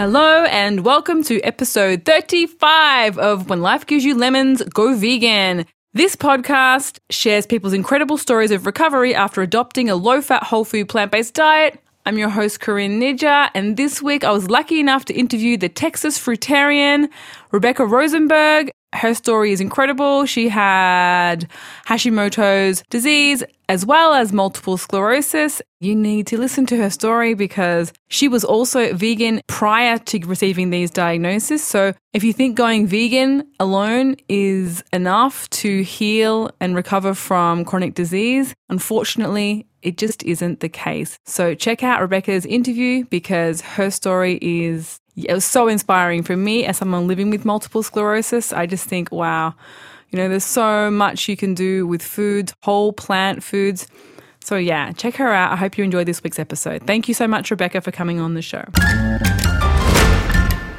Hello, 0.00 0.44
and 0.44 0.82
welcome 0.82 1.22
to 1.24 1.42
episode 1.42 2.06
35 2.06 3.18
of 3.18 3.50
When 3.50 3.60
Life 3.60 3.84
Gives 3.84 4.02
You 4.02 4.14
Lemons, 4.14 4.62
Go 4.62 4.94
Vegan. 4.96 5.66
This 5.92 6.16
podcast 6.16 7.00
shares 7.10 7.44
people's 7.44 7.74
incredible 7.74 8.16
stories 8.16 8.50
of 8.50 8.64
recovery 8.64 9.14
after 9.14 9.42
adopting 9.42 9.90
a 9.90 9.96
low 9.96 10.22
fat, 10.22 10.44
whole 10.44 10.64
food, 10.64 10.88
plant 10.88 11.12
based 11.12 11.34
diet. 11.34 11.78
I'm 12.06 12.16
your 12.16 12.30
host, 12.30 12.60
Corinne 12.60 12.98
Nijjer, 12.98 13.50
and 13.54 13.76
this 13.76 14.00
week 14.00 14.24
I 14.24 14.30
was 14.30 14.48
lucky 14.48 14.80
enough 14.80 15.04
to 15.04 15.12
interview 15.12 15.58
the 15.58 15.68
Texas 15.68 16.18
fruitarian, 16.18 17.10
Rebecca 17.52 17.84
Rosenberg. 17.84 18.70
Her 18.94 19.14
story 19.14 19.52
is 19.52 19.60
incredible. 19.60 20.26
She 20.26 20.48
had 20.48 21.48
Hashimoto's 21.86 22.82
disease 22.90 23.44
as 23.68 23.86
well 23.86 24.14
as 24.14 24.32
multiple 24.32 24.76
sclerosis. 24.76 25.62
You 25.78 25.94
need 25.94 26.26
to 26.26 26.38
listen 26.38 26.66
to 26.66 26.76
her 26.78 26.90
story 26.90 27.34
because 27.34 27.92
she 28.08 28.26
was 28.26 28.44
also 28.44 28.92
vegan 28.94 29.42
prior 29.46 29.98
to 29.98 30.18
receiving 30.26 30.70
these 30.70 30.90
diagnoses. 30.90 31.62
So 31.62 31.94
if 32.12 32.24
you 32.24 32.32
think 32.32 32.56
going 32.56 32.88
vegan 32.88 33.46
alone 33.60 34.16
is 34.28 34.82
enough 34.92 35.48
to 35.50 35.82
heal 35.82 36.50
and 36.60 36.74
recover 36.74 37.14
from 37.14 37.64
chronic 37.64 37.94
disease, 37.94 38.54
unfortunately, 38.68 39.66
it 39.82 39.96
just 39.96 40.22
isn't 40.24 40.60
the 40.60 40.68
case. 40.68 41.18
So 41.24 41.54
check 41.54 41.82
out 41.82 42.00
Rebecca's 42.00 42.44
interview 42.44 43.04
because 43.04 43.60
her 43.60 43.90
story 43.90 44.38
is 44.42 44.99
it 45.16 45.32
was 45.32 45.44
so 45.44 45.68
inspiring 45.68 46.22
for 46.22 46.36
me 46.36 46.64
as 46.64 46.78
someone 46.78 47.06
living 47.06 47.30
with 47.30 47.44
multiple 47.44 47.82
sclerosis. 47.82 48.52
I 48.52 48.66
just 48.66 48.86
think, 48.86 49.10
wow, 49.10 49.54
you 50.10 50.18
know, 50.18 50.28
there's 50.28 50.44
so 50.44 50.90
much 50.90 51.28
you 51.28 51.36
can 51.36 51.54
do 51.54 51.86
with 51.86 52.02
food, 52.02 52.52
whole 52.62 52.92
plant 52.92 53.42
foods. 53.42 53.86
So 54.42 54.56
yeah, 54.56 54.92
check 54.92 55.16
her 55.16 55.28
out. 55.28 55.52
I 55.52 55.56
hope 55.56 55.76
you 55.76 55.84
enjoyed 55.84 56.06
this 56.06 56.22
week's 56.22 56.38
episode. 56.38 56.86
Thank 56.86 57.08
you 57.08 57.14
so 57.14 57.28
much, 57.28 57.50
Rebecca, 57.50 57.80
for 57.80 57.92
coming 57.92 58.20
on 58.20 58.34
the 58.34 58.42
show. 58.42 58.64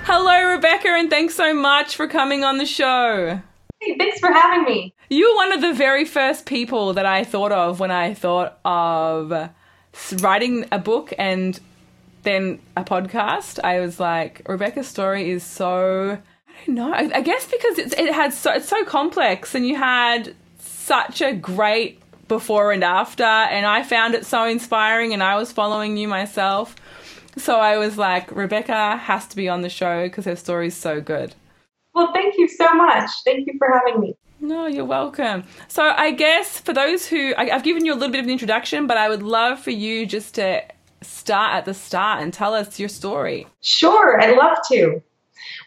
Hello, 0.04 0.56
Rebecca, 0.56 0.90
and 0.90 1.10
thanks 1.10 1.36
so 1.36 1.54
much 1.54 1.96
for 1.96 2.08
coming 2.08 2.44
on 2.44 2.58
the 2.58 2.66
show. 2.66 3.40
Hey, 3.80 3.98
thanks 3.98 4.20
for 4.20 4.32
having 4.32 4.64
me. 4.64 4.94
You 5.10 5.30
were 5.30 5.36
one 5.36 5.54
of 5.54 5.62
the 5.62 5.74
very 5.74 6.06
first 6.06 6.46
people 6.46 6.94
that 6.94 7.06
I 7.06 7.24
thought 7.24 7.52
of 7.52 7.80
when 7.80 7.92
I 7.92 8.14
thought 8.14 8.60
of 8.66 9.50
writing 10.22 10.66
a 10.72 10.80
book 10.80 11.14
and 11.18 11.60
then 12.24 12.60
a 12.76 12.84
podcast. 12.84 13.60
I 13.64 13.80
was 13.80 14.00
like, 14.00 14.42
Rebecca's 14.48 14.88
story 14.88 15.30
is 15.30 15.44
so 15.44 16.20
I 16.48 16.66
don't 16.66 16.76
know. 16.76 16.94
I, 16.94 17.10
I 17.16 17.22
guess 17.22 17.46
because 17.46 17.80
it's, 17.80 17.94
it 17.94 18.14
had 18.14 18.34
so 18.34 18.52
it's 18.52 18.68
so 18.68 18.84
complex, 18.86 19.56
and 19.56 19.68
you 19.68 19.76
had 19.76 20.36
such 20.60 21.22
a 21.22 21.34
great 21.34 22.00
before 22.28 22.72
and 22.72 22.84
after, 22.84 23.24
and 23.24 23.66
I 23.66 23.84
found 23.84 24.16
it 24.16 24.26
so 24.26 24.46
inspiring, 24.46 25.14
and 25.14 25.24
I 25.24 25.36
was 25.36 25.52
following 25.52 25.98
you 25.98 26.08
myself. 26.08 26.76
So 27.38 27.60
I 27.60 27.78
was 27.78 27.98
like, 27.98 28.32
Rebecca 28.32 28.98
has 28.98 29.28
to 29.28 29.36
be 29.36 29.48
on 29.48 29.62
the 29.62 29.70
show 29.70 30.04
because 30.04 30.26
her 30.26 30.36
story 30.36 30.68
is 30.68 30.76
so 30.76 31.00
good. 31.02 31.34
Well, 31.94 32.12
thank 32.14 32.38
you 32.38 32.48
so 32.48 32.74
much. 32.74 33.10
Thank 33.26 33.48
you 33.48 33.56
for 33.58 33.70
having 33.72 34.02
me. 34.02 34.16
No, 34.40 34.66
you're 34.66 34.86
welcome. 34.86 35.44
So, 35.68 35.84
I 35.84 36.12
guess 36.12 36.60
for 36.60 36.74
those 36.74 37.06
who 37.06 37.34
I, 37.38 37.50
have 37.50 37.64
given 37.64 37.86
you 37.86 37.94
a 37.94 37.96
little 37.96 38.12
bit 38.12 38.20
of 38.20 38.26
an 38.26 38.32
introduction, 38.32 38.88
but 38.88 38.98
I 38.98 39.08
would 39.08 39.22
love 39.22 39.60
for 39.60 39.70
you 39.70 40.06
just 40.06 40.36
to 40.36 40.64
start 41.02 41.54
at 41.54 41.66
the 41.66 41.74
start 41.74 42.22
and 42.22 42.34
tell 42.34 42.54
us 42.54 42.80
your 42.80 42.90
story. 42.90 43.48
Sure, 43.62 44.22
I'd 44.22 44.38
love 44.38 44.58
to. 44.72 45.02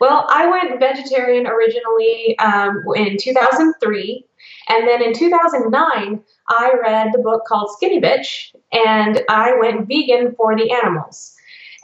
Well, 0.00 0.26
I 0.28 0.46
went 0.46 0.80
vegetarian 0.80 1.46
originally 1.46 2.38
um, 2.38 2.82
in 2.94 3.16
2003, 3.18 4.24
and 4.68 4.88
then 4.88 5.02
in 5.02 5.12
2009, 5.12 6.22
I 6.48 6.72
read 6.80 7.10
the 7.12 7.18
book 7.18 7.42
called 7.46 7.70
Skinny 7.76 8.00
Bitch, 8.00 8.54
and 8.72 9.22
I 9.28 9.56
went 9.58 9.88
vegan 9.88 10.34
for 10.36 10.56
the 10.56 10.70
animals. 10.72 11.34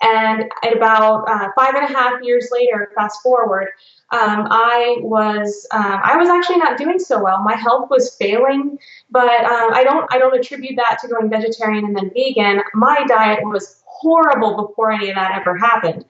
And 0.02 0.50
at 0.64 0.76
about 0.76 1.28
uh, 1.28 1.48
five 1.54 1.74
and 1.74 1.84
a 1.84 1.92
half 1.92 2.22
years 2.22 2.48
later, 2.52 2.90
fast 2.94 3.22
forward, 3.22 3.68
um, 4.12 4.48
I 4.50 4.96
was 5.00 5.66
um, 5.70 6.00
I 6.02 6.16
was 6.16 6.28
actually 6.28 6.56
not 6.56 6.76
doing 6.76 6.98
so 6.98 7.22
well. 7.22 7.42
My 7.42 7.54
health 7.54 7.90
was 7.90 8.16
failing, 8.16 8.78
but 9.08 9.44
um, 9.44 9.72
I 9.72 9.84
don't 9.84 10.12
I 10.12 10.18
don't 10.18 10.36
attribute 10.36 10.76
that 10.76 10.98
to 11.02 11.08
going 11.08 11.30
vegetarian 11.30 11.84
and 11.84 11.96
then 11.96 12.10
vegan. 12.10 12.62
My 12.74 13.04
diet 13.06 13.44
was 13.44 13.82
horrible 13.84 14.66
before 14.66 14.90
any 14.90 15.10
of 15.10 15.14
that 15.14 15.38
ever 15.40 15.56
happened, 15.56 16.04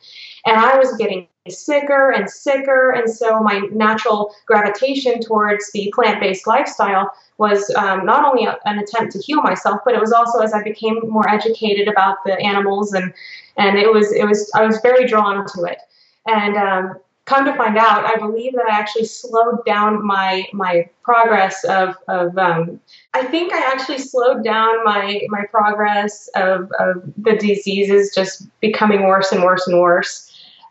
and 0.46 0.56
I 0.56 0.78
was 0.78 0.96
getting 0.96 1.28
sicker 1.48 2.10
and 2.10 2.30
sicker. 2.30 2.90
And 2.90 3.10
so 3.10 3.40
my 3.40 3.60
natural 3.70 4.34
gravitation 4.46 5.20
towards 5.20 5.70
the 5.72 5.92
plant-based 5.94 6.46
lifestyle 6.46 7.10
was 7.38 7.70
um, 7.76 8.04
not 8.06 8.24
only 8.24 8.46
a, 8.46 8.58
an 8.64 8.78
attempt 8.78 9.12
to 9.12 9.18
heal 9.18 9.42
myself, 9.42 9.80
but 9.84 9.94
it 9.94 10.00
was 10.00 10.12
also 10.12 10.38
as 10.40 10.54
I 10.54 10.62
became 10.62 11.00
more 11.06 11.28
educated 11.28 11.88
about 11.88 12.18
the 12.24 12.38
animals 12.40 12.94
and 12.94 13.12
and 13.58 13.78
it 13.78 13.92
was 13.92 14.10
it 14.12 14.24
was 14.24 14.50
I 14.54 14.64
was 14.64 14.80
very 14.80 15.06
drawn 15.06 15.44
to 15.54 15.64
it. 15.64 15.80
And 16.26 16.56
um, 16.56 16.94
come 17.30 17.44
to 17.44 17.54
find 17.54 17.78
out, 17.78 18.04
I 18.04 18.16
believe 18.16 18.54
that 18.54 18.66
I 18.68 18.74
actually 18.76 19.04
slowed 19.04 19.64
down 19.64 20.04
my 20.04 20.44
my 20.52 20.90
progress 21.02 21.62
of 21.64 21.94
of 22.08 22.36
um, 22.36 22.80
I 23.14 23.24
think 23.24 23.52
I 23.52 23.72
actually 23.72 23.98
slowed 23.98 24.42
down 24.44 24.84
my 24.84 25.22
my 25.28 25.44
progress 25.50 26.28
of, 26.34 26.70
of 26.80 27.04
the 27.16 27.36
diseases 27.36 28.12
just 28.14 28.48
becoming 28.60 29.04
worse 29.04 29.30
and 29.30 29.44
worse 29.44 29.66
and 29.68 29.80
worse 29.80 30.12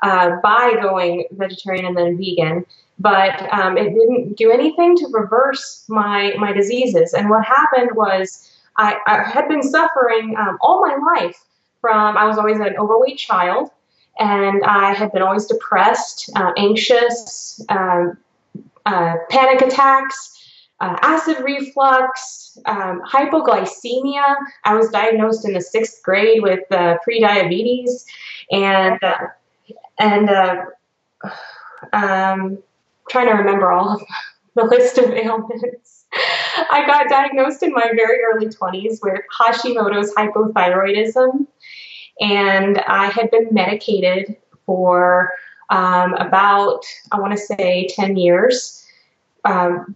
uh, 0.04 0.36
by 0.44 0.74
going 0.82 1.26
vegetarian 1.32 1.86
and 1.86 1.98
then 1.98 2.18
vegan. 2.18 2.66
But 3.00 3.52
um, 3.54 3.78
it 3.78 3.94
didn't 3.94 4.38
do 4.38 4.52
anything 4.52 4.98
to 4.98 5.08
reverse 5.12 5.86
my 5.88 6.34
my 6.38 6.52
diseases. 6.52 7.14
And 7.14 7.30
what 7.30 7.46
happened 7.46 7.92
was 7.96 8.52
I, 8.76 8.98
I 9.08 9.24
had 9.24 9.48
been 9.48 9.64
suffering 9.64 10.36
um, 10.38 10.58
all 10.60 10.82
my 10.82 10.98
life 11.16 11.42
from 11.80 12.18
I 12.18 12.26
was 12.26 12.38
always 12.38 12.60
an 12.60 12.76
overweight 12.78 13.18
child 13.18 13.72
and 14.18 14.64
I 14.64 14.94
had 14.94 15.12
been 15.12 15.22
always 15.22 15.46
depressed, 15.46 16.30
uh, 16.36 16.52
anxious, 16.58 17.64
um, 17.70 18.18
uh, 18.86 19.16
panic 19.30 19.62
attacks, 19.62 20.36
uh, 20.80 20.98
acid 21.02 21.44
reflux, 21.44 22.58
um, 22.66 23.02
hypoglycemia. 23.08 24.36
I 24.64 24.76
was 24.76 24.90
diagnosed 24.90 25.46
in 25.46 25.54
the 25.54 25.62
sixth 25.62 26.02
grade 26.04 26.42
with 26.42 26.70
uh, 26.72 26.98
pre-diabetes, 27.04 28.06
and 28.52 28.98
uh, 29.04 29.28
and 30.00 30.30
uh, 30.30 30.66
um, 31.94 32.60
trying 33.10 33.28
to 33.28 33.34
remember 33.34 33.72
all 33.72 33.96
of 33.96 34.02
the 34.56 34.64
list 34.64 34.98
of 34.98 35.12
ailments. 35.12 36.06
I 36.72 36.84
got 36.88 37.10
diagnosed 37.10 37.62
in 37.62 37.72
my 37.72 37.92
very 37.96 38.20
early 38.24 38.48
20s 38.48 39.00
with 39.04 39.22
Hashimoto's 39.40 40.14
hypothyroidism 40.16 41.46
and 42.20 42.80
I 42.80 43.08
had 43.08 43.32
been 43.32 43.48
medicated 43.52 44.36
for 44.66 45.34
um, 45.70 46.14
about, 46.16 46.84
I 47.12 47.20
want 47.20 47.34
to 47.34 47.38
say, 47.38 47.88
10 47.96 48.18
years 48.18 48.86
um, 49.46 49.96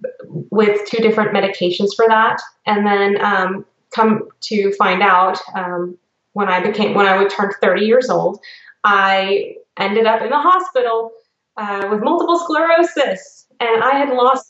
with 0.52 0.88
two 0.88 0.98
different 0.98 1.32
medications 1.32 1.96
for 1.96 2.08
that. 2.08 2.42
And 2.66 2.86
then 2.86 3.24
um, 3.24 3.66
come 3.92 4.30
to 4.42 4.72
find 4.74 5.02
out 5.02 5.40
um, 5.56 5.98
when 6.34 6.48
I 6.48 6.62
became, 6.62 6.94
when 6.94 7.06
I 7.06 7.18
would 7.18 7.30
turn 7.30 7.52
30 7.62 7.86
years 7.86 8.10
old, 8.10 8.40
I 8.84 9.56
ended 9.78 10.06
up 10.06 10.22
in 10.22 10.30
the 10.30 10.38
hospital 10.38 11.12
uh, 11.58 11.88
with 11.92 12.02
multiple 12.02 12.40
sclerosis. 12.40 13.48
And 13.60 13.84
I 13.84 13.92
had 13.92 14.10
lost 14.10 14.50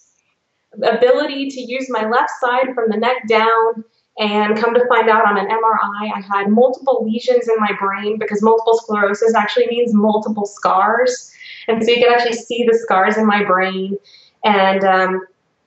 ability 0.81 1.49
to 1.49 1.61
use 1.61 1.87
my 1.89 2.07
left 2.09 2.31
side 2.39 2.73
from 2.73 2.89
the 2.89 2.97
neck 2.97 3.27
down 3.27 3.83
and 4.17 4.57
come 4.57 4.73
to 4.73 4.85
find 4.87 5.09
out 5.09 5.25
on 5.25 5.37
an 5.37 5.47
MRI, 5.47 6.11
I 6.13 6.21
had 6.21 6.49
multiple 6.49 7.03
lesions 7.03 7.47
in 7.47 7.55
my 7.57 7.71
brain 7.79 8.19
because 8.19 8.43
multiple 8.43 8.77
sclerosis 8.77 9.33
actually 9.33 9.67
means 9.67 9.93
multiple 9.93 10.45
scars. 10.45 11.31
And 11.67 11.83
so 11.83 11.89
you 11.89 11.97
can 11.97 12.13
actually 12.13 12.33
see 12.33 12.67
the 12.69 12.77
scars 12.77 13.17
in 13.17 13.25
my 13.25 13.43
brain. 13.43 13.97
And 14.43 14.83
um, 14.83 15.25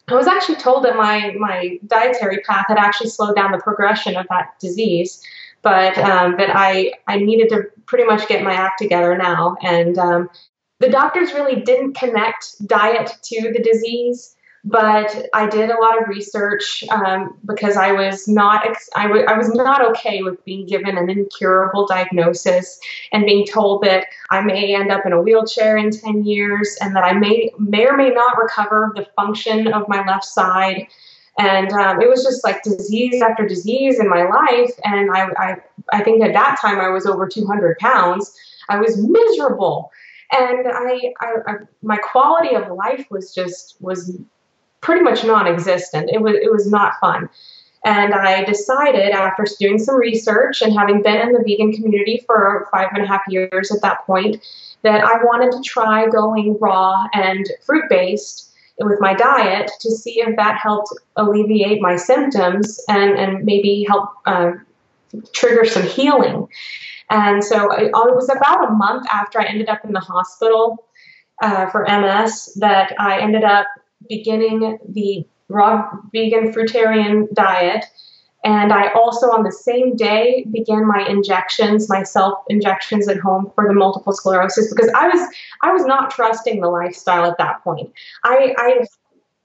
I 0.09 0.15
was 0.15 0.29
actually 0.29 0.57
told 0.57 0.85
that 0.85 0.97
my, 0.97 1.35
my 1.39 1.79
dietary 1.87 2.39
path 2.39 2.67
had 2.69 2.79
actually 2.79 3.11
slowed 3.11 3.35
down 3.35 3.51
the 3.51 3.59
progression 3.59 4.17
of 4.17 4.27
that 4.29 4.59
disease, 4.61 5.21
but 5.63 5.99
um, 5.99 6.37
that 6.37 6.55
I, 6.55 6.93
I 7.09 7.19
needed 7.19 7.49
to 7.49 7.65
pretty 7.87 8.05
much 8.05 8.29
get 8.29 8.45
my 8.45 8.53
act 8.53 8.79
together 8.79 9.17
now. 9.17 9.57
And 9.63 9.99
um, 9.99 10.31
the 10.79 10.89
doctors 10.89 11.33
really 11.33 11.61
didn't 11.63 11.95
connect 11.95 12.65
diet 12.69 13.13
to 13.25 13.53
the 13.53 13.61
disease 13.61 14.36
but 14.67 15.29
I 15.33 15.47
did 15.47 15.71
a 15.71 15.81
lot 15.81 16.03
of 16.03 16.09
research 16.09 16.83
um, 16.91 17.39
because 17.45 17.77
I 17.77 17.93
was 17.93 18.27
not 18.27 18.67
ex- 18.67 18.91
I, 18.97 19.07
w- 19.07 19.25
I 19.25 19.39
was 19.39 19.55
not 19.55 19.81
okay 19.91 20.23
with 20.25 20.45
being 20.45 20.67
given 20.67 20.99
an 20.99 21.09
incurable 21.09 21.87
diagnosis 21.87 22.81
and 23.13 23.25
being 23.25 23.47
told 23.47 23.85
that 23.85 24.09
I 24.31 24.41
may 24.41 24.75
end 24.75 24.91
up 24.91 25.07
in 25.07 25.13
a 25.13 25.23
wheelchair 25.23 25.77
in 25.77 25.93
10 25.93 26.25
years 26.25 26.77
and 26.81 26.97
that 26.97 27.05
I 27.05 27.13
may 27.13 27.53
may 27.61 27.87
or 27.87 27.97
may 27.97 28.11
not 28.11 28.37
recover 28.39 28.93
the 28.97 29.07
function 29.15 29.73
of 29.73 29.89
my 29.89 30.05
left 30.05 30.25
side. 30.25 30.89
And 31.39 31.71
um, 31.71 32.03
it 32.03 32.09
was 32.09 32.25
just 32.25 32.43
like 32.43 32.65
disease 32.65 33.23
after 33.23 33.47
disease 33.47 34.01
in 34.01 34.09
my 34.09 34.25
life. 34.25 34.73
And 34.83 35.11
I, 35.13 35.29
I, 35.39 35.57
I 35.93 36.03
think 36.03 36.25
at 36.25 36.33
that 36.33 36.59
time 36.61 36.81
I 36.81 36.89
was 36.89 37.07
over 37.07 37.29
200 37.29 37.79
pounds. 37.79 38.35
I 38.69 38.81
was 38.81 38.97
miserable 39.01 39.93
and 40.33 40.67
I, 40.67 41.13
I, 41.21 41.35
I, 41.47 41.55
my 41.83 41.99
quality 41.99 42.57
of 42.57 42.69
life 42.73 43.07
was 43.11 43.33
just 43.33 43.77
was 43.81 44.19
pretty 44.87 45.03
much 45.03 45.25
non-existent. 45.25 46.09
It 46.11 46.23
was 46.23 46.37
it 46.41 46.51
was 46.51 46.71
not 46.71 46.95
fun. 47.01 47.29
And 47.85 48.15
I 48.15 48.45
decided 48.45 49.11
after 49.11 49.45
doing 49.61 49.79
some 49.79 49.97
research 49.97 50.63
and 50.63 50.73
having 50.73 51.03
been 51.03 51.21
in 51.21 51.33
the 51.33 51.43
vegan 51.47 51.73
community 51.73 52.23
for 52.27 52.69
five 52.73 52.89
and 52.93 53.03
a 53.03 53.07
half 53.07 53.23
years 53.29 53.71
at 53.71 53.83
that 53.83 54.07
point, 54.07 54.43
that 54.83 55.05
I 55.05 55.23
wanted 55.25 55.53
to 55.53 55.63
try 55.63 56.07
going 56.07 56.57
raw 56.61 57.07
and 57.13 57.47
fruit 57.65 57.85
based 57.89 58.53
with 58.79 59.01
my 59.01 59.15
diet 59.15 59.71
to 59.81 59.91
see 59.91 60.21
if 60.21 60.37
that 60.37 60.59
helped 60.61 60.93
alleviate 61.17 61.81
my 61.81 61.97
symptoms 61.97 62.81
and, 62.89 63.19
and 63.19 63.45
maybe 63.45 63.87
help 63.89 64.11
uh, 64.27 64.53
trigger 65.33 65.65
some 65.65 65.85
healing. 65.85 66.49
And 67.09 67.43
so 67.43 67.73
it, 67.73 67.91
was 67.93 68.29
about 68.29 68.69
a 68.69 68.73
month 68.73 69.07
after 69.13 69.41
I 69.41 69.47
ended 69.47 69.69
up 69.69 69.85
in 69.85 69.93
the 69.93 70.01
hospital 70.01 70.87
uh, 71.41 71.71
for 71.71 71.87
MS 71.89 72.55
that 72.57 72.93
I 72.99 73.21
ended 73.21 73.45
up 73.45 73.67
beginning 74.09 74.79
the 74.89 75.27
raw 75.49 75.89
vegan 76.13 76.53
fruitarian 76.53 77.33
diet. 77.33 77.85
And 78.45 78.73
I 78.73 78.93
also, 78.93 79.27
on 79.33 79.43
the 79.43 79.51
same 79.51 79.97
day, 79.97 80.47
began 80.53 80.87
my 80.87 81.05
injections, 81.09 81.89
my 81.89 82.05
self 82.05 82.39
injections 82.49 83.09
at 83.09 83.19
home 83.19 83.51
for 83.55 83.67
the 83.67 83.75
multiple 83.75 84.13
sclerosis 84.13 84.73
because 84.73 84.91
I 84.95 85.09
was 85.09 85.29
I 85.63 85.73
was 85.73 85.85
not 85.85 86.11
trusting 86.11 86.61
the 86.61 86.69
lifestyle 86.69 87.25
at 87.25 87.39
that 87.39 87.65
point. 87.65 87.93
I, 88.23 88.55
I 88.57 88.87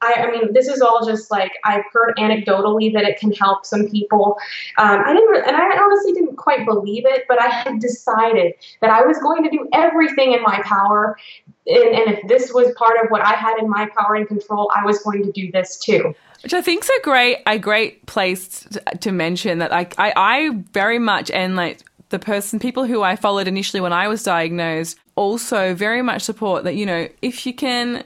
I, 0.02 0.14
I, 0.14 0.32
mean, 0.32 0.54
this 0.54 0.68
is 0.68 0.82
all 0.82 1.06
just 1.06 1.30
like 1.30 1.52
I've 1.64 1.84
heard 1.94 2.16
anecdotally 2.18 2.92
that 2.94 3.04
it 3.04 3.20
can 3.20 3.32
help 3.32 3.66
some 3.66 3.88
people. 3.88 4.38
Um, 4.78 5.04
I 5.06 5.14
didn't, 5.14 5.48
and 5.48 5.56
I 5.56 5.78
honestly 5.78 6.14
didn't 6.14 6.38
quite 6.38 6.66
believe 6.66 7.06
it, 7.06 7.26
but 7.28 7.42
I 7.42 7.48
had 7.48 7.80
decided 7.80 8.54
that 8.82 8.90
I 8.90 9.04
was 9.04 9.18
going 9.20 9.44
to 9.44 9.50
do 9.50 9.68
everything 9.74 10.34
in 10.34 10.42
my 10.42 10.62
power, 10.64 11.18
and, 11.68 11.96
and 11.96 12.18
if 12.18 12.28
this 12.28 12.52
was 12.54 12.74
part 12.76 12.98
of 13.04 13.12
what 13.12 13.22
I 13.22 13.34
had 13.34 13.58
in 13.60 13.70
my 13.70 13.90
power 13.98 14.16
and 14.16 14.28
control, 14.28 14.72
I 14.76 14.86
was 14.86 15.00
going 15.00 15.24
to 15.24 15.32
do 15.32 15.52
this 15.52 15.78
too. 15.78 16.16
Which 16.42 16.54
I 16.54 16.62
think's 16.62 16.90
a 16.90 17.02
great, 17.04 17.38
a 17.46 17.60
great 17.60 18.06
place 18.08 18.62
to, 18.62 18.80
to 19.02 19.12
mention 19.12 19.60
that. 19.60 19.70
Like, 19.70 19.94
I, 20.00 20.14
I 20.16 20.50
very 20.74 20.98
much 20.98 21.30
and 21.30 21.56
like 21.56 21.84
the 22.10 22.18
person, 22.20 22.60
people 22.60 22.86
who 22.86 23.04
I 23.04 23.16
followed 23.16 23.48
initially 23.48 23.82
when 23.82 23.94
I 23.94 24.08
was 24.08 24.24
diagnosed, 24.24 24.98
also 25.16 25.74
very 25.74 26.02
much 26.02 26.24
support 26.24 26.64
that 26.64 26.76
you 26.76 26.86
know 26.86 27.08
if 27.22 27.46
you 27.46 27.54
can 27.54 28.04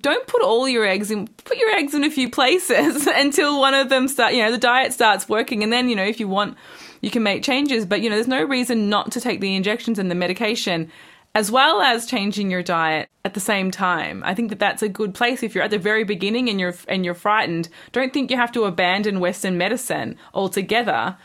don't 0.00 0.26
put 0.26 0.42
all 0.42 0.68
your 0.68 0.86
eggs 0.86 1.10
in 1.10 1.26
put 1.28 1.56
your 1.56 1.70
eggs 1.70 1.94
in 1.94 2.04
a 2.04 2.10
few 2.10 2.30
places 2.30 3.06
until 3.14 3.60
one 3.60 3.74
of 3.74 3.88
them 3.88 4.08
start 4.08 4.34
you 4.34 4.42
know 4.42 4.50
the 4.50 4.58
diet 4.58 4.92
starts 4.92 5.28
working. 5.28 5.62
And 5.62 5.72
then 5.72 5.88
you 5.88 5.96
know 5.96 6.04
if 6.04 6.20
you 6.20 6.28
want 6.28 6.56
you 7.00 7.10
can 7.10 7.22
make 7.22 7.42
changes. 7.42 7.86
But 7.86 8.00
you 8.00 8.10
know 8.10 8.16
there's 8.16 8.28
no 8.28 8.42
reason 8.42 8.88
not 8.88 9.12
to 9.12 9.20
take 9.20 9.40
the 9.40 9.54
injections 9.54 9.98
and 9.98 10.10
the 10.10 10.14
medication 10.14 10.90
as 11.34 11.50
well 11.50 11.80
as 11.80 12.06
changing 12.06 12.50
your 12.50 12.62
diet 12.62 13.08
at 13.24 13.34
the 13.34 13.40
same 13.40 13.70
time. 13.70 14.22
I 14.24 14.34
think 14.34 14.48
that 14.48 14.58
that's 14.58 14.82
a 14.82 14.88
good 14.88 15.14
place 15.14 15.42
if 15.42 15.54
you're 15.54 15.64
at 15.64 15.70
the 15.70 15.78
very 15.78 16.04
beginning 16.04 16.48
and 16.48 16.58
you're 16.58 16.74
and 16.88 17.04
you're 17.04 17.14
frightened. 17.14 17.68
Don't 17.92 18.12
think 18.12 18.30
you 18.30 18.36
have 18.36 18.52
to 18.52 18.64
abandon 18.64 19.20
western 19.20 19.58
medicine 19.58 20.16
altogether. 20.34 21.16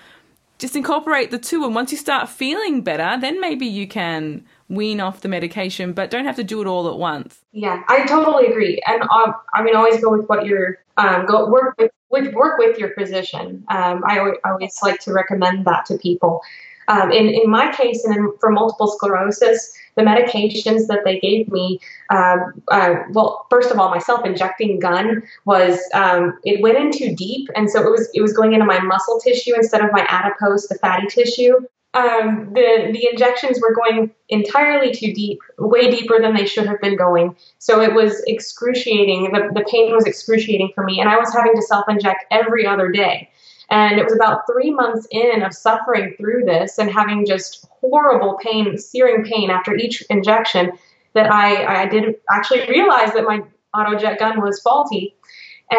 Just 0.60 0.76
incorporate 0.76 1.32
the 1.32 1.40
two. 1.40 1.66
And 1.66 1.76
once 1.76 1.92
you 1.92 1.98
start 1.98 2.30
feeling 2.30 2.82
better 2.82 3.20
then 3.20 3.42
maybe 3.42 3.66
you 3.66 3.88
can 3.88 4.46
wean 4.76 5.00
off 5.00 5.22
the 5.22 5.28
medication, 5.28 5.94
but 5.94 6.10
don't 6.10 6.26
have 6.26 6.36
to 6.36 6.44
do 6.44 6.62
it 6.62 6.68
all 6.68 6.90
at 6.90 6.98
once. 6.98 7.40
Yeah, 7.52 7.84
I 7.88 8.06
totally 8.06 8.48
agree. 8.48 8.82
And 8.88 9.02
um, 9.04 9.34
I 9.54 9.64
mean, 9.64 9.76
always 9.76 10.02
go 10.02 10.12
with 10.12 10.28
what 10.28 10.46
you're 10.46 10.80
um, 10.98 11.26
go 11.26 11.50
work 11.50 11.76
with, 11.78 11.92
with 12.10 12.34
work 12.34 12.58
with 12.58 12.78
your 12.78 12.94
physician. 12.94 13.64
Um, 13.70 14.04
I, 14.06 14.20
I 14.20 14.52
always 14.52 14.78
like 14.84 15.00
to 15.02 15.14
recommend 15.14 15.66
that 15.66 15.86
to 15.88 15.98
people. 15.98 16.42
Um, 16.90 17.12
in 17.12 17.30
in 17.30 17.50
my 17.50 17.72
case, 17.72 18.04
and 18.04 18.16
in, 18.16 18.32
for 18.40 18.52
multiple 18.52 18.88
sclerosis, 18.88 19.74
the 19.96 20.02
medications 20.02 20.88
that 20.88 21.00
they 21.06 21.18
gave 21.20 21.50
me, 21.50 21.80
um, 22.10 22.62
uh, 22.68 22.96
well, 23.12 23.46
first 23.50 23.72
of 23.72 23.80
all, 23.80 23.90
my 23.90 24.00
self-injecting 24.00 24.80
gun 24.80 25.24
was 25.46 25.80
um, 25.94 26.38
it 26.44 26.62
went 26.62 26.78
in 26.78 26.92
too 26.92 27.16
deep, 27.16 27.48
and 27.56 27.70
so 27.70 27.82
it 27.82 27.90
was 27.90 28.10
it 28.14 28.22
was 28.22 28.34
going 28.34 28.54
into 28.54 28.66
my 28.66 28.80
muscle 28.80 29.20
tissue 29.20 29.56
instead 29.56 29.82
of 29.82 29.92
my 29.94 30.06
adipose, 30.10 30.68
the 30.68 30.76
fatty 30.76 31.08
tissue 31.08 31.56
um, 31.94 32.50
the 32.54 32.90
the 32.92 33.08
injections 33.12 33.60
were 33.62 33.74
going 33.74 34.12
entirely 34.30 34.92
too 34.92 35.14
deep, 35.14 35.40
way 35.60 35.92
deeper 35.92 36.20
than 36.20 36.34
they 36.34 36.46
should 36.46 36.66
have 36.66 36.82
been 36.82 36.98
going. 36.98 37.36
So 37.60 37.82
it 37.82 37.94
was 37.94 38.24
excruciating. 38.26 39.32
The, 39.32 39.52
the 39.54 39.66
pain 39.70 39.94
was 39.94 40.06
excruciating 40.06 40.72
for 40.74 40.84
me, 40.84 41.00
and 41.00 41.08
I 41.08 41.18
was 41.18 41.32
having 41.34 41.56
to 41.56 41.62
self 41.62 41.86
inject 41.88 42.26
every 42.32 42.66
other 42.66 42.90
day. 42.90 43.30
And 43.70 44.00
it 44.00 44.04
was 44.04 44.14
about 44.14 44.42
three 44.52 44.72
months 44.72 45.08
in 45.12 45.42
of 45.42 45.54
suffering 45.54 46.16
through 46.18 46.46
this 46.46 46.78
and 46.78 46.92
having 46.92 47.26
just 47.26 47.68
horrible 47.70 48.38
pain, 48.42 48.78
searing 48.78 49.24
pain 49.24 49.50
after 49.50 49.76
each 49.76 50.02
injection 50.10 50.72
that 51.14 51.32
I, 51.32 51.84
I 51.84 51.88
did 51.88 52.16
actually 52.30 52.68
realize 52.68 53.14
that 53.14 53.24
my 53.24 53.42
autojet 53.76 54.20
gun 54.20 54.42
was 54.42 54.60
faulty. 54.62 55.16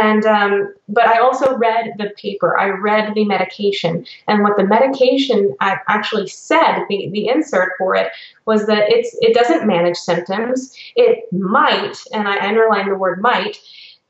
And 0.00 0.24
um, 0.26 0.74
but 0.88 1.06
I 1.06 1.20
also 1.20 1.56
read 1.56 1.92
the 1.98 2.10
paper. 2.16 2.58
I 2.58 2.70
read 2.70 3.14
the 3.14 3.24
medication, 3.24 4.04
and 4.26 4.42
what 4.42 4.56
the 4.56 4.64
medication 4.64 5.54
actually 5.60 6.26
said, 6.26 6.84
the, 6.88 7.10
the 7.10 7.28
insert 7.28 7.72
for 7.78 7.94
it, 7.94 8.10
was 8.44 8.66
that 8.66 8.90
it's 8.90 9.16
it 9.20 9.34
doesn't 9.34 9.66
manage 9.66 9.96
symptoms. 9.96 10.74
It 10.96 11.32
might, 11.32 11.96
and 12.12 12.26
I 12.26 12.44
underline 12.44 12.88
the 12.88 12.96
word 12.96 13.20
might, 13.20 13.60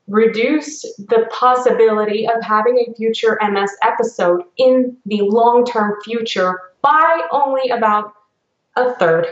reduce 0.07 0.81
the 0.97 1.27
possibility 1.31 2.27
of 2.27 2.41
having 2.41 2.79
a 2.79 2.93
future 2.95 3.37
MS 3.41 3.71
episode 3.83 4.41
in 4.57 4.97
the 5.05 5.21
long 5.21 5.65
term 5.65 6.01
future 6.03 6.59
by 6.81 7.27
only 7.31 7.69
about 7.69 8.13
a 8.75 8.93
third. 8.95 9.27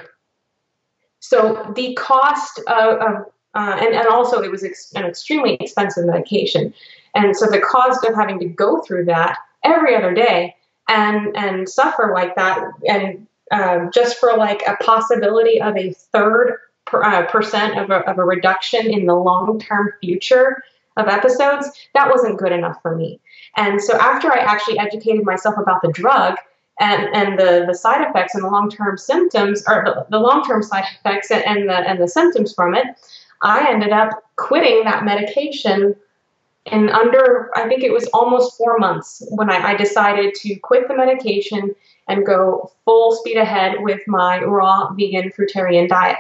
So 1.19 1.71
the 1.75 1.95
cost 1.95 2.59
of, 2.67 2.99
of 2.99 3.32
uh, 3.55 3.77
and, 3.79 3.93
and 3.95 4.07
also, 4.07 4.41
it 4.41 4.51
was 4.51 4.63
ex- 4.63 4.91
an 4.93 5.05
extremely 5.05 5.55
expensive 5.55 6.05
medication. 6.05 6.73
And 7.15 7.35
so 7.35 7.45
the 7.45 7.59
cost 7.59 8.03
of 8.05 8.15
having 8.15 8.39
to 8.39 8.45
go 8.45 8.81
through 8.81 9.05
that 9.05 9.37
every 9.63 9.95
other 9.95 10.13
day 10.13 10.55
and, 10.87 11.35
and 11.37 11.69
suffer 11.69 12.11
like 12.13 12.35
that, 12.35 12.59
and 12.87 13.27
um, 13.51 13.91
just 13.93 14.17
for 14.17 14.35
like 14.35 14.63
a 14.67 14.75
possibility 14.83 15.61
of 15.61 15.77
a 15.77 15.93
third 15.93 16.57
per, 16.85 17.03
uh, 17.03 17.25
percent 17.27 17.79
of 17.79 17.89
a, 17.91 17.99
of 18.09 18.17
a 18.17 18.23
reduction 18.23 18.89
in 18.89 19.05
the 19.05 19.15
long 19.15 19.59
term 19.59 19.93
future 20.01 20.63
of 20.97 21.07
episodes, 21.07 21.69
that 21.93 22.09
wasn't 22.09 22.37
good 22.37 22.51
enough 22.51 22.81
for 22.81 22.95
me. 22.95 23.19
And 23.55 23.81
so 23.81 23.97
after 23.97 24.31
I 24.31 24.37
actually 24.37 24.79
educated 24.79 25.23
myself 25.25 25.55
about 25.57 25.81
the 25.81 25.91
drug, 25.91 26.37
and, 26.79 27.15
and 27.15 27.39
the, 27.39 27.65
the 27.67 27.75
side 27.75 28.07
effects 28.07 28.33
and 28.33 28.43
the 28.43 28.49
long 28.49 28.69
term 28.69 28.97
symptoms, 28.97 29.63
or 29.67 29.83
the, 29.85 30.05
the 30.09 30.19
long 30.19 30.43
term 30.43 30.63
side 30.63 30.85
effects 30.99 31.29
and, 31.29 31.45
and, 31.45 31.69
the, 31.69 31.75
and 31.75 32.01
the 32.01 32.07
symptoms 32.07 32.53
from 32.53 32.73
it, 32.73 32.87
I 33.43 33.69
ended 33.69 33.91
up 33.91 34.09
quitting 34.37 34.83
that 34.85 35.03
medication 35.03 35.95
in 36.65 36.89
under, 36.89 37.51
I 37.55 37.67
think 37.67 37.83
it 37.83 37.91
was 37.91 38.07
almost 38.13 38.57
four 38.57 38.77
months 38.79 39.21
when 39.31 39.49
I, 39.49 39.73
I 39.73 39.75
decided 39.75 40.33
to 40.35 40.55
quit 40.55 40.87
the 40.87 40.95
medication 40.95 41.75
and 42.07 42.25
go 42.25 42.71
full 42.85 43.15
speed 43.17 43.37
ahead 43.37 43.75
with 43.79 43.99
my 44.07 44.41
raw 44.43 44.93
vegan 44.93 45.31
fruitarian 45.31 45.89
diet. 45.89 46.17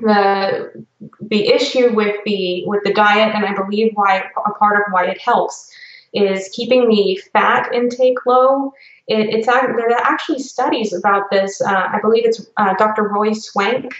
The 0.00 0.84
the 1.20 1.48
issue 1.48 1.92
with 1.92 2.16
the 2.24 2.64
with 2.66 2.84
the 2.84 2.92
diet, 2.92 3.34
and 3.34 3.44
I 3.44 3.52
believe 3.52 3.90
why 3.94 4.22
a 4.46 4.50
part 4.52 4.76
of 4.76 4.92
why 4.92 5.06
it 5.06 5.20
helps, 5.20 5.72
is 6.14 6.48
keeping 6.52 6.88
the 6.88 7.20
fat 7.32 7.74
intake 7.74 8.24
low. 8.24 8.72
It, 9.08 9.34
it's 9.34 9.46
there 9.46 9.90
are 9.90 10.04
actually 10.04 10.38
studies 10.38 10.92
about 10.92 11.30
this. 11.32 11.60
Uh, 11.60 11.88
I 11.92 11.98
believe 12.00 12.26
it's 12.26 12.46
uh, 12.58 12.74
Dr. 12.74 13.08
Roy 13.08 13.32
Swank 13.32 13.92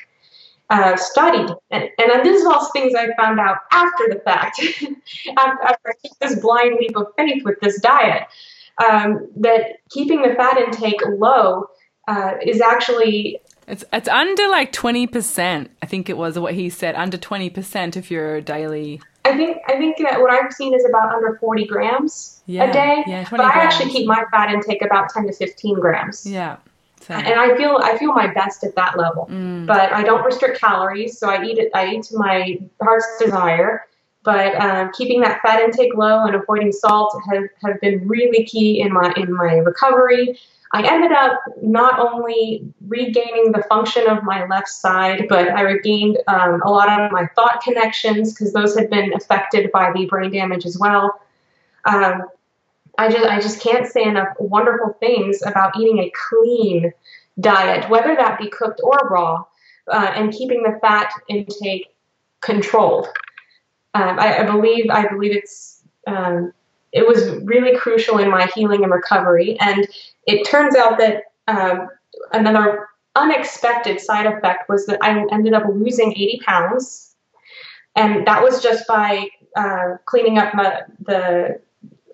uh, 0.70 0.96
studied. 0.96 1.50
And, 1.70 1.88
and 1.98 2.25
this 2.25 2.40
is 2.40 2.46
all 2.46 2.70
things 2.72 2.94
I 2.94 3.08
found 3.16 3.40
out 3.40 3.58
after 3.72 4.08
the 4.08 4.20
fact, 4.25 4.60
after 5.38 5.88
I 5.88 5.92
took 6.04 6.18
this 6.20 6.38
blind 6.40 6.76
leap 6.80 6.96
of 6.96 7.06
faith 7.16 7.44
with 7.44 7.58
this 7.60 7.80
diet, 7.80 8.25
um, 8.87 9.28
that 9.37 9.78
keeping 9.90 10.22
the 10.22 10.34
fat 10.34 10.58
intake 10.58 11.00
low 11.06 11.68
uh, 12.06 12.34
is 12.42 12.60
actually. 12.60 13.40
It's, 13.66 13.84
it's 13.92 14.08
under 14.08 14.48
like 14.48 14.72
20%, 14.72 15.68
I 15.82 15.87
think 15.87 16.08
it 16.08 16.16
was 16.16 16.38
what 16.38 16.54
he 16.54 16.70
said, 16.70 16.94
under 16.94 17.18
20% 17.18 17.96
if 17.96 18.10
you're 18.10 18.40
daily. 18.40 19.00
I 19.25 19.37
think 19.37 19.58
I 19.66 19.76
think 19.76 19.98
that 19.98 20.20
what 20.20 20.32
I've 20.32 20.52
seen 20.54 20.75
is 20.75 20.87
about 20.88 21.12
under 21.12 21.37
40 21.38 21.66
grams 21.66 22.40
yeah, 22.46 22.64
a 22.64 22.72
day. 22.72 23.04
Yeah, 23.06 23.28
but 23.30 23.40
I 23.40 23.52
grams. 23.52 23.75
actually 23.75 23.90
keep 23.90 24.06
my 24.06 24.25
fat 24.30 24.50
intake 24.50 24.80
about 24.80 25.10
10 25.10 25.26
to 25.26 25.32
15 25.34 25.75
grams. 25.80 26.25
Yeah. 26.25 26.56
And 27.09 27.41
I 27.41 27.57
feel 27.57 27.79
I 27.83 27.97
feel 27.99 28.12
my 28.12 28.27
best 28.33 28.65
at 28.65 28.75
that 28.77 28.99
level. 28.99 29.29
Mm. 29.31 29.67
But 29.67 29.93
I 29.93 30.03
don't 30.03 30.25
restrict 30.25 30.61
calories, 30.61 31.19
so 31.19 31.29
I 31.29 31.43
eat 31.43 31.59
it. 31.59 31.71
I 31.75 31.95
eat 31.95 32.05
to 32.05 32.19
my 32.19 32.59
heart's 32.83 33.07
desire. 33.19 33.87
But 34.25 34.57
um, 34.57 34.91
keeping 34.93 35.21
that 35.23 35.41
fat 35.43 35.61
intake 35.61 35.95
low 35.95 36.25
and 36.25 36.35
avoiding 36.35 36.73
salt 36.73 37.19
have, 37.33 37.45
have 37.65 37.81
been 37.81 38.07
really 38.07 38.45
key 38.45 38.81
in 38.81 38.93
my 38.93 39.12
in 39.17 39.33
my 39.33 39.55
recovery. 39.55 40.38
I 40.73 40.87
ended 40.87 41.12
up 41.12 41.41
not 41.62 41.99
only 41.99 42.62
regaining 42.88 43.53
the 43.53 43.62
function 43.71 44.07
of 44.07 44.23
my 44.23 44.47
left 44.47 44.69
side, 44.69 45.27
but 45.29 45.49
I 45.49 45.62
regained 45.62 46.19
um, 46.27 46.61
a 46.62 46.71
lot 46.71 47.00
of 47.00 47.11
my 47.11 47.27
thought 47.35 47.62
connections 47.62 48.35
because 48.35 48.53
those 48.53 48.77
had 48.77 48.91
been 48.91 49.15
affected 49.15 49.73
by 49.73 49.93
the 49.95 50.05
brain 50.05 50.31
damage 50.31 50.67
as 50.67 50.77
well. 50.79 51.23
Um, 51.87 52.25
I 52.99 53.09
just 53.09 53.26
I 53.26 53.40
just 53.40 53.62
can't 53.62 53.87
say 53.87 54.02
enough 54.02 54.28
wonderful 54.38 54.97
things 55.00 55.40
about 55.43 55.78
eating 55.78 56.00
a 56.00 56.12
clean 56.28 56.93
diet, 57.40 57.88
whether 57.88 58.14
that 58.17 58.38
be 58.38 58.50
cooked 58.50 58.81
or 58.83 58.99
raw, 59.09 59.45
uh, 59.90 60.12
and 60.14 60.33
keeping 60.33 60.62
the 60.62 60.78
fat 60.81 61.12
intake 61.28 61.95
controlled. 62.40 63.07
Um, 63.95 64.19
I, 64.19 64.38
I, 64.38 64.43
believe 64.45 64.90
I 64.90 65.09
believe 65.09 65.33
it's 65.35 65.83
um, 66.07 66.52
it 66.93 67.07
was 67.07 67.31
really 67.45 67.76
crucial 67.76 68.19
in 68.19 68.31
my 68.31 68.49
healing 68.55 68.83
and 68.83 68.93
recovery. 68.93 69.59
And 69.61 69.87
it 70.26 70.45
turns 70.45 70.75
out 70.76 70.99
that 70.99 71.25
um, 71.47 71.88
another 72.33 72.88
unexpected 73.14 74.00
side 74.00 74.26
effect 74.26 74.69
was 74.69 74.87
that 74.87 74.99
I 75.02 75.25
ended 75.33 75.55
up 75.55 75.64
losing 75.69 76.12
80 76.12 76.40
pounds. 76.45 77.14
And 77.97 78.26
that 78.26 78.43
was 78.43 78.62
just 78.62 78.87
by 78.87 79.28
uh, 79.57 79.97
cleaning 80.05 80.38
up 80.38 80.55
my, 80.55 80.83
the 81.00 81.61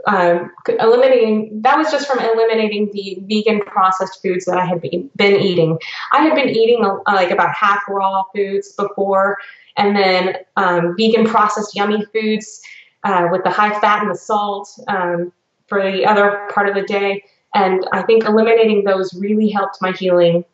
um, 0.07 0.51
eliminating 0.81 1.63
that 1.63 1.79
was 1.79 1.91
just 1.91 2.07
from 2.07 2.19
eliminating 2.19 2.91
the 2.93 3.19
vegan 3.23 3.61
processed 3.61 4.21
foods 4.23 4.45
that 4.45 4.57
I 4.57 4.65
had 4.65 4.81
been, 4.81 5.11
been 5.17 5.41
eating. 5.41 5.79
I 6.13 6.23
had 6.23 6.35
been 6.35 6.51
eating 6.51 6.85
uh, 6.85 6.99
like 7.07 7.31
about 7.31 7.55
half 7.55 7.81
raw 7.89 8.25
foods 8.35 8.73
before, 8.73 9.39
and 9.77 9.97
then 9.97 10.37
um, 10.57 10.95
vegan 10.97 11.27
processed 11.27 11.75
yummy 11.75 12.05
foods 12.13 12.61
uh, 13.05 13.29
with 13.31 13.45
the 13.45 13.51
high 13.51 13.79
fat 13.81 14.03
and 14.03 14.11
the 14.11 14.19
salt 14.19 14.69
um, 14.89 15.33
for 15.67 15.83
the 15.83 16.05
other 16.05 16.49
part 16.53 16.69
of 16.69 16.75
the 16.75 16.83
day. 16.83 17.23
And 17.55 17.87
I 17.93 18.03
think 18.03 18.25
eliminating 18.25 18.85
those 18.85 19.15
really 19.15 19.49
helped 19.49 19.79
my 19.81 19.93
healing. 19.93 20.45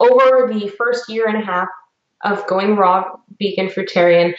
Over 0.00 0.52
the 0.52 0.68
first 0.68 1.08
year 1.08 1.26
and 1.26 1.36
a 1.36 1.44
half 1.44 1.68
of 2.24 2.46
going 2.46 2.76
raw 2.76 3.16
vegan 3.38 3.68
fruitarian, 3.68 4.34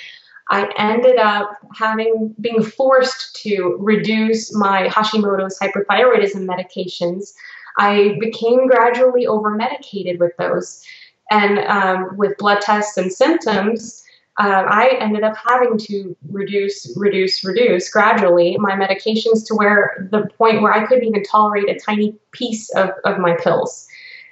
I 0.50 0.70
ended 0.78 1.18
up 1.18 1.58
having 1.74 2.34
being 2.40 2.64
forced 2.64 3.36
to 3.44 3.78
reduce 3.80 4.56
my 4.56 4.88
Hashimoto's 4.88 5.60
hyperthyroidism 5.60 6.46
medications. 6.48 7.34
I 7.78 8.18
became 8.20 8.68
gradually 8.68 9.28
over 9.28 9.52
medicated 9.52 10.20
with 10.20 10.36
those, 10.38 10.84
and 11.30 11.60
um, 11.60 12.16
with 12.18 12.38
blood 12.38 12.62
tests 12.62 12.98
and 12.98 13.12
symptoms, 13.12 14.04
uh, 14.40 14.64
I 14.68 14.98
ended 15.00 15.24
up 15.24 15.36
having 15.36 15.78
to 15.80 16.16
reduce, 16.30 16.96
reduce, 16.96 17.44
reduce 17.44 17.90
gradually 17.90 18.56
my 18.60 18.74
medications 18.74 19.46
to 19.48 19.56
where 19.56 20.08
the 20.12 20.30
point 20.38 20.62
where 20.62 20.72
I 20.72 20.86
couldn't 20.86 21.06
even 21.06 21.24
tolerate 21.24 21.70
a 21.70 21.80
tiny 21.80 22.16
piece 22.32 22.70
of, 22.76 22.92
of 23.04 23.18
my 23.18 23.36
pills. 23.36 23.88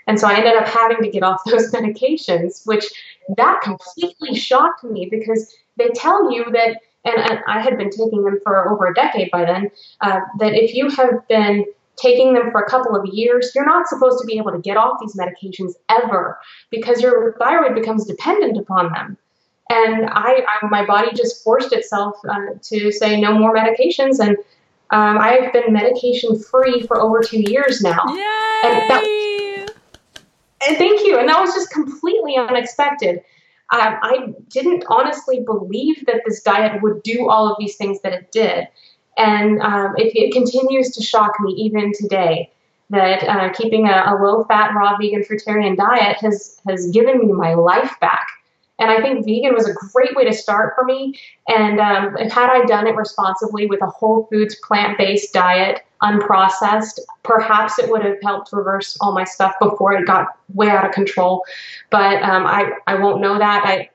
And 0.07 0.19
so 0.19 0.27
I 0.27 0.35
ended 0.35 0.55
up 0.55 0.67
having 0.67 1.01
to 1.01 1.09
get 1.09 1.23
off 1.23 1.41
those 1.49 1.71
medications, 1.71 2.65
which 2.67 2.85
that 3.35 3.61
completely 3.61 4.35
shocked 4.35 4.83
me 4.83 5.07
because 5.09 5.55
they 5.77 5.89
tell 5.89 6.31
you 6.31 6.45
that, 6.51 6.81
and, 7.03 7.17
and 7.17 7.39
I 7.47 7.61
had 7.61 7.77
been 7.77 7.89
taking 7.89 8.23
them 8.23 8.39
for 8.43 8.69
over 8.69 8.87
a 8.87 8.93
decade 8.93 9.31
by 9.31 9.45
then, 9.45 9.71
uh, 10.01 10.19
that 10.39 10.53
if 10.53 10.73
you 10.73 10.89
have 10.89 11.27
been 11.27 11.65
taking 11.95 12.33
them 12.33 12.51
for 12.51 12.61
a 12.61 12.69
couple 12.69 12.95
of 12.95 13.05
years, 13.13 13.51
you're 13.55 13.65
not 13.65 13.87
supposed 13.87 14.19
to 14.19 14.25
be 14.25 14.37
able 14.37 14.51
to 14.51 14.59
get 14.59 14.77
off 14.77 14.99
these 14.99 15.15
medications 15.15 15.73
ever 15.89 16.37
because 16.69 17.01
your 17.01 17.35
thyroid 17.39 17.75
becomes 17.75 18.05
dependent 18.05 18.57
upon 18.57 18.91
them. 18.91 19.17
And 19.69 20.07
I, 20.09 20.45
I 20.47 20.67
my 20.67 20.85
body 20.85 21.09
just 21.15 21.43
forced 21.43 21.73
itself 21.73 22.17
uh, 22.29 22.53
to 22.61 22.91
say 22.91 23.19
no 23.19 23.33
more 23.33 23.55
medications, 23.55 24.19
and 24.19 24.37
um, 24.91 25.17
I've 25.17 25.51
been 25.53 25.73
medication 25.73 26.37
free 26.37 26.83
for 26.83 27.01
over 27.01 27.21
two 27.21 27.41
years 27.41 27.81
now. 27.81 27.99
Yay! 28.07 28.61
And, 28.63 28.89
that, 28.91 29.67
and 30.67 30.77
thank 30.77 31.01
you. 31.01 31.17
And 31.17 31.27
that 31.27 31.39
was 31.39 31.55
just 31.55 31.71
completely 31.71 32.35
unexpected. 32.37 33.23
Um, 33.71 33.97
I 34.01 34.33
didn't 34.49 34.85
honestly 34.87 35.41
believe 35.41 36.05
that 36.05 36.21
this 36.25 36.41
diet 36.41 36.81
would 36.83 37.01
do 37.03 37.29
all 37.29 37.51
of 37.51 37.57
these 37.59 37.75
things 37.75 37.99
that 38.01 38.13
it 38.13 38.31
did. 38.31 38.67
And 39.17 39.61
um, 39.61 39.95
it, 39.97 40.15
it, 40.15 40.33
continues 40.33 40.91
to 40.91 41.03
shock 41.03 41.31
me 41.39 41.51
even 41.53 41.91
today 41.93 42.51
that 42.89 43.23
uh, 43.23 43.51
keeping 43.53 43.87
a, 43.87 44.03
a 44.07 44.13
low 44.21 44.43
fat, 44.43 44.75
raw 44.75 44.97
vegan 44.97 45.23
fruitarian 45.23 45.75
diet 45.77 46.17
has, 46.17 46.61
has 46.67 46.91
given 46.91 47.19
me 47.19 47.31
my 47.31 47.55
life 47.55 47.95
back. 47.99 48.27
And 48.77 48.91
I 48.91 49.01
think 49.01 49.25
vegan 49.25 49.53
was 49.53 49.67
a 49.67 49.73
great 49.73 50.15
way 50.15 50.25
to 50.25 50.33
start 50.33 50.73
for 50.77 50.83
me. 50.83 51.17
And 51.47 51.79
um, 51.79 52.15
had 52.15 52.49
I 52.49 52.65
done 52.65 52.87
it 52.87 52.95
responsibly 52.95 53.67
with 53.67 53.81
a 53.81 53.87
whole 53.87 54.27
foods, 54.31 54.55
plant 54.55 54.97
based 54.97 55.33
diet, 55.33 55.85
unprocessed, 56.03 56.99
perhaps 57.23 57.79
it 57.79 57.89
would 57.89 58.03
have 58.03 58.17
helped 58.21 58.51
reverse 58.51 58.97
all 58.99 59.13
my 59.13 59.23
stuff 59.23 59.55
before 59.61 59.93
it 59.93 60.05
got 60.05 60.37
way 60.53 60.69
out 60.69 60.85
of 60.85 60.91
control. 60.91 61.43
But 61.89 62.21
um, 62.21 62.45
I, 62.45 62.71
I 62.85 62.95
won't 62.95 63.21
know 63.21 63.39
that 63.39 63.65
I, 63.65 63.89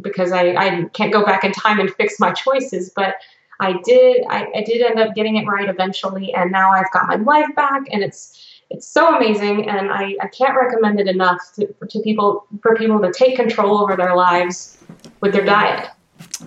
because 0.00 0.32
I, 0.32 0.54
I 0.54 0.84
can't 0.94 1.12
go 1.12 1.24
back 1.24 1.44
in 1.44 1.52
time 1.52 1.78
and 1.78 1.92
fix 1.94 2.18
my 2.18 2.32
choices. 2.32 2.90
But 2.94 3.16
I 3.60 3.74
did, 3.84 4.24
I, 4.30 4.46
I 4.56 4.62
did 4.62 4.82
end 4.82 4.98
up 4.98 5.14
getting 5.14 5.36
it 5.36 5.46
right 5.46 5.68
eventually. 5.68 6.32
And 6.34 6.50
now 6.50 6.70
I've 6.72 6.90
got 6.92 7.06
my 7.06 7.16
life 7.16 7.54
back 7.54 7.82
and 7.92 8.02
it's, 8.02 8.53
it's 8.70 8.86
so 8.86 9.16
amazing, 9.16 9.68
and 9.68 9.90
I, 9.90 10.16
I 10.20 10.28
can't 10.28 10.56
recommend 10.56 11.00
it 11.00 11.08
enough 11.08 11.40
to, 11.56 11.66
to 11.66 12.00
people 12.00 12.46
for 12.62 12.74
people 12.76 13.00
to 13.00 13.12
take 13.12 13.36
control 13.36 13.78
over 13.78 13.96
their 13.96 14.16
lives 14.16 14.78
with 15.20 15.32
their 15.32 15.44
diet. 15.44 15.90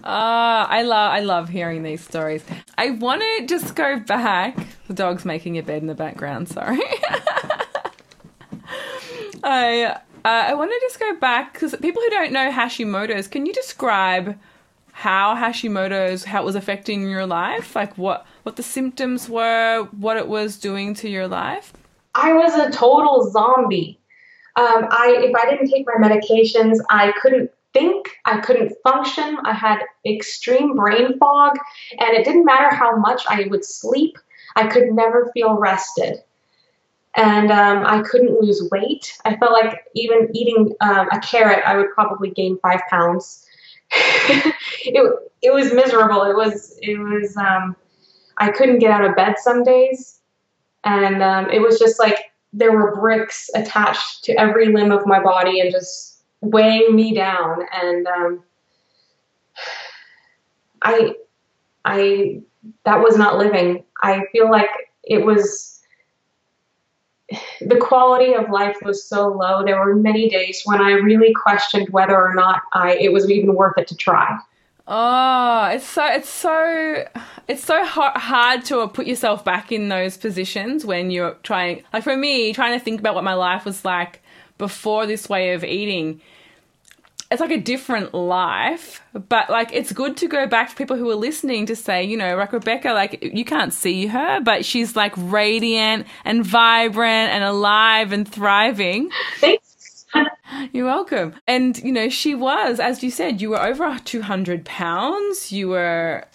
Uh, 0.03 0.65
I 0.69 0.81
love 0.81 1.13
I 1.13 1.19
love 1.19 1.49
hearing 1.49 1.83
these 1.83 2.01
stories. 2.01 2.43
I 2.77 2.91
want 2.91 3.21
to 3.21 3.45
just 3.45 3.75
go 3.75 3.99
back. 3.99 4.57
The 4.87 4.93
dog's 4.93 5.25
making 5.25 5.57
a 5.57 5.63
bed 5.63 5.81
in 5.81 5.87
the 5.87 5.95
background. 5.95 6.49
Sorry. 6.49 6.79
I 9.43 9.83
uh, 9.83 9.99
I 10.23 10.53
want 10.55 10.71
to 10.71 10.79
just 10.81 10.99
go 10.99 11.15
back 11.15 11.53
because 11.53 11.75
people 11.81 12.01
who 12.01 12.09
don't 12.09 12.33
know 12.33 12.51
Hashimoto's, 12.51 13.27
can 13.27 13.45
you 13.45 13.53
describe 13.53 14.37
how 14.91 15.35
Hashimoto's 15.35 16.25
how 16.25 16.41
it 16.41 16.45
was 16.45 16.55
affecting 16.55 17.09
your 17.09 17.25
life? 17.25 17.75
Like 17.75 17.97
what 17.97 18.25
what 18.43 18.55
the 18.55 18.63
symptoms 18.63 19.29
were, 19.29 19.87
what 19.91 20.17
it 20.17 20.27
was 20.27 20.57
doing 20.57 20.93
to 20.95 21.09
your 21.09 21.27
life? 21.27 21.73
I 22.17 22.33
was 22.33 22.55
a 22.55 22.71
total 22.71 23.29
zombie. 23.29 23.99
Um, 24.55 24.87
I 24.89 25.19
if 25.21 25.35
I 25.35 25.49
didn't 25.49 25.69
take 25.69 25.85
my 25.85 26.07
medications, 26.07 26.79
I 26.89 27.13
couldn't 27.21 27.51
think, 27.73 28.09
I 28.25 28.39
couldn't 28.39 28.73
function. 28.83 29.37
I 29.43 29.53
had 29.53 29.83
extreme 30.05 30.75
brain 30.75 31.19
fog, 31.19 31.57
and 31.99 32.17
it 32.17 32.25
didn't 32.25 32.45
matter 32.45 32.73
how 32.73 32.95
much 32.97 33.21
I 33.29 33.45
would 33.51 33.63
sleep, 33.63 34.17
I 34.55 34.65
could 34.67 34.91
never 34.91 35.29
feel 35.33 35.57
rested. 35.57 36.17
And 37.15 37.51
um, 37.51 37.85
I 37.85 38.01
couldn't 38.01 38.41
lose 38.41 38.67
weight. 38.71 39.15
I 39.25 39.35
felt 39.37 39.51
like 39.51 39.83
even 39.95 40.29
eating 40.33 40.73
um, 40.81 41.07
a 41.11 41.19
carrot, 41.19 41.63
I 41.65 41.77
would 41.77 41.91
probably 41.93 42.31
gain 42.31 42.57
five 42.59 42.81
pounds. 42.89 43.45
it 43.91 45.19
it 45.43 45.53
was 45.53 45.71
miserable. 45.71 46.23
It 46.23 46.35
was 46.35 46.79
it 46.81 46.97
was 46.97 47.37
um, 47.37 47.75
I 48.39 48.49
couldn't 48.49 48.79
get 48.79 48.89
out 48.89 49.05
of 49.05 49.15
bed 49.15 49.35
some 49.37 49.63
days 49.63 50.16
and 50.83 51.21
um, 51.21 51.49
it 51.49 51.59
was 51.59 51.79
just 51.79 51.99
like 51.99 52.31
there 52.53 52.71
were 52.71 52.95
bricks 52.95 53.49
attached 53.55 54.23
to 54.23 54.33
every 54.39 54.67
limb 54.67 54.91
of 54.91 55.05
my 55.05 55.21
body 55.21 55.59
and 55.59 55.71
just 55.71 56.21
weighing 56.41 56.95
me 56.95 57.13
down. 57.13 57.59
And 57.73 58.07
um, 58.07 58.43
i 60.83 61.15
i 61.85 62.41
that 62.83 63.01
was 63.01 63.17
not 63.17 63.37
living. 63.37 63.83
I 64.01 64.23
feel 64.31 64.49
like 64.49 64.69
it 65.03 65.25
was 65.25 65.81
the 67.61 67.77
quality 67.77 68.33
of 68.33 68.49
life 68.49 68.77
was 68.83 69.03
so 69.03 69.27
low. 69.27 69.63
There 69.65 69.79
were 69.79 69.95
many 69.95 70.29
days 70.29 70.61
when 70.65 70.81
i 70.81 70.91
really 70.91 71.33
questioned 71.33 71.89
whether 71.89 72.15
or 72.15 72.33
not 72.33 72.61
i 72.73 72.95
it 72.95 73.11
was 73.11 73.29
even 73.29 73.55
worth 73.55 73.77
it 73.77 73.87
to 73.87 73.95
try 73.95 74.37
Oh, 74.89 75.65
it's 75.65 75.85
so 75.85 76.05
it's 76.05 76.29
so 76.29 77.05
it's 77.49 77.63
so 77.63 77.83
hard 77.85 78.63
to 78.65 78.87
put 78.87 79.05
yourself 79.05 79.43
back 79.43 79.71
in 79.71 79.89
those 79.89 80.15
positions 80.15 80.85
when 80.85 81.11
you're 81.11 81.35
trying. 81.43 81.83
Like 81.91 82.03
for 82.03 82.15
me, 82.15 82.53
trying 82.53 82.77
to 82.77 82.83
think 82.83 83.01
about 83.01 83.13
what 83.13 83.25
my 83.25 83.33
life 83.33 83.65
was 83.65 83.83
like 83.83 84.21
before 84.57 85.05
this 85.05 85.27
way 85.27 85.53
of 85.53 85.65
eating. 85.65 86.21
It's 87.29 87.41
like 87.41 87.51
a 87.51 87.59
different 87.59 88.13
life, 88.13 89.03
but 89.11 89.49
like 89.49 89.73
it's 89.73 89.91
good 89.91 90.15
to 90.17 90.27
go 90.29 90.47
back 90.47 90.69
for 90.69 90.77
people 90.77 90.95
who 90.95 91.09
are 91.09 91.15
listening 91.15 91.65
to 91.65 91.75
say, 91.75 92.05
you 92.05 92.15
know, 92.15 92.37
like 92.37 92.53
Rebecca, 92.53 92.93
like 92.93 93.21
you 93.21 93.43
can't 93.43 93.73
see 93.73 94.07
her, 94.07 94.39
but 94.39 94.63
she's 94.63 94.95
like 94.95 95.11
radiant 95.17 96.07
and 96.23 96.45
vibrant 96.45 97.33
and 97.33 97.43
alive 97.43 98.13
and 98.13 98.25
thriving. 98.25 99.09
Thanks 99.41 99.66
You're 100.73 100.85
welcome. 100.85 101.33
And, 101.47 101.77
you 101.79 101.91
know, 101.91 102.09
she 102.09 102.35
was, 102.35 102.79
as 102.79 103.03
you 103.03 103.11
said, 103.11 103.41
you 103.41 103.51
were 103.51 103.61
over 103.61 103.97
200 104.03 104.65
pounds. 104.65 105.51
You 105.51 105.69
were 105.69 106.25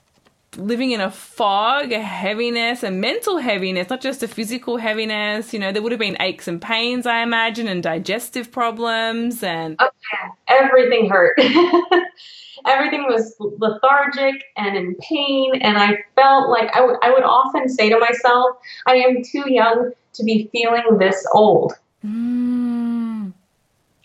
living 0.57 0.91
in 0.91 1.01
a 1.01 1.11
fog, 1.11 1.93
a 1.93 2.01
heaviness, 2.01 2.83
a 2.83 2.91
mental 2.91 3.39
heaviness, 3.39 3.89
not 3.89 4.01
just 4.01 4.23
a 4.23 4.29
physical 4.29 4.77
heaviness. 4.77 5.53
You 5.53 5.59
know, 5.59 5.73
there 5.73 5.83
would 5.83 5.93
have 5.93 5.99
been 5.99 6.17
aches 6.21 6.47
and 6.47 6.61
pains, 6.61 7.07
I 7.07 7.23
imagine, 7.23 7.69
and 7.69 7.83
digestive 7.83 8.53
problems. 8.53 9.43
And 9.43 9.77
oh, 9.79 9.89
yeah. 10.13 10.31
everything 10.49 11.09
hurt. 11.09 11.39
everything 12.67 13.05
was 13.05 13.35
lethargic 13.39 14.43
and 14.57 14.77
in 14.77 14.95
pain. 14.97 15.61
And 15.63 15.79
I 15.79 15.99
felt 16.17 16.51
like 16.51 16.71
I, 16.75 16.81
w- 16.81 16.99
I 17.03 17.11
would 17.11 17.25
often 17.25 17.69
say 17.69 17.89
to 17.89 17.99
myself, 17.99 18.57
I 18.87 18.97
am 18.97 19.23
too 19.23 19.51
young 19.51 19.93
to 20.15 20.25
be 20.25 20.49
feeling 20.53 20.99
this 20.99 21.27
old. 21.33 21.75
Mm. 22.05 23.02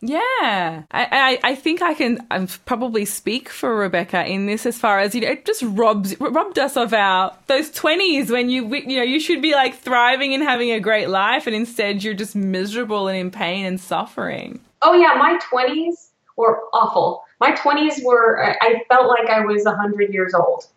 Yeah, 0.08 0.84
I, 0.90 1.04
I, 1.12 1.40
I 1.44 1.56
think 1.56 1.82
I 1.82 1.94
can 1.94 2.26
um, 2.32 2.48
probably 2.66 3.04
speak 3.04 3.50
for 3.50 3.76
Rebecca 3.76 4.26
in 4.26 4.46
this 4.46 4.66
as 4.66 4.78
far 4.78 5.00
as 5.00 5.14
you 5.14 5.20
know, 5.20 5.28
it 5.28 5.46
just 5.46 5.62
robs 5.64 6.18
robbed 6.22 6.58
us 6.58 6.78
of 6.78 6.94
our 6.94 7.36
those 7.48 7.70
twenties 7.70 8.32
when 8.32 8.50
you 8.50 8.74
you 8.74 8.96
know 8.96 9.04
you 9.04 9.20
should 9.20 9.42
be 9.42 9.52
like 9.52 9.76
thriving 9.76 10.34
and 10.34 10.42
having 10.42 10.72
a 10.72 10.80
great 10.80 11.10
life, 11.10 11.46
and 11.46 11.54
instead 11.54 12.06
you're 12.06 12.14
just 12.14 12.38
miserable 12.38 13.10
and 13.10 13.18
in 13.18 13.32
pain 13.32 13.66
and 13.66 13.82
suffering. 13.82 14.62
Oh 14.82 14.94
yeah, 14.94 15.16
my 15.18 15.38
twenties 15.50 16.12
were 16.38 16.62
awful. 16.72 17.26
My 17.42 17.52
twenties 17.52 18.02
were 18.02 18.42
I 18.62 18.84
felt 18.88 19.08
like 19.10 19.30
I 19.30 19.42
was 19.42 19.66
hundred 19.66 20.14
years 20.14 20.34
old. 20.34 20.68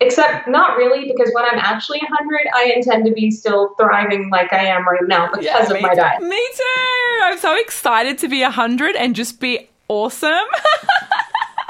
Except 0.00 0.46
not 0.46 0.76
really, 0.76 1.10
because 1.12 1.30
when 1.34 1.44
I'm 1.44 1.58
actually 1.58 1.98
100, 1.98 2.40
I 2.54 2.72
intend 2.76 3.04
to 3.06 3.12
be 3.12 3.32
still 3.32 3.74
thriving 3.80 4.30
like 4.30 4.52
I 4.52 4.64
am 4.66 4.86
right 4.86 5.00
now 5.08 5.26
because 5.28 5.44
Yeah, 5.44 5.58
of 5.62 5.82
my 5.82 5.92
diet. 5.94 6.22
Me 6.22 6.48
too. 6.56 7.20
I'm 7.24 7.38
so 7.38 7.56
excited 7.60 8.16
to 8.18 8.28
be 8.28 8.42
100 8.42 8.94
and 8.94 9.16
just 9.16 9.40
be 9.40 9.68
awesome. 9.88 10.30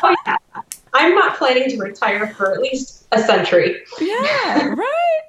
Oh, 0.00 0.14
yeah. 0.26 0.36
I'm 0.94 1.12
not 1.16 1.36
planning 1.38 1.68
to 1.70 1.76
retire 1.78 2.28
for 2.34 2.52
at 2.54 2.60
least 2.60 3.04
a 3.10 3.20
century. 3.20 3.82
yeah, 4.00 4.64
right? 4.68 5.20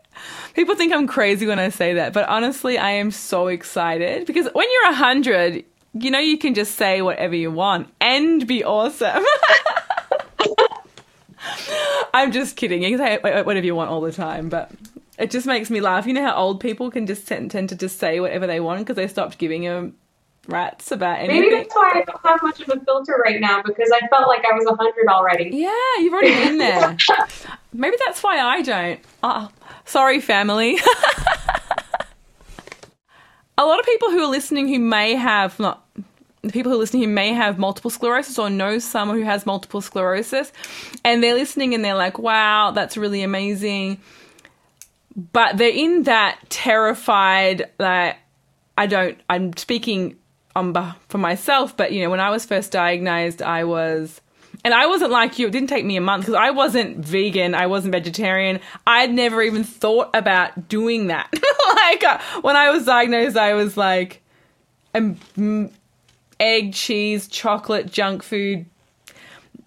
People 0.53 0.75
think 0.75 0.93
I'm 0.93 1.07
crazy 1.07 1.47
when 1.47 1.57
I 1.57 1.69
say 1.69 1.95
that, 1.95 2.13
but 2.13 2.29
honestly, 2.29 2.77
I 2.77 2.91
am 2.91 3.09
so 3.09 3.47
excited 3.47 4.27
because 4.27 4.47
when 4.53 4.67
you're 4.71 4.91
100, 4.91 5.65
you 5.93 6.11
know, 6.11 6.19
you 6.19 6.37
can 6.37 6.53
just 6.53 6.75
say 6.75 7.01
whatever 7.01 7.33
you 7.35 7.49
want 7.49 7.91
and 7.99 8.45
be 8.45 8.63
awesome. 8.63 9.25
I'm 12.13 12.31
just 12.31 12.55
kidding. 12.55 12.83
You 12.83 12.97
can 12.97 13.05
say 13.05 13.17
whatever 13.19 13.65
you 13.65 13.75
want 13.75 13.89
all 13.89 14.01
the 14.01 14.11
time, 14.11 14.49
but 14.49 14.71
it 15.17 15.31
just 15.31 15.45
makes 15.45 15.69
me 15.69 15.81
laugh. 15.81 16.05
You 16.07 16.13
know 16.13 16.23
how 16.25 16.35
old 16.35 16.59
people 16.59 16.89
can 16.91 17.05
just 17.05 17.27
tend, 17.27 17.51
tend 17.51 17.69
to 17.69 17.75
just 17.75 17.99
say 17.99 18.19
whatever 18.19 18.47
they 18.47 18.59
want 18.59 18.79
because 18.79 18.95
they 18.95 19.07
stopped 19.07 19.37
giving 19.37 19.67
a 19.67 19.91
rats 20.47 20.91
about 20.91 21.19
anything. 21.19 21.41
Maybe 21.41 21.55
that's 21.55 21.75
why 21.75 21.91
I 21.95 22.03
don't 22.03 22.25
have 22.25 22.41
much 22.41 22.61
of 22.61 22.69
a 22.69 22.79
filter 22.83 23.21
right 23.23 23.39
now 23.39 23.61
because 23.61 23.91
I 23.93 24.07
felt 24.07 24.27
like 24.27 24.43
I 24.45 24.53
was 24.53 24.65
100 24.65 25.07
already. 25.07 25.51
Yeah, 25.53 25.71
you've 25.99 26.13
already 26.13 26.33
been 26.33 26.57
there. 26.57 26.97
Maybe 27.73 27.97
that's 28.05 28.23
why 28.23 28.39
I 28.39 28.61
don't. 28.61 28.99
Oh, 29.21 29.49
sorry, 29.85 30.19
family. 30.21 30.79
a 33.57 33.65
lot 33.65 33.79
of 33.79 33.85
people 33.85 34.09
who 34.09 34.23
are 34.23 34.29
listening 34.29 34.67
who 34.67 34.79
may 34.79 35.15
have 35.15 35.59
not 35.59 35.85
the 36.41 36.51
people 36.51 36.71
who 36.71 36.77
are 36.77 36.79
listening 36.79 37.03
who 37.03 37.09
may 37.09 37.33
have 37.33 37.57
multiple 37.57 37.89
sclerosis 37.89 38.39
or 38.39 38.49
know 38.49 38.79
someone 38.79 39.17
who 39.17 39.25
has 39.25 39.45
multiple 39.45 39.81
sclerosis 39.81 40.51
and 41.03 41.23
they're 41.23 41.33
listening 41.33 41.73
and 41.73 41.83
they're 41.83 41.95
like 41.95 42.17
wow 42.17 42.71
that's 42.71 42.97
really 42.97 43.21
amazing 43.21 43.99
but 45.31 45.57
they're 45.57 45.69
in 45.69 46.03
that 46.03 46.39
terrified 46.49 47.69
like, 47.77 48.17
i 48.77 48.85
don't 48.85 49.19
i'm 49.29 49.55
speaking 49.57 50.15
beh- 50.55 50.95
for 51.09 51.17
myself 51.17 51.75
but 51.75 51.91
you 51.91 52.03
know 52.03 52.09
when 52.09 52.19
i 52.19 52.29
was 52.29 52.45
first 52.45 52.71
diagnosed 52.71 53.41
i 53.41 53.63
was 53.63 54.21
and 54.63 54.73
I 54.73 54.87
wasn't 54.87 55.11
like 55.11 55.39
you. 55.39 55.47
It 55.47 55.51
didn't 55.51 55.69
take 55.69 55.85
me 55.85 55.95
a 55.95 56.01
month 56.01 56.23
because 56.23 56.35
I 56.35 56.51
wasn't 56.51 56.97
vegan. 56.97 57.55
I 57.55 57.67
wasn't 57.67 57.93
vegetarian. 57.93 58.59
I'd 58.85 59.13
never 59.13 59.41
even 59.41 59.63
thought 59.63 60.09
about 60.13 60.67
doing 60.67 61.07
that. 61.07 61.33
like 61.75 62.03
uh, 62.03 62.19
when 62.41 62.55
I 62.55 62.69
was 62.69 62.85
diagnosed, 62.85 63.37
I 63.37 63.53
was 63.53 63.77
like, 63.77 64.21
um, 64.93 65.15
mm, 65.37 65.71
egg, 66.39 66.73
cheese, 66.73 67.27
chocolate, 67.27 67.91
junk 67.91 68.23
food, 68.23 68.65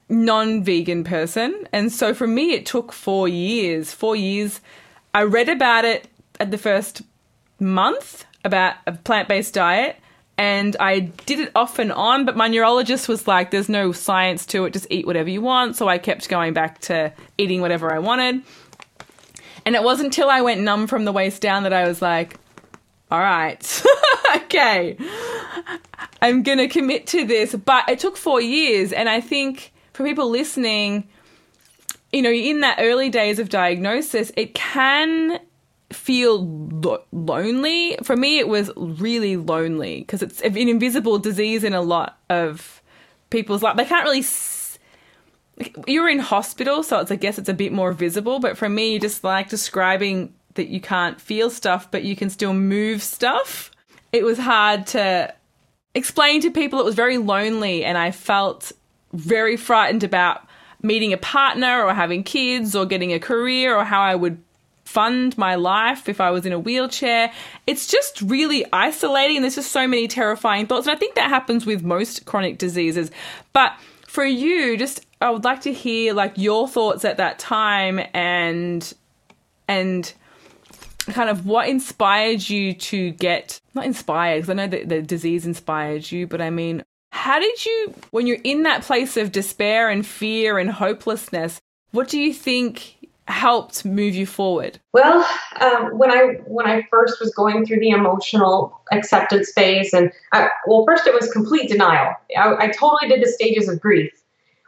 non-vegan 0.09 1.05
person. 1.05 1.67
And 1.73 1.93
so 1.93 2.15
for 2.15 2.27
me, 2.27 2.53
it 2.53 2.67
took 2.67 2.93
four 2.93 3.29
years. 3.29 3.93
Four 3.93 4.17
years. 4.17 4.61
I 5.15 5.23
read 5.25 5.49
about 5.49 5.85
it 5.85 6.09
at 6.41 6.51
the 6.51 6.59
first 6.59 7.03
month 7.61 8.25
about 8.45 8.75
a 8.87 8.93
plant-based 8.93 9.55
diet 9.55 9.97
and 10.39 10.77
I 10.81 11.01
did 11.01 11.39
it 11.39 11.53
off 11.55 11.79
and 11.79 11.93
on, 11.93 12.25
but 12.25 12.37
my 12.37 12.49
neurologist 12.49 13.09
was 13.09 13.29
like, 13.29 13.51
there's 13.51 13.69
no 13.69 13.93
science 13.93 14.47
to 14.47 14.65
it, 14.65 14.73
just 14.73 14.87
eat 14.91 15.07
whatever 15.07 15.29
you 15.29 15.43
want. 15.43 15.77
So 15.77 15.89
I 15.89 15.99
kept 15.99 16.29
going 16.29 16.53
back 16.53 16.81
to 16.81 17.13
eating 17.39 17.61
whatever 17.61 17.95
I 17.95 17.99
wanted. 17.99 18.43
And 19.65 19.75
it 19.77 19.83
wasn't 19.83 20.07
until 20.07 20.29
I 20.29 20.41
went 20.41 20.61
numb 20.61 20.87
from 20.87 21.05
the 21.05 21.13
waist 21.13 21.43
down 21.43 21.63
that 21.63 21.73
I 21.73 21.87
was 21.87 22.03
like, 22.03 22.37
all 23.13 23.19
right, 23.19 23.83
okay, 24.37 24.97
I'm 26.23 26.43
going 26.43 26.57
to 26.57 26.67
commit 26.67 27.07
to 27.09 27.27
this. 27.27 27.55
But 27.55 27.87
it 27.91 27.99
took 27.99 28.17
four 28.17 28.41
years. 28.41 28.91
And 28.91 29.07
I 29.07 29.21
think 29.21 29.71
for 29.93 30.03
people 30.03 30.31
listening, 30.31 31.07
you 32.11 32.23
know, 32.23 32.31
in 32.31 32.61
that 32.61 32.79
early 32.81 33.11
days 33.11 33.39
of 33.39 33.51
diagnosis, 33.51 34.33
it 34.35 34.55
can 34.55 35.41
feel 35.93 36.43
lo- 36.43 37.05
lonely. 37.13 37.99
For 38.03 38.17
me, 38.17 38.39
it 38.39 38.49
was 38.49 38.71
really 38.79 39.37
lonely 39.37 39.99
because 39.99 40.23
it's 40.23 40.41
an 40.41 40.57
invisible 40.57 41.19
disease 41.19 41.65
in 41.65 41.75
a 41.75 41.83
lot 41.83 42.19
of 42.31 42.81
people's 43.29 43.63
life. 43.63 43.77
They 43.77 43.85
can't 43.85 44.05
really. 44.05 44.25
You're 45.87 46.09
in 46.09 46.19
hospital, 46.19 46.83
so 46.83 47.01
it's 47.01 47.11
I 47.11 47.17
guess 47.17 47.37
it's 47.37 47.51
a 47.51 47.55
bit 47.55 47.73
more 47.73 47.93
visible. 47.93 48.39
But 48.39 48.57
for 48.57 48.71
me, 48.71 48.99
just 48.99 49.23
like 49.23 49.51
describing 49.51 50.33
that 50.55 50.69
you 50.69 50.81
can't 50.81 51.21
feel 51.21 51.51
stuff, 51.51 51.91
but 51.91 52.05
you 52.05 52.17
can 52.17 52.31
still 52.31 52.55
move 52.55 53.03
stuff. 53.03 53.71
It 54.13 54.25
was 54.25 54.39
hard 54.39 54.87
to 54.89 55.35
explain 55.95 56.41
to 56.43 56.51
people. 56.51 56.81
It 56.81 56.85
was 56.85 56.95
very 56.95 57.19
lonely, 57.19 57.85
and 57.85 57.97
I 57.97 58.11
felt 58.11 58.73
very 59.13 59.57
frightened 59.57 60.05
about 60.05 60.47
meeting 60.83 61.13
a 61.13 61.17
partner 61.17 61.83
or 61.85 61.95
having 61.95 62.25
kids 62.25 62.75
or 62.75 62.87
getting 62.87 63.13
a 63.13 63.21
career 63.21 63.77
or 63.77 63.85
how 63.85 64.01
I 64.01 64.15
would 64.15 64.43
fund 64.85 65.39
my 65.39 65.55
life 65.55 66.09
if 66.09 66.21
I 66.21 66.31
was 66.31 66.45
in 66.45 66.53
a 66.53 66.59
wheelchair. 66.59 67.33
It's 67.67 67.87
just 67.87 68.21
really 68.21 68.67
isolating. 68.73 69.41
There's 69.41 69.55
just 69.55 69.73
so 69.73 69.87
many 69.87 70.09
terrifying 70.09 70.67
thoughts. 70.67 70.87
And 70.87 70.97
I 70.97 70.99
think 70.99 71.15
that 71.15 71.29
happens 71.29 71.65
with 71.65 71.83
most 71.83 72.27
chronic 72.27 72.59
diseases. 72.59 73.11
But 73.53 73.73
for 74.07 74.25
you, 74.25 74.77
just 74.77 75.07
I 75.21 75.31
would 75.31 75.45
like 75.45 75.63
to 75.63 75.73
hear 75.73 76.13
like 76.15 76.33
your 76.37 76.69
thoughts 76.69 77.05
at 77.05 77.17
that 77.17 77.39
time 77.39 78.01
and 78.13 78.93
and 79.69 80.13
kind 81.07 81.31
of 81.31 81.47
what 81.47 81.69
inspired 81.69 82.49
you 82.49 82.75
to 82.75 83.11
get 83.13 83.61
not 83.75 83.85
inspired 83.85 84.37
because 84.37 84.51
I 84.51 84.55
know 84.55 84.67
that 84.67 84.89
the 84.89 85.03
disease 85.03 85.47
inspired 85.47 86.11
you, 86.11 86.27
but 86.27 86.41
I 86.41 86.51
mean, 86.51 86.85
how 87.11 87.39
did 87.39 87.65
you 87.65 87.95
when 88.11 88.27
you're 88.27 88.39
in 88.45 88.63
that 88.65 88.83
place 88.83 89.17
of 89.17 89.33
despair 89.33 89.91
and 89.91 90.07
fear 90.07 90.59
and 90.59 90.71
hopelessness, 90.71 91.61
what 91.91 92.09
do 92.09 92.21
you 92.21 92.33
think 92.33 92.97
helped 93.29 93.85
move 93.85 94.15
you 94.15 94.27
forward? 94.27 94.79
Well, 94.93 95.27
um, 95.61 95.97
when 95.99 96.11
I 96.11 96.41
when 96.47 96.67
I 96.67 96.87
first 96.91 97.21
was 97.21 97.33
going 97.35 97.67
through 97.67 97.81
the 97.81 97.91
emotional 97.91 98.81
acceptance 98.91 99.53
phase, 99.53 99.93
and 99.93 100.13
I, 100.33 100.49
well, 100.67 100.85
first 100.87 101.07
it 101.07 101.15
was 101.15 101.31
complete 101.33 101.69
denial. 101.69 102.15
I, 102.37 102.55
I 102.59 102.69
totally 102.69 103.09
did 103.09 103.23
the 103.23 103.31
stages 103.31 103.69
of 103.69 103.81
grief, 103.81 104.13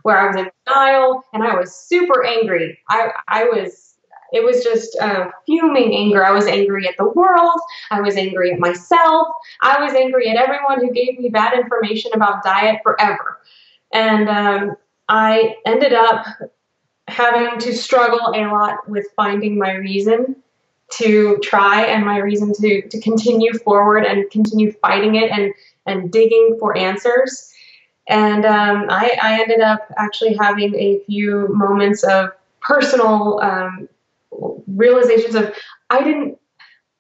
where 0.03 0.18
I 0.18 0.27
was 0.27 0.37
in 0.37 0.51
denial 0.66 1.23
and 1.33 1.42
I 1.42 1.55
was 1.57 1.75
super 1.75 2.25
angry. 2.25 2.79
I 2.88 3.11
I 3.29 3.44
was 3.44 3.93
it 4.35 4.44
was 4.44 4.62
just 4.62 4.97
uh, 5.01 5.31
fuming 5.47 5.94
anger. 5.94 6.25
I 6.25 6.33
was 6.33 6.47
angry 6.47 6.87
at 6.87 6.97
the 6.99 7.09
world. 7.09 7.61
I 7.90 8.01
was 8.01 8.16
angry 8.16 8.53
at 8.53 8.59
myself. 8.59 9.29
I 9.62 9.83
was 9.83 9.94
angry 9.94 10.29
at 10.29 10.37
everyone 10.37 10.81
who 10.81 10.92
gave 10.92 11.18
me 11.18 11.29
bad 11.29 11.55
information 11.55 12.12
about 12.14 12.42
diet 12.42 12.81
forever, 12.83 13.40
and 13.92 14.29
um, 14.29 14.77
I 15.09 15.57
ended 15.64 15.92
up 15.92 16.27
having 17.09 17.59
to 17.61 17.77
struggle 17.77 18.33
a 18.35 18.44
lot 18.47 18.88
with 18.88 19.07
finding 19.14 19.59
my 19.59 19.73
reason 19.75 20.37
to 20.92 21.38
try 21.42 21.85
and 21.85 22.05
my 22.05 22.18
reason 22.18 22.53
to, 22.53 22.83
to 22.88 23.01
continue 23.01 23.53
forward 23.59 24.05
and 24.05 24.31
continue 24.31 24.73
fighting 24.73 25.16
it 25.16 25.31
and, 25.31 25.53
and 25.87 26.11
digging 26.11 26.57
for 26.59 26.77
answers. 26.77 27.53
And 28.09 28.44
um, 28.44 28.87
I, 28.90 29.16
I 29.23 29.40
ended 29.40 29.61
up 29.61 29.81
actually 29.97 30.35
having 30.35 30.75
a 30.75 31.01
few 31.07 31.49
moments 31.49 32.05
of 32.05 32.31
personal 32.61 33.40
um, 33.40 33.88
realizations 34.66 35.35
of 35.35 35.55
I 35.90 36.03
didn't, 36.03 36.38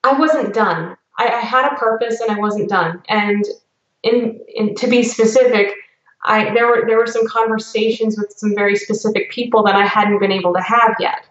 I 0.02 0.18
wasn't 0.18 0.54
done. 0.54 0.96
I, 1.18 1.28
I 1.28 1.40
had 1.40 1.72
a 1.72 1.76
purpose 1.76 2.20
and 2.20 2.30
I 2.30 2.38
wasn't 2.38 2.68
done. 2.68 3.02
And 3.08 3.44
in, 4.02 4.40
in 4.54 4.74
to 4.76 4.86
be 4.86 5.02
specific, 5.02 5.74
I 6.24 6.52
there 6.54 6.66
were 6.66 6.84
there 6.86 6.96
were 6.98 7.06
some 7.06 7.26
conversations 7.26 8.16
with 8.18 8.32
some 8.36 8.54
very 8.54 8.76
specific 8.76 9.30
people 9.30 9.62
that 9.64 9.76
I 9.76 9.84
hadn't 9.84 10.20
been 10.20 10.32
able 10.32 10.54
to 10.54 10.60
have 10.60 10.96
yet. 10.98 11.26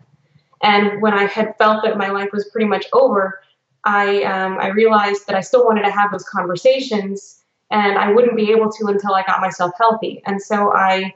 And 0.62 1.02
when 1.02 1.13
I 1.13 1.26
had 1.26 1.58
felt 1.58 1.84
that 1.84 1.98
my 1.98 2.10
life 2.10 2.30
was 2.32 2.48
pretty 2.50 2.68
much 2.68 2.86
over, 2.94 3.42
I 3.84 4.24
um, 4.24 4.60
I 4.60 4.68
realized 4.68 5.28
that 5.28 5.36
I 5.36 5.42
still 5.42 5.66
wanted 5.66 5.84
to 5.84 5.92
have 5.92 6.12
those 6.12 6.24
conversations, 6.24 7.42
and 7.72 7.98
I 7.98 8.12
wouldn't 8.12 8.38
be 8.38 8.52
able 8.52 8.72
to 8.72 8.86
until 8.86 9.13
I 9.16 9.24
got 9.24 9.42
myself 9.42 9.72
healthy. 9.78 10.22
And 10.26 10.42
so 10.42 10.72
I 10.74 11.13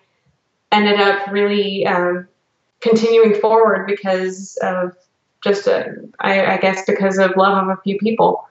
ended 0.72 1.00
up 1.00 1.28
really 1.32 1.86
um, 1.86 2.28
continuing 2.82 3.40
forward 3.40 3.88
because 3.88 4.58
of 4.62 4.94
just 5.44 5.68
a, 5.68 5.96
I, 6.20 6.54
I 6.56 6.58
guess 6.58 6.84
because 6.86 7.18
of 7.18 7.32
love 7.38 7.64
of 7.64 7.70
a 7.78 7.82
few 7.84 7.98
people. 7.98 8.48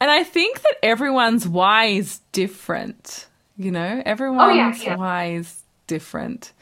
And 0.00 0.10
I 0.10 0.24
think 0.24 0.62
that 0.62 0.74
everyone's 0.82 1.46
why 1.46 1.86
is 1.86 2.20
different. 2.32 3.26
You 3.56 3.70
know, 3.70 4.02
everyone's 4.06 4.42
Oh, 4.42 4.54
yeah, 4.54 4.74
yeah. 4.82 4.96
why 4.96 5.32
is 5.32 5.62
different. 5.86 6.52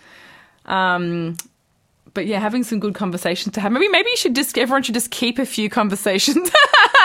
Um, 0.66 1.36
but 2.14 2.26
yeah, 2.26 2.40
having 2.40 2.64
some 2.64 2.80
good 2.80 2.94
conversations 2.94 3.54
to 3.54 3.60
have. 3.60 3.70
Maybe 3.70 3.88
maybe 3.88 4.10
you 4.10 4.16
should 4.16 4.34
just 4.34 4.58
everyone 4.58 4.82
should 4.82 4.94
just 4.94 5.10
keep 5.12 5.38
a 5.38 5.46
few 5.46 5.70
conversations 5.70 6.50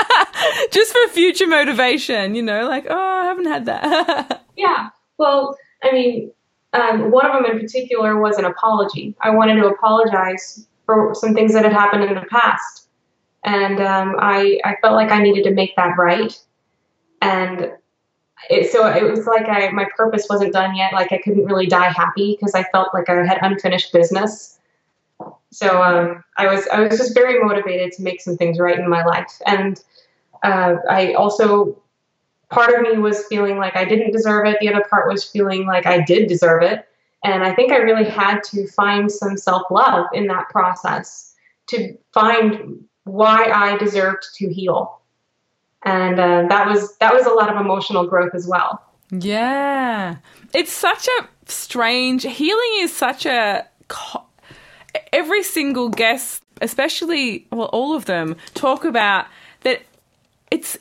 just 0.72 0.92
for 0.92 1.08
future 1.10 1.46
motivation. 1.48 2.34
You 2.36 2.42
know, 2.42 2.68
like 2.68 2.88
oh, 2.90 2.98
I 2.98 3.26
haven't 3.26 3.46
had 3.46 3.66
that. 3.66 4.40
Yeah. 4.56 4.90
Well, 5.18 5.58
I 5.84 5.92
mean, 5.92 6.32
um, 6.74 7.12
one 7.12 7.26
of 7.26 7.34
them 7.34 7.46
in 7.52 7.60
particular 7.60 8.20
was 8.20 8.38
an 8.38 8.46
apology. 8.46 9.16
I 9.22 9.30
wanted 9.30 9.56
to 9.56 9.68
apologize 9.68 10.68
for 10.86 11.14
some 11.16 11.34
things 11.34 11.54
that 11.54 11.64
had 11.64 11.74
happened 11.74 12.04
in 12.04 12.16
the 12.16 12.26
past, 12.30 12.88
and 13.44 13.80
um, 13.80 14.16
I 14.20 14.60
I 14.66 14.76
felt 14.82 14.96
like 14.96 15.12
I 15.12 15.22
needed 15.22 15.44
to 15.46 15.52
make 15.52 15.76
that 15.76 15.98
right. 15.98 16.38
And 17.22 17.72
it, 18.50 18.72
so 18.72 18.88
it 18.88 19.04
was 19.04 19.26
like 19.28 19.48
I 19.48 19.70
my 19.70 19.86
purpose 19.96 20.26
wasn't 20.30 20.54
done 20.54 20.76
yet. 20.76 20.94
Like 20.94 21.12
I 21.12 21.20
couldn't 21.20 21.46
really 21.46 21.68
die 21.68 21.90
happy 21.90 22.36
because 22.36 22.56
I 22.56 22.64
felt 22.72 22.90
like 22.94 23.10
I 23.10 23.26
had 23.26 23.38
unfinished 23.42 23.94
business. 23.94 24.60
So 25.52 25.82
um, 25.82 26.24
I 26.38 26.48
was 26.48 26.68
I 26.68 26.82
was 26.82 26.98
just 26.98 27.14
very 27.14 27.44
motivated 27.44 27.92
to 27.94 28.04
make 28.04 28.20
some 28.20 28.36
things 28.36 28.60
right 28.60 28.78
in 28.78 28.90
my 28.90 29.06
life, 29.06 29.42
and 29.46 29.82
uh, 30.42 30.76
I 30.90 31.14
also 31.14 31.83
part 32.54 32.74
of 32.74 32.82
me 32.82 32.98
was 32.98 33.26
feeling 33.26 33.58
like 33.58 33.76
I 33.76 33.86
didn't 33.86 34.12
deserve 34.12 34.46
it. 34.46 34.58
The 34.60 34.70
other 34.70 34.86
part 34.90 35.12
was 35.12 35.24
feeling 35.24 35.66
like 35.66 35.86
I 35.86 36.02
did 36.02 36.28
deserve 36.28 36.64
it, 36.64 36.88
and 37.24 37.44
I 37.44 37.54
think 37.54 37.72
I 37.72 37.78
really 37.78 38.10
had 38.10 38.44
to 38.46 38.68
find 38.68 39.12
some 39.12 39.38
self 39.38 39.64
love 39.72 40.08
in 40.14 40.28
that 40.28 40.50
process 40.50 41.36
to 41.68 41.98
find 42.14 42.86
why 43.06 43.50
I 43.50 43.78
deserved 43.78 44.24
to 44.36 44.54
heal, 44.54 45.02
and 45.84 46.20
uh, 46.20 46.46
that 46.50 46.68
was 46.68 46.96
that 46.98 47.14
was 47.14 47.26
a 47.26 47.32
lot 47.32 47.54
of 47.54 47.60
emotional 47.60 48.08
growth 48.08 48.36
as 48.36 48.48
well. 48.48 48.82
Yeah, 49.12 50.18
it's 50.54 50.72
such 50.72 51.08
a 51.20 51.28
strange 51.46 52.24
healing 52.24 52.74
is 52.78 52.96
such 52.96 53.26
a 53.26 53.68
every 55.12 55.44
single 55.44 55.90
guest, 55.90 56.44
especially 56.62 57.48
well, 57.52 57.70
all 57.74 57.96
of 57.96 58.06
them, 58.06 58.36
talk 58.54 58.86
about 58.86 59.26
that. 59.62 59.82
It's 60.52 60.78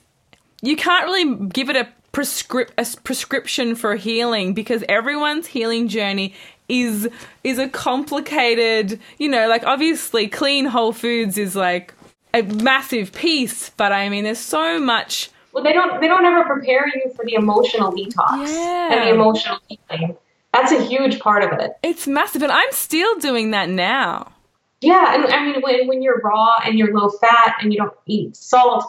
you 0.63 0.77
can't 0.77 1.05
really 1.05 1.47
give 1.49 1.69
it 1.69 1.77
a 1.77 1.89
prescript 2.13 2.73
a 2.79 2.87
prescription 3.05 3.75
for 3.75 3.97
healing 3.97 4.55
because 4.55 4.85
everyone's 4.89 5.47
healing 5.49 5.89
journey 5.89 6.35
is 6.69 7.09
is 7.45 7.59
a 7.59 7.69
complicated. 7.69 9.01
You 9.19 9.29
know, 9.29 9.49
like 9.49 9.65
obviously, 9.65 10.29
clean 10.29 10.65
whole 10.67 10.93
foods 10.93 11.37
is 11.39 11.55
like 11.57 11.95
a 12.35 12.43
massive 12.43 13.13
piece, 13.13 13.71
but 13.71 13.93
I 13.93 14.09
mean, 14.09 14.25
there's 14.25 14.39
so 14.39 14.79
much. 14.79 15.31
Well, 15.53 15.63
they 15.65 15.73
don't 15.73 16.01
they 16.01 16.09
don't 16.09 16.25
ever 16.25 16.45
prepare 16.45 16.87
you 16.89 17.13
for 17.15 17.25
the 17.25 17.35
emotional 17.35 17.93
detox 17.93 18.49
Yeah. 18.49 18.93
and 18.95 19.03
the 19.07 19.15
emotional 19.15 19.59
healing. 19.69 20.17
That's 20.55 20.73
a 20.73 20.83
huge 20.85 21.19
part 21.19 21.43
of 21.45 21.59
it. 21.59 21.73
It's 21.83 22.07
massive, 22.07 22.43
and 22.43 22.53
I'm 22.53 22.73
still 22.73 23.19
doing 23.19 23.51
that 23.53 23.69
now. 23.69 24.33
Yeah, 24.81 25.15
and 25.15 25.27
I 25.33 25.45
mean 25.45 25.61
when 25.63 25.87
when 25.89 26.03
you're 26.03 26.21
raw 26.21 26.55
and 26.65 26.79
you're 26.79 26.93
low 26.93 27.09
fat 27.11 27.57
and 27.61 27.73
you 27.73 27.79
don't 27.79 27.95
eat 28.07 28.37
salt, 28.37 28.85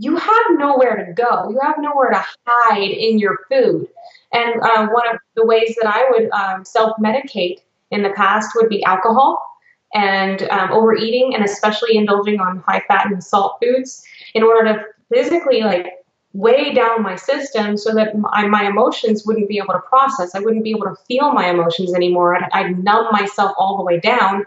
you 0.00 0.16
have 0.16 0.44
nowhere 0.52 1.04
to 1.04 1.12
go. 1.12 1.50
You 1.50 1.58
have 1.62 1.76
nowhere 1.78 2.10
to 2.10 2.24
hide 2.46 2.90
in 2.90 3.18
your 3.18 3.38
food. 3.50 3.86
And 4.32 4.60
uh, 4.62 4.88
one 4.88 5.06
of 5.14 5.20
the 5.36 5.44
ways 5.44 5.76
that 5.80 5.94
I 5.94 6.08
would 6.10 6.30
um, 6.30 6.64
self 6.64 6.96
medicate 6.98 7.58
in 7.90 8.02
the 8.02 8.10
past 8.10 8.52
would 8.56 8.70
be 8.70 8.82
alcohol 8.84 9.46
and 9.92 10.42
um, 10.44 10.72
overeating, 10.72 11.34
and 11.34 11.44
especially 11.44 11.98
indulging 11.98 12.40
on 12.40 12.60
high 12.60 12.82
fat 12.88 13.06
and 13.10 13.22
salt 13.22 13.58
foods 13.62 14.02
in 14.34 14.42
order 14.42 14.72
to 14.72 14.84
physically 15.12 15.60
like 15.60 15.98
weigh 16.32 16.72
down 16.72 17.02
my 17.02 17.16
system 17.16 17.76
so 17.76 17.92
that 17.92 18.16
my, 18.16 18.46
my 18.46 18.68
emotions 18.68 19.26
wouldn't 19.26 19.48
be 19.48 19.58
able 19.58 19.74
to 19.74 19.80
process. 19.80 20.34
I 20.34 20.40
wouldn't 20.40 20.64
be 20.64 20.70
able 20.70 20.84
to 20.84 20.96
feel 21.08 21.32
my 21.32 21.50
emotions 21.50 21.92
anymore. 21.92 22.36
I'd, 22.36 22.48
I'd 22.52 22.82
numb 22.82 23.08
myself 23.10 23.52
all 23.58 23.76
the 23.76 23.82
way 23.82 24.00
down 24.00 24.46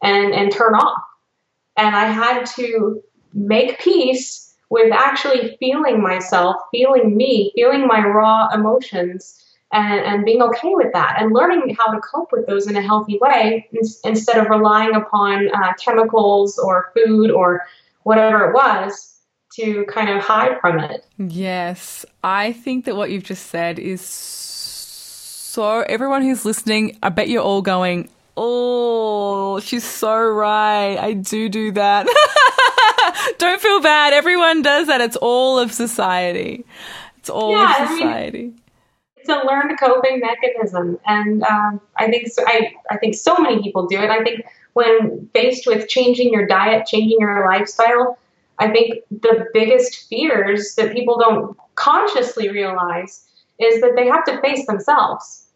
and, 0.00 0.32
and 0.32 0.52
turn 0.52 0.74
off. 0.74 1.02
And 1.76 1.96
I 1.96 2.04
had 2.04 2.44
to 2.56 3.02
make 3.34 3.80
peace 3.80 4.41
with 4.72 4.90
actually 4.90 5.54
feeling 5.60 6.02
myself, 6.02 6.56
feeling 6.70 7.14
me, 7.14 7.52
feeling 7.54 7.86
my 7.86 8.02
raw 8.02 8.48
emotions, 8.54 9.38
and, 9.70 10.00
and 10.00 10.24
being 10.24 10.40
okay 10.40 10.74
with 10.74 10.90
that, 10.94 11.16
and 11.20 11.34
learning 11.34 11.76
how 11.78 11.92
to 11.92 12.00
cope 12.00 12.32
with 12.32 12.46
those 12.46 12.66
in 12.66 12.74
a 12.74 12.80
healthy 12.80 13.18
way 13.20 13.68
instead 14.04 14.38
of 14.38 14.48
relying 14.48 14.94
upon 14.94 15.50
uh, 15.54 15.74
chemicals 15.74 16.58
or 16.58 16.90
food 16.94 17.30
or 17.30 17.66
whatever 18.04 18.48
it 18.48 18.54
was 18.54 19.20
to 19.56 19.84
kind 19.90 20.08
of 20.08 20.22
hide 20.22 20.58
from 20.62 20.80
it. 20.80 21.04
Yes, 21.18 22.06
I 22.24 22.52
think 22.52 22.86
that 22.86 22.96
what 22.96 23.10
you've 23.10 23.24
just 23.24 23.48
said 23.48 23.78
is 23.78 24.00
so. 24.00 25.80
Everyone 25.82 26.22
who's 26.22 26.46
listening, 26.46 26.96
I 27.02 27.10
bet 27.10 27.28
you're 27.28 27.42
all 27.42 27.60
going, 27.60 28.08
"Oh, 28.38 29.60
she's 29.60 29.84
so 29.84 30.16
right. 30.16 30.96
I 30.96 31.12
do 31.12 31.50
do 31.50 31.72
that." 31.72 32.06
Don't 33.38 33.60
feel 33.60 33.80
bad. 33.80 34.12
Everyone 34.12 34.62
does 34.62 34.86
that. 34.86 35.00
It's 35.00 35.16
all 35.16 35.58
of 35.58 35.72
society. 35.72 36.64
It's 37.18 37.30
all 37.30 37.52
Yeah, 37.52 37.82
of 37.84 37.88
I 37.88 37.94
mean- 37.94 37.98
society. 37.98 38.52
It's 39.16 39.28
a 39.28 39.46
learned 39.46 39.78
coping 39.78 40.18
mechanism, 40.18 40.98
and 41.06 41.44
um, 41.44 41.80
I 41.96 42.10
think 42.10 42.26
so, 42.26 42.42
I 42.44 42.72
I 42.90 42.96
think 42.96 43.14
so 43.14 43.36
many 43.38 43.62
people 43.62 43.86
do 43.86 43.96
it. 43.96 44.10
I 44.10 44.24
think 44.24 44.44
when 44.72 45.28
faced 45.32 45.64
with 45.64 45.86
changing 45.88 46.32
your 46.32 46.44
diet, 46.44 46.86
changing 46.86 47.18
your 47.20 47.46
lifestyle, 47.46 48.18
I 48.58 48.68
think 48.70 49.04
the 49.12 49.46
biggest 49.54 50.08
fears 50.08 50.74
that 50.74 50.92
people 50.92 51.20
don't 51.20 51.56
consciously 51.76 52.48
realize 52.48 53.24
is 53.60 53.80
that 53.80 53.92
they 53.94 54.06
have 54.08 54.24
to 54.24 54.40
face 54.40 54.66
themselves, 54.66 55.46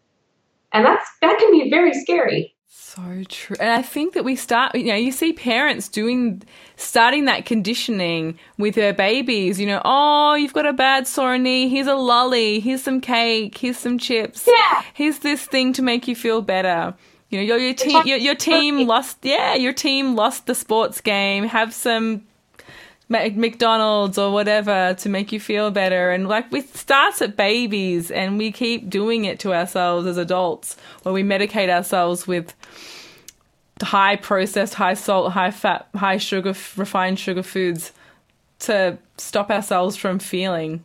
and 0.71 0.85
that's 0.85 1.05
that 1.21 1.37
can 1.37 1.51
be 1.51 1.69
very 1.69 1.93
scary. 1.93 2.55
So 2.97 3.23
true. 3.29 3.55
And 3.59 3.69
I 3.69 3.83
think 3.83 4.15
that 4.15 4.25
we 4.25 4.35
start, 4.35 4.73
you 4.73 4.85
know, 4.85 4.95
you 4.95 5.11
see 5.11 5.31
parents 5.31 5.87
doing, 5.87 6.41
starting 6.77 7.25
that 7.25 7.45
conditioning 7.45 8.39
with 8.57 8.73
their 8.73 8.91
babies, 8.91 9.59
you 9.59 9.67
know, 9.67 9.83
oh, 9.85 10.33
you've 10.33 10.53
got 10.53 10.65
a 10.65 10.73
bad 10.73 11.07
sore 11.07 11.37
knee. 11.37 11.69
Here's 11.69 11.85
a 11.85 11.93
lolly. 11.93 12.59
Here's 12.59 12.81
some 12.81 12.99
cake. 12.99 13.55
Here's 13.55 13.77
some 13.77 13.99
chips. 13.99 14.47
Yeah. 14.47 14.81
Here's 14.95 15.19
this 15.19 15.45
thing 15.45 15.73
to 15.73 15.83
make 15.83 16.07
you 16.07 16.15
feel 16.15 16.41
better. 16.41 16.95
You 17.29 17.37
know, 17.37 17.43
your, 17.43 17.57
your 17.57 17.75
team, 17.75 18.01
your, 18.07 18.17
your 18.17 18.35
team 18.35 18.87
lost, 18.87 19.19
yeah, 19.21 19.53
your 19.53 19.73
team 19.73 20.15
lost 20.15 20.47
the 20.47 20.55
sports 20.55 20.99
game. 20.99 21.43
Have 21.43 21.75
some 21.75 22.23
McDonald's 23.09 24.17
or 24.17 24.31
whatever 24.31 24.93
to 24.95 25.09
make 25.09 25.31
you 25.31 25.39
feel 25.39 25.71
better. 25.71 26.11
And 26.11 26.27
like 26.27 26.51
we 26.51 26.61
starts 26.61 27.21
at 27.21 27.37
babies 27.37 28.11
and 28.11 28.37
we 28.37 28.51
keep 28.51 28.89
doing 28.89 29.25
it 29.25 29.39
to 29.39 29.53
ourselves 29.53 30.05
as 30.07 30.17
adults 30.17 30.75
where 31.03 31.13
we 31.13 31.23
medicate 31.23 31.69
ourselves 31.69 32.27
with 32.27 32.53
high 33.81 34.15
processed, 34.15 34.73
high 34.73 34.93
salt, 34.93 35.33
high 35.33 35.51
fat, 35.51 35.87
high 35.95 36.17
sugar, 36.17 36.53
refined 36.75 37.19
sugar 37.19 37.43
foods 37.43 37.93
to 38.59 38.97
stop 39.17 39.49
ourselves 39.49 39.95
from 39.95 40.19
feeling. 40.19 40.83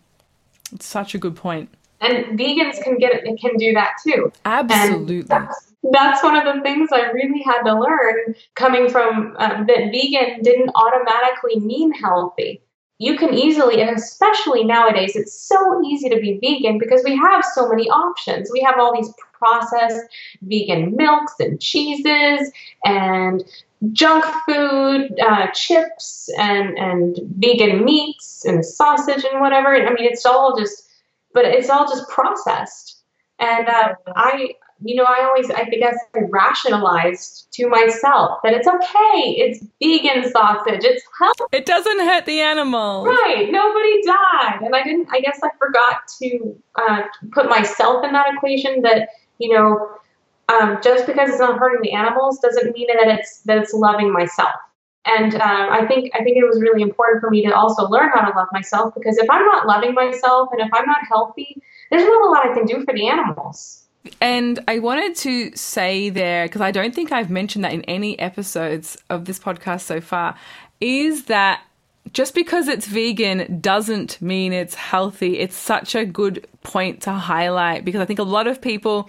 It's 0.73 0.87
such 0.87 1.15
a 1.15 1.19
good 1.19 1.37
point. 1.37 1.71
And 2.01 2.39
vegans 2.39 2.83
can 2.83 2.99
get 2.99 3.13
it, 3.15 3.25
can 3.41 3.57
do 3.57 3.73
that 3.75 3.93
too. 4.05 4.33
And 4.45 4.71
Absolutely. 4.71 5.23
that's, 5.23 5.72
that's 5.91 6.23
one 6.23 6.37
of 6.37 6.45
the 6.45 6.63
things 6.63 6.91
I 6.93 7.11
really 7.11 7.43
had 7.43 7.63
to 7.63 7.79
learn 7.79 8.35
coming 8.55 8.89
from 8.89 9.37
um, 9.39 9.67
that 9.67 9.91
vegan 9.91 10.43
didn't 10.43 10.71
automatically 10.75 11.59
mean 11.61 11.93
healthy. 11.93 12.63
You 12.99 13.19
can 13.19 13.35
easily, 13.35 13.83
and 13.83 13.91
especially 13.97 14.63
nowadays, 14.63 15.17
it's 15.17 15.35
so 15.35 15.83
easy 15.85 16.09
to 16.09 16.21
be 16.21 16.39
vegan 16.41 16.79
because 16.79 17.03
we 17.05 17.17
have 17.17 17.45
so 17.53 17.69
many 17.69 17.91
options. 17.91 18.49
We 18.53 18.61
have 18.61 18.79
all 18.79 18.95
these 18.95 19.13
processed 19.33 20.07
vegan 20.43 20.95
milks 20.95 21.35
and 21.41 21.61
cheeses 21.61 22.53
and 22.85 23.43
junk 23.91 24.25
food, 24.47 25.19
uh, 25.21 25.49
chips 25.53 26.31
and 26.39 26.79
and 26.79 27.19
vegan 27.39 27.85
meats 27.85 28.45
and 28.45 28.65
sausage 28.65 29.25
and 29.25 29.41
whatever. 29.41 29.75
I 29.75 29.93
mean, 29.93 30.05
it's 30.05 30.25
all 30.25 30.57
just, 30.57 30.89
but 31.35 31.45
it's 31.45 31.69
all 31.69 31.89
just 31.89 32.09
processed. 32.09 33.03
And 33.41 33.67
uh, 33.67 33.95
I, 34.15 34.55
you 34.85 34.97
know, 34.97 35.05
I 35.05 35.25
always, 35.25 35.51
I 35.51 35.65
guess, 35.65 35.97
I 36.15 36.21
rationalized 36.29 37.49
to 37.55 37.69
myself 37.69 38.41
that 38.43 38.53
it's 38.53 38.69
okay. 38.69 39.35
It's 39.37 39.65
vegan 39.83 40.31
sausage. 40.31 40.85
It's 40.85 41.05
healthy. 41.19 41.45
It 41.53 41.67
doesn't 41.67 41.99
hurt 42.01 42.27
the 42.27 42.41
animal. 42.41 43.05
Right. 43.05 43.49
Nobody 43.51 44.03
died. 44.03 44.63
And 44.63 44.75
I 44.75 44.83
didn't, 44.83 45.09
I 45.13 45.21
guess 45.21 45.41
I 45.43 45.51
forgot 45.59 46.03
to 46.21 46.57
uh, 46.77 47.03
put 47.33 47.49
myself 47.49 48.05
in 48.05 48.13
that 48.13 48.35
equation 48.35 48.83
that, 48.83 49.09
you 49.39 49.57
know, 49.57 49.91
um, 50.49 50.79
just 50.83 51.07
because 51.07 51.31
it's 51.31 51.39
not 51.39 51.59
hurting 51.59 51.81
the 51.83 51.93
animals 51.93 52.39
doesn't 52.41 52.73
mean 52.75 52.89
that 52.89 53.09
it's, 53.09 53.41
that 53.43 53.59
it's 53.59 53.73
loving 53.73 54.13
myself. 54.13 54.55
And 55.05 55.35
um, 55.35 55.69
I 55.71 55.85
think 55.87 56.13
I 56.15 56.23
think 56.23 56.37
it 56.37 56.45
was 56.47 56.61
really 56.61 56.81
important 56.81 57.21
for 57.21 57.31
me 57.31 57.45
to 57.45 57.53
also 57.53 57.89
learn 57.89 58.11
how 58.15 58.21
to 58.21 58.39
love 58.39 58.47
myself 58.53 58.95
because 58.95 59.19
if 59.19 59.29
I'm 59.29 59.45
not 59.45 59.67
loving 59.67 59.95
myself 59.95 60.51
and 60.53 60.61
if 60.61 60.69
I'm 60.73 60.87
not 60.87 61.01
healthy, 61.11 61.61
there's 61.91 62.05
not 62.05 62.23
a 62.23 62.31
lot 62.31 62.49
I 62.49 62.55
can 62.55 62.67
do 62.67 62.85
for 62.85 62.95
the 62.95 63.09
animals. 63.09 63.82
And 64.21 64.59
I 64.67 64.79
wanted 64.81 65.15
to 65.17 65.55
say 65.57 66.11
there, 66.11 66.47
because 66.47 66.61
I 66.61 66.71
don't 66.71 66.95
think 66.95 67.13
I've 67.13 67.31
mentioned 67.31 67.65
that 67.65 67.73
in 67.73 67.83
any 67.83 68.19
episodes 68.19 68.97
of 69.09 69.27
this 69.27 69.39
podcast 69.39 69.83
so 69.83 70.01
far, 70.01 70.37
is 70.81 71.27
that 71.27 71.63
just 72.13 72.35
because 72.35 72.67
it's 72.67 72.87
vegan 72.87 73.61
doesn't 73.61 74.21
mean 74.21 74.53
it's 74.53 74.75
healthy. 74.75 75.39
It's 75.39 75.57
such 75.57 75.95
a 75.95 76.05
good 76.05 76.47
point 76.63 77.03
to 77.03 77.13
highlight 77.13 77.85
because 77.85 78.01
I 78.01 78.05
think 78.05 78.19
a 78.19 78.25
lot 78.25 78.49
of 78.49 78.61
people. 78.61 79.09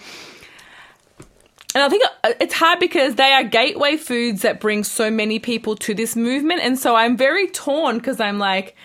And 1.73 1.83
I 1.83 1.89
think 1.89 2.03
uh, 2.23 2.33
it's 2.39 2.53
hard 2.53 2.79
because 2.79 3.15
they 3.15 3.31
are 3.33 3.43
gateway 3.43 3.97
foods 3.97 4.43
that 4.43 4.59
bring 4.59 4.83
so 4.83 5.09
many 5.09 5.39
people 5.39 5.75
to 5.77 5.95
this 5.95 6.15
movement. 6.15 6.61
And 6.61 6.77
so 6.77 6.95
I'm 6.95 7.17
very 7.17 7.47
torn 7.47 7.97
because 7.97 8.19
I'm 8.19 8.37
like, 8.37 8.75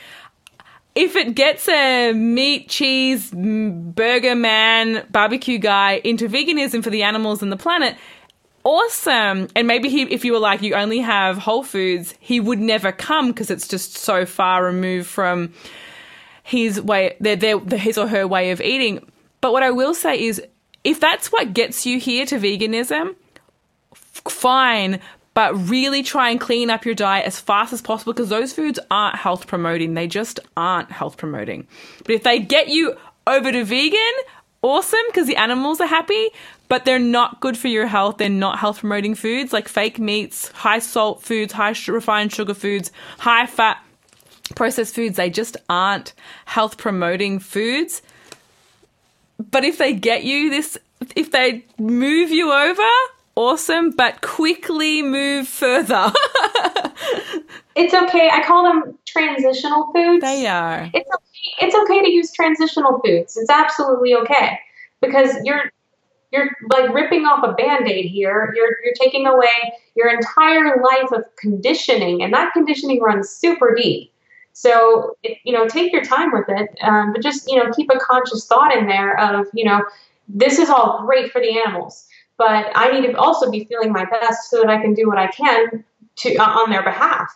if 0.99 1.15
it 1.15 1.37
gets 1.37 1.69
a 1.69 2.13
meat, 2.13 2.69
cheese, 2.69 3.31
burger 3.33 4.35
man, 4.35 5.07
barbecue 5.13 5.57
guy 5.57 6.01
into 6.03 6.29
veganism 6.29 6.83
for 6.83 6.91
the 6.91 7.05
animals 7.05 7.41
and 7.41 7.53
the 7.53 7.57
planet, 7.57 7.97
awesome. 8.65 9.47
And 9.55 9.69
maybe 9.69 9.89
he, 9.89 10.03
if 10.03 10.25
you 10.25 10.33
were 10.33 10.41
like, 10.41 10.61
you 10.61 10.75
only 10.75 10.99
have 10.99 11.39
Whole 11.39 11.63
Foods, 11.63 12.15
he 12.19 12.41
would 12.41 12.59
never 12.59 12.91
come 12.91 13.29
because 13.29 13.49
it's 13.49 13.69
just 13.69 13.97
so 13.97 14.27
far 14.27 14.65
removed 14.65 15.07
from 15.07 15.55
his 16.43 16.81
way, 16.81 17.17
their, 17.21 17.37
their, 17.37 17.61
his 17.61 17.97
or 17.97 18.09
her 18.09 18.27
way 18.27 18.51
of 18.51 18.61
eating. 18.61 19.09
But 19.41 19.53
what 19.53 19.63
I 19.63 19.71
will 19.71 19.95
say 19.95 20.21
is, 20.21 20.43
if 20.83 20.99
that's 20.99 21.31
what 21.31 21.55
gets 21.55 21.87
you 21.87 22.01
here 22.01 22.27
to 22.27 22.41
veganism, 22.41 23.15
fine. 23.95 24.99
But 25.39 25.55
really 25.69 26.03
try 26.03 26.31
and 26.31 26.41
clean 26.41 26.69
up 26.69 26.85
your 26.85 26.97
diet 26.97 27.25
as 27.25 27.39
fast 27.39 27.73
as 27.73 27.81
possible 27.81 28.13
because 28.13 28.29
those 28.29 28.53
foods 28.53 28.81
aren't 28.91 29.15
health 29.15 29.47
promoting. 29.47 29.95
They 29.95 30.09
just 30.09 30.41
aren't 30.57 30.91
health 30.91 31.17
promoting. 31.17 31.69
But 31.99 32.11
if 32.17 32.25
they 32.25 32.41
get 32.41 32.67
you 32.67 32.97
over 33.25 33.53
to 33.53 33.63
vegan, 33.63 34.01
awesome 34.63 34.99
because 35.07 35.29
the 35.29 35.37
animals 35.37 35.81
are 35.81 35.87
happy, 35.87 36.31
but 36.67 36.85
they're 36.85 36.99
not 36.99 37.39
good 37.39 37.57
for 37.57 37.69
your 37.69 37.87
health. 37.87 38.19
They're 38.19 38.29
not 38.29 38.59
health 38.59 38.81
promoting 38.81 39.15
foods 39.15 39.53
like 39.53 39.69
fake 39.69 40.01
meats, 40.01 40.49
high 40.49 40.81
salt 40.81 41.23
foods, 41.23 41.53
high 41.53 41.73
refined 41.87 42.33
sugar 42.33 42.53
foods, 42.53 42.91
high 43.19 43.47
fat 43.47 43.81
processed 44.57 44.97
foods. 44.97 45.19
They 45.19 45.31
just 45.31 45.57
aren't 45.69 46.15
health 46.47 46.79
promoting 46.79 47.39
foods. 47.39 48.03
But 49.53 49.63
if 49.63 49.79
they 49.79 49.93
get 49.93 50.25
you 50.25 50.51
this, 50.51 50.77
if 51.15 51.31
they 51.31 51.65
move 51.79 52.33
you 52.33 52.53
over, 52.53 52.91
awesome, 53.39 53.91
but 53.91 54.21
quickly 54.21 55.01
move 55.01 55.47
further. 55.47 56.13
it's 57.77 57.95
okay. 57.95 58.29
I 58.33 58.43
call 58.45 58.65
them 58.65 58.99
transitional 59.07 59.93
foods. 59.95 60.23
They 60.23 60.47
are. 60.47 60.91
It's 60.93 61.09
okay. 61.09 61.67
It's 61.67 61.75
okay 61.75 62.03
to 62.03 62.11
use 62.11 62.33
transitional 62.33 63.01
foods. 63.05 63.37
It's 63.37 63.51
absolutely 63.51 64.15
okay 64.17 64.59
because 65.01 65.37
you're 65.45 65.71
you're 66.33 66.51
like 66.71 66.93
ripping 66.93 67.25
off 67.25 67.43
a 67.43 67.55
band-aid 67.55 68.05
here 68.05 68.53
you're 68.55 68.77
you're 68.85 68.95
taking 69.01 69.27
away 69.27 69.49
your 69.95 70.11
entire 70.11 70.83
life 70.83 71.11
of 71.13 71.25
conditioning 71.37 72.23
and 72.23 72.35
that 72.35 72.53
conditioning 72.53 73.01
runs 73.01 73.31
super 73.31 73.75
deep 73.75 74.13
so 74.53 75.17
it, 75.23 75.39
you 75.45 75.55
know 75.55 75.67
take 75.67 75.91
your 75.91 76.05
time 76.05 76.31
with 76.31 76.45
it 76.49 76.69
um, 76.83 77.13
but 77.15 77.23
just 77.23 77.49
you 77.49 77.57
know 77.57 77.73
keep 77.73 77.89
a 77.91 77.99
conscious 77.99 78.47
thought 78.47 78.77
in 78.77 78.87
there 78.87 79.19
of 79.19 79.47
you 79.55 79.65
know 79.65 79.83
this 80.29 80.59
is 80.59 80.69
all 80.69 81.03
great 81.07 81.33
for 81.33 81.41
the 81.41 81.59
animals 81.59 82.08
but 82.39 82.71
i 82.75 82.91
need 82.91 83.07
to 83.07 83.13
also 83.19 83.51
be 83.51 83.65
feeling 83.65 83.93
my 83.93 84.05
best 84.05 84.51
so 84.51 84.61
that 84.61 84.71
i 84.71 84.81
can 84.81 84.95
do 84.95 85.07
what 85.07 85.19
i 85.19 85.27
can 85.27 85.85
to 86.17 86.35
uh, 86.37 86.45
on 86.45 86.71
their 86.71 86.83
behalf 86.83 87.29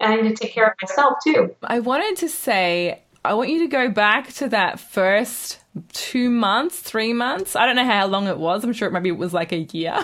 and 0.00 0.24
to 0.24 0.34
take 0.34 0.52
care 0.52 0.66
of 0.66 0.72
myself 0.82 1.14
too 1.22 1.54
i 1.64 1.78
wanted 1.78 2.16
to 2.16 2.28
say 2.28 3.02
i 3.24 3.34
want 3.34 3.50
you 3.50 3.58
to 3.58 3.68
go 3.68 3.88
back 3.88 4.32
to 4.32 4.48
that 4.48 4.80
first 4.80 5.60
two 5.92 6.30
months, 6.30 6.78
three 6.80 7.12
months. 7.12 7.54
I 7.54 7.66
don't 7.66 7.76
know 7.76 7.84
how 7.84 8.06
long 8.06 8.26
it 8.26 8.38
was. 8.38 8.64
I'm 8.64 8.72
sure 8.72 8.88
it 8.88 8.92
maybe 8.92 9.08
it 9.08 9.18
was 9.18 9.32
like 9.32 9.52
a 9.52 9.60
year. 9.72 9.96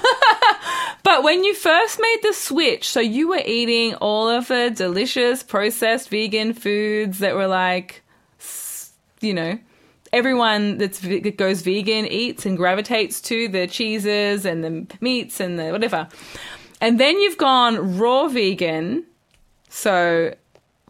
but 1.02 1.22
when 1.22 1.44
you 1.44 1.54
first 1.54 2.00
made 2.00 2.18
the 2.22 2.32
switch, 2.32 2.88
so 2.88 3.00
you 3.00 3.28
were 3.28 3.42
eating 3.44 3.94
all 3.96 4.28
of 4.28 4.48
the 4.48 4.70
delicious 4.70 5.42
processed 5.42 6.08
vegan 6.08 6.52
foods 6.52 7.18
that 7.18 7.34
were 7.34 7.48
like, 7.48 8.02
you 9.20 9.34
know, 9.34 9.58
everyone 10.16 10.78
that 10.78 11.34
goes 11.36 11.62
vegan 11.62 12.06
eats 12.06 12.46
and 12.46 12.56
gravitates 12.56 13.20
to 13.20 13.48
the 13.48 13.66
cheeses 13.66 14.44
and 14.44 14.64
the 14.64 14.86
meats 15.00 15.40
and 15.40 15.58
the 15.58 15.70
whatever. 15.70 16.08
And 16.80 16.98
then 16.98 17.20
you've 17.20 17.38
gone 17.38 17.98
raw 17.98 18.28
vegan. 18.28 19.04
So 19.68 20.34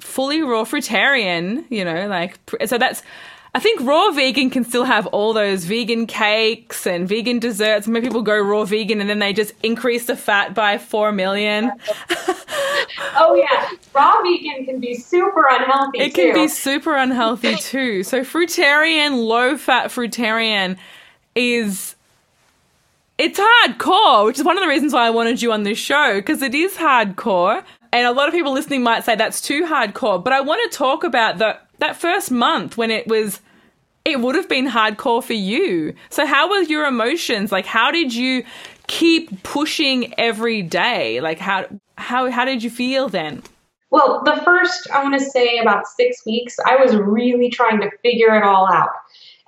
fully 0.01 0.43
raw 0.43 0.65
fruitarian, 0.65 1.65
you 1.71 1.85
know, 1.85 2.07
like 2.07 2.39
so 2.67 2.79
that's 2.79 3.03
I 3.57 3.59
think 3.59 3.81
raw 3.81 4.11
vegan 4.11 4.51
can 4.51 4.65
still 4.65 4.85
have 4.85 5.07
all 5.07 5.33
those 5.33 5.65
vegan 5.65 6.07
cakes 6.07 6.87
and 6.87 7.09
vegan 7.09 7.39
desserts. 7.39 7.89
Many 7.89 8.07
people 8.07 8.21
go 8.21 8.39
raw 8.39 8.67
vegan 8.67 9.01
and 9.01 9.09
then 9.09 9.19
they 9.19 9.33
just 9.33 9.55
increase 9.63 10.05
the 10.05 10.15
fat 10.15 10.55
by 10.55 10.77
four 10.77 11.11
million. 11.11 11.73
oh 13.17 13.35
yeah, 13.35 13.71
raw 13.95 14.21
vegan 14.21 14.67
can 14.67 14.79
be 14.79 14.95
super 14.95 15.47
unhealthy. 15.49 16.01
It 16.01 16.15
too. 16.15 16.21
can 16.21 16.35
be 16.35 16.49
super 16.49 16.97
unhealthy 16.97 17.57
too. 17.57 18.03
So 18.03 18.21
fruitarian, 18.21 19.25
low 19.27 19.57
fat 19.57 19.87
fruitarian 19.87 20.77
is 21.35 21.97
it's 23.17 23.41
hardcore, 23.41 24.27
which 24.27 24.39
is 24.39 24.45
one 24.45 24.59
of 24.59 24.63
the 24.63 24.69
reasons 24.69 24.93
why 24.93 25.07
I 25.07 25.11
wanted 25.11 25.41
you 25.41 25.51
on 25.53 25.63
this 25.63 25.79
show 25.79 26.17
because 26.17 26.43
it 26.43 26.55
is 26.55 26.75
hardcore. 26.75 27.65
And 27.91 28.07
a 28.07 28.13
lot 28.13 28.29
of 28.29 28.35
people 28.35 28.53
listening 28.53 28.83
might 28.83 29.05
say 29.05 29.15
that's 29.15 29.41
too 29.41 29.65
hardcore, 29.65 30.23
but 30.23 30.35
I 30.35 30.43
want 30.43 30.71
to 30.71 30.77
talk 30.77 31.05
about 31.05 31.39
the 31.39 31.59
that 31.79 31.97
first 31.97 32.31
month 32.31 32.77
when 32.77 32.91
it 32.91 33.07
was 33.07 33.41
it 34.05 34.21
would 34.21 34.37
have 34.37 34.49
been 34.49 34.69
hardcore 34.69 35.23
for 35.23 35.33
you. 35.33 35.93
So 36.11 36.25
how 36.27 36.49
were 36.49 36.63
your 36.63 36.87
emotions? 36.87 37.51
Like 37.51 37.67
how 37.67 37.91
did 37.91 38.15
you 38.15 38.45
keep 38.87 39.43
pushing 39.43 40.15
every 40.19 40.63
day? 40.63 41.21
Like 41.21 41.39
how 41.39 41.67
how 41.99 42.31
how 42.31 42.45
did 42.45 42.63
you 42.63 42.71
feel 42.71 43.09
then? 43.09 43.43
Well, 43.91 44.23
the 44.25 44.41
first 44.45 44.89
I 44.91 45.03
want 45.03 45.19
to 45.19 45.25
say 45.25 45.59
about 45.59 45.87
6 45.87 46.27
weeks, 46.27 46.57
I 46.67 46.77
was 46.77 46.95
really 46.95 47.51
trying 47.51 47.81
to 47.81 47.91
figure 48.03 48.35
it 48.35 48.43
all 48.43 48.71
out. 48.73 48.91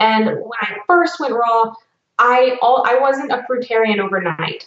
And 0.00 0.26
when 0.26 0.58
I 0.60 0.76
first 0.86 1.20
went 1.20 1.34
raw, 1.34 1.74
I 2.18 2.58
all 2.60 2.84
I 2.86 2.98
wasn't 2.98 3.32
a 3.32 3.44
fruitarian 3.48 3.98
overnight. 3.98 4.66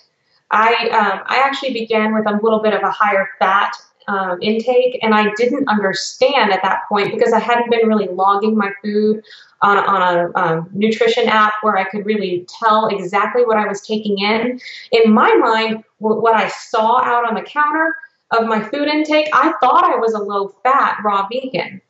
I 0.51 0.89
um, 0.89 1.23
I 1.25 1.39
actually 1.39 1.73
began 1.73 2.13
with 2.13 2.27
a 2.27 2.39
little 2.41 2.61
bit 2.61 2.73
of 2.73 2.81
a 2.81 2.91
higher 2.91 3.29
fat 3.39 3.73
um, 4.11 4.39
intake, 4.41 4.99
and 5.01 5.15
I 5.15 5.31
didn't 5.35 5.69
understand 5.69 6.51
at 6.51 6.61
that 6.63 6.81
point 6.89 7.13
because 7.13 7.31
I 7.31 7.39
hadn't 7.39 7.69
been 7.69 7.87
really 7.87 8.09
logging 8.09 8.57
my 8.57 8.71
food 8.83 9.23
on, 9.61 9.77
on 9.77 10.01
a 10.01 10.37
um, 10.37 10.69
nutrition 10.73 11.29
app 11.29 11.53
where 11.61 11.77
I 11.77 11.85
could 11.85 12.05
really 12.05 12.45
tell 12.59 12.87
exactly 12.87 13.45
what 13.45 13.57
I 13.57 13.67
was 13.67 13.79
taking 13.81 14.19
in. 14.19 14.59
In 14.91 15.13
my 15.13 15.33
mind, 15.35 15.85
what 15.99 16.35
I 16.35 16.49
saw 16.49 17.01
out 17.01 17.25
on 17.25 17.35
the 17.35 17.41
counter 17.41 17.95
of 18.31 18.47
my 18.47 18.61
food 18.61 18.89
intake, 18.89 19.29
I 19.33 19.53
thought 19.61 19.85
I 19.85 19.95
was 19.97 20.13
a 20.13 20.19
low 20.19 20.55
fat 20.61 20.97
raw 21.05 21.27
vegan, 21.31 21.81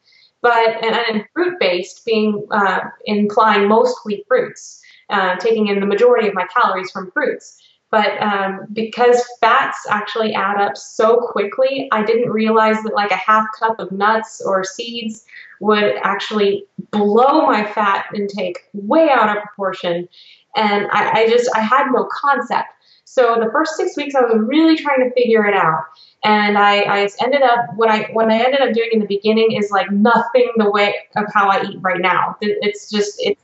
but 0.44 0.84
and, 0.84 0.96
and 0.96 1.26
fruit 1.34 1.58
based 1.60 2.06
being 2.06 2.46
uh, 2.52 2.82
implying 3.06 3.68
mostly 3.68 4.24
fruits, 4.28 4.80
uh, 5.10 5.38
taking 5.38 5.70
in 5.70 5.80
the 5.80 5.88
majority 5.88 6.28
of 6.28 6.36
my 6.36 6.46
calories 6.54 6.92
from 6.92 7.10
fruits. 7.12 7.61
But 7.92 8.22
um, 8.22 8.68
because 8.72 9.22
fats 9.42 9.78
actually 9.90 10.34
add 10.34 10.60
up 10.60 10.78
so 10.78 11.18
quickly, 11.18 11.90
I 11.92 12.04
didn't 12.04 12.32
realize 12.32 12.82
that 12.84 12.94
like 12.96 13.12
a 13.12 13.18
half 13.18 13.46
cup 13.60 13.80
of 13.80 13.92
nuts 13.92 14.42
or 14.46 14.64
seeds 14.64 15.26
would 15.60 15.96
actually 16.02 16.66
blow 16.92 17.46
my 17.46 17.66
fat 17.66 18.06
intake 18.16 18.60
way 18.74 19.10
out 19.10 19.36
of 19.36 19.44
proportion. 19.44 20.08
And 20.56 20.88
I, 20.92 21.12
I 21.12 21.30
just, 21.30 21.50
I 21.54 21.60
had 21.60 21.92
no 21.92 22.08
concept. 22.12 22.70
So 23.04 23.36
the 23.44 23.52
first 23.52 23.76
six 23.76 23.98
weeks, 23.98 24.16
I 24.16 24.22
was 24.22 24.38
really 24.38 24.78
trying 24.78 25.02
to 25.02 25.14
figure 25.14 25.46
it 25.46 25.54
out. 25.54 25.84
And 26.24 26.58
I, 26.58 26.84
I 26.84 27.10
ended 27.22 27.42
up, 27.42 27.66
what 27.76 27.90
I, 27.90 28.04
what 28.14 28.30
I 28.30 28.42
ended 28.42 28.62
up 28.62 28.74
doing 28.74 28.90
in 28.94 29.00
the 29.02 29.06
beginning 29.06 29.52
is 29.52 29.70
like 29.70 29.92
nothing 29.92 30.50
the 30.56 30.72
way 30.72 30.96
of 31.18 31.26
how 31.34 31.50
I 31.50 31.64
eat 31.64 31.78
right 31.82 32.00
now. 32.00 32.38
It's 32.40 32.90
just, 32.90 33.16
it's 33.20 33.42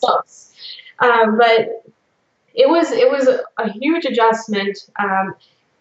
close. 0.00 0.52
Um, 0.98 1.38
but 1.38 1.84
it 2.56 2.68
was 2.68 2.90
it 2.90 3.10
was 3.10 3.28
a 3.58 3.72
huge 3.72 4.06
adjustment. 4.06 4.78
Um, 4.98 5.34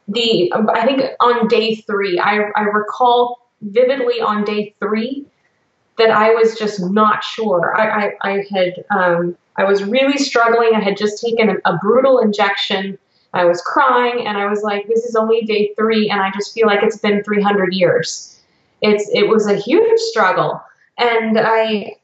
the 0.07 0.51
I 0.53 0.85
think 0.85 1.01
on 1.21 1.47
day 1.47 1.75
three, 1.75 2.19
I, 2.19 2.51
I 2.55 2.63
recall 2.63 3.49
vividly 3.61 4.21
on 4.21 4.43
day 4.43 4.75
three 4.79 5.25
that 5.97 6.11
I 6.11 6.31
was 6.31 6.59
just 6.59 6.81
not 6.81 7.23
sure. 7.23 7.73
I, 7.79 8.07
I, 8.07 8.13
I 8.21 8.45
had 8.51 8.85
um, 8.89 9.37
I 9.55 9.63
was 9.63 9.83
really 9.83 10.17
struggling. 10.17 10.71
I 10.75 10.81
had 10.81 10.97
just 10.97 11.23
taken 11.23 11.49
a, 11.49 11.55
a 11.73 11.77
brutal 11.77 12.19
injection. 12.19 12.99
I 13.33 13.45
was 13.45 13.61
crying, 13.61 14.27
and 14.27 14.37
I 14.37 14.45
was 14.45 14.61
like, 14.61 14.87
"This 14.87 15.05
is 15.05 15.15
only 15.15 15.41
day 15.41 15.71
three, 15.77 16.09
and 16.09 16.21
I 16.21 16.29
just 16.31 16.53
feel 16.53 16.67
like 16.67 16.83
it's 16.83 16.97
been 16.97 17.23
300 17.23 17.73
years." 17.73 18.39
It's 18.81 19.09
it 19.13 19.29
was 19.29 19.47
a 19.47 19.55
huge 19.55 19.99
struggle, 19.99 20.61
and 20.97 21.39
I 21.39 21.95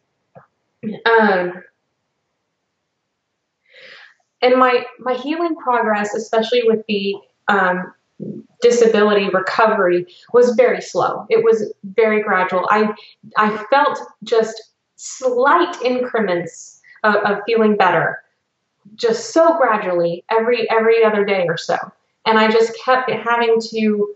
um, 1.05 1.62
and 4.41 4.56
my 4.56 4.86
my 4.99 5.13
healing 5.13 5.56
progress, 5.56 6.13
especially 6.13 6.63
with 6.63 6.84
the 6.88 7.15
um, 7.47 7.93
disability 8.62 9.30
recovery, 9.30 10.08
was 10.34 10.56
very 10.56 10.82
slow. 10.82 11.25
It 11.30 11.43
was 11.43 11.71
very 11.84 12.21
gradual. 12.21 12.67
I 12.69 12.93
I 13.38 13.63
felt 13.69 13.99
just 14.23 14.62
slight 14.95 15.82
increments 15.82 16.82
of, 17.04 17.15
of 17.15 17.39
feeling 17.45 17.75
better, 17.75 18.21
just 18.95 19.32
so 19.32 19.58
gradually 19.58 20.23
every 20.30 20.69
every 20.69 21.04
other 21.04 21.25
day 21.25 21.45
or 21.47 21.58
so, 21.58 21.77
and 22.25 22.38
I 22.38 22.49
just 22.49 22.77
kept 22.84 23.10
having 23.12 23.60
to 23.69 24.15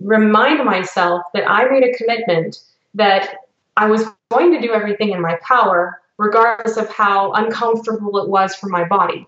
remind 0.00 0.64
myself 0.64 1.22
that 1.34 1.48
I 1.48 1.68
made 1.68 1.84
a 1.84 1.92
commitment 1.94 2.58
that 2.94 3.36
I 3.76 3.86
was 3.86 4.04
going 4.30 4.52
to 4.52 4.60
do 4.60 4.72
everything 4.72 5.10
in 5.10 5.20
my 5.20 5.38
power, 5.46 6.00
regardless 6.18 6.76
of 6.76 6.88
how 6.90 7.32
uncomfortable 7.32 8.18
it 8.18 8.28
was 8.28 8.54
for 8.54 8.68
my 8.68 8.84
body. 8.84 9.26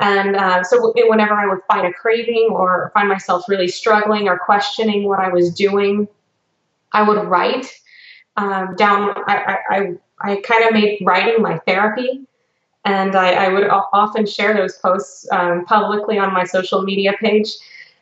And 0.00 0.36
uh, 0.36 0.62
so 0.62 0.92
whenever 0.94 1.34
I 1.34 1.46
would 1.46 1.60
find 1.66 1.86
a 1.86 1.92
craving 1.92 2.48
or 2.50 2.90
find 2.94 3.08
myself 3.08 3.44
really 3.48 3.68
struggling 3.68 4.28
or 4.28 4.38
questioning 4.38 5.04
what 5.04 5.18
I 5.18 5.28
was 5.28 5.52
doing, 5.52 6.06
I 6.92 7.02
would 7.02 7.24
write 7.26 7.66
um, 8.36 8.76
down. 8.76 9.14
I, 9.26 9.58
I, 9.70 9.92
I 10.20 10.36
kind 10.42 10.64
of 10.64 10.72
made 10.72 11.02
writing 11.04 11.42
my 11.42 11.58
therapy. 11.66 12.26
And 12.84 13.16
I, 13.16 13.32
I 13.32 13.48
would 13.48 13.68
often 13.68 14.24
share 14.24 14.54
those 14.54 14.78
posts 14.78 15.26
um, 15.32 15.64
publicly 15.66 16.18
on 16.18 16.32
my 16.32 16.44
social 16.44 16.82
media 16.82 17.12
page 17.20 17.48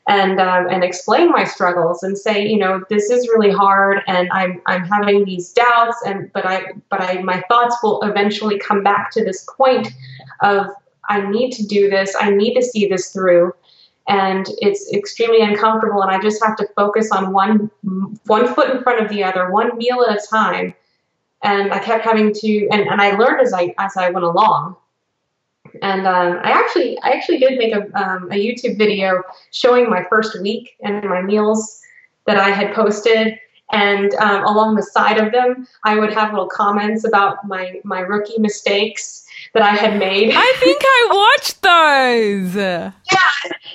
and 0.07 0.41
um, 0.41 0.69
and 0.69 0.85
explain 0.85 1.31
my 1.31 1.45
struggles 1.45 2.03
and 2.03 2.17
say, 2.17 2.47
you 2.47 2.59
know, 2.59 2.83
this 2.89 3.11
is 3.11 3.29
really 3.29 3.51
hard, 3.51 4.03
and 4.07 4.31
I'm 4.31 4.63
I'm 4.67 4.85
having 4.85 5.25
these 5.25 5.53
doubts, 5.53 5.97
and 6.07 6.33
but 6.33 6.47
I 6.47 6.67
but 6.91 7.01
I 7.01 7.23
my 7.23 7.43
thoughts 7.49 7.77
will 7.83 8.01
eventually 8.03 8.59
come 8.59 8.83
back 8.85 9.11
to 9.13 9.25
this 9.25 9.45
point 9.57 9.89
of 10.43 10.67
I 11.09 11.29
need 11.31 11.53
to 11.53 11.67
do 11.67 11.89
this. 11.91 12.15
I 12.19 12.31
need 12.31 12.55
to 12.55 12.63
see 12.63 12.87
this 12.87 13.13
through. 13.13 13.53
and 14.09 14.47
it's 14.67 14.93
extremely 14.93 15.41
uncomfortable 15.41 16.01
and 16.03 16.13
i 16.13 16.19
just 16.21 16.41
have 16.45 16.57
to 16.57 16.67
focus 16.77 17.11
on 17.11 17.33
one 17.33 17.69
one 18.27 18.47
foot 18.55 18.71
in 18.71 18.81
front 18.85 19.03
of 19.03 19.09
the 19.09 19.25
other 19.25 19.51
one 19.51 19.77
meal 19.77 20.05
at 20.09 20.17
a 20.17 20.27
time 20.31 20.73
and 21.43 21.73
i 21.73 21.79
kept 21.81 22.05
having 22.05 22.33
to 22.33 22.69
and, 22.71 22.83
and 22.83 23.01
i 23.01 23.11
learned 23.17 23.41
as 23.41 23.53
i 23.53 23.75
as 23.79 23.97
i 23.97 24.09
went 24.11 24.25
along 24.25 24.77
and 25.83 26.07
um, 26.07 26.39
I 26.43 26.51
actually 26.51 26.99
I 27.03 27.11
actually 27.11 27.39
did 27.39 27.59
make 27.59 27.75
a, 27.75 27.83
um, 27.99 28.31
a 28.31 28.37
YouTube 28.37 28.79
video 28.79 29.23
showing 29.51 29.91
my 29.91 30.05
first 30.09 30.41
week 30.41 30.77
and 30.83 31.05
my 31.05 31.23
meals 31.23 31.81
that 32.27 32.37
I 32.37 32.51
had 32.51 32.75
posted. 32.75 33.39
And 33.73 34.15
um, 34.15 34.45
along 34.45 34.77
the 34.77 34.83
side 34.83 35.19
of 35.19 35.33
them, 35.33 35.67
I 35.85 35.99
would 35.99 36.13
have 36.13 36.31
little 36.31 36.49
comments 36.49 37.05
about 37.05 37.47
my 37.47 37.81
my 37.85 38.01
rookie 38.01 38.39
mistakes 38.39 39.26
that 39.57 39.65
I 39.65 39.75
had 39.75 39.99
made. 39.99 40.33
I 40.35 40.53
think 40.59 40.81
I 40.85 41.09
watched 41.37 41.63
those. 41.63 42.55
yeah, 42.55 42.91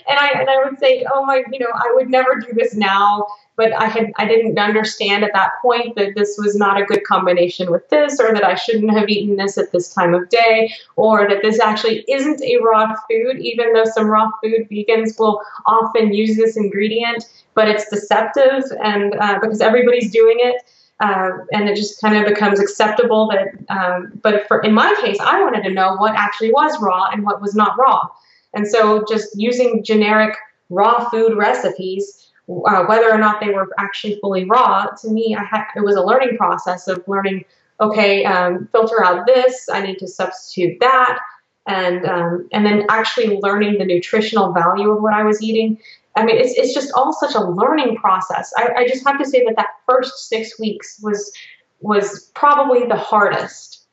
and 0.07 0.19
I 0.19 0.29
and 0.39 0.49
I 0.49 0.63
would 0.63 0.79
say, 0.79 1.05
oh 1.13 1.25
my, 1.25 1.43
you 1.51 1.59
know, 1.59 1.71
I 1.73 1.91
would 1.95 2.09
never 2.09 2.39
do 2.39 2.53
this 2.53 2.75
now 2.75 3.27
but 3.61 3.73
I 3.73 3.85
had 3.85 4.11
I 4.17 4.25
didn't 4.25 4.57
understand 4.57 5.23
at 5.23 5.33
that 5.33 5.51
point 5.61 5.95
that 5.95 6.15
this 6.15 6.35
was 6.37 6.55
not 6.55 6.81
a 6.81 6.85
good 6.85 7.03
combination 7.03 7.69
with 7.71 7.87
this, 7.89 8.19
or 8.19 8.33
that 8.33 8.43
I 8.43 8.55
shouldn't 8.55 8.91
have 8.91 9.07
eaten 9.07 9.35
this 9.35 9.55
at 9.57 9.71
this 9.71 9.93
time 9.93 10.15
of 10.15 10.29
day, 10.29 10.73
or 10.95 11.27
that 11.29 11.43
this 11.43 11.59
actually 11.59 12.03
isn't 12.07 12.41
a 12.41 12.57
raw 12.57 12.93
food, 13.07 13.37
even 13.39 13.73
though 13.73 13.85
some 13.85 14.07
raw 14.07 14.31
food 14.41 14.67
vegans 14.71 15.19
will 15.19 15.41
often 15.67 16.11
use 16.11 16.37
this 16.37 16.57
ingredient, 16.57 17.25
but 17.53 17.67
it's 17.67 17.87
deceptive, 17.89 18.63
and 18.83 19.13
uh, 19.19 19.37
because 19.39 19.61
everybody's 19.61 20.11
doing 20.11 20.37
it. 20.39 20.63
Uh, 21.01 21.31
and 21.51 21.67
it 21.67 21.75
just 21.75 21.99
kind 21.99 22.15
of 22.15 22.31
becomes 22.31 22.59
acceptable 22.59 23.27
that, 23.27 23.47
um, 23.75 24.11
but 24.21 24.47
for 24.47 24.61
in 24.61 24.73
my 24.73 24.95
case, 25.01 25.17
I 25.19 25.41
wanted 25.41 25.63
to 25.63 25.73
know 25.73 25.95
what 25.95 26.15
actually 26.15 26.51
was 26.51 26.79
raw 26.79 27.09
and 27.11 27.23
what 27.23 27.41
was 27.41 27.55
not 27.55 27.77
raw, 27.77 28.07
and 28.53 28.67
so 28.67 29.03
just 29.09 29.29
using 29.35 29.83
generic 29.83 30.35
raw 30.69 31.09
food 31.09 31.35
recipes 31.35 32.21
uh, 32.65 32.85
whether 32.85 33.09
or 33.11 33.17
not 33.17 33.39
they 33.39 33.49
were 33.49 33.69
actually 33.77 34.19
fully 34.19 34.45
raw, 34.45 34.87
to 35.01 35.09
me, 35.09 35.35
I 35.35 35.65
it 35.75 35.81
was 35.81 35.95
a 35.95 36.03
learning 36.03 36.37
process 36.37 36.87
of 36.87 37.03
learning. 37.07 37.45
Okay, 37.79 38.23
um, 38.25 38.69
filter 38.71 39.03
out 39.03 39.25
this. 39.25 39.67
I 39.71 39.81
need 39.81 39.97
to 39.99 40.07
substitute 40.07 40.79
that, 40.81 41.19
and 41.67 42.05
um, 42.05 42.47
and 42.51 42.65
then 42.65 42.85
actually 42.89 43.39
learning 43.41 43.79
the 43.79 43.85
nutritional 43.85 44.51
value 44.53 44.91
of 44.91 45.01
what 45.01 45.13
I 45.13 45.23
was 45.23 45.41
eating. 45.41 45.79
I 46.15 46.25
mean, 46.25 46.37
it's 46.37 46.53
it's 46.57 46.73
just 46.73 46.91
all 46.93 47.13
such 47.13 47.35
a 47.35 47.41
learning 47.41 47.95
process. 47.97 48.51
I, 48.57 48.69
I 48.77 48.87
just 48.87 49.05
have 49.05 49.17
to 49.19 49.25
say 49.25 49.43
that 49.45 49.55
that 49.55 49.69
first 49.87 50.27
six 50.27 50.59
weeks 50.59 50.99
was 51.01 51.31
was 51.79 52.31
probably 52.35 52.85
the 52.85 52.97
hardest, 52.97 53.85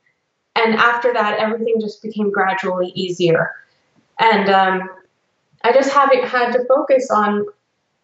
and 0.57 0.75
after 0.75 1.13
that, 1.13 1.39
everything 1.39 1.77
just 1.81 2.03
became 2.03 2.31
gradually 2.31 2.93
easier. 2.95 3.53
And 4.21 4.51
um, 4.51 4.91
I 5.63 5.73
just 5.73 5.91
haven't 5.93 6.25
had 6.25 6.53
to 6.53 6.65
focus 6.65 7.09
on 7.11 7.47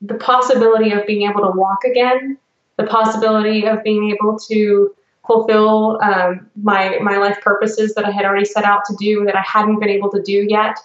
the 0.00 0.14
possibility 0.14 0.92
of 0.92 1.06
being 1.06 1.28
able 1.28 1.40
to 1.40 1.50
walk 1.50 1.84
again, 1.84 2.38
the 2.76 2.86
possibility 2.86 3.66
of 3.66 3.82
being 3.82 4.10
able 4.10 4.38
to 4.48 4.94
fulfill 5.26 5.98
um, 6.02 6.48
my 6.62 6.98
my 7.00 7.16
life 7.16 7.40
purposes 7.40 7.94
that 7.94 8.04
I 8.04 8.10
had 8.10 8.24
already 8.24 8.44
set 8.44 8.64
out 8.64 8.84
to 8.86 8.96
do 8.96 9.24
that 9.24 9.36
I 9.36 9.42
hadn't 9.42 9.80
been 9.80 9.88
able 9.88 10.10
to 10.10 10.22
do 10.22 10.46
yet. 10.48 10.78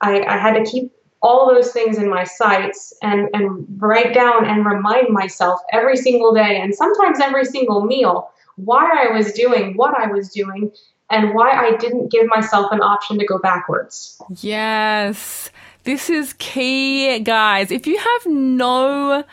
I, 0.00 0.22
I 0.22 0.36
had 0.38 0.54
to 0.54 0.64
keep 0.64 0.92
all 1.22 1.52
those 1.52 1.72
things 1.72 1.98
in 1.98 2.08
my 2.08 2.24
sights 2.24 2.92
and, 3.02 3.28
and 3.32 3.64
write 3.78 4.12
down 4.12 4.44
and 4.44 4.66
remind 4.66 5.08
myself 5.10 5.60
every 5.72 5.96
single 5.96 6.34
day 6.34 6.60
and 6.60 6.74
sometimes 6.74 7.20
every 7.20 7.44
single 7.44 7.84
meal 7.84 8.30
why 8.56 9.06
I 9.06 9.12
was 9.16 9.32
doing 9.32 9.76
what 9.76 9.96
I 9.96 10.08
was 10.08 10.30
doing 10.30 10.72
and 11.10 11.34
why 11.34 11.50
I 11.52 11.76
didn't 11.76 12.10
give 12.10 12.26
myself 12.26 12.72
an 12.72 12.80
option 12.80 13.18
to 13.18 13.24
go 13.24 13.38
backwards. 13.38 14.20
Yes. 14.40 15.50
This 15.84 16.08
is 16.08 16.34
key, 16.38 17.18
guys. 17.20 17.70
If 17.70 17.86
you 17.86 17.98
have 17.98 18.26
no 18.26 19.24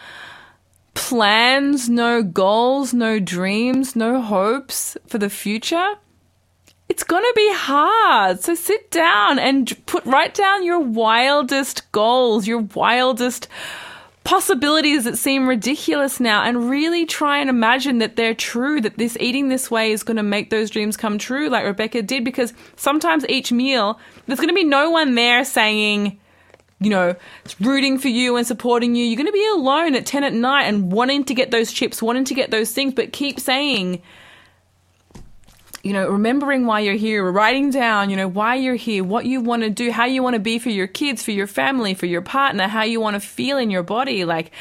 plans, 0.93 1.89
no 1.89 2.21
goals, 2.21 2.93
no 2.93 3.19
dreams, 3.19 3.95
no 3.95 4.21
hopes 4.21 4.97
for 5.07 5.17
the 5.17 5.29
future, 5.29 5.95
it's 6.89 7.03
going 7.03 7.23
to 7.23 7.33
be 7.35 7.53
hard. 7.53 8.41
So 8.41 8.55
sit 8.55 8.91
down 8.91 9.39
and 9.39 9.73
put 9.85 10.05
write 10.05 10.33
down 10.33 10.63
your 10.63 10.79
wildest 10.79 11.89
goals, 11.91 12.47
your 12.47 12.61
wildest 12.75 13.47
possibilities 14.23 15.05
that 15.05 15.17
seem 15.17 15.47
ridiculous 15.47 16.19
now 16.19 16.43
and 16.43 16.69
really 16.69 17.05
try 17.05 17.39
and 17.39 17.49
imagine 17.49 17.99
that 17.99 18.15
they're 18.15 18.33
true 18.33 18.81
that 18.81 18.97
this 18.97 19.17
eating 19.19 19.47
this 19.49 19.71
way 19.71 19.91
is 19.91 20.03
going 20.03 20.17
to 20.17 20.23
make 20.23 20.49
those 20.49 20.69
dreams 20.69 20.97
come 20.97 21.17
true 21.17 21.49
like 21.49 21.63
Rebecca 21.63 22.03
did 22.03 22.23
because 22.23 22.53
sometimes 22.75 23.25
each 23.27 23.51
meal 23.51 23.99
there's 24.27 24.39
going 24.39 24.49
to 24.49 24.53
be 24.53 24.63
no 24.63 24.91
one 24.91 25.15
there 25.15 25.43
saying 25.45 26.19
you 26.81 26.89
know, 26.89 27.13
rooting 27.59 27.97
for 27.97 28.07
you 28.07 28.37
and 28.37 28.47
supporting 28.47 28.95
you. 28.95 29.03
You're 29.03 29.17
going 29.17 29.25
to 29.25 29.33
be 29.33 29.47
alone 29.53 29.95
at 29.95 30.05
10 30.05 30.23
at 30.23 30.31
night 30.33 30.63
and 30.63 30.91
wanting 30.91 31.25
to 31.25 31.33
get 31.33 31.51
those 31.51 31.73
chips, 31.73 32.01
wanting 32.01 32.23
to 32.23 32.33
get 32.33 32.51
those 32.51 32.71
things, 32.71 32.93
but 32.93 33.11
keep 33.11 33.37
saying, 33.37 34.01
you 35.83 35.93
know, 35.93 36.09
remembering 36.09 36.65
why 36.65 36.81
you're 36.81 36.95
here, 36.95 37.29
writing 37.31 37.69
down, 37.69 38.09
you 38.09 38.17
know, 38.17 38.27
why 38.27 38.55
you're 38.55 38.75
here, 38.75 39.03
what 39.03 39.25
you 39.25 39.39
want 39.41 39.63
to 39.63 39.69
do, 39.69 39.91
how 39.91 40.05
you 40.05 40.21
want 40.21 40.33
to 40.33 40.39
be 40.39 40.59
for 40.59 40.69
your 40.69 40.87
kids, 40.87 41.23
for 41.23 41.31
your 41.31 41.47
family, 41.47 41.93
for 41.93 42.05
your 42.05 42.21
partner, 42.21 42.67
how 42.67 42.83
you 42.83 42.99
want 42.99 43.15
to 43.15 43.19
feel 43.19 43.57
in 43.57 43.69
your 43.69 43.83
body, 43.83 44.25
like 44.25 44.51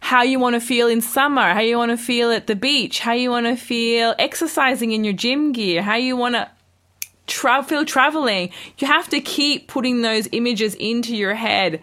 how 0.00 0.22
you 0.22 0.38
want 0.38 0.54
to 0.54 0.60
feel 0.60 0.88
in 0.88 1.00
summer, 1.00 1.52
how 1.52 1.60
you 1.60 1.78
want 1.78 1.90
to 1.90 1.96
feel 1.96 2.30
at 2.30 2.46
the 2.46 2.56
beach, 2.56 3.00
how 3.00 3.12
you 3.12 3.30
want 3.30 3.46
to 3.46 3.56
feel 3.56 4.14
exercising 4.18 4.92
in 4.92 5.04
your 5.04 5.14
gym 5.14 5.52
gear, 5.52 5.82
how 5.82 5.96
you 5.96 6.16
want 6.16 6.34
to 6.34 6.50
tra- 7.26 7.62
feel 7.62 7.84
traveling. 7.84 8.50
You 8.78 8.86
have 8.86 9.08
to 9.10 9.20
keep 9.20 9.68
putting 9.68 10.02
those 10.02 10.28
images 10.32 10.74
into 10.74 11.16
your 11.16 11.34
head 11.34 11.80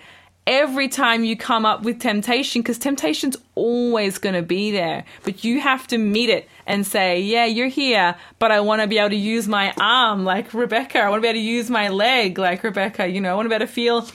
every 0.48 0.88
time 0.88 1.24
you 1.24 1.36
come 1.36 1.66
up 1.66 1.84
with 1.84 2.00
temptation 2.00 2.62
because 2.62 2.80
temptation's 2.80 3.36
always 3.56 4.18
going 4.18 4.34
to 4.34 4.42
be 4.42 4.72
there 4.72 5.04
but 5.24 5.44
you 5.44 5.60
have 5.60 5.86
to 5.86 5.98
meet 5.98 6.30
it 6.30 6.48
and 6.66 6.88
say 6.88 7.20
yeah 7.20 7.46
you're 7.46 7.68
here 7.68 8.16
but 8.40 8.52
i 8.52 8.60
want 8.60 8.82
to 8.82 8.88
be 8.88 8.98
able 8.98 9.10
to 9.10 9.16
use 9.16 9.48
my 9.48 9.74
arm 9.80 10.24
like 10.24 10.54
rebecca 10.54 11.00
i 11.00 11.10
want 11.10 11.20
to 11.20 11.22
be 11.22 11.28
able 11.28 11.36
to 11.36 11.42
use 11.42 11.70
my 11.70 11.90
leg 11.90 12.40
like 12.40 12.64
rebecca 12.64 13.06
you 13.08 13.20
know 13.20 13.32
i 13.32 13.36
want 13.36 13.46
to 13.46 13.50
be 13.50 13.56
able 13.56 13.68
to 13.68 13.72
feel 13.72 14.08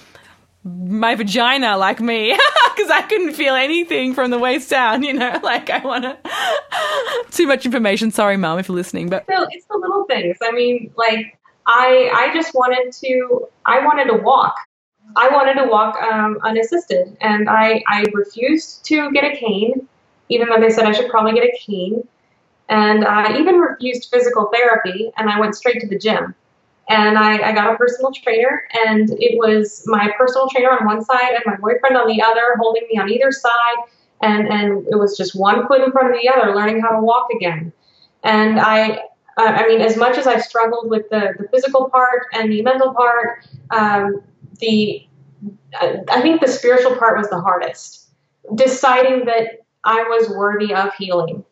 my 0.65 1.15
vagina 1.15 1.77
like 1.77 2.01
me 2.01 2.31
because 2.77 2.91
I 2.91 3.03
couldn't 3.03 3.35
feel 3.35 3.55
anything 3.55 4.15
from 4.15 4.31
the 4.31 4.39
waist 4.39 4.71
down, 4.71 5.03
you 5.03 5.13
know, 5.13 5.41
like 5.43 5.71
I 5.71 5.79
want 5.79 6.05
to. 6.05 6.17
Too 7.31 7.47
much 7.47 7.67
information. 7.67 8.11
Sorry, 8.11 8.37
mom, 8.37 8.59
if 8.59 8.69
you're 8.69 8.77
listening, 8.77 9.09
but 9.09 9.25
so 9.27 9.47
it's 9.51 9.67
the 9.67 9.77
little 9.77 10.05
things. 10.05 10.37
I 10.43 10.53
mean, 10.53 10.93
like 10.97 11.37
I 11.67 12.11
I 12.15 12.35
just 12.35 12.55
wanted 12.55 12.93
to 12.93 13.49
I 13.67 13.85
wanted 13.85 14.05
to 14.05 14.23
walk. 14.23 14.55
I 15.17 15.29
wanted 15.29 15.55
to 15.55 15.69
walk 15.69 16.01
um, 16.03 16.39
unassisted, 16.43 17.17
and 17.21 17.49
I 17.49 17.83
I 17.87 18.05
refused 18.13 18.85
to 18.87 19.11
get 19.13 19.25
a 19.25 19.37
cane, 19.37 19.89
even 20.29 20.49
though 20.49 20.61
they 20.61 20.71
said 20.71 20.85
I 20.85 20.93
should 20.93 21.11
probably 21.11 21.33
get 21.33 21.45
a 21.45 21.57
cane, 21.59 22.07
and 22.69 23.05
I 23.05 23.39
even 23.39 23.57
refused 23.57 24.09
physical 24.11 24.51
therapy, 24.53 25.13
and 25.17 25.29
I 25.29 25.39
went 25.39 25.55
straight 25.55 25.81
to 25.81 25.89
the 25.89 25.99
gym. 25.99 26.35
And 26.89 27.17
I, 27.17 27.51
I, 27.51 27.53
got 27.53 27.73
a 27.73 27.77
personal 27.77 28.11
trainer 28.11 28.65
and 28.87 29.09
it 29.13 29.39
was 29.39 29.85
my 29.87 30.11
personal 30.19 30.49
trainer 30.49 30.73
on 30.73 30.85
one 30.85 31.03
side 31.05 31.31
and 31.33 31.43
my 31.47 31.57
boyfriend 31.57 31.97
on 31.97 32.09
the 32.09 32.21
other 32.21 32.57
holding 32.59 32.83
me 32.91 32.99
on 32.99 33.09
either 33.09 33.31
side. 33.31 33.77
And 34.21 34.49
and 34.49 34.87
it 34.89 34.97
was 34.97 35.17
just 35.17 35.35
one 35.35 35.67
foot 35.69 35.81
in 35.81 35.93
front 35.93 36.13
of 36.13 36.21
the 36.21 36.29
other 36.29 36.55
learning 36.57 36.81
how 36.81 36.91
to 36.91 37.01
walk 37.01 37.29
again. 37.35 37.73
And 38.25 38.59
i 38.59 39.05
i 39.39 39.67
mean 39.67 39.81
as 39.81 39.97
much 39.97 40.19
as 40.19 40.27
i 40.27 40.39
struggled 40.39 40.91
with 40.91 41.09
the, 41.09 41.35
the 41.39 41.49
physical 41.49 41.89
part 41.89 42.27
and 42.35 42.53
the 42.53 42.61
mental 42.61 42.93
part 42.93 43.47
um, 43.71 44.23
the 44.63 45.07
i 46.11 46.23
think 46.23 46.41
the 46.41 46.49
spiritual 46.49 46.97
part 46.97 47.19
was 47.19 47.29
the 47.29 47.41
hardest 47.41 48.09
deciding 48.55 49.25
that 49.27 49.65
i 49.85 50.03
was 50.05 50.31
worthy 50.31 50.75
of 50.75 50.93
healing 50.95 51.45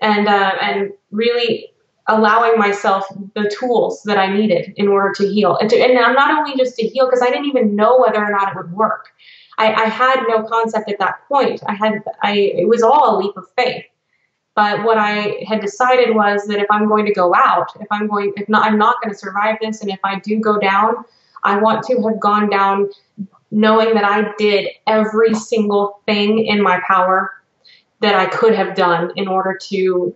and 0.00 0.28
uh, 0.28 0.52
and 0.60 0.92
really 1.10 1.72
allowing 2.08 2.58
myself 2.58 3.04
the 3.34 3.50
tools 3.58 4.02
that 4.04 4.16
I 4.16 4.32
needed 4.32 4.72
in 4.76 4.88
order 4.88 5.12
to 5.14 5.28
heal. 5.28 5.56
And, 5.56 5.68
to, 5.70 5.76
and 5.76 5.94
not 5.94 6.38
only 6.38 6.56
just 6.56 6.76
to 6.76 6.86
heal, 6.86 7.06
because 7.06 7.20
I 7.20 7.30
didn't 7.30 7.46
even 7.46 7.74
know 7.74 7.98
whether 7.98 8.24
or 8.24 8.30
not 8.30 8.52
it 8.52 8.56
would 8.56 8.72
work. 8.72 9.08
I, 9.58 9.72
I, 9.72 9.84
had 9.86 10.22
no 10.28 10.44
concept 10.44 10.88
at 10.88 10.98
that 11.00 11.26
point. 11.26 11.62
I 11.66 11.74
had, 11.74 12.04
I, 12.22 12.36
it 12.36 12.68
was 12.68 12.82
all 12.82 13.16
a 13.16 13.18
leap 13.18 13.36
of 13.36 13.46
faith. 13.56 13.84
But 14.54 14.84
what 14.84 14.98
I 14.98 15.44
had 15.48 15.60
decided 15.60 16.14
was 16.14 16.46
that 16.46 16.60
if 16.60 16.66
I'm 16.70 16.86
going 16.86 17.06
to 17.06 17.12
go 17.12 17.34
out, 17.34 17.68
if 17.80 17.88
I'm 17.90 18.06
going, 18.06 18.32
if 18.36 18.48
not, 18.48 18.64
I'm 18.64 18.78
not 18.78 19.02
going 19.02 19.12
to 19.12 19.18
survive 19.18 19.56
this, 19.60 19.80
and 19.82 19.90
if 19.90 19.98
I 20.04 20.18
do 20.20 20.38
go 20.38 20.58
down, 20.58 21.04
I 21.46 21.58
want 21.58 21.84
to 21.86 22.02
have 22.02 22.20
gone 22.20 22.50
down 22.50 22.90
knowing 23.50 23.94
that 23.94 24.04
I 24.04 24.32
did 24.36 24.68
every 24.86 25.34
single 25.34 26.00
thing 26.06 26.44
in 26.46 26.62
my 26.62 26.80
power 26.86 27.30
that 28.00 28.14
I 28.14 28.26
could 28.26 28.54
have 28.54 28.74
done 28.74 29.12
in 29.16 29.28
order 29.28 29.56
to 29.68 30.14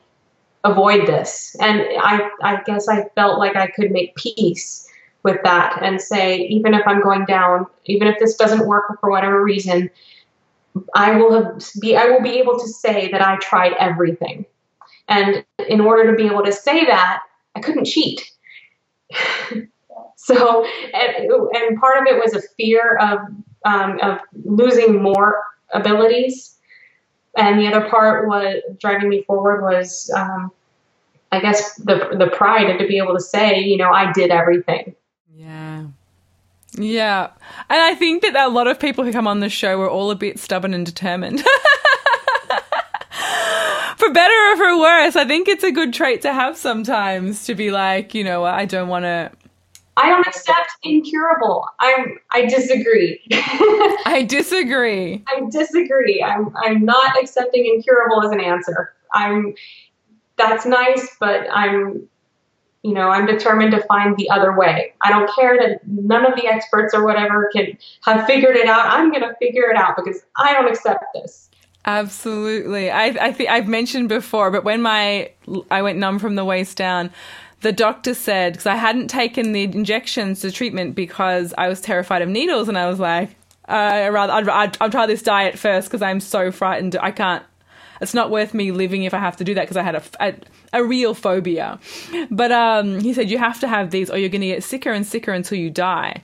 avoid 0.65 1.07
this. 1.07 1.57
And 1.61 1.83
I, 2.01 2.29
I 2.43 2.63
guess 2.65 2.89
I 2.89 3.05
felt 3.15 3.39
like 3.39 3.57
I 3.57 3.69
could 3.69 3.91
make 3.91 4.15
peace 4.17 4.87
with 5.23 5.39
that 5.45 5.83
and 5.83 6.01
say, 6.01 6.39
even 6.39 6.75
if 6.75 6.83
I'm 6.87 7.03
going 7.03 7.25
down, 7.25 7.67
even 7.87 8.09
if 8.09 8.19
this 8.19 8.37
doesn't 8.37 8.67
work 8.67 9.01
for 9.01 9.11
whatever 9.11 9.43
reason, 9.43 9.91
I 10.95 11.17
will 11.17 11.33
have 11.33 11.63
be 11.81 11.97
I 11.97 12.07
will 12.07 12.23
be 12.23 12.39
able 12.39 12.59
to 12.59 12.69
say 12.69 13.11
that 13.11 13.23
I 13.23 13.37
tried 13.37 13.73
everything. 13.79 14.47
And 15.09 15.45
in 15.69 15.81
order 15.81 16.11
to 16.11 16.17
be 16.17 16.27
able 16.27 16.45
to 16.45 16.53
say 16.53 16.85
that, 16.87 17.23
I 17.55 17.61
couldn't 17.61 17.87
cheat. 17.87 18.31
So, 20.23 20.65
and, 20.65 21.31
and 21.31 21.81
part 21.81 21.99
of 21.99 22.07
it 22.07 22.19
was 22.23 22.35
a 22.35 22.43
fear 22.57 22.99
of 22.99 23.21
um, 23.65 23.99
of 24.01 24.19
losing 24.45 25.03
more 25.03 25.43
abilities, 25.73 26.59
and 27.37 27.59
the 27.59 27.67
other 27.67 27.89
part 27.89 28.29
was 28.29 28.63
driving 28.79 29.09
me 29.09 29.23
forward 29.23 29.63
was, 29.63 30.11
um, 30.15 30.53
I 31.33 31.41
guess, 31.41 31.75
the 31.77 32.17
the 32.19 32.29
pride 32.29 32.69
and 32.69 32.79
to 32.79 32.87
be 32.87 32.99
able 32.99 33.15
to 33.15 33.21
say, 33.21 33.61
you 33.61 33.79
know, 33.79 33.91
I 33.91 34.13
did 34.13 34.31
everything. 34.31 34.95
Yeah. 35.35 35.87
Yeah. 36.75 37.31
And 37.69 37.81
I 37.81 37.95
think 37.95 38.23
that 38.23 38.37
a 38.37 38.49
lot 38.49 38.67
of 38.67 38.79
people 38.79 39.05
who 39.05 39.13
come 39.13 39.27
on 39.27 39.41
the 39.41 39.49
show 39.49 39.81
are 39.81 39.91
all 39.91 40.11
a 40.11 40.17
bit 40.17 40.39
stubborn 40.39 40.75
and 40.75 40.87
determined. 40.87 41.41
for 43.97 44.11
better 44.13 44.35
or 44.35 44.57
for 44.57 44.79
worse, 44.79 45.17
I 45.17 45.25
think 45.27 45.49
it's 45.49 45.65
a 45.65 45.73
good 45.73 45.93
trait 45.93 46.23
to 46.23 46.33
have 46.33 46.57
sometimes 46.57 47.45
to 47.47 47.55
be 47.55 47.71
like, 47.71 48.15
you 48.15 48.25
know, 48.25 48.45
I 48.45 48.65
don't 48.65 48.89
want 48.89 49.05
to. 49.05 49.33
I 50.01 50.09
don't 50.09 50.27
accept 50.27 50.71
incurable. 50.83 51.67
I'm. 51.79 52.19
I 52.31 52.47
disagree. 52.47 53.21
I 53.31 54.25
disagree. 54.27 55.23
I 55.29 55.43
disagree. 55.51 56.23
I'm. 56.23 56.57
I'm 56.57 56.85
not 56.85 57.21
accepting 57.23 57.67
incurable 57.67 58.25
as 58.25 58.31
an 58.31 58.41
answer. 58.41 58.95
I'm. 59.13 59.55
That's 60.37 60.65
nice, 60.65 61.17
but 61.21 61.47
I'm. 61.53 62.09
You 62.83 62.95
know, 62.95 63.11
I'm 63.11 63.27
determined 63.27 63.73
to 63.73 63.83
find 63.83 64.17
the 64.17 64.31
other 64.31 64.57
way. 64.57 64.95
I 65.03 65.11
don't 65.11 65.31
care 65.35 65.59
that 65.59 65.87
none 65.87 66.25
of 66.25 66.35
the 66.35 66.47
experts 66.47 66.95
or 66.95 67.05
whatever 67.05 67.51
can 67.53 67.77
have 68.05 68.27
figured 68.27 68.57
it 68.57 68.67
out. 68.67 68.87
I'm 68.87 69.11
going 69.11 69.21
to 69.21 69.35
figure 69.39 69.71
it 69.71 69.77
out 69.77 69.97
because 69.97 70.23
I 70.39 70.55
don't 70.55 70.67
accept 70.67 71.05
this. 71.13 71.51
Absolutely. 71.85 72.91
I, 72.91 73.07
I 73.07 73.33
think 73.33 73.51
I've 73.51 73.69
mentioned 73.69 74.09
before, 74.09 74.51
but 74.51 74.65
when 74.65 74.81
my 74.81 75.31
I 75.71 75.83
went 75.83 75.99
numb 75.99 76.19
from 76.19 76.37
the 76.37 76.45
waist 76.45 76.79
down, 76.79 77.11
the 77.61 77.73
doctor 77.73 78.15
said 78.15 78.55
because 78.55 78.67
I 78.67 78.77
hadn't 78.77 79.09
taken 79.09 79.53
the 79.53 79.65
injections, 79.65 80.43
the 80.43 80.51
treatment 80.51 80.95
because 80.95 81.53
I 81.59 81.69
was 81.69 81.81
terrified 81.81 82.23
of 82.23 82.29
needles, 82.29 82.69
and 82.69 82.79
I 82.79 82.89
was 82.89 82.99
like, 82.99 83.31
uh, 83.69 83.73
I 83.73 84.09
rather 84.09 84.33
I'd, 84.33 84.49
I'd, 84.49 84.77
I'd 84.81 84.93
try 84.93 85.07
this 85.07 85.23
diet 85.23 85.59
first 85.59 85.89
because 85.89 86.03
I'm 86.03 86.21
so 86.21 86.51
frightened. 86.51 86.97
I 87.01 87.11
can't. 87.11 87.45
It's 88.01 88.15
not 88.15 88.31
worth 88.31 88.55
me 88.55 88.73
living 88.73 89.05
if 89.05 89.13
I 89.13 89.19
have 89.19 89.37
to 89.37 89.45
do 89.45 89.55
that 89.55 89.63
because 89.63 89.77
I 89.77 89.83
had 89.83 89.95
a, 89.95 90.03
a, 90.21 90.35
a 90.81 90.85
real 90.85 91.13
phobia. 91.13 91.79
But 92.31 92.51
um, 92.51 92.99
he 93.01 93.13
said 93.13 93.31
you 93.31 93.37
have 93.37 93.61
to 93.61 93.69
have 93.69 93.91
these, 93.91 94.11
or 94.11 94.17
you're 94.17 94.31
going 94.31 94.41
to 94.41 94.47
get 94.47 94.65
sicker 94.65 94.91
and 94.91 95.07
sicker 95.07 95.33
until 95.33 95.59
you 95.59 95.69
die. 95.69 96.23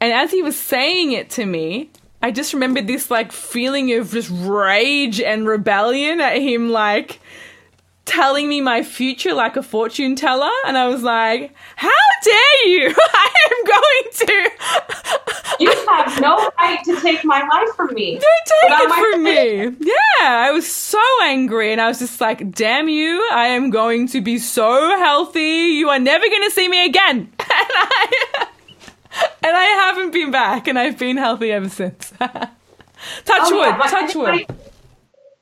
And 0.00 0.12
as 0.12 0.32
he 0.32 0.42
was 0.42 0.58
saying 0.58 1.12
it 1.12 1.30
to 1.30 1.46
me, 1.46 1.90
I 2.22 2.32
just 2.32 2.52
remembered 2.52 2.86
this 2.86 3.10
like 3.10 3.32
feeling 3.32 3.92
of 3.92 4.10
just 4.10 4.30
rage 4.32 5.20
and 5.20 5.46
rebellion 5.46 6.20
at 6.20 6.38
him 6.38 6.70
like 6.70 7.20
telling 8.10 8.48
me 8.48 8.60
my 8.60 8.82
future 8.82 9.32
like 9.32 9.56
a 9.56 9.62
fortune 9.62 10.16
teller 10.16 10.50
and 10.66 10.76
I 10.76 10.88
was 10.88 11.02
like, 11.02 11.54
"How 11.76 11.88
dare 12.24 12.68
you? 12.68 12.94
I 13.14 13.28
am 13.46 13.58
going 13.76 14.04
to 14.20 14.50
You 15.60 15.70
have 15.88 16.20
no 16.20 16.50
right 16.58 16.82
to 16.84 17.00
take 17.00 17.24
my 17.24 17.40
life 17.40 17.74
from 17.76 17.94
me. 17.94 18.18
Don't 18.18 18.70
take 18.70 18.80
it 18.80 19.12
from 19.12 19.22
me." 19.22 19.86
Yeah, 19.86 20.26
I 20.26 20.50
was 20.50 20.70
so 20.70 21.02
angry 21.22 21.70
and 21.72 21.80
I 21.80 21.86
was 21.86 22.00
just 22.00 22.20
like, 22.20 22.50
"Damn 22.50 22.88
you. 22.88 23.28
I 23.32 23.46
am 23.46 23.70
going 23.70 24.08
to 24.08 24.20
be 24.20 24.38
so 24.38 24.98
healthy. 24.98 25.78
You 25.78 25.88
are 25.90 26.00
never 26.00 26.26
going 26.26 26.44
to 26.44 26.50
see 26.50 26.68
me 26.68 26.84
again." 26.84 27.32
And 27.52 27.72
I 27.74 28.46
and 29.42 29.56
I 29.56 29.64
haven't 29.64 30.12
been 30.12 30.30
back, 30.30 30.68
and 30.68 30.78
I've 30.78 30.98
been 30.98 31.16
healthy 31.16 31.50
ever 31.50 31.68
since. 31.68 32.10
touch 32.20 32.48
oh, 33.28 33.56
wood, 33.56 33.76
yeah, 33.78 33.90
touch 33.90 34.14
wood. 34.14 34.46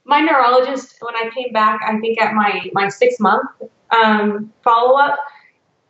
My, 0.09 0.21
neurologist, 0.21 0.97
when 1.01 1.15
I 1.15 1.31
came 1.35 1.53
back, 1.53 1.81
I 1.87 1.99
think 2.01 2.21
at 2.21 2.35
my 2.35 2.71
my 2.73 2.89
six 2.89 3.21
month 3.21 3.49
um, 3.91 4.53
follow 4.65 4.99
up, 4.99 5.19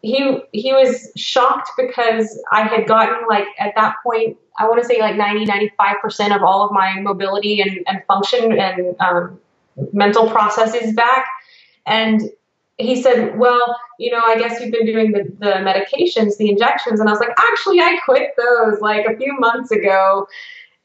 he 0.02 0.40
he 0.52 0.72
was 0.72 1.10
shocked 1.16 1.70
because 1.76 2.40
I 2.52 2.62
had 2.62 2.86
gotten 2.86 3.26
like 3.28 3.46
at 3.58 3.74
that 3.76 3.96
point, 4.02 4.36
I 4.58 4.68
want 4.68 4.82
to 4.82 4.86
say 4.86 5.00
like 5.00 5.16
90, 5.16 5.46
95 5.46 5.96
percent 6.02 6.32
of 6.32 6.42
all 6.42 6.66
of 6.66 6.72
my 6.72 7.00
mobility 7.00 7.60
and, 7.60 7.78
and 7.86 8.02
function 8.06 8.58
and 8.58 8.96
um, 9.00 9.38
mental 9.92 10.28
processes 10.28 10.94
back, 10.94 11.26
and 11.86 12.30
he 12.78 13.00
said, 13.02 13.36
Well, 13.38 13.76
you 13.98 14.10
know, 14.10 14.20
I 14.24 14.38
guess 14.38 14.60
you've 14.60 14.72
been 14.72 14.86
doing 14.86 15.12
the, 15.12 15.24
the 15.38 15.52
medications, 15.56 16.36
the 16.38 16.48
injections. 16.48 17.00
And 17.00 17.08
I 17.08 17.12
was 17.12 17.20
like, 17.20 17.34
Actually, 17.36 17.80
I 17.80 17.98
quit 18.04 18.30
those 18.36 18.80
like 18.80 19.04
a 19.04 19.16
few 19.16 19.38
months 19.38 19.70
ago. 19.70 20.26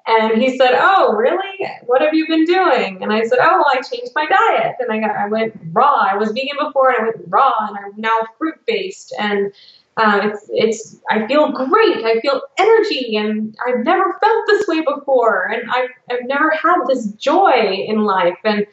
And 0.06 0.42
he 0.42 0.58
said, 0.58 0.72
"Oh, 0.76 1.14
really? 1.14 1.66
What 1.86 2.02
have 2.02 2.14
you 2.14 2.28
been 2.28 2.44
doing?" 2.46 3.02
And 3.02 3.14
I 3.14 3.24
said, 3.24 3.40
"Oh, 3.42 3.58
well, 3.58 3.72
I 3.74 3.82
changed 3.82 4.12
my 4.14 4.26
diet, 4.26 4.76
and 4.80 4.92
I 4.92 5.00
got 5.00 5.16
I 5.16 5.28
went 5.28 5.54
raw. 5.72 6.08
I 6.12 6.18
was 6.18 6.32
vegan 6.32 6.58
before, 6.60 6.90
and 6.90 7.00
I 7.00 7.04
went 7.06 7.26
raw, 7.28 7.54
and 7.68 7.78
I'm 7.78 7.94
now 7.96 8.20
fruit 8.38 8.60
based, 8.68 9.16
and 9.18 9.54
uh, 9.96 10.20
it's 10.24 10.50
it's 10.50 10.98
I 11.10 11.26
feel 11.28 11.52
great. 11.52 12.04
I 12.04 12.20
feel 12.20 12.42
energy, 12.58 13.16
and 13.16 13.56
I've 13.66 13.86
never 13.86 14.18
felt 14.20 14.44
this 14.48 14.68
way 14.68 14.82
before, 14.82 15.46
and 15.46 15.70
I've 15.72 15.90
I've 16.12 16.26
never 16.26 16.50
had 16.50 16.80
this 16.88 17.08
joy 17.14 17.86
in 17.88 18.04
life, 18.04 18.38
and." 18.44 18.68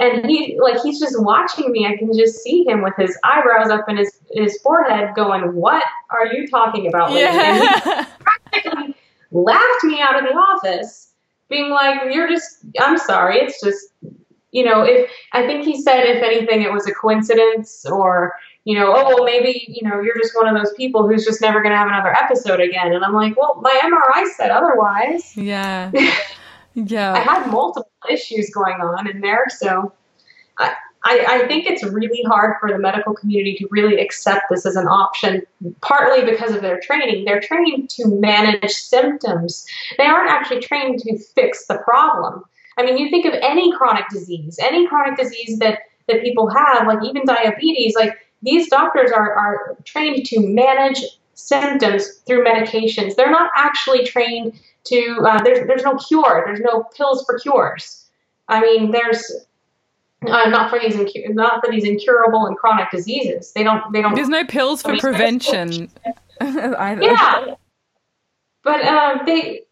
and 0.00 0.24
he 0.24 0.58
like 0.58 0.80
he's 0.82 0.98
just 0.98 1.22
watching 1.22 1.70
me. 1.70 1.86
I 1.86 1.94
can 1.96 2.16
just 2.16 2.42
see 2.42 2.64
him 2.66 2.82
with 2.82 2.94
his 2.96 3.16
eyebrows 3.22 3.68
up 3.68 3.86
in 3.86 3.98
his 3.98 4.18
his 4.32 4.58
forehead, 4.62 5.14
going, 5.14 5.54
"What 5.54 5.84
are 6.10 6.26
you 6.32 6.48
talking 6.48 6.86
about?" 6.86 7.12
Yeah. 7.12 8.06
And 9.32 9.40
he 9.40 9.44
practically 9.44 9.52
laughed 9.52 9.84
me 9.84 10.00
out 10.00 10.16
of 10.16 10.28
the 10.28 10.36
office, 10.36 11.12
being 11.48 11.70
like, 11.70 12.14
"You're 12.14 12.28
just 12.28 12.64
I'm 12.80 12.98
sorry. 12.98 13.38
It's 13.38 13.60
just 13.62 13.86
you 14.52 14.64
know 14.64 14.82
if 14.82 15.10
I 15.32 15.46
think 15.46 15.64
he 15.64 15.80
said 15.82 16.04
if 16.04 16.22
anything 16.22 16.62
it 16.62 16.72
was 16.72 16.86
a 16.86 16.94
coincidence 16.94 17.86
or." 17.86 18.34
You 18.64 18.78
know, 18.78 18.92
oh 18.94 19.06
well, 19.06 19.24
maybe 19.24 19.64
you 19.68 19.88
know 19.88 20.02
you're 20.02 20.18
just 20.18 20.36
one 20.36 20.46
of 20.46 20.54
those 20.54 20.74
people 20.74 21.08
who's 21.08 21.24
just 21.24 21.40
never 21.40 21.62
going 21.62 21.72
to 21.72 21.78
have 21.78 21.88
another 21.88 22.12
episode 22.12 22.60
again. 22.60 22.92
And 22.92 23.02
I'm 23.02 23.14
like, 23.14 23.34
well, 23.34 23.58
my 23.62 23.80
MRI 23.82 24.26
said 24.36 24.50
otherwise. 24.50 25.34
Yeah. 25.34 25.90
Yeah. 26.74 27.12
I 27.12 27.18
had 27.18 27.50
multiple 27.50 27.90
issues 28.10 28.50
going 28.50 28.80
on 28.80 29.08
in 29.08 29.20
there. 29.20 29.46
So 29.48 29.92
I, 30.58 30.74
I, 31.04 31.44
think 31.48 31.66
it's 31.66 31.82
really 31.82 32.22
hard 32.24 32.56
for 32.60 32.70
the 32.70 32.78
medical 32.78 33.14
community 33.14 33.54
to 33.56 33.68
really 33.70 34.00
accept 34.00 34.44
this 34.50 34.66
as 34.66 34.76
an 34.76 34.86
option, 34.86 35.42
partly 35.80 36.30
because 36.30 36.54
of 36.54 36.60
their 36.60 36.78
training. 36.80 37.24
They're 37.24 37.40
trained 37.40 37.88
to 37.90 38.06
manage 38.06 38.70
symptoms, 38.70 39.66
they 39.96 40.04
aren't 40.04 40.30
actually 40.30 40.60
trained 40.60 41.00
to 41.00 41.18
fix 41.18 41.66
the 41.66 41.78
problem. 41.78 42.44
I 42.76 42.84
mean, 42.84 42.98
you 42.98 43.10
think 43.10 43.26
of 43.26 43.34
any 43.34 43.74
chronic 43.76 44.04
disease, 44.10 44.58
any 44.60 44.86
chronic 44.86 45.18
disease 45.18 45.58
that, 45.58 45.80
that 46.08 46.22
people 46.22 46.48
have, 46.50 46.86
like 46.86 47.02
even 47.04 47.24
diabetes, 47.24 47.94
like 47.94 48.16
these 48.42 48.68
doctors 48.68 49.10
are, 49.10 49.34
are 49.34 49.76
trained 49.84 50.24
to 50.26 50.40
manage 50.40 51.02
symptoms 51.34 52.18
through 52.26 52.44
medications. 52.44 53.16
They're 53.16 53.30
not 53.30 53.50
actually 53.56 54.04
trained 54.04 54.58
to 54.84 55.18
uh, 55.26 55.42
there's 55.42 55.66
there's 55.66 55.82
no 55.82 55.96
cure. 55.96 56.42
There's 56.46 56.60
no 56.60 56.84
pills 56.96 57.24
for 57.26 57.38
cures. 57.38 58.06
I 58.48 58.60
mean, 58.60 58.90
there's 58.90 59.30
uh, 60.26 60.48
not 60.48 60.70
for 60.70 60.78
these 60.78 60.94
incu- 60.94 61.34
not 61.34 61.64
for 61.64 61.70
these 61.70 61.84
incurable 61.84 62.46
and 62.46 62.56
chronic 62.56 62.90
diseases. 62.90 63.52
They 63.52 63.62
don't 63.62 63.92
they 63.92 64.02
don't. 64.02 64.14
There's 64.14 64.28
no 64.28 64.44
pills 64.44 64.82
for 64.82 64.96
prevention. 64.98 65.90
either. 66.40 67.02
yeah, 67.02 67.54
but 68.62 68.84
um, 68.84 69.20
they 69.26 69.62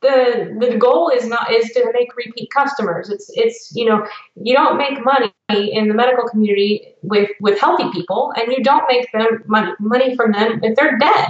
the 0.00 0.56
the 0.60 0.76
goal 0.76 1.08
is 1.08 1.26
not 1.26 1.50
is 1.50 1.70
to 1.70 1.90
make 1.92 2.14
repeat 2.16 2.50
customers. 2.50 3.10
It's 3.10 3.30
it's 3.34 3.72
you 3.74 3.86
know 3.86 4.06
you 4.36 4.54
don't 4.54 4.76
make 4.76 5.04
money 5.04 5.32
in 5.48 5.88
the 5.88 5.94
medical 5.94 6.28
community 6.28 6.94
with 7.02 7.30
with 7.40 7.58
healthy 7.58 7.90
people, 7.92 8.32
and 8.36 8.52
you 8.52 8.62
don't 8.62 8.84
make 8.88 9.10
them 9.12 9.42
money 9.46 9.72
money 9.80 10.16
from 10.16 10.32
them 10.32 10.60
if 10.62 10.76
they're 10.76 10.98
dead. 10.98 11.28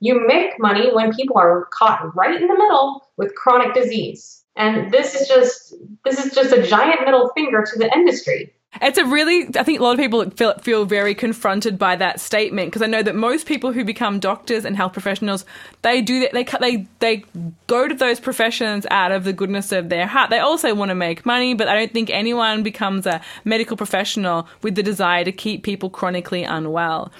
You 0.00 0.26
make 0.26 0.58
money 0.58 0.92
when 0.92 1.12
people 1.14 1.38
are 1.38 1.68
caught 1.72 2.14
right 2.14 2.40
in 2.40 2.48
the 2.48 2.54
middle 2.54 3.08
with 3.16 3.34
chronic 3.34 3.72
disease. 3.72 4.41
And 4.56 4.92
this 4.92 5.14
is 5.14 5.28
just 5.28 5.74
this 6.04 6.24
is 6.24 6.34
just 6.34 6.52
a 6.52 6.62
giant 6.62 7.00
middle 7.04 7.30
finger 7.34 7.64
to 7.64 7.78
the 7.78 7.92
industry. 7.92 8.52
It's 8.80 8.96
a 8.96 9.04
really, 9.04 9.46
I 9.58 9.64
think 9.64 9.80
a 9.80 9.82
lot 9.82 9.92
of 9.92 9.98
people 9.98 10.30
feel, 10.30 10.54
feel 10.58 10.86
very 10.86 11.14
confronted 11.14 11.78
by 11.78 11.94
that 11.96 12.20
statement 12.20 12.68
because 12.68 12.80
I 12.80 12.86
know 12.86 13.02
that 13.02 13.14
most 13.14 13.46
people 13.46 13.70
who 13.70 13.84
become 13.84 14.18
doctors 14.18 14.64
and 14.64 14.74
health 14.74 14.94
professionals, 14.94 15.44
they 15.82 16.00
do 16.00 16.20
that, 16.20 16.32
they, 16.32 16.44
they, 16.44 16.86
they 17.00 17.24
go 17.66 17.86
to 17.86 17.94
those 17.94 18.18
professions 18.18 18.86
out 18.90 19.12
of 19.12 19.24
the 19.24 19.34
goodness 19.34 19.72
of 19.72 19.90
their 19.90 20.06
heart. 20.06 20.30
They 20.30 20.38
also 20.38 20.74
want 20.74 20.88
to 20.88 20.94
make 20.94 21.26
money, 21.26 21.52
but 21.52 21.68
I 21.68 21.74
don't 21.74 21.92
think 21.92 22.08
anyone 22.08 22.62
becomes 22.62 23.06
a 23.06 23.20
medical 23.44 23.76
professional 23.76 24.48
with 24.62 24.74
the 24.74 24.82
desire 24.82 25.24
to 25.24 25.32
keep 25.32 25.64
people 25.64 25.90
chronically 25.90 26.42
unwell. 26.42 27.12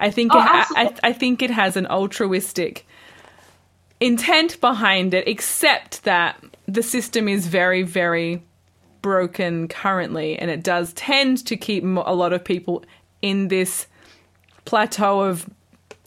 I 0.00 0.10
think 0.10 0.32
oh, 0.34 0.38
it, 0.38 0.44
I, 0.46 0.94
I 1.02 1.12
think 1.12 1.42
it 1.42 1.50
has 1.50 1.76
an 1.76 1.86
altruistic 1.86 2.86
intent 4.04 4.60
behind 4.60 5.14
it, 5.14 5.26
except 5.26 6.04
that 6.04 6.36
the 6.68 6.82
system 6.82 7.26
is 7.26 7.46
very, 7.46 7.82
very 7.82 8.42
broken 9.00 9.66
currently, 9.66 10.38
and 10.38 10.50
it 10.50 10.62
does 10.62 10.92
tend 10.92 11.44
to 11.46 11.56
keep 11.56 11.82
a 11.82 12.14
lot 12.14 12.34
of 12.34 12.44
people 12.44 12.84
in 13.22 13.48
this 13.48 13.86
plateau 14.66 15.20
of 15.20 15.48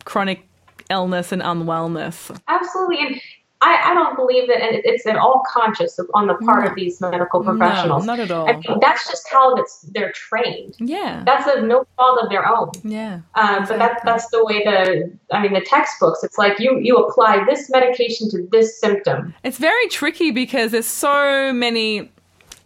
chronic 0.06 0.48
illness 0.91 1.32
and 1.32 1.41
unwellness. 1.41 2.39
Absolutely, 2.48 3.00
and 3.00 3.22
I, 3.60 3.91
I 3.91 3.93
don't 3.95 4.16
believe 4.16 4.47
that 4.49 4.62
and 4.62 4.80
it's 4.86 5.08
at 5.08 5.16
all 5.18 5.41
conscious 5.51 5.97
of, 5.97 6.08
on 6.14 6.28
the 6.28 6.36
part 6.36 6.64
No. 6.64 6.70
of 6.70 6.76
these 6.76 7.01
medical 7.01 7.43
professionals. 7.43 8.05
No, 8.05 8.14
not 8.14 8.20
at 8.20 8.30
all. 8.30 8.47
I 8.47 8.53
mean, 8.53 8.80
that's 8.80 9.08
just 9.10 9.28
how 9.32 9.55
that's, 9.55 9.82
they're 9.93 10.12
trained. 10.12 10.76
yeah. 10.80 11.24
That's 11.26 11.47
of 11.58 11.64
no 11.64 11.88
fault 11.95 12.20
of 12.22 12.30
their 12.30 12.47
own. 12.47 12.70
yeah. 12.84 13.22
Um, 13.34 13.66
But 13.68 13.80
that's 13.80 14.03
that's 14.05 14.28
the 14.30 14.45
way 14.45 14.64
the 14.64 15.12
I 15.36 15.41
mean 15.41 15.53
the 15.53 15.62
textbooks. 15.62 16.24
It's 16.24 16.38
like 16.38 16.60
you 16.60 16.78
you 16.80 16.97
apply 16.97 17.45
this 17.45 17.70
medication 17.72 18.30
to 18.30 18.47
this 18.51 18.80
symptom. 18.80 19.34
It's 19.43 19.58
very 19.58 19.88
tricky 19.88 20.30
because 20.30 20.72
there's 20.72 20.86
so 20.88 21.51
many, 21.51 22.12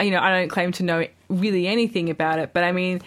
you 0.01 0.11
know, 0.11 0.19
I 0.19 0.37
don't 0.37 0.49
claim 0.49 0.73
to 0.73 0.83
know 0.83 1.07
really 1.29 1.67
anything 1.67 2.09
about 2.09 2.37
it, 2.39 2.51
but 2.53 2.65
I 2.65 2.73
mean, 2.73 3.01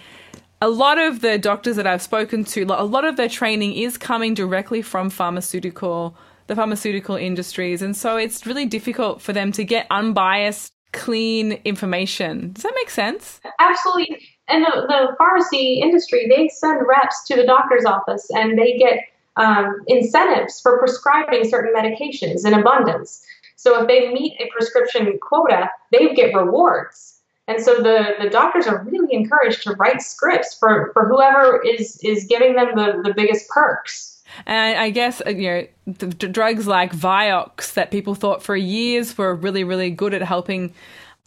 a 0.62 0.68
lot 0.70 0.96
of 0.96 1.20
the 1.20 1.36
doctors 1.36 1.76
that 1.76 1.86
I've 1.86 2.00
spoken 2.00 2.44
to, 2.44 2.62
a 2.62 2.84
lot 2.84 3.04
of 3.04 3.18
their 3.18 3.28
training 3.28 3.74
is 3.74 3.98
coming 3.98 4.32
directly 4.32 4.80
from 4.80 5.10
pharmaceutical, 5.10 6.16
the 6.46 6.56
pharmaceutical 6.56 7.16
industries. 7.16 7.82
And 7.82 7.96
so 7.96 8.16
it's 8.16 8.46
really 8.46 8.66
difficult 8.66 9.20
for 9.20 9.32
them 9.32 9.52
to 9.52 9.64
get 9.64 9.86
unbiased, 9.90 10.72
clean 10.92 11.52
information. 11.64 12.52
Does 12.52 12.62
that 12.62 12.72
make 12.76 12.90
sense? 12.90 13.40
Absolutely. 13.58 14.20
And 14.48 14.64
the, 14.64 14.84
the 14.86 15.14
pharmacy 15.16 15.80
industry, 15.80 16.26
they 16.28 16.48
send 16.48 16.86
reps 16.86 17.24
to 17.28 17.36
the 17.36 17.44
doctor's 17.44 17.84
office 17.84 18.28
and 18.30 18.58
they 18.58 18.76
get 18.76 19.04
um, 19.36 19.82
incentives 19.86 20.60
for 20.60 20.78
prescribing 20.78 21.48
certain 21.48 21.72
medications 21.74 22.46
in 22.46 22.54
abundance. 22.54 23.24
So 23.56 23.80
if 23.80 23.88
they 23.88 24.12
meet 24.12 24.38
a 24.40 24.50
prescription 24.50 25.18
quota, 25.20 25.70
they 25.90 26.14
get 26.14 26.34
rewards. 26.34 27.20
And 27.46 27.62
so 27.62 27.76
the, 27.76 28.14
the 28.20 28.30
doctors 28.30 28.66
are 28.66 28.84
really 28.84 29.14
encouraged 29.14 29.62
to 29.64 29.72
write 29.72 30.02
scripts 30.02 30.56
for, 30.58 30.90
for 30.92 31.08
whoever 31.08 31.62
is, 31.62 31.98
is 32.02 32.24
giving 32.24 32.54
them 32.54 32.68
the, 32.74 33.02
the 33.02 33.14
biggest 33.14 33.48
perks. 33.48 34.13
And 34.46 34.78
I 34.78 34.90
guess 34.90 35.22
uh, 35.26 35.30
you 35.30 35.48
know 35.48 35.66
the 35.86 36.06
drugs 36.28 36.66
like 36.66 36.92
Vioxx 36.92 37.74
that 37.74 37.90
people 37.90 38.14
thought 38.14 38.42
for 38.42 38.56
years 38.56 39.16
were 39.16 39.34
really 39.34 39.64
really 39.64 39.90
good 39.90 40.14
at 40.14 40.22
helping 40.22 40.72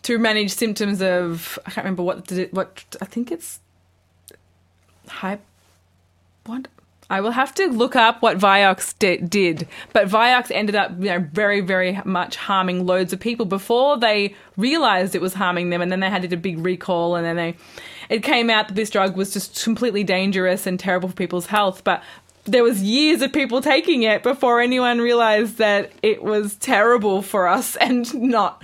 to 0.03 0.17
manage 0.17 0.51
symptoms 0.53 1.01
of 1.01 1.59
I 1.65 1.71
can't 1.71 1.85
remember 1.85 2.03
what 2.03 2.25
did 2.25 2.37
it, 2.37 2.53
what 2.53 2.83
I 3.01 3.05
think 3.05 3.31
it's 3.31 3.59
hype 5.07 5.41
what? 6.45 6.67
I 7.09 7.21
will 7.21 7.31
have 7.31 7.53
to 7.55 7.67
look 7.67 7.95
up 7.95 8.21
what 8.21 8.37
Vioxx 8.37 8.97
di- 8.99 9.17
did, 9.17 9.67
but 9.93 10.09
Vioxx 10.09 10.51
ended 10.51 10.75
up 10.75 10.91
you 10.99 11.05
know 11.05 11.25
very 11.31 11.61
very 11.61 11.99
much 12.03 12.35
harming 12.35 12.85
loads 12.85 13.13
of 13.13 13.19
people 13.19 13.45
before 13.45 13.97
they 13.97 14.35
realized 14.57 15.15
it 15.15 15.21
was 15.21 15.33
harming 15.33 15.69
them, 15.69 15.81
and 15.81 15.91
then 15.91 16.01
they 16.01 16.09
had 16.09 16.21
to 16.23 16.27
do 16.27 16.35
a 16.35 16.39
big 16.39 16.59
recall, 16.59 17.15
and 17.15 17.25
then 17.25 17.37
they 17.37 17.55
it 18.09 18.23
came 18.23 18.49
out 18.49 18.67
that 18.67 18.75
this 18.75 18.89
drug 18.89 19.15
was 19.15 19.31
just 19.31 19.63
completely 19.63 20.03
dangerous 20.03 20.67
and 20.67 20.79
terrible 20.79 21.07
for 21.07 21.15
people's 21.15 21.45
health, 21.45 21.83
but 21.85 22.03
there 22.47 22.63
was 22.63 22.81
years 22.81 23.21
of 23.21 23.31
people 23.33 23.61
taking 23.61 24.03
it 24.03 24.23
before 24.23 24.61
anyone 24.61 24.99
realized 24.99 25.57
that 25.57 25.91
it 26.01 26.23
was 26.23 26.55
terrible 26.55 27.21
for 27.21 27.47
us 27.47 27.75
and 27.77 28.13
not 28.15 28.63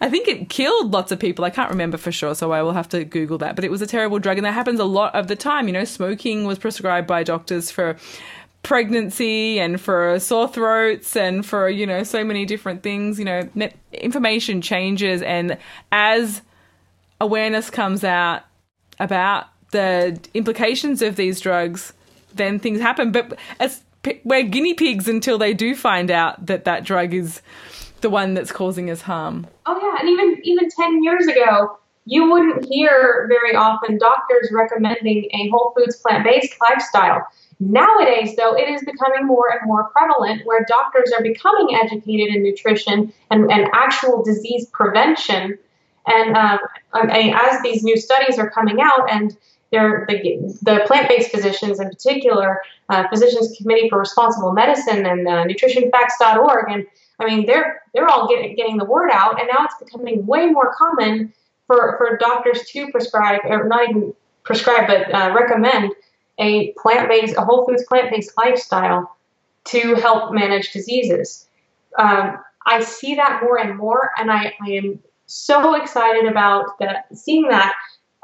I 0.00 0.10
think 0.10 0.28
it 0.28 0.50
killed 0.50 0.92
lots 0.92 1.12
of 1.12 1.18
people. 1.18 1.44
I 1.44 1.50
can't 1.50 1.70
remember 1.70 1.96
for 1.96 2.12
sure, 2.12 2.34
so 2.34 2.52
I 2.52 2.62
will 2.62 2.72
have 2.72 2.88
to 2.90 3.04
Google 3.04 3.38
that. 3.38 3.54
But 3.54 3.64
it 3.64 3.70
was 3.70 3.80
a 3.80 3.86
terrible 3.86 4.18
drug, 4.18 4.36
and 4.36 4.44
that 4.44 4.52
happens 4.52 4.80
a 4.80 4.84
lot 4.84 5.14
of 5.14 5.28
the 5.28 5.36
time. 5.36 5.66
You 5.66 5.72
know, 5.72 5.84
smoking 5.84 6.44
was 6.44 6.58
prescribed 6.58 7.06
by 7.06 7.22
doctors 7.22 7.70
for 7.70 7.96
pregnancy 8.62 9.58
and 9.58 9.80
for 9.80 10.18
sore 10.18 10.48
throats 10.48 11.16
and 11.16 11.44
for, 11.44 11.68
you 11.68 11.86
know, 11.86 12.02
so 12.02 12.24
many 12.24 12.44
different 12.44 12.82
things. 12.82 13.18
You 13.18 13.24
know, 13.24 13.48
information 13.92 14.60
changes, 14.60 15.22
and 15.22 15.56
as 15.90 16.42
awareness 17.20 17.70
comes 17.70 18.04
out 18.04 18.42
about 19.00 19.46
the 19.70 20.20
implications 20.34 21.02
of 21.02 21.16
these 21.16 21.40
drugs, 21.40 21.92
then 22.36 22.58
things 22.58 22.80
happen. 22.80 23.12
But 23.12 23.38
as 23.60 23.82
we're 24.24 24.42
guinea 24.42 24.74
pigs 24.74 25.08
until 25.08 25.38
they 25.38 25.54
do 25.54 25.74
find 25.74 26.10
out 26.10 26.46
that 26.46 26.64
that 26.64 26.84
drug 26.84 27.14
is 27.14 27.40
the 28.00 28.10
one 28.10 28.34
that's 28.34 28.52
causing 28.52 28.90
us 28.90 29.00
harm. 29.00 29.46
Oh 29.66 29.78
yeah, 29.80 30.00
and 30.00 30.08
even 30.10 30.40
even 30.44 30.68
ten 30.70 31.02
years 31.02 31.26
ago, 31.26 31.78
you 32.04 32.30
wouldn't 32.30 32.66
hear 32.66 33.26
very 33.28 33.56
often 33.56 33.96
doctors 33.96 34.50
recommending 34.52 35.28
a 35.32 35.48
whole 35.48 35.72
foods 35.74 35.96
plant-based 35.96 36.54
lifestyle. 36.60 37.26
Nowadays, 37.60 38.36
though, 38.36 38.54
it 38.54 38.68
is 38.68 38.82
becoming 38.84 39.26
more 39.26 39.48
and 39.50 39.60
more 39.64 39.84
prevalent 39.84 40.44
where 40.44 40.66
doctors 40.68 41.12
are 41.16 41.22
becoming 41.22 41.74
educated 41.74 42.34
in 42.34 42.42
nutrition 42.42 43.12
and, 43.30 43.50
and 43.50 43.68
actual 43.72 44.22
disease 44.22 44.66
prevention. 44.72 45.56
And 46.06 46.36
um, 46.36 46.58
I 46.92 47.32
as 47.50 47.62
these 47.62 47.82
new 47.82 47.96
studies 47.96 48.38
are 48.38 48.50
coming 48.50 48.80
out, 48.82 49.10
and 49.10 49.34
the, 49.74 50.58
the 50.62 50.84
plant-based 50.86 51.30
physicians 51.30 51.80
in 51.80 51.88
particular, 51.88 52.60
uh, 52.88 53.08
Physicians 53.08 53.56
Committee 53.56 53.88
for 53.88 53.98
Responsible 53.98 54.52
Medicine 54.52 55.06
and 55.06 55.26
uh, 55.26 55.44
NutritionFacts.org, 55.44 56.70
and 56.70 56.86
I 57.20 57.26
mean, 57.26 57.46
they're 57.46 57.82
they're 57.92 58.08
all 58.08 58.28
getting 58.28 58.56
getting 58.56 58.76
the 58.76 58.84
word 58.84 59.10
out, 59.12 59.40
and 59.40 59.48
now 59.52 59.64
it's 59.64 59.76
becoming 59.82 60.26
way 60.26 60.46
more 60.46 60.74
common 60.74 61.32
for 61.66 61.96
for 61.98 62.16
doctors 62.16 62.64
to 62.70 62.90
prescribe, 62.90 63.40
or 63.44 63.68
not 63.68 63.88
even 63.88 64.14
prescribe, 64.42 64.86
but 64.86 65.14
uh, 65.14 65.32
recommend 65.34 65.92
a 66.38 66.72
plant 66.72 67.08
based, 67.08 67.36
a 67.36 67.42
whole 67.42 67.64
foods 67.66 67.84
plant 67.84 68.10
based 68.10 68.32
lifestyle 68.36 69.16
to 69.64 69.94
help 69.94 70.32
manage 70.32 70.72
diseases. 70.72 71.46
Um, 71.98 72.38
I 72.66 72.82
see 72.82 73.14
that 73.14 73.40
more 73.42 73.58
and 73.58 73.76
more, 73.76 74.10
and 74.18 74.30
I, 74.30 74.54
I 74.60 74.70
am 74.70 74.98
so 75.26 75.74
excited 75.74 76.26
about 76.26 76.78
that, 76.80 77.06
seeing 77.16 77.48
that 77.48 77.74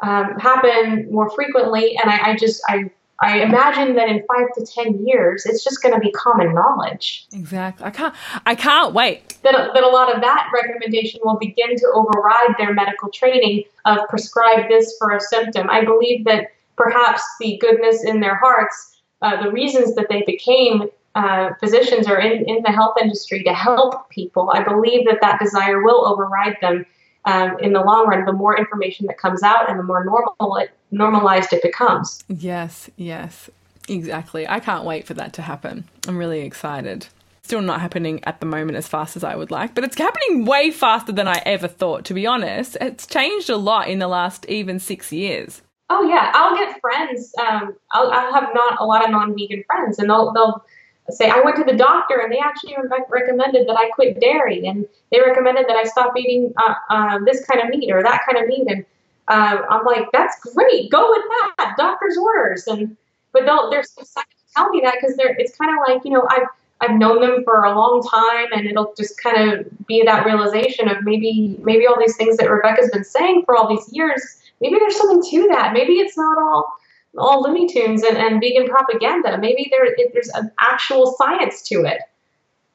um, 0.03 0.39
happen 0.39 1.11
more 1.11 1.31
frequently. 1.31 1.97
And 2.03 2.11
I, 2.11 2.31
I 2.31 2.37
just 2.37 2.63
I 2.69 2.91
I 3.23 3.41
imagine 3.41 3.97
that 3.97 4.09
in 4.09 4.25
five 4.27 4.47
to 4.55 4.65
ten 4.65 5.07
years, 5.07 5.45
it's 5.45 5.63
just 5.63 5.83
going 5.83 5.95
to 5.95 6.01
be 6.01 6.11
common 6.13 6.55
knowledge 6.55 7.27
Exactly. 7.33 7.85
I 7.87 7.91
can't. 7.91 8.15
I 8.47 8.55
can't 8.55 8.95
wait. 8.95 9.39
that, 9.43 9.75
that 9.75 9.83
a 9.83 9.89
lot 9.89 10.15
of 10.15 10.23
that 10.23 10.51
recommendation 10.55 11.21
will 11.23 11.37
begin 11.37 11.77
to 11.77 11.87
override 11.95 12.55
their 12.59 12.73
medical 12.73 13.11
training 13.11 13.65
of 13.85 13.99
prescribe 14.09 14.69
this 14.69 14.97
for 14.99 15.11
a 15.11 15.21
symptom. 15.21 15.69
I 15.69 15.85
believe 15.85 16.25
that 16.25 16.53
perhaps 16.77 17.23
the 17.41 17.59
goodness 17.59 18.05
in 18.05 18.21
their 18.21 18.37
hearts, 18.37 19.03
uh, 19.21 19.43
the 19.43 19.51
reasons 19.51 19.95
that 19.97 20.07
they 20.09 20.23
became 20.27 20.85
uh, 21.15 21.51
physicians 21.61 22.09
or 22.09 22.19
in, 22.19 22.49
in 22.49 22.63
the 22.63 22.71
health 22.71 22.95
industry 23.03 23.43
to 23.43 23.53
help 23.53 24.09
people, 24.09 24.51
I 24.55 24.63
believe 24.63 25.05
that 25.07 25.19
that 25.21 25.41
desire 25.41 25.83
will 25.83 26.07
override 26.07 26.57
them 26.63 26.87
um, 27.25 27.59
in 27.61 27.73
the 27.73 27.81
long 27.81 28.07
run. 28.07 28.25
The 28.25 28.33
more 28.33 28.57
information 28.57 29.07
that 29.07 29.19
comes 29.19 29.43
out 29.43 29.69
and 29.69 29.79
the 29.79 29.83
more 29.83 30.05
normal 30.05 30.57
it, 30.57 30.71
normalized 30.91 31.53
it 31.53 31.63
becomes. 31.63 32.23
Yes. 32.29 32.91
Yes. 32.97 33.51
Exactly. 33.89 34.49
I 34.49 34.61
can't 34.61 34.85
wait 34.85 35.07
for 35.07 35.15
that 35.15 35.33
to 35.35 35.43
happen. 35.43 35.85
I'm 36.07 36.17
really 36.17 36.41
excited. 36.41 37.09
Still 37.43 37.63
not 37.63 37.81
happening 37.81 38.23
at 38.25 38.39
the 38.39 38.47
moment 38.47 38.79
as 38.79 38.87
fast 38.87 39.17
as 39.17 39.25
I 39.25 39.35
would 39.35 39.51
like, 39.51 39.75
but 39.75 39.83
it's 39.83 39.99
happening 39.99 40.45
way 40.45 40.71
faster 40.71 41.11
than 41.11 41.27
I 41.27 41.43
ever 41.45 41.67
thought. 41.67 42.05
To 42.05 42.15
be 42.15 42.27
honest, 42.27 42.77
it's 42.81 43.07
changed 43.07 43.51
a 43.51 43.57
lot 43.57 43.89
in 43.89 43.99
the 43.99 44.07
last 44.07 44.47
even 44.47 44.79
six 44.79 45.13
years. 45.13 45.63
Oh 45.89 46.09
yeah, 46.09 46.31
I'll 46.33 46.57
get 46.57 46.81
friends. 46.81 47.33
Um, 47.41 47.75
I'll, 47.91 48.13
I'll 48.13 48.33
have 48.33 48.51
not 48.55 48.81
a 48.81 48.87
lot 48.87 49.05
of 49.05 49.11
non-vegan 49.11 49.65
friends, 49.67 49.99
and 49.99 50.09
they'll 50.09 50.33
they'll 50.33 50.65
say 51.13 51.29
I 51.29 51.41
went 51.41 51.57
to 51.57 51.65
the 51.65 51.77
doctor 51.77 52.19
and 52.19 52.33
they 52.33 52.39
actually 52.39 52.77
recommended 53.09 53.67
that 53.69 53.77
I 53.79 53.91
quit 53.91 54.21
dairy, 54.21 54.67
and 54.67 54.87
they 55.11 55.21
recommended 55.21 55.67
that 55.69 55.77
I 55.77 55.85
stop 55.85 56.17
eating 56.17 56.53
uh, 56.57 56.75
uh, 56.91 57.19
this 57.25 57.45
kind 57.45 57.61
of 57.61 57.69
meat 57.69 57.91
or 57.93 58.03
that 58.03 58.23
kind 58.27 58.43
of 58.43 58.49
meat, 58.49 58.67
and 58.69 58.85
uh, 59.29 59.63
I'm 59.69 59.85
like, 59.85 60.07
that's 60.13 60.39
great, 60.41 60.91
go 60.91 61.11
with 61.11 61.25
that, 61.59 61.75
doctor's 61.77 62.17
orders, 62.17 62.67
and 62.67 62.97
but 63.33 63.47
they'll 63.47 63.71
they're 63.71 63.83
so 63.83 64.03
excited 64.03 64.31
to 64.31 64.55
tell 64.55 64.69
me 64.71 64.81
that 64.85 64.97
because 65.01 65.17
they're 65.17 65.35
it's 65.39 65.57
kind 65.57 65.71
of 65.71 65.85
like 65.87 66.05
you 66.05 66.13
know 66.13 66.27
I've 66.31 66.49
I've 66.81 66.99
known 66.99 67.21
them 67.21 67.45
for 67.45 67.65
a 67.65 67.77
long 67.77 68.07
time, 68.11 68.47
and 68.53 68.67
it'll 68.67 68.95
just 68.97 69.21
kind 69.23 69.53
of 69.53 69.87
be 69.87 70.03
that 70.05 70.25
realization 70.25 70.89
of 70.89 71.05
maybe 71.05 71.57
maybe 71.63 71.87
all 71.87 71.99
these 71.99 72.17
things 72.17 72.37
that 72.39 72.51
Rebecca's 72.51 72.91
been 72.91 73.05
saying 73.05 73.43
for 73.47 73.57
all 73.57 73.69
these 73.69 73.93
years 73.93 74.41
maybe 74.61 74.77
there's 74.79 74.97
something 74.97 75.23
to 75.31 75.49
that. 75.49 75.73
Maybe 75.73 75.95
it's 75.95 76.17
not 76.17 76.39
all 76.39 76.73
all 77.19 77.43
Looney 77.43 77.67
Tunes 77.67 78.03
and, 78.03 78.17
and 78.17 78.41
vegan 78.41 78.69
propaganda. 78.69 79.39
Maybe 79.39 79.69
there 79.71 79.85
it, 79.85 80.11
there's 80.13 80.29
an 80.29 80.51
actual 80.61 81.15
science 81.19 81.63
to 81.69 81.85
it. 81.85 82.01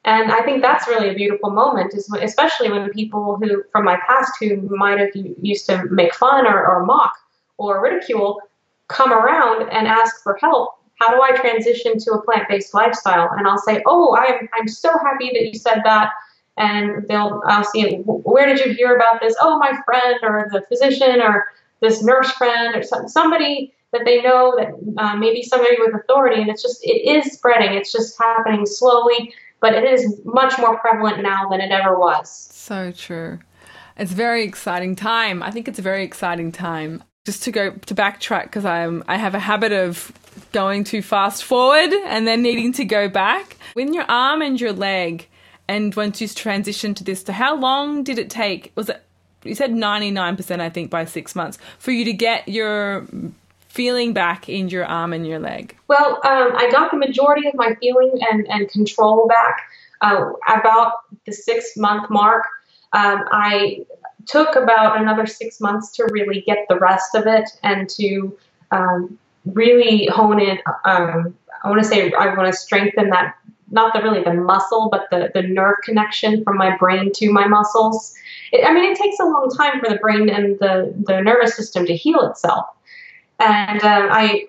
And 0.04 0.30
I 0.30 0.42
think 0.42 0.62
that's 0.62 0.86
really 0.86 1.10
a 1.10 1.14
beautiful 1.14 1.50
moment, 1.50 1.92
especially 1.94 2.70
when 2.70 2.88
people 2.90 3.36
who 3.36 3.64
from 3.72 3.84
my 3.84 3.98
past 4.06 4.32
who 4.38 4.56
might 4.68 4.98
have 4.98 5.10
used 5.42 5.66
to 5.66 5.84
make 5.90 6.14
fun 6.14 6.46
or, 6.46 6.64
or 6.64 6.84
mock 6.86 7.12
or 7.58 7.82
ridicule 7.82 8.40
come 8.86 9.12
around 9.12 9.68
and 9.70 9.88
ask 9.88 10.22
for 10.22 10.38
help. 10.40 10.74
How 11.00 11.10
do 11.10 11.20
I 11.20 11.32
transition 11.36 11.98
to 11.98 12.12
a 12.12 12.22
plant-based 12.22 12.72
lifestyle? 12.72 13.30
And 13.36 13.48
I'll 13.48 13.58
say, 13.58 13.82
"Oh, 13.84 14.16
I'm 14.16 14.48
I'm 14.54 14.68
so 14.68 14.90
happy 14.98 15.30
that 15.34 15.44
you 15.44 15.54
said 15.54 15.82
that." 15.84 16.12
And 16.56 17.06
they'll 17.08 17.42
I'll 17.46 17.66
where 18.04 18.46
did 18.46 18.64
you 18.64 18.72
hear 18.74 18.94
about 18.94 19.20
this? 19.20 19.34
Oh, 19.40 19.58
my 19.58 19.76
friend 19.84 20.18
or 20.22 20.48
the 20.52 20.62
physician 20.62 21.20
or 21.20 21.46
this 21.80 22.02
nurse 22.02 22.30
friend 22.30 22.76
or 22.76 22.82
some, 22.82 23.08
somebody 23.08 23.74
that 23.92 24.02
they 24.04 24.20
know 24.22 24.54
that 24.58 24.68
uh, 24.98 25.16
maybe 25.16 25.42
somebody 25.42 25.76
with 25.78 25.94
authority 25.94 26.40
and 26.40 26.50
it's 26.50 26.62
just 26.62 26.80
it 26.82 27.08
is 27.08 27.32
spreading 27.32 27.72
it's 27.74 27.92
just 27.92 28.18
happening 28.20 28.66
slowly 28.66 29.32
but 29.60 29.74
it 29.74 29.84
is 29.84 30.20
much 30.24 30.58
more 30.58 30.78
prevalent 30.78 31.22
now 31.22 31.48
than 31.48 31.60
it 31.60 31.70
ever 31.70 31.98
was 31.98 32.30
So 32.30 32.92
true. 32.92 33.38
It's 33.96 34.12
very 34.12 34.44
exciting 34.44 34.94
time. 34.96 35.42
I 35.42 35.50
think 35.50 35.68
it's 35.68 35.78
a 35.78 35.82
very 35.82 36.04
exciting 36.04 36.52
time. 36.52 37.02
Just 37.24 37.42
to 37.44 37.50
go 37.50 37.70
to 37.70 37.94
backtrack 37.94 38.44
because 38.44 38.64
I'm 38.64 39.02
I 39.08 39.16
have 39.16 39.34
a 39.34 39.38
habit 39.38 39.72
of 39.72 40.12
going 40.52 40.84
too 40.84 41.00
fast 41.00 41.44
forward 41.44 41.92
and 42.06 42.26
then 42.26 42.42
needing 42.42 42.72
to 42.74 42.84
go 42.84 43.08
back. 43.08 43.56
When 43.74 43.94
your 43.94 44.04
arm 44.04 44.42
and 44.42 44.60
your 44.60 44.72
leg 44.72 45.28
and 45.66 45.94
once 45.94 46.20
you 46.20 46.28
transitioned 46.28 46.96
to 46.96 47.04
this, 47.04 47.22
to 47.24 47.32
how 47.32 47.56
long 47.56 48.04
did 48.04 48.18
it 48.18 48.30
take? 48.30 48.72
Was 48.74 48.88
it 48.90 49.02
you 49.44 49.54
said 49.54 49.72
ninety 49.72 50.10
nine 50.10 50.36
percent? 50.36 50.60
I 50.60 50.68
think 50.70 50.90
by 50.90 51.04
six 51.04 51.34
months 51.34 51.58
for 51.78 51.92
you 51.92 52.04
to 52.04 52.12
get 52.12 52.46
your 52.48 53.06
feeling 53.76 54.14
back 54.14 54.48
in 54.48 54.70
your 54.70 54.86
arm 54.86 55.12
and 55.12 55.26
your 55.26 55.38
leg. 55.38 55.76
Well, 55.86 56.14
um, 56.24 56.52
I 56.56 56.68
got 56.72 56.90
the 56.90 56.96
majority 56.96 57.46
of 57.46 57.54
my 57.54 57.76
feeling 57.80 58.18
and 58.30 58.46
and 58.48 58.68
control 58.70 59.28
back 59.28 59.60
uh, 60.00 60.30
about 60.48 60.92
the 61.26 61.32
six 61.32 61.76
month 61.76 62.08
mark. 62.10 62.44
Um, 62.92 63.24
I 63.30 63.84
took 64.26 64.56
about 64.56 65.00
another 65.00 65.26
six 65.26 65.60
months 65.60 65.92
to 65.92 66.08
really 66.10 66.40
get 66.40 66.66
the 66.68 66.78
rest 66.78 67.14
of 67.14 67.26
it 67.26 67.50
and 67.62 67.88
to 67.90 68.36
um, 68.70 69.18
really 69.44 70.06
hone 70.06 70.40
in. 70.40 70.58
Um, 70.84 71.36
I 71.62 71.68
want 71.68 71.82
to 71.82 71.88
say 71.88 72.12
I 72.12 72.34
want 72.34 72.52
to 72.52 72.58
strengthen 72.58 73.10
that, 73.10 73.34
not 73.70 73.92
the 73.92 74.02
really 74.02 74.24
the 74.24 74.32
muscle, 74.32 74.88
but 74.90 75.06
the, 75.10 75.30
the 75.34 75.42
nerve 75.42 75.76
connection 75.84 76.42
from 76.44 76.56
my 76.56 76.76
brain 76.76 77.12
to 77.14 77.30
my 77.30 77.46
muscles. 77.46 78.14
It, 78.52 78.66
I 78.66 78.72
mean, 78.72 78.90
it 78.90 78.98
takes 78.98 79.18
a 79.20 79.24
long 79.24 79.50
time 79.56 79.80
for 79.80 79.88
the 79.90 79.96
brain 79.96 80.28
and 80.28 80.58
the, 80.58 80.94
the 81.06 81.20
nervous 81.20 81.56
system 81.56 81.86
to 81.86 81.94
heal 81.94 82.20
itself. 82.22 82.66
And 83.38 83.82
uh, 83.82 84.08
I, 84.10 84.48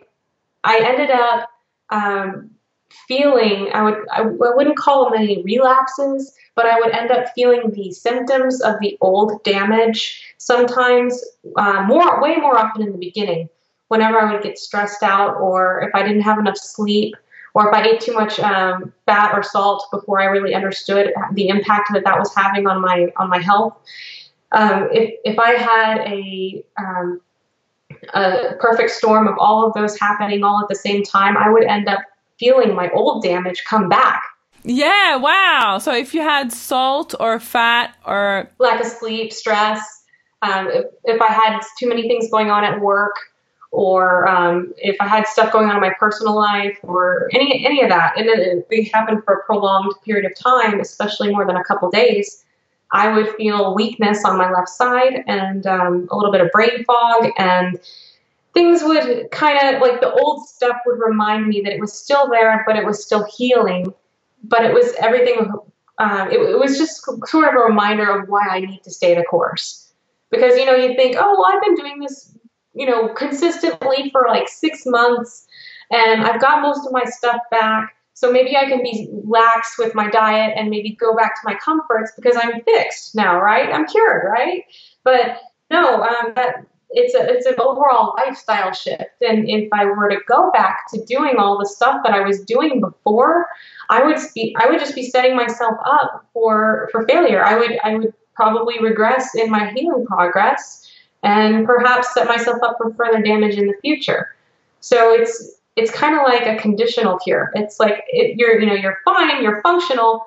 I 0.63 0.79
ended 0.83 1.11
up 1.11 1.49
um, 1.89 2.51
feeling, 3.07 3.69
I 3.73 3.83
would, 3.83 3.97
I, 4.11 4.21
I 4.21 4.55
wouldn't 4.55 4.77
call 4.77 5.09
them 5.09 5.21
any 5.21 5.43
relapses, 5.43 6.33
but 6.55 6.65
I 6.65 6.79
would 6.79 6.91
end 6.91 7.11
up 7.11 7.27
feeling 7.35 7.71
the 7.71 7.91
symptoms 7.91 8.61
of 8.61 8.75
the 8.79 8.97
old 9.01 9.43
damage 9.43 10.33
sometimes 10.38 11.23
uh, 11.57 11.83
more, 11.83 12.21
way 12.21 12.38
more 12.38 12.57
often 12.57 12.81
in 12.81 12.91
the 12.91 12.97
beginning. 12.97 13.49
Whenever 13.89 14.19
I 14.19 14.33
would 14.33 14.43
get 14.43 14.57
stressed 14.57 15.01
out, 15.01 15.38
or 15.38 15.81
if 15.81 15.95
I 15.95 16.03
didn't 16.03 16.23
have 16.23 16.39
enough 16.39 16.57
sleep, 16.57 17.15
or 17.53 17.69
if 17.69 17.73
I 17.73 17.88
ate 17.88 18.01
too 18.01 18.13
much 18.13 18.38
um, 18.39 18.93
fat 19.05 19.33
or 19.33 19.41
salt 19.41 19.88
before 19.91 20.21
I 20.21 20.25
really 20.25 20.53
understood 20.53 21.13
the 21.33 21.47
impact 21.47 21.91
that 21.93 22.03
that 22.03 22.19
was 22.19 22.35
having 22.35 22.67
on 22.67 22.81
my 22.81 23.11
on 23.15 23.29
my 23.29 23.39
health. 23.39 23.77
Um, 24.51 24.89
if 24.91 25.15
if 25.23 25.39
I 25.39 25.51
had 25.51 25.99
a 25.99 26.63
um, 26.77 27.21
a 28.13 28.55
perfect 28.59 28.91
storm 28.91 29.27
of 29.27 29.35
all 29.39 29.65
of 29.67 29.73
those 29.73 29.99
happening 29.99 30.43
all 30.43 30.61
at 30.61 30.69
the 30.69 30.75
same 30.75 31.03
time, 31.03 31.38
I 31.38 31.49
would 31.49 31.63
end 31.63 31.88
up 31.88 31.99
feeling 32.39 32.75
my 32.75 32.89
old 32.91 33.23
damage 33.23 33.63
come 33.65 33.89
back. 33.89 34.23
Yeah, 34.63 35.15
wow. 35.15 35.77
So 35.81 35.93
if 35.93 36.13
you 36.13 36.21
had 36.21 36.51
salt 36.51 37.15
or 37.19 37.39
fat 37.39 37.95
or 38.05 38.49
lack 38.59 38.81
of 38.81 38.88
sleep, 38.88 39.31
stress, 39.31 40.03
um, 40.41 40.67
if, 40.67 40.85
if 41.05 41.21
I 41.21 41.31
had 41.31 41.61
too 41.79 41.88
many 41.88 42.07
things 42.07 42.29
going 42.29 42.49
on 42.49 42.63
at 42.63 42.79
work, 42.81 43.15
or 43.71 44.27
um, 44.27 44.73
if 44.77 44.95
I 44.99 45.07
had 45.07 45.27
stuff 45.27 45.51
going 45.51 45.69
on 45.69 45.75
in 45.75 45.81
my 45.81 45.93
personal 45.99 46.35
life, 46.35 46.77
or 46.83 47.29
any 47.33 47.65
any 47.65 47.81
of 47.81 47.89
that, 47.89 48.17
and 48.17 48.27
then 48.27 48.63
it 48.69 48.91
happened 48.93 49.23
for 49.23 49.35
a 49.35 49.43
prolonged 49.45 49.93
period 50.03 50.29
of 50.29 50.38
time, 50.38 50.79
especially 50.79 51.31
more 51.31 51.45
than 51.45 51.57
a 51.57 51.63
couple 51.63 51.89
days, 51.89 52.45
I 52.91 53.13
would 53.13 53.35
feel 53.35 53.75
weakness 53.75 54.23
on 54.23 54.38
my 54.38 54.51
left 54.51 54.69
side 54.69 55.23
and 55.27 55.67
um, 55.67 56.07
a 56.11 56.15
little 56.15 56.31
bit 56.31 56.41
of 56.41 56.51
brain 56.51 56.83
fog 56.85 57.29
and 57.38 57.79
things 58.53 58.81
would 58.83 59.29
kind 59.31 59.75
of 59.75 59.81
like 59.81 60.01
the 60.01 60.11
old 60.11 60.47
stuff 60.47 60.77
would 60.85 60.99
remind 60.99 61.47
me 61.47 61.61
that 61.61 61.73
it 61.73 61.79
was 61.79 61.93
still 61.93 62.27
there, 62.29 62.63
but 62.65 62.75
it 62.75 62.85
was 62.85 63.03
still 63.03 63.25
healing. 63.25 63.93
But 64.43 64.65
it 64.65 64.73
was 64.73 64.93
everything. 64.99 65.51
Uh, 65.99 66.27
it, 66.31 66.39
it, 66.39 66.59
was 66.59 66.77
just 66.77 67.03
sort 67.27 67.47
of 67.47 67.55
a 67.55 67.63
reminder 67.63 68.09
of 68.09 68.29
why 68.29 68.47
I 68.47 68.59
need 68.61 68.83
to 68.83 68.91
stay 68.91 69.15
the 69.15 69.23
course. 69.23 69.91
Because 70.31 70.57
you 70.57 70.65
know 70.65 70.75
you 70.75 70.95
think, 70.95 71.15
oh 71.19 71.35
well, 71.38 71.45
I've 71.51 71.61
been 71.61 71.75
doing 71.75 71.99
this, 71.99 72.35
you 72.73 72.85
know, 72.85 73.09
consistently 73.09 74.09
for 74.11 74.25
like 74.27 74.47
six 74.47 74.85
months, 74.85 75.47
and 75.91 76.23
I've 76.23 76.41
got 76.41 76.61
most 76.61 76.85
of 76.85 76.91
my 76.91 77.03
stuff 77.05 77.41
back. 77.51 77.96
So 78.18 78.32
maybe 78.32 78.57
I 78.57 78.65
can 78.65 78.82
be 78.82 79.07
lax 79.26 79.78
with 79.78 79.93
my 79.93 80.09
diet 80.09 80.53
and 80.57 80.72
maybe 80.72 80.95
go 80.95 81.15
back 81.15 81.36
to 81.36 81.41
my 81.45 81.53
comforts 81.53 82.11
because 82.15 82.36
I'm 82.36 82.63
fixed 82.63 83.13
now, 83.13 83.39
right? 83.39 83.72
I'm 83.72 83.86
cured, 83.86 84.26
right? 84.26 84.63
But 85.03 85.38
no, 85.70 86.01
um, 86.01 86.34
that 86.36 86.65
it's 86.89 87.13
a 87.13 87.32
it's 87.32 87.45
an 87.45 87.59
overall 87.59 88.15
lifestyle 88.18 88.74
shift. 88.74 89.22
And 89.22 89.47
if 89.47 89.70
I 89.72 89.86
were 89.86 90.09
to 90.09 90.18
go 90.28 90.49
back 90.49 90.89
to 90.95 91.05
doing 91.05 91.36
all 91.38 91.59
the 91.59 91.68
stuff 91.68 92.01
that 92.03 92.11
I 92.11 92.22
was 92.22 92.41
doing 92.41 92.82
before, 92.82 93.45
I 93.91 94.01
would 94.03 94.18
be 94.34 94.55
I 94.59 94.68
would 94.68 94.80
just 94.80 94.95
be 94.95 95.03
setting 95.03 95.36
myself 95.36 95.76
up 95.86 96.26
for 96.34 96.89
for 96.91 97.05
failure. 97.05 97.45
I 97.45 97.55
would 97.55 97.78
I 97.84 97.97
would 97.97 98.15
probably 98.34 98.82
regress 98.82 99.36
in 99.36 99.51
my 99.51 99.72
healing 99.74 100.07
progress 100.07 100.89
and 101.22 101.68
perhaps 101.68 102.15
set 102.15 102.26
myself 102.26 102.63
up 102.63 102.78
for 102.82 102.91
further 102.95 103.22
damage 103.22 103.59
in 103.59 103.68
the 103.68 103.76
future. 103.84 104.36
So 104.80 105.13
it's 105.13 105.57
it's 105.78 105.91
kind 105.91 106.15
of 106.15 106.23
like 106.23 106.45
a 106.45 106.59
conditional 106.59 107.17
cure. 107.19 107.51
It's 107.53 107.80
like 107.80 108.03
it, 108.07 108.38
you're 108.38 108.59
you 108.59 108.65
know 108.65 108.73
you're 108.73 108.97
fine, 109.05 109.41
you're 109.41 109.61
functional 109.61 110.25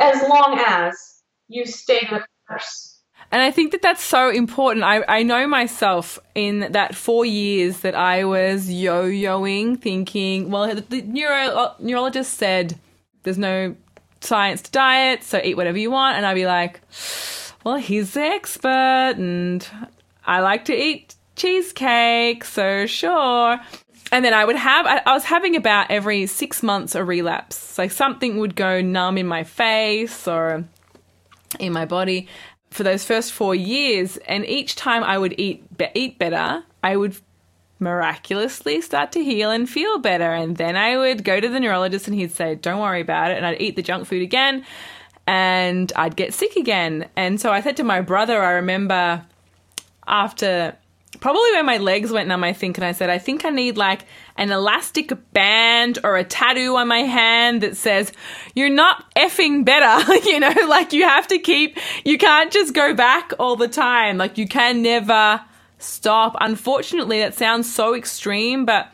as 0.00 0.20
long 0.28 0.58
as 0.66 1.22
you 1.48 1.66
stay 1.66 2.00
the 2.10 2.24
course. 2.48 2.96
And 3.30 3.42
I 3.42 3.50
think 3.50 3.72
that 3.72 3.82
that's 3.82 4.02
so 4.02 4.30
important. 4.30 4.84
I, 4.84 5.04
I 5.06 5.22
know 5.22 5.46
myself 5.46 6.18
in 6.34 6.72
that 6.72 6.94
four 6.94 7.26
years 7.26 7.80
that 7.80 7.94
I 7.94 8.24
was 8.24 8.70
yo 8.70 9.04
yoing, 9.04 9.78
thinking, 9.78 10.50
well, 10.50 10.74
the 10.74 11.02
neuro, 11.02 11.74
neurologist 11.78 12.34
said 12.38 12.78
there's 13.24 13.36
no 13.36 13.76
science 14.22 14.62
to 14.62 14.70
diet, 14.70 15.24
so 15.24 15.40
eat 15.44 15.58
whatever 15.58 15.76
you 15.76 15.90
want. 15.90 16.16
And 16.16 16.24
I'd 16.24 16.34
be 16.34 16.46
like, 16.46 16.80
well, 17.64 17.76
he's 17.76 18.14
the 18.14 18.22
expert, 18.22 19.16
and 19.18 19.66
I 20.24 20.40
like 20.40 20.64
to 20.66 20.74
eat 20.74 21.14
cheesecake, 21.36 22.44
so 22.44 22.86
sure. 22.86 23.60
And 24.10 24.24
then 24.24 24.32
I 24.32 24.44
would 24.44 24.56
have, 24.56 24.86
I, 24.86 25.02
I 25.04 25.12
was 25.12 25.24
having 25.24 25.54
about 25.54 25.90
every 25.90 26.26
six 26.26 26.62
months 26.62 26.94
a 26.94 27.04
relapse. 27.04 27.76
Like 27.76 27.90
something 27.90 28.38
would 28.38 28.56
go 28.56 28.80
numb 28.80 29.18
in 29.18 29.26
my 29.26 29.44
face 29.44 30.26
or 30.26 30.64
in 31.58 31.72
my 31.72 31.84
body 31.84 32.28
for 32.70 32.82
those 32.82 33.04
first 33.04 33.32
four 33.32 33.54
years, 33.54 34.16
and 34.18 34.44
each 34.44 34.76
time 34.76 35.02
I 35.02 35.18
would 35.18 35.34
eat 35.38 35.76
be- 35.76 35.88
eat 35.94 36.18
better, 36.18 36.62
I 36.82 36.96
would 36.96 37.16
miraculously 37.78 38.80
start 38.80 39.12
to 39.12 39.24
heal 39.24 39.50
and 39.50 39.68
feel 39.68 39.98
better. 39.98 40.32
And 40.32 40.56
then 40.56 40.76
I 40.76 40.96
would 40.96 41.24
go 41.24 41.40
to 41.40 41.48
the 41.48 41.60
neurologist, 41.60 42.08
and 42.08 42.16
he'd 42.16 42.32
say, 42.32 42.56
"Don't 42.56 42.80
worry 42.80 43.00
about 43.00 43.30
it," 43.30 43.38
and 43.38 43.46
I'd 43.46 43.60
eat 43.60 43.76
the 43.76 43.82
junk 43.82 44.06
food 44.06 44.22
again, 44.22 44.64
and 45.26 45.92
I'd 45.96 46.16
get 46.16 46.34
sick 46.34 46.56
again. 46.56 47.08
And 47.16 47.40
so 47.40 47.50
I 47.52 47.60
said 47.60 47.76
to 47.78 47.84
my 47.84 48.00
brother, 48.00 48.42
I 48.42 48.52
remember 48.52 49.24
after 50.06 50.76
probably 51.20 51.52
when 51.52 51.66
my 51.66 51.78
legs 51.78 52.10
went 52.10 52.28
numb, 52.28 52.44
I 52.44 52.52
think, 52.52 52.78
and 52.78 52.84
I 52.84 52.92
said, 52.92 53.10
I 53.10 53.18
think 53.18 53.44
I 53.44 53.50
need 53.50 53.76
like 53.76 54.04
an 54.36 54.50
elastic 54.50 55.12
band 55.32 55.98
or 56.04 56.16
a 56.16 56.24
tattoo 56.24 56.76
on 56.76 56.88
my 56.88 57.00
hand 57.00 57.62
that 57.62 57.76
says, 57.76 58.12
You're 58.54 58.70
not 58.70 59.04
effing 59.14 59.64
better. 59.64 60.14
you 60.28 60.40
know, 60.40 60.52
like 60.68 60.92
you 60.92 61.04
have 61.04 61.26
to 61.28 61.38
keep, 61.38 61.78
you 62.04 62.18
can't 62.18 62.52
just 62.52 62.74
go 62.74 62.94
back 62.94 63.32
all 63.38 63.56
the 63.56 63.68
time. 63.68 64.18
Like 64.18 64.38
you 64.38 64.46
can 64.46 64.82
never 64.82 65.40
stop. 65.78 66.36
Unfortunately, 66.40 67.20
that 67.20 67.34
sounds 67.34 67.72
so 67.72 67.94
extreme, 67.94 68.64
but 68.64 68.92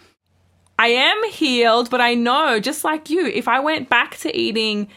I 0.78 0.88
am 0.88 1.30
healed, 1.30 1.90
but 1.90 2.00
I 2.00 2.14
know, 2.14 2.58
just 2.60 2.84
like 2.84 3.10
you, 3.10 3.26
if 3.26 3.48
I 3.48 3.60
went 3.60 3.88
back 3.88 4.16
to 4.18 4.36
eating, 4.36 4.88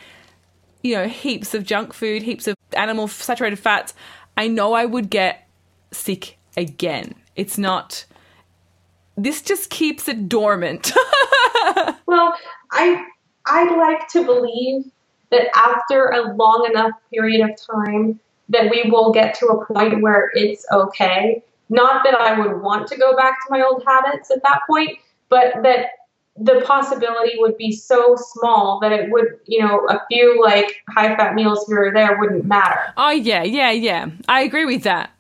you 0.81 0.95
know, 0.95 1.07
heaps 1.07 1.53
of 1.53 1.63
junk 1.63 1.93
food, 1.93 2.23
heaps 2.23 2.47
of 2.47 2.55
animal 2.73 3.07
saturated 3.07 3.59
fats, 3.59 3.93
I 4.35 4.47
know 4.47 4.73
I 4.73 4.85
would 4.85 5.09
get 5.09 5.47
sick 5.91 6.36
again. 6.57 7.13
It's 7.35 7.57
not. 7.57 8.05
This 9.15 9.41
just 9.41 9.69
keeps 9.69 10.07
it 10.07 10.27
dormant. 10.27 10.91
well, 12.05 12.35
I 12.71 13.05
I'd 13.45 13.77
like 13.77 14.07
to 14.09 14.25
believe 14.25 14.91
that 15.29 15.47
after 15.55 16.09
a 16.09 16.33
long 16.35 16.69
enough 16.71 16.91
period 17.11 17.49
of 17.49 17.55
time 17.55 18.19
that 18.49 18.69
we 18.69 18.89
will 18.89 19.11
get 19.11 19.35
to 19.35 19.47
a 19.47 19.65
point 19.65 20.01
where 20.01 20.31
it's 20.33 20.65
okay. 20.71 21.43
Not 21.69 22.03
that 22.05 22.15
I 22.15 22.39
would 22.39 22.61
want 22.61 22.87
to 22.87 22.97
go 22.97 23.15
back 23.15 23.45
to 23.45 23.51
my 23.51 23.61
old 23.61 23.83
habits 23.85 24.31
at 24.31 24.41
that 24.43 24.61
point, 24.69 24.97
but 25.29 25.53
that 25.63 25.87
the 26.39 26.61
possibility 26.65 27.33
would 27.37 27.57
be 27.57 27.71
so 27.71 28.15
small 28.15 28.79
that 28.81 28.91
it 28.91 29.11
would, 29.11 29.39
you 29.47 29.59
know, 29.59 29.85
a 29.89 29.99
few 30.07 30.41
like 30.41 30.83
high 30.89 31.15
fat 31.15 31.33
meals 31.33 31.65
here 31.67 31.87
or 31.87 31.93
there 31.93 32.17
wouldn't 32.19 32.45
matter. 32.45 32.93
Oh, 32.95 33.11
yeah, 33.11 33.43
yeah, 33.43 33.71
yeah. 33.71 34.09
I 34.29 34.41
agree 34.41 34.65
with 34.65 34.83
that. 34.83 35.11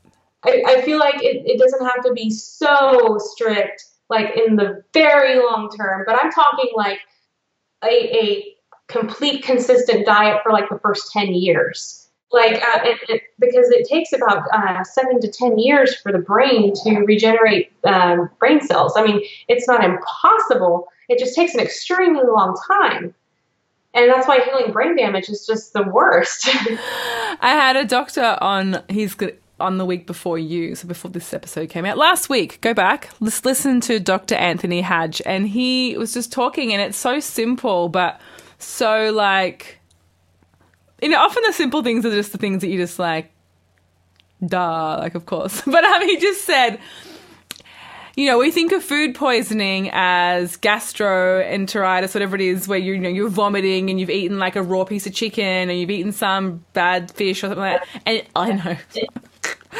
I, 0.47 0.63
I 0.65 0.81
feel 0.81 0.97
like 0.97 1.21
it, 1.21 1.43
it 1.45 1.59
doesn't 1.59 1.85
have 1.85 2.03
to 2.05 2.13
be 2.13 2.29
so 2.29 3.17
strict, 3.19 3.85
like 4.09 4.35
in 4.35 4.55
the 4.55 4.83
very 4.93 5.37
long 5.37 5.69
term, 5.77 6.03
but 6.05 6.15
I'm 6.21 6.31
talking 6.31 6.71
like 6.75 6.99
a, 7.83 8.17
a 8.17 8.55
complete 8.87 9.43
consistent 9.43 10.05
diet 10.05 10.41
for 10.43 10.51
like 10.51 10.69
the 10.69 10.79
first 10.79 11.11
10 11.11 11.33
years. 11.33 12.07
Like 12.31 12.55
uh, 12.55 12.79
it, 12.83 12.97
it, 13.09 13.21
because 13.39 13.69
it 13.69 13.87
takes 13.87 14.11
about 14.11 14.43
uh, 14.53 14.83
seven 14.83 15.21
to 15.21 15.29
ten 15.29 15.57
years 15.57 15.95
for 15.95 16.11
the 16.11 16.17
brain 16.17 16.73
to 16.83 16.99
regenerate 17.05 17.71
um, 17.85 18.29
brain 18.37 18.59
cells. 18.59 18.93
I 18.97 19.05
mean 19.05 19.21
it's 19.47 19.65
not 19.65 19.81
impossible. 19.81 20.89
It 21.07 21.19
just 21.19 21.35
takes 21.35 21.53
an 21.53 21.61
extremely 21.61 22.25
long 22.25 22.59
time. 22.67 23.15
And 23.93 24.11
that's 24.11 24.27
why 24.27 24.41
healing 24.41 24.73
brain 24.73 24.97
damage 24.97 25.29
is 25.29 25.47
just 25.47 25.71
the 25.71 25.83
worst. 25.83 26.47
I 26.53 27.37
had 27.41 27.77
a 27.77 27.85
doctor 27.85 28.37
on 28.41 28.83
he's 28.89 29.15
on 29.59 29.77
the 29.77 29.85
week 29.85 30.05
before 30.05 30.37
you, 30.37 30.75
so 30.75 30.87
before 30.87 31.11
this 31.11 31.33
episode 31.33 31.69
came 31.69 31.85
out 31.85 31.97
last 31.97 32.29
week. 32.29 32.61
Go 32.61 32.73
back, 32.73 33.09
let's 33.19 33.43
listen 33.43 33.81
to 33.81 33.99
Dr. 33.99 34.35
Anthony 34.35 34.81
Hadge, 34.81 35.21
and 35.25 35.47
he 35.47 35.97
was 35.97 36.13
just 36.13 36.31
talking, 36.31 36.73
and 36.73 36.81
it's 36.81 36.97
so 36.97 37.19
simple, 37.19 37.89
but 37.89 38.19
so 38.59 39.11
like 39.11 39.77
you 41.01 41.09
know, 41.09 41.19
often 41.19 41.43
the 41.45 41.53
simple 41.53 41.83
things 41.83 42.05
are 42.05 42.11
just 42.11 42.31
the 42.31 42.37
things 42.37 42.61
that 42.61 42.69
you 42.69 42.77
just 42.77 42.99
like, 42.99 43.31
duh, 44.45 44.97
like, 44.99 45.15
of 45.15 45.25
course. 45.25 45.61
But 45.65 45.83
um, 45.83 46.01
he 46.01 46.17
just 46.17 46.43
said, 46.43 46.79
you 48.15 48.25
know, 48.25 48.39
we 48.39 48.49
think 48.49 48.71
of 48.71 48.83
food 48.83 49.13
poisoning 49.13 49.91
as 49.93 50.57
gastroenteritis, 50.57 52.15
whatever 52.15 52.35
it 52.35 52.41
is, 52.41 52.67
where 52.67 52.79
you're, 52.79 52.95
you 52.95 53.01
know, 53.01 53.09
you're 53.09 53.29
vomiting 53.29 53.91
and 53.91 53.99
you've 53.99 54.09
eaten 54.09 54.39
like 54.39 54.55
a 54.55 54.63
raw 54.63 54.85
piece 54.85 55.05
of 55.05 55.13
chicken 55.13 55.69
or 55.69 55.73
you've 55.73 55.91
eaten 55.91 56.11
some 56.11 56.65
bad 56.73 57.11
fish 57.11 57.43
or 57.43 57.47
something 57.47 57.59
like 57.59 57.79
that. 57.79 58.01
And 58.07 58.23
I 58.35 58.51
know. 58.53 58.77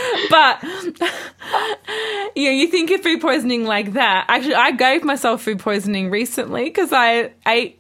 but 0.30 0.64
you 2.36 2.46
know, 2.46 2.52
you 2.52 2.68
think 2.68 2.92
of 2.92 3.02
food 3.02 3.22
poisoning 3.22 3.66
like 3.66 3.94
that. 3.94 4.26
Actually, 4.28 4.56
I 4.56 4.72
gave 4.72 5.04
myself 5.04 5.42
food 5.42 5.60
poisoning 5.60 6.10
recently 6.10 6.66
because 6.66 6.92
I 6.94 7.32
ate 7.46 7.80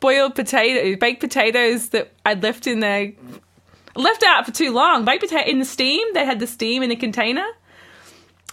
boiled 0.00 0.34
potato, 0.34 0.96
baked 0.98 1.20
potatoes 1.20 1.90
that 1.90 2.12
I'd 2.26 2.42
left 2.42 2.66
in 2.66 2.80
the 2.80 3.14
left 3.94 4.22
out 4.24 4.44
for 4.46 4.52
too 4.52 4.72
long. 4.72 5.04
Baked 5.04 5.22
potato 5.22 5.48
in 5.48 5.58
the 5.58 5.64
steam. 5.64 6.06
They 6.14 6.24
had 6.24 6.40
the 6.40 6.46
steam 6.46 6.82
in 6.82 6.90
the 6.90 6.96
container. 6.96 7.46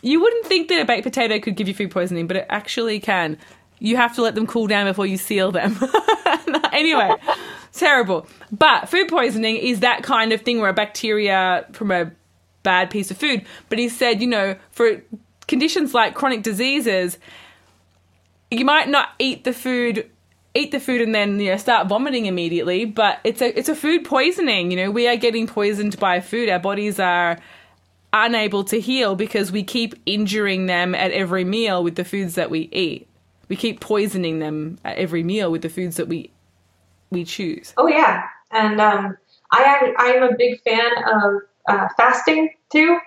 You 0.01 0.21
wouldn't 0.21 0.45
think 0.45 0.69
that 0.69 0.81
a 0.81 0.85
baked 0.85 1.03
potato 1.03 1.39
could 1.39 1.55
give 1.55 1.67
you 1.67 1.73
food 1.73 1.91
poisoning, 1.91 2.27
but 2.27 2.37
it 2.37 2.45
actually 2.49 2.99
can. 2.99 3.37
You 3.79 3.95
have 3.95 4.15
to 4.15 4.21
let 4.21 4.35
them 4.35 4.47
cool 4.47 4.67
down 4.67 4.85
before 4.85 5.05
you 5.05 5.17
seal 5.17 5.51
them. 5.51 5.77
anyway, 6.73 7.15
terrible. 7.73 8.27
But 8.51 8.89
food 8.89 9.09
poisoning 9.09 9.55
is 9.57 9.81
that 9.81 10.03
kind 10.03 10.31
of 10.31 10.41
thing 10.41 10.59
where 10.59 10.69
a 10.69 10.73
bacteria 10.73 11.65
from 11.71 11.91
a 11.91 12.11
bad 12.63 12.89
piece 12.89 13.11
of 13.11 13.17
food. 13.17 13.45
But 13.69 13.79
he 13.79 13.89
said, 13.89 14.21
you 14.21 14.27
know, 14.27 14.55
for 14.71 15.01
conditions 15.47 15.93
like 15.93 16.13
chronic 16.13 16.43
diseases, 16.43 17.17
you 18.51 18.65
might 18.65 18.89
not 18.89 19.09
eat 19.19 19.43
the 19.43 19.53
food 19.53 20.09
eat 20.55 20.71
the 20.71 20.79
food 20.79 20.99
and 21.01 21.13
then 21.13 21.39
you 21.39 21.51
know 21.51 21.57
start 21.57 21.87
vomiting 21.87 22.25
immediately 22.25 22.83
but 22.83 23.19
it's 23.23 23.39
a 23.41 23.57
it's 23.57 23.69
a 23.69 23.75
food 23.75 24.03
poisoning 24.03 24.71
you 24.71 24.77
know. 24.77 24.91
We 24.91 25.07
are 25.07 25.15
getting 25.15 25.47
poisoned 25.47 25.99
by 25.99 26.19
food. 26.19 26.49
Our 26.49 26.59
bodies 26.59 26.99
are 26.99 27.37
unable 28.11 28.63
to 28.65 28.79
heal 28.79 29.15
because 29.15 29.51
we 29.51 29.63
keep 29.63 29.93
injuring 30.05 30.65
them 30.65 30.95
at 30.95 31.11
every 31.11 31.43
meal 31.43 31.83
with 31.83 31.95
the 31.95 32.03
foods 32.03 32.35
that 32.35 32.49
we 32.49 32.61
eat. 32.71 33.07
We 33.47 33.55
keep 33.55 33.79
poisoning 33.79 34.39
them 34.39 34.79
at 34.83 34.97
every 34.97 35.23
meal 35.23 35.51
with 35.51 35.61
the 35.61 35.69
foods 35.69 35.97
that 35.97 36.07
we 36.07 36.31
we 37.11 37.23
choose. 37.25 37.73
Oh 37.77 37.87
yeah. 37.87 38.23
And 38.51 38.79
um 38.81 39.17
i 39.51 39.93
i'm 39.97 40.23
a 40.23 40.35
big 40.37 40.61
fan 40.61 40.91
of 41.07 41.41
uh, 41.69 41.87
fasting 41.97 42.49
too 42.71 42.99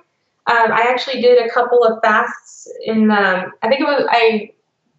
um, 0.47 0.73
i 0.73 0.87
actually 0.89 1.21
did 1.21 1.39
a 1.45 1.51
couple 1.51 1.85
of 1.85 2.01
fasts 2.03 2.69
in 2.85 3.11
um, 3.11 3.53
i 3.63 3.69
think 3.69 3.81
it 3.81 3.85
was 3.85 4.07
i 4.11 4.51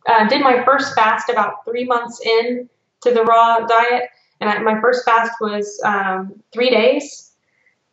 uh, 0.08 0.28
did 0.28 0.42
my 0.42 0.64
first 0.66 0.94
fast 0.96 1.30
about 1.30 1.66
three 1.66 1.86
months 1.86 2.20
in 2.26 2.70
to 3.04 3.12
the 3.12 3.24
raw 3.24 3.60
diet, 3.60 4.10
and 4.40 4.50
I, 4.50 4.60
my 4.60 4.80
first 4.82 5.06
fast 5.06 5.34
was 5.40 5.80
um, 5.86 6.42
three 6.52 6.70
days, 6.70 7.32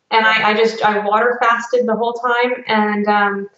and 0.09 0.25
I, 0.25 0.51
I, 0.51 0.53
just 0.53 0.83
I 0.83 1.05
water 1.05 1.37
fasted 1.41 1.87
the 1.87 1.95
whole 1.95 2.13
time, 2.13 2.63
and 2.67 3.07
um, 3.07 3.49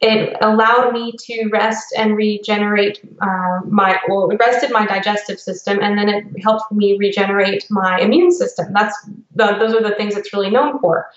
it 0.00 0.36
allowed 0.40 0.92
me 0.92 1.12
to 1.18 1.48
rest 1.52 1.94
and 1.96 2.16
regenerate 2.16 3.00
uh, 3.20 3.60
my 3.66 3.98
well, 4.08 4.30
it 4.30 4.38
rested 4.38 4.70
my 4.70 4.86
digestive 4.86 5.38
system, 5.38 5.78
and 5.82 5.98
then 5.98 6.08
it 6.08 6.24
helped 6.42 6.72
me 6.72 6.96
regenerate 6.98 7.66
my 7.70 7.98
immune 7.98 8.30
system. 8.30 8.72
That's 8.72 8.96
the, 9.34 9.56
those 9.58 9.74
are 9.74 9.82
the 9.82 9.94
things 9.96 10.16
it's 10.16 10.32
really 10.32 10.50
known 10.50 10.78
for, 10.80 11.10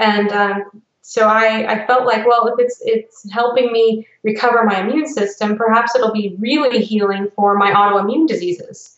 and 0.00 0.32
um, 0.32 0.82
so 1.02 1.28
I, 1.28 1.66
I 1.72 1.86
felt 1.86 2.06
like, 2.06 2.26
well, 2.26 2.46
if 2.48 2.54
it's 2.58 2.80
it's 2.84 3.30
helping 3.30 3.72
me 3.72 4.06
recover 4.22 4.64
my 4.64 4.80
immune 4.80 5.06
system, 5.06 5.56
perhaps 5.56 5.94
it'll 5.94 6.12
be 6.12 6.36
really 6.38 6.82
healing 6.82 7.28
for 7.36 7.56
my 7.56 7.70
autoimmune 7.72 8.26
diseases. 8.26 8.96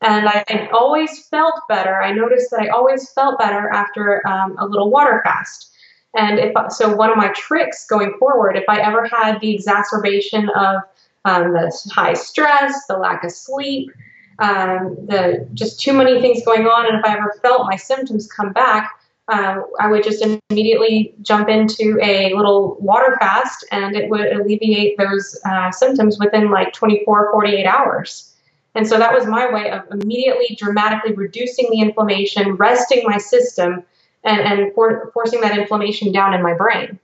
And 0.00 0.28
I, 0.28 0.44
I 0.48 0.68
always 0.72 1.26
felt 1.26 1.54
better. 1.68 2.00
I 2.00 2.12
noticed 2.12 2.50
that 2.50 2.60
I 2.60 2.68
always 2.68 3.10
felt 3.10 3.38
better 3.38 3.68
after 3.68 4.26
um, 4.26 4.56
a 4.58 4.66
little 4.66 4.90
water 4.90 5.20
fast. 5.24 5.72
And 6.16 6.38
if 6.38 6.54
so, 6.72 6.94
one 6.94 7.10
of 7.10 7.16
my 7.16 7.28
tricks 7.34 7.86
going 7.86 8.14
forward, 8.18 8.56
if 8.56 8.64
I 8.68 8.80
ever 8.80 9.06
had 9.06 9.40
the 9.40 9.54
exacerbation 9.54 10.48
of 10.50 10.76
um, 11.24 11.52
the 11.52 11.70
high 11.92 12.14
stress, 12.14 12.86
the 12.86 12.96
lack 12.96 13.24
of 13.24 13.32
sleep, 13.32 13.90
um, 14.38 14.96
the 15.06 15.46
just 15.52 15.80
too 15.80 15.92
many 15.92 16.20
things 16.20 16.44
going 16.44 16.66
on, 16.66 16.86
and 16.86 16.98
if 16.98 17.04
I 17.04 17.16
ever 17.16 17.38
felt 17.42 17.66
my 17.66 17.76
symptoms 17.76 18.26
come 18.26 18.52
back, 18.52 18.97
uh, 19.28 19.60
I 19.78 19.88
would 19.88 20.02
just 20.02 20.24
immediately 20.50 21.14
jump 21.22 21.48
into 21.48 21.98
a 22.02 22.34
little 22.34 22.76
water 22.80 23.16
fast 23.20 23.64
and 23.70 23.94
it 23.94 24.08
would 24.08 24.32
alleviate 24.32 24.96
those 24.96 25.38
uh, 25.44 25.70
symptoms 25.70 26.18
within 26.18 26.50
like 26.50 26.72
24, 26.72 27.30
48 27.32 27.66
hours. 27.66 28.34
And 28.74 28.86
so 28.86 28.98
that 28.98 29.12
was 29.12 29.26
my 29.26 29.52
way 29.52 29.70
of 29.70 29.82
immediately 29.90 30.56
dramatically 30.58 31.12
reducing 31.12 31.68
the 31.70 31.80
inflammation, 31.80 32.54
resting 32.54 33.02
my 33.04 33.18
system, 33.18 33.82
and, 34.24 34.40
and 34.40 34.74
for, 34.74 35.10
forcing 35.12 35.40
that 35.42 35.58
inflammation 35.58 36.12
down 36.12 36.32
in 36.32 36.42
my 36.42 36.54
brain. 36.54 36.98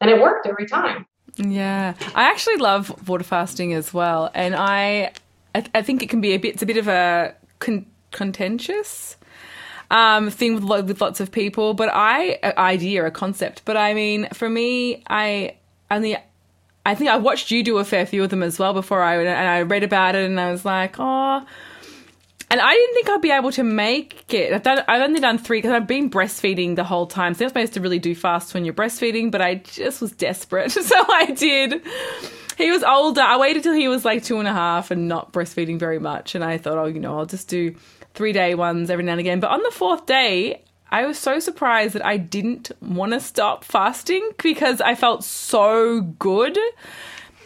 And 0.00 0.10
it 0.10 0.20
worked 0.20 0.46
every 0.46 0.66
time. 0.66 1.06
Yeah. 1.36 1.94
I 2.14 2.30
actually 2.30 2.56
love 2.56 3.08
water 3.08 3.24
fasting 3.24 3.74
as 3.74 3.92
well. 3.92 4.30
And 4.34 4.54
I, 4.54 5.12
I, 5.54 5.64
I 5.74 5.82
think 5.82 6.02
it 6.02 6.08
can 6.08 6.20
be 6.20 6.32
a 6.32 6.38
bit, 6.38 6.54
it's 6.54 6.62
a 6.62 6.66
bit 6.66 6.76
of 6.76 6.88
a 6.88 7.34
con- 7.58 7.86
contentious 8.12 9.16
um, 9.90 10.30
thing 10.30 10.54
with, 10.54 10.86
with 10.86 11.00
lots 11.00 11.20
of 11.20 11.30
people. 11.32 11.74
But 11.74 11.90
I, 11.92 12.38
idea, 12.56 13.04
a 13.06 13.10
concept. 13.10 13.62
But 13.64 13.76
I 13.76 13.94
mean, 13.94 14.28
for 14.32 14.48
me, 14.48 15.02
I 15.08 15.56
only, 15.90 16.16
I 16.84 16.94
think 16.94 17.10
I 17.10 17.16
watched 17.16 17.50
you 17.50 17.62
do 17.62 17.78
a 17.78 17.84
fair 17.84 18.06
few 18.06 18.24
of 18.24 18.30
them 18.30 18.42
as 18.42 18.58
well 18.58 18.72
before 18.72 19.02
I, 19.02 19.16
and 19.24 19.48
I 19.48 19.62
read 19.62 19.82
about 19.82 20.14
it 20.14 20.24
and 20.24 20.40
I 20.40 20.50
was 20.50 20.64
like, 20.64 20.96
oh, 20.98 21.46
and 22.48 22.60
I 22.60 22.72
didn't 22.72 22.94
think 22.94 23.08
I'd 23.08 23.22
be 23.22 23.30
able 23.32 23.50
to 23.52 23.64
make 23.64 24.32
it. 24.32 24.52
I've 24.52 24.62
done. 24.62 24.84
I've 24.86 25.02
only 25.02 25.20
done 25.20 25.38
three 25.38 25.58
because 25.58 25.72
I've 25.72 25.86
been 25.86 26.08
breastfeeding 26.08 26.76
the 26.76 26.84
whole 26.84 27.06
time. 27.06 27.34
So 27.34 27.42
you're 27.42 27.48
supposed 27.48 27.74
to 27.74 27.80
really 27.80 27.98
do 27.98 28.14
fast 28.14 28.54
when 28.54 28.64
you're 28.64 28.74
breastfeeding, 28.74 29.32
but 29.32 29.42
I 29.42 29.56
just 29.56 30.00
was 30.00 30.12
desperate, 30.12 30.70
so 30.70 31.04
I 31.08 31.32
did. 31.32 31.82
He 32.56 32.70
was 32.70 32.84
older. 32.84 33.20
I 33.20 33.36
waited 33.36 33.64
till 33.64 33.74
he 33.74 33.88
was 33.88 34.04
like 34.04 34.22
two 34.22 34.38
and 34.38 34.46
a 34.46 34.52
half 34.52 34.90
and 34.90 35.08
not 35.08 35.32
breastfeeding 35.32 35.78
very 35.78 35.98
much, 35.98 36.34
and 36.34 36.44
I 36.44 36.56
thought, 36.58 36.78
oh, 36.78 36.86
you 36.86 37.00
know, 37.00 37.18
I'll 37.18 37.26
just 37.26 37.48
do 37.48 37.74
three 38.16 38.32
day 38.32 38.54
ones 38.54 38.90
every 38.90 39.04
now 39.04 39.12
and 39.12 39.20
again. 39.20 39.38
But 39.38 39.50
on 39.50 39.62
the 39.62 39.70
fourth 39.70 40.06
day, 40.06 40.62
I 40.90 41.06
was 41.06 41.18
so 41.18 41.38
surprised 41.38 41.94
that 41.94 42.04
I 42.04 42.16
didn't 42.16 42.72
want 42.80 43.12
to 43.12 43.20
stop 43.20 43.64
fasting 43.64 44.30
because 44.42 44.80
I 44.80 44.94
felt 44.94 45.22
so 45.22 46.00
good. 46.00 46.58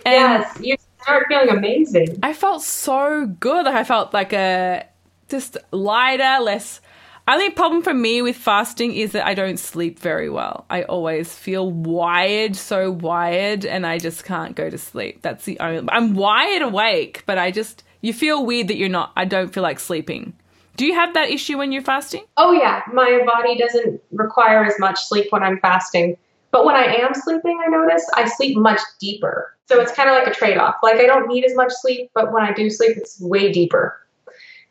And 0.06 0.44
yes, 0.44 0.58
you 0.60 0.76
start 1.02 1.26
feeling 1.28 1.48
amazing. 1.50 2.18
I 2.22 2.32
felt 2.32 2.62
so 2.62 3.26
good. 3.26 3.66
I 3.66 3.84
felt 3.84 4.14
like 4.14 4.32
a 4.32 4.86
just 5.28 5.56
lighter, 5.72 6.42
less. 6.42 6.80
Only 7.28 7.50
problem 7.50 7.82
for 7.82 7.94
me 7.94 8.22
with 8.22 8.36
fasting 8.36 8.92
is 8.94 9.12
that 9.12 9.26
I 9.26 9.34
don't 9.34 9.58
sleep 9.58 10.00
very 10.00 10.28
well. 10.28 10.64
I 10.68 10.82
always 10.82 11.32
feel 11.32 11.70
wired, 11.70 12.56
so 12.56 12.90
wired, 12.90 13.64
and 13.64 13.86
I 13.86 13.98
just 13.98 14.24
can't 14.24 14.56
go 14.56 14.68
to 14.68 14.78
sleep. 14.78 15.22
That's 15.22 15.44
the 15.44 15.60
only. 15.60 15.88
I'm 15.92 16.14
wired 16.14 16.62
awake, 16.62 17.22
but 17.26 17.38
I 17.38 17.50
just 17.50 17.84
you 18.00 18.12
feel 18.12 18.44
weird 18.44 18.68
that 18.68 18.76
you're 18.76 18.88
not. 18.88 19.12
I 19.16 19.24
don't 19.24 19.52
feel 19.52 19.62
like 19.62 19.78
sleeping. 19.78 20.34
Do 20.76 20.86
you 20.86 20.94
have 20.94 21.14
that 21.14 21.30
issue 21.30 21.58
when 21.58 21.72
you're 21.72 21.82
fasting? 21.82 22.24
Oh, 22.36 22.52
yeah. 22.52 22.82
My 22.92 23.22
body 23.26 23.58
doesn't 23.58 24.00
require 24.12 24.64
as 24.64 24.78
much 24.78 24.98
sleep 25.00 25.26
when 25.30 25.42
I'm 25.42 25.58
fasting. 25.60 26.16
But 26.52 26.64
when 26.64 26.74
I 26.74 26.84
am 26.84 27.14
sleeping, 27.14 27.60
I 27.64 27.68
notice 27.68 28.08
I 28.14 28.26
sleep 28.26 28.56
much 28.56 28.80
deeper. 28.98 29.54
So 29.66 29.80
it's 29.80 29.92
kind 29.92 30.08
of 30.08 30.16
like 30.16 30.26
a 30.26 30.34
trade 30.34 30.58
off. 30.58 30.76
Like 30.82 30.96
I 30.96 31.06
don't 31.06 31.28
need 31.28 31.44
as 31.44 31.54
much 31.54 31.70
sleep, 31.80 32.10
but 32.14 32.32
when 32.32 32.42
I 32.42 32.52
do 32.52 32.68
sleep, 32.70 32.96
it's 32.96 33.20
way 33.20 33.52
deeper. 33.52 34.00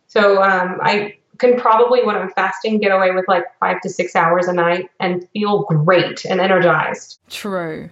So 0.08 0.42
um, 0.42 0.80
I 0.82 1.16
can 1.38 1.58
probably, 1.58 2.04
when 2.04 2.18
I'm 2.18 2.32
fasting, 2.32 2.80
get 2.80 2.92
away 2.92 3.12
with 3.12 3.26
like 3.28 3.46
five 3.60 3.80
to 3.82 3.90
six 3.90 4.16
hours 4.16 4.48
a 4.48 4.54
night 4.54 4.90
and 5.00 5.28
feel 5.30 5.64
great 5.64 6.26
and 6.26 6.42
energized. 6.42 7.20
True. 7.30 7.90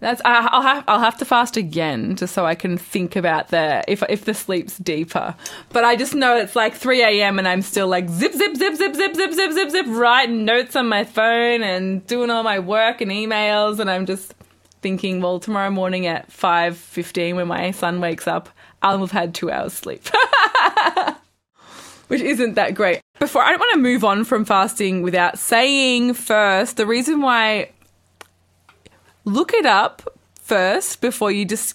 That's 0.00 0.22
I'll 0.24 0.62
have 0.62 0.84
I'll 0.86 1.00
have 1.00 1.18
to 1.18 1.24
fast 1.24 1.56
again 1.56 2.14
just 2.16 2.34
so 2.34 2.46
I 2.46 2.54
can 2.54 2.78
think 2.78 3.16
about 3.16 3.48
the 3.48 3.82
if 3.88 4.02
if 4.08 4.24
the 4.24 4.34
sleep's 4.34 4.78
deeper. 4.78 5.34
But 5.70 5.84
I 5.84 5.96
just 5.96 6.14
know 6.14 6.36
it's 6.36 6.54
like 6.54 6.74
3 6.74 7.02
a.m. 7.02 7.38
and 7.38 7.48
I'm 7.48 7.62
still 7.62 7.88
like 7.88 8.08
zip 8.08 8.32
zip 8.32 8.56
zip 8.56 8.76
zip 8.76 8.94
zip 8.94 9.14
zip 9.16 9.32
zip 9.32 9.52
zip 9.52 9.70
zip 9.70 9.86
writing 9.88 10.44
notes 10.44 10.76
on 10.76 10.88
my 10.88 11.04
phone 11.04 11.62
and 11.62 12.06
doing 12.06 12.30
all 12.30 12.42
my 12.42 12.58
work 12.58 13.00
and 13.00 13.10
emails 13.10 13.80
and 13.80 13.90
I'm 13.90 14.06
just 14.06 14.34
thinking, 14.80 15.20
well, 15.20 15.40
tomorrow 15.40 15.70
morning 15.70 16.06
at 16.06 16.30
5:15 16.30 17.36
when 17.36 17.48
my 17.48 17.70
son 17.72 18.00
wakes 18.00 18.26
up, 18.28 18.48
I'll 18.82 19.00
have 19.00 19.10
had 19.10 19.34
two 19.34 19.50
hours 19.50 19.72
sleep. 19.72 20.06
Which 22.08 22.22
isn't 22.22 22.54
that 22.54 22.74
great. 22.74 23.00
Before 23.18 23.42
I 23.42 23.50
don't 23.50 23.58
want 23.58 23.74
to 23.74 23.80
move 23.80 24.04
on 24.04 24.24
from 24.24 24.44
fasting 24.44 25.02
without 25.02 25.38
saying 25.38 26.14
first 26.14 26.76
the 26.76 26.86
reason 26.86 27.20
why 27.20 27.70
look 29.28 29.52
it 29.52 29.66
up 29.66 30.02
first 30.34 31.00
before 31.00 31.30
you 31.30 31.44
just 31.44 31.74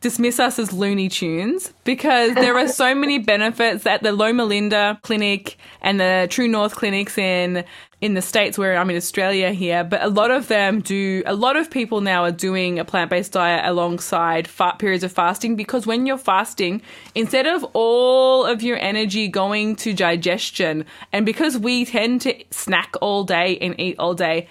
dismiss 0.00 0.38
us 0.38 0.58
as 0.58 0.72
Looney 0.72 1.08
Tunes 1.08 1.72
because 1.84 2.34
there 2.34 2.56
are 2.58 2.68
so 2.68 2.94
many 2.94 3.18
benefits 3.32 3.86
at 3.86 4.02
the 4.02 4.12
Loma 4.12 4.44
Linda 4.44 4.98
Clinic 5.02 5.56
and 5.80 6.00
the 6.00 6.26
True 6.30 6.48
North 6.48 6.74
clinics 6.74 7.16
in 7.16 7.64
in 8.00 8.12
the 8.12 8.20
states 8.20 8.58
where 8.58 8.76
I'm 8.76 8.90
in 8.90 8.96
Australia 8.96 9.52
here, 9.52 9.82
but 9.82 10.02
a 10.02 10.08
lot 10.08 10.30
of 10.30 10.48
them 10.48 10.82
do. 10.82 11.22
A 11.24 11.34
lot 11.34 11.56
of 11.56 11.70
people 11.70 12.02
now 12.02 12.22
are 12.24 12.30
doing 12.30 12.78
a 12.78 12.84
plant 12.84 13.08
based 13.08 13.32
diet 13.32 13.64
alongside 13.64 14.46
fa- 14.46 14.76
periods 14.78 15.04
of 15.04 15.10
fasting 15.12 15.56
because 15.56 15.86
when 15.86 16.04
you're 16.04 16.18
fasting, 16.18 16.82
instead 17.14 17.46
of 17.46 17.64
all 17.72 18.44
of 18.44 18.62
your 18.62 18.76
energy 18.76 19.26
going 19.26 19.74
to 19.76 19.94
digestion, 19.94 20.84
and 21.12 21.24
because 21.24 21.56
we 21.56 21.86
tend 21.86 22.20
to 22.22 22.34
snack 22.50 22.94
all 23.00 23.24
day 23.24 23.56
and 23.62 23.78
eat 23.80 23.96
all 23.98 24.12
day, 24.12 24.48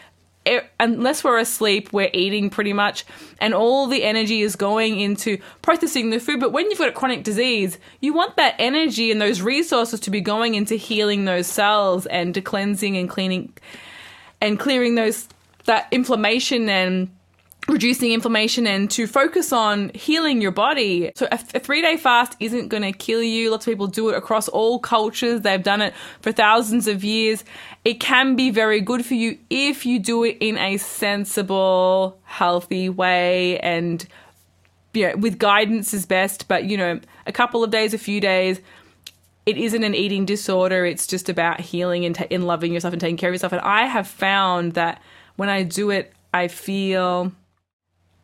unless 0.80 1.24
we're 1.24 1.38
asleep, 1.38 1.94
we're 1.94 2.10
eating 2.14 2.50
pretty 2.50 2.74
much, 2.74 3.06
and 3.40 3.54
all 3.54 3.88
the 3.88 4.04
energy 4.04 4.42
is 4.42 4.56
going 4.56 5.00
into 5.00 5.38
processing 5.62 6.10
the 6.10 6.20
food. 6.20 6.40
But 6.40 6.52
when 6.52 6.70
you've 6.70 6.80
got 6.80 6.90
a 6.90 6.94
chronic 6.94 7.24
disease, 7.24 7.78
you 8.02 8.14
want 8.14 8.36
that 8.38 8.56
energy 8.60 9.12
and 9.12 9.22
those 9.22 9.42
resources 9.42 10.00
to 10.02 10.12
be 10.12 10.22
going 10.22 10.56
into 10.56 10.76
healing 10.76 11.26
those 11.26 11.48
cells 11.48 12.06
and 12.08 12.34
to 12.34 12.42
cleansing 12.42 12.98
and 12.98 13.10
cleaning 13.10 13.54
and 14.42 14.60
clearing 14.60 14.96
those 14.96 15.28
that 15.66 15.88
inflammation 15.92 16.68
and 16.68 17.10
reducing 17.68 18.12
inflammation 18.12 18.68
and 18.68 18.90
to 18.92 19.08
focus 19.08 19.54
on 19.54 19.90
healing 19.94 20.42
your 20.42 20.52
body. 20.52 21.12
So 21.16 21.28
a, 21.32 21.40
a 21.54 21.60
three 21.60 21.82
day 21.82 21.98
fast 21.98 22.36
isn't 22.40 22.68
going 22.68 22.84
to 22.84 22.92
kill 22.92 23.24
you. 23.24 23.52
Lots 23.52 23.66
of 23.66 23.72
people 23.72 23.88
do 23.88 24.10
it 24.10 24.16
across 24.16 24.48
all 24.50 24.80
cultures. 24.80 25.42
They've 25.42 25.64
done 25.64 25.82
it 25.82 25.94
for 26.22 26.32
thousands 26.32 26.88
of 26.88 27.04
years. 27.04 27.44
It 27.86 28.00
can 28.00 28.36
be 28.36 28.52
very 28.52 28.82
good 28.82 29.06
for 29.06 29.14
you 29.14 29.38
if 29.50 29.86
you 29.86 30.00
do 30.00 30.24
it 30.24 30.38
in 30.40 30.58
a 30.58 30.78
sensible, 30.78 32.20
healthy 32.24 32.90
way 32.90 33.60
and 33.60 34.06
you 34.94 35.08
know, 35.08 35.18
with 35.18 35.40
guidance 35.40 35.94
is 35.94 36.06
best, 36.06 36.48
but 36.48 36.66
you 36.66 36.78
know, 36.78 37.00
a 37.26 37.32
couple 37.32 37.64
of 37.64 37.72
days, 37.72 37.94
a 37.94 37.98
few 37.98 38.22
days, 38.22 38.60
it 39.46 39.58
isn't 39.58 39.84
an 39.84 39.96
eating 39.96 40.26
disorder. 40.26 40.86
It's 40.86 41.08
just 41.08 41.30
about 41.30 41.60
healing 41.60 42.06
and, 42.06 42.16
t- 42.16 42.28
and 42.30 42.46
loving 42.46 42.74
yourself 42.74 42.94
and 42.94 43.02
taking 43.02 43.18
care 43.18 43.30
of 43.30 43.34
yourself. 43.34 43.54
And 43.54 43.62
I 43.62 43.88
have 43.88 44.08
found 44.08 44.74
that 44.74 45.02
when 45.36 45.50
I 45.50 45.64
do 45.64 45.90
it, 45.90 46.14
I 46.34 46.48
feel 46.48 47.32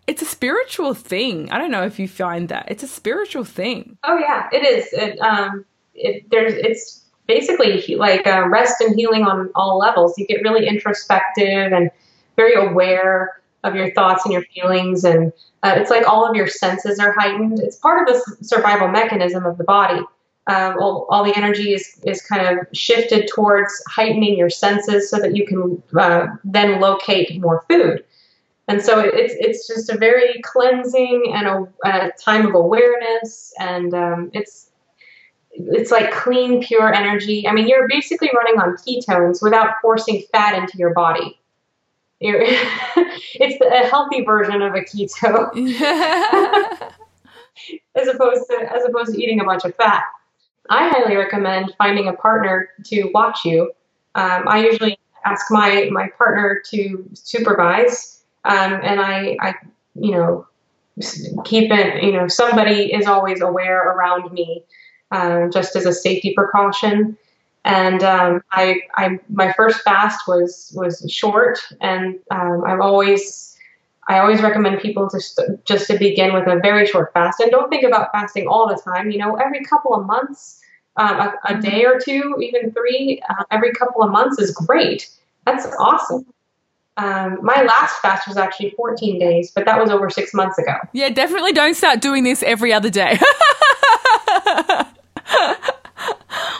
it's 0.09 0.23
a 0.23 0.25
spiritual 0.25 0.95
thing. 0.95 1.51
I 1.51 1.59
don't 1.59 1.69
know 1.69 1.83
if 1.83 1.99
you 1.99 2.07
find 2.07 2.49
that 2.49 2.65
it's 2.67 2.81
a 2.81 2.87
spiritual 2.87 3.43
thing. 3.43 3.95
Oh 4.03 4.17
yeah, 4.17 4.49
it 4.51 4.65
is. 4.65 4.91
It 4.91 5.19
um, 5.19 5.65
it 5.93 6.27
there's 6.31 6.53
it's 6.55 7.05
basically 7.27 7.95
like 7.95 8.25
uh, 8.25 8.47
rest 8.49 8.81
and 8.81 8.95
healing 8.95 9.23
on 9.23 9.51
all 9.53 9.77
levels. 9.77 10.17
You 10.17 10.25
get 10.25 10.41
really 10.41 10.67
introspective 10.67 11.71
and 11.71 11.91
very 12.35 12.55
aware 12.55 13.39
of 13.63 13.75
your 13.75 13.93
thoughts 13.93 14.25
and 14.25 14.33
your 14.33 14.41
feelings, 14.45 15.03
and 15.03 15.31
uh, 15.61 15.75
it's 15.77 15.91
like 15.91 16.07
all 16.07 16.27
of 16.27 16.35
your 16.35 16.47
senses 16.47 16.97
are 16.97 17.13
heightened. 17.19 17.59
It's 17.59 17.75
part 17.75 18.01
of 18.01 18.11
the 18.11 18.43
survival 18.43 18.87
mechanism 18.87 19.45
of 19.45 19.59
the 19.59 19.63
body. 19.63 20.01
Um, 20.47 20.77
all, 20.79 21.05
all, 21.11 21.23
the 21.23 21.37
energy 21.37 21.73
is, 21.75 22.01
is 22.07 22.23
kind 22.23 22.57
of 22.57 22.65
shifted 22.75 23.27
towards 23.27 23.71
heightening 23.87 24.35
your 24.35 24.49
senses 24.49 25.07
so 25.07 25.17
that 25.19 25.35
you 25.35 25.45
can 25.45 25.83
uh, 25.95 26.25
then 26.43 26.79
locate 26.79 27.39
more 27.39 27.63
food. 27.69 28.03
And 28.69 28.83
so 28.83 28.99
it's 28.99 29.33
it's 29.39 29.67
just 29.67 29.89
a 29.89 29.97
very 29.97 30.39
cleansing 30.43 31.33
and 31.35 31.47
a, 31.47 31.67
a 31.85 32.11
time 32.23 32.45
of 32.45 32.53
awareness, 32.53 33.51
and 33.57 33.95
um, 33.95 34.29
it's 34.31 34.69
it's 35.51 35.89
like 35.89 36.11
clean, 36.11 36.61
pure 36.61 36.93
energy. 36.93 37.47
I 37.47 37.51
mean, 37.51 37.67
you're 37.67 37.87
basically 37.87 38.29
running 38.31 38.61
on 38.61 38.77
ketones 38.77 39.41
without 39.41 39.73
forcing 39.81 40.21
fat 40.31 40.55
into 40.55 40.77
your 40.77 40.93
body. 40.93 41.39
it's 42.21 43.59
a 43.59 43.87
healthy 43.89 44.23
version 44.23 44.61
of 44.61 44.75
a 44.75 44.81
keto, 44.81 45.49
as 47.95 48.07
opposed 48.07 48.47
to 48.51 48.71
as 48.71 48.85
opposed 48.85 49.15
to 49.15 49.19
eating 49.19 49.39
a 49.39 49.45
bunch 49.45 49.65
of 49.65 49.73
fat. 49.77 50.03
I 50.69 50.89
highly 50.89 51.15
recommend 51.15 51.73
finding 51.79 52.07
a 52.07 52.13
partner 52.13 52.69
to 52.85 53.09
watch 53.15 53.45
you. 53.45 53.71
Um, 54.13 54.47
I 54.47 54.63
usually 54.63 54.99
ask 55.25 55.49
my 55.49 55.89
my 55.91 56.07
partner 56.19 56.61
to 56.69 57.09
supervise 57.13 58.18
um, 58.45 58.73
and 58.83 58.99
I, 58.99 59.37
I, 59.41 59.55
you 59.95 60.11
know, 60.11 60.47
keep 61.45 61.71
it, 61.71 62.03
you 62.03 62.11
know, 62.11 62.27
somebody 62.27 62.93
is 62.93 63.07
always 63.07 63.41
aware 63.41 63.91
around 63.91 64.31
me, 64.31 64.63
uh, 65.11 65.47
just 65.49 65.75
as 65.75 65.85
a 65.85 65.93
safety 65.93 66.33
precaution. 66.35 67.17
And 67.65 68.03
um, 68.03 68.41
I, 68.53 68.81
I, 68.95 69.19
my 69.29 69.51
first 69.53 69.81
fast 69.81 70.27
was 70.27 70.71
was 70.75 71.05
short, 71.11 71.59
and 71.81 72.17
um, 72.31 72.63
I've 72.65 72.79
always, 72.79 73.57
I 74.07 74.19
always 74.19 74.41
recommend 74.41 74.79
people 74.79 75.09
to 75.09 75.19
st- 75.19 75.65
just 75.65 75.87
to 75.87 75.97
begin 75.97 76.33
with 76.33 76.47
a 76.47 76.59
very 76.61 76.85
short 76.85 77.11
fast, 77.13 77.41
and 77.41 77.51
don't 77.51 77.69
think 77.69 77.83
about 77.83 78.13
fasting 78.13 78.47
all 78.47 78.67
the 78.67 78.81
time. 78.81 79.11
You 79.11 79.17
know, 79.17 79.35
every 79.35 79.63
couple 79.65 79.93
of 79.93 80.05
months, 80.05 80.61
um, 80.95 81.19
a, 81.19 81.33
a, 81.49 81.61
day 81.61 81.83
or 81.83 81.99
two, 81.99 82.37
even 82.41 82.71
three, 82.71 83.21
uh, 83.29 83.43
every 83.51 83.73
couple 83.73 84.03
of 84.03 84.11
months 84.11 84.39
is 84.39 84.51
great. 84.51 85.09
That's 85.45 85.67
awesome. 85.79 86.25
Um, 86.99 87.39
my 87.41 87.61
last 87.61 88.01
fast 88.01 88.27
was 88.27 88.35
actually 88.35 88.71
14 88.71 89.19
days, 89.19 89.51
but 89.51 89.65
that 89.65 89.79
was 89.79 89.89
over 89.89 90.09
six 90.09 90.33
months 90.33 90.57
ago. 90.57 90.73
Yeah, 90.91 91.09
definitely 91.09 91.53
don't 91.53 91.75
start 91.75 92.01
doing 92.01 92.25
this 92.25 92.43
every 92.43 92.73
other 92.73 92.89
day. 92.89 93.17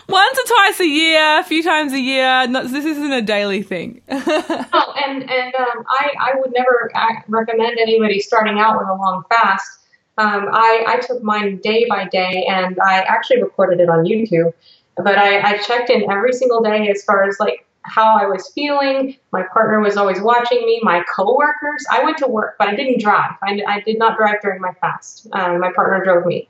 Once 0.07 0.39
or 0.39 0.47
twice 0.47 0.79
a 0.79 0.87
year, 0.87 1.39
a 1.39 1.43
few 1.43 1.61
times 1.61 1.91
a 1.91 1.99
year. 1.99 2.47
Not, 2.47 2.71
this 2.71 2.85
isn't 2.85 3.11
a 3.11 3.21
daily 3.21 3.61
thing. 3.61 4.01
oh, 4.09 4.93
and 5.05 5.29
and 5.29 5.55
um, 5.55 5.85
I 5.87 6.13
I 6.19 6.33
would 6.39 6.53
never 6.53 6.89
recommend 7.27 7.77
anybody 7.77 8.19
starting 8.19 8.59
out 8.59 8.79
with 8.79 8.87
a 8.87 8.95
long 8.95 9.23
fast. 9.29 9.81
Um, 10.17 10.47
I 10.51 10.85
I 10.87 10.99
took 11.05 11.21
mine 11.21 11.57
day 11.57 11.85
by 11.87 12.05
day, 12.05 12.45
and 12.49 12.79
I 12.79 13.01
actually 13.01 13.43
recorded 13.43 13.81
it 13.81 13.89
on 13.89 14.05
YouTube. 14.05 14.53
But 14.95 15.17
I, 15.17 15.53
I 15.53 15.57
checked 15.57 15.89
in 15.89 16.09
every 16.09 16.33
single 16.33 16.61
day 16.61 16.89
as 16.89 17.03
far 17.03 17.23
as 17.25 17.37
like 17.39 17.65
how 17.89 18.17
I 18.17 18.25
was 18.25 18.51
feeling. 18.53 19.17
My 19.31 19.43
partner 19.53 19.79
was 19.79 19.97
always 19.97 20.21
watching 20.21 20.65
me. 20.65 20.79
My 20.83 21.03
coworkers, 21.15 21.85
I 21.91 22.03
went 22.03 22.17
to 22.19 22.27
work, 22.27 22.55
but 22.57 22.67
I 22.67 22.75
didn't 22.75 23.01
drive. 23.01 23.31
I, 23.43 23.61
I 23.67 23.81
did 23.81 23.99
not 23.99 24.17
drive 24.17 24.41
during 24.41 24.61
my 24.61 24.73
fast. 24.79 25.27
Um, 25.33 25.59
my 25.59 25.71
partner 25.73 26.03
drove 26.03 26.25
me. 26.25 26.47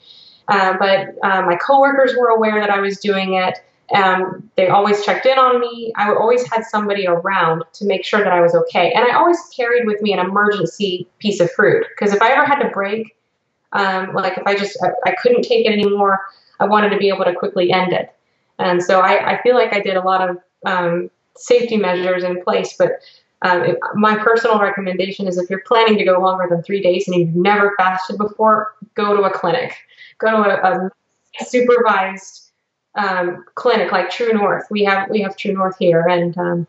Uh, 0.47 0.75
but 0.79 1.15
uh, 1.23 1.43
my 1.43 1.55
coworkers 1.55 2.15
were 2.17 2.29
aware 2.29 2.59
that 2.59 2.69
I 2.69 2.79
was 2.79 2.99
doing 2.99 3.33
it. 3.35 3.59
Um, 3.93 4.49
they 4.55 4.67
always 4.67 5.03
checked 5.03 5.25
in 5.25 5.37
on 5.37 5.59
me. 5.59 5.91
I 5.95 6.09
always 6.13 6.47
had 6.51 6.63
somebody 6.63 7.07
around 7.07 7.63
to 7.73 7.85
make 7.85 8.03
sure 8.03 8.23
that 8.23 8.31
I 8.31 8.41
was 8.41 8.53
okay. 8.53 8.91
And 8.93 9.05
I 9.05 9.15
always 9.15 9.39
carried 9.55 9.87
with 9.87 10.01
me 10.01 10.13
an 10.13 10.19
emergency 10.19 11.07
piece 11.19 11.39
of 11.39 11.51
fruit 11.51 11.85
because 11.89 12.13
if 12.13 12.21
I 12.21 12.31
ever 12.31 12.45
had 12.45 12.59
to 12.59 12.69
break, 12.69 13.15
um, 13.71 14.13
like 14.13 14.37
if 14.37 14.43
I 14.45 14.55
just 14.55 14.77
I, 14.83 14.89
I, 15.09 15.15
couldn't 15.21 15.43
take 15.43 15.65
it 15.65 15.71
anymore, 15.71 16.21
I 16.59 16.65
wanted 16.65 16.89
to 16.89 16.97
be 16.97 17.09
able 17.09 17.25
to 17.25 17.33
quickly 17.33 17.71
end 17.71 17.93
it. 17.93 18.11
And 18.57 18.83
so 18.83 18.99
I, 18.99 19.35
I 19.35 19.41
feel 19.41 19.55
like 19.55 19.73
I 19.73 19.79
did 19.79 19.95
a 19.95 20.01
lot 20.01 20.27
of 20.27 20.37
um, 20.65 21.09
safety 21.39 21.77
measures 21.77 22.23
in 22.23 22.43
place. 22.43 22.75
But 22.77 22.99
um, 23.41 23.63
if, 23.63 23.77
my 23.95 24.17
personal 24.17 24.59
recommendation 24.59 25.27
is 25.27 25.37
if 25.37 25.49
you're 25.49 25.63
planning 25.65 25.97
to 25.97 26.03
go 26.03 26.19
longer 26.19 26.47
than 26.49 26.61
three 26.63 26.81
days 26.81 27.07
and 27.07 27.15
you've 27.17 27.35
never 27.35 27.73
fasted 27.77 28.17
before, 28.17 28.75
go 28.95 29.15
to 29.15 29.23
a 29.23 29.31
clinic. 29.31 29.73
Go 30.17 30.43
to 30.43 30.49
a, 30.49 30.89
a 31.39 31.45
supervised 31.45 32.49
um, 32.95 33.45
clinic 33.55 33.91
like 33.91 34.09
True 34.09 34.33
North. 34.33 34.65
We 34.69 34.83
have 34.83 35.09
we 35.09 35.21
have 35.21 35.37
True 35.37 35.53
North 35.53 35.77
here, 35.79 36.05
and 36.07 36.37
um, 36.37 36.67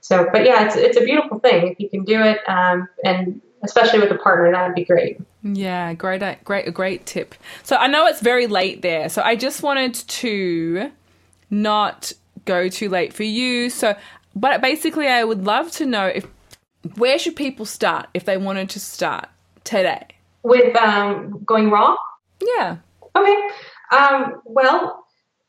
so. 0.00 0.28
But 0.32 0.44
yeah, 0.44 0.66
it's 0.66 0.76
it's 0.76 0.96
a 0.96 1.04
beautiful 1.04 1.38
thing 1.38 1.68
if 1.68 1.80
you 1.80 1.88
can 1.88 2.04
do 2.04 2.22
it, 2.22 2.38
um, 2.48 2.88
and 3.04 3.40
especially 3.62 3.98
with 3.98 4.10
a 4.10 4.18
partner, 4.18 4.50
that 4.52 4.66
would 4.66 4.74
be 4.74 4.84
great. 4.84 5.18
Yeah, 5.42 5.92
great, 5.94 6.22
great, 6.44 6.66
a 6.66 6.70
great 6.70 7.06
tip. 7.06 7.34
So 7.62 7.76
I 7.76 7.86
know 7.88 8.06
it's 8.06 8.20
very 8.20 8.46
late 8.46 8.82
there, 8.82 9.08
so 9.08 9.22
I 9.22 9.36
just 9.36 9.62
wanted 9.62 9.94
to 9.94 10.90
not 11.50 12.12
go 12.46 12.68
too 12.68 12.88
late 12.88 13.12
for 13.12 13.24
you. 13.24 13.68
So, 13.68 13.94
but 14.34 14.62
basically, 14.62 15.08
I 15.08 15.24
would 15.24 15.44
love 15.44 15.70
to 15.72 15.86
know 15.86 16.06
if 16.06 16.26
where 16.96 17.18
should 17.18 17.36
people 17.36 17.66
start 17.66 18.08
if 18.14 18.24
they 18.24 18.36
wanted 18.36 18.70
to 18.70 18.80
start 18.80 19.28
today 19.64 20.06
with 20.42 20.74
um, 20.76 21.42
going 21.44 21.70
raw. 21.70 21.96
Yeah. 22.40 22.76
Okay. 23.14 23.48
Um, 23.92 24.40
well, 24.44 25.06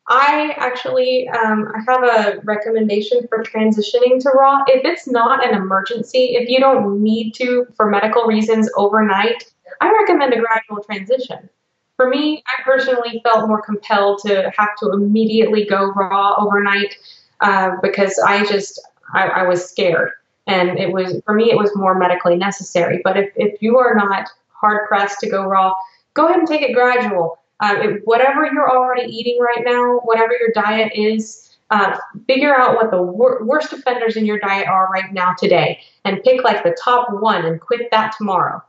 I 0.09 0.53
actually 0.57 1.27
um, 1.29 1.67
I 1.75 1.91
have 1.91 2.03
a 2.03 2.39
recommendation 2.43 3.27
for 3.27 3.43
transitioning 3.43 4.19
to 4.21 4.29
raw. 4.29 4.63
If 4.67 4.85
it's 4.85 5.07
not 5.07 5.45
an 5.45 5.55
emergency, 5.55 6.35
if 6.35 6.49
you 6.49 6.59
don't 6.59 7.01
need 7.01 7.33
to 7.35 7.67
for 7.75 7.89
medical 7.89 8.23
reasons 8.23 8.69
overnight, 8.75 9.43
I 9.81 9.91
recommend 9.91 10.33
a 10.33 10.39
gradual 10.39 10.83
transition. 10.83 11.49
For 11.97 12.07
me, 12.07 12.43
I 12.47 12.61
personally 12.63 13.21
felt 13.23 13.47
more 13.47 13.61
compelled 13.61 14.19
to 14.19 14.51
have 14.55 14.75
to 14.81 14.91
immediately 14.91 15.65
go 15.65 15.91
raw 15.93 16.35
overnight 16.37 16.95
uh, 17.41 17.71
because 17.81 18.17
I 18.25 18.45
just 18.45 18.79
I, 19.13 19.27
I, 19.27 19.43
was 19.47 19.67
scared, 19.67 20.11
and 20.45 20.77
it 20.77 20.91
was 20.91 21.19
for 21.25 21.33
me 21.33 21.49
it 21.49 21.57
was 21.57 21.75
more 21.75 21.97
medically 21.97 22.35
necessary. 22.35 23.01
But 23.03 23.17
if 23.17 23.31
if 23.35 23.61
you 23.61 23.77
are 23.79 23.95
not 23.95 24.29
hard 24.49 24.87
pressed 24.87 25.19
to 25.21 25.29
go 25.29 25.43
raw, 25.43 25.73
go 26.13 26.27
ahead 26.27 26.39
and 26.39 26.47
take 26.47 26.61
it 26.61 26.73
gradual. 26.73 27.39
Uh, 27.59 27.75
whatever 28.03 28.45
you're 28.45 28.69
already 28.69 29.11
eating 29.11 29.39
right 29.39 29.65
now, 29.65 29.99
whatever 30.03 30.33
your 30.39 30.51
diet 30.53 30.91
is, 30.93 31.57
uh, 31.71 31.97
figure 32.27 32.55
out 32.55 32.75
what 32.75 32.91
the 32.91 33.01
wor- 33.01 33.43
worst 33.43 33.73
offenders 33.73 34.15
in 34.15 34.25
your 34.27 34.37
diet 34.37 34.67
are 34.67 34.87
right 34.89 35.11
now 35.13 35.33
today, 35.33 35.79
and 36.05 36.23
pick 36.23 36.43
like 36.43 36.63
the 36.63 36.77
top 36.83 37.07
one 37.09 37.43
and 37.43 37.59
quit 37.59 37.89
that 37.89 38.13
tomorrow 38.15 38.61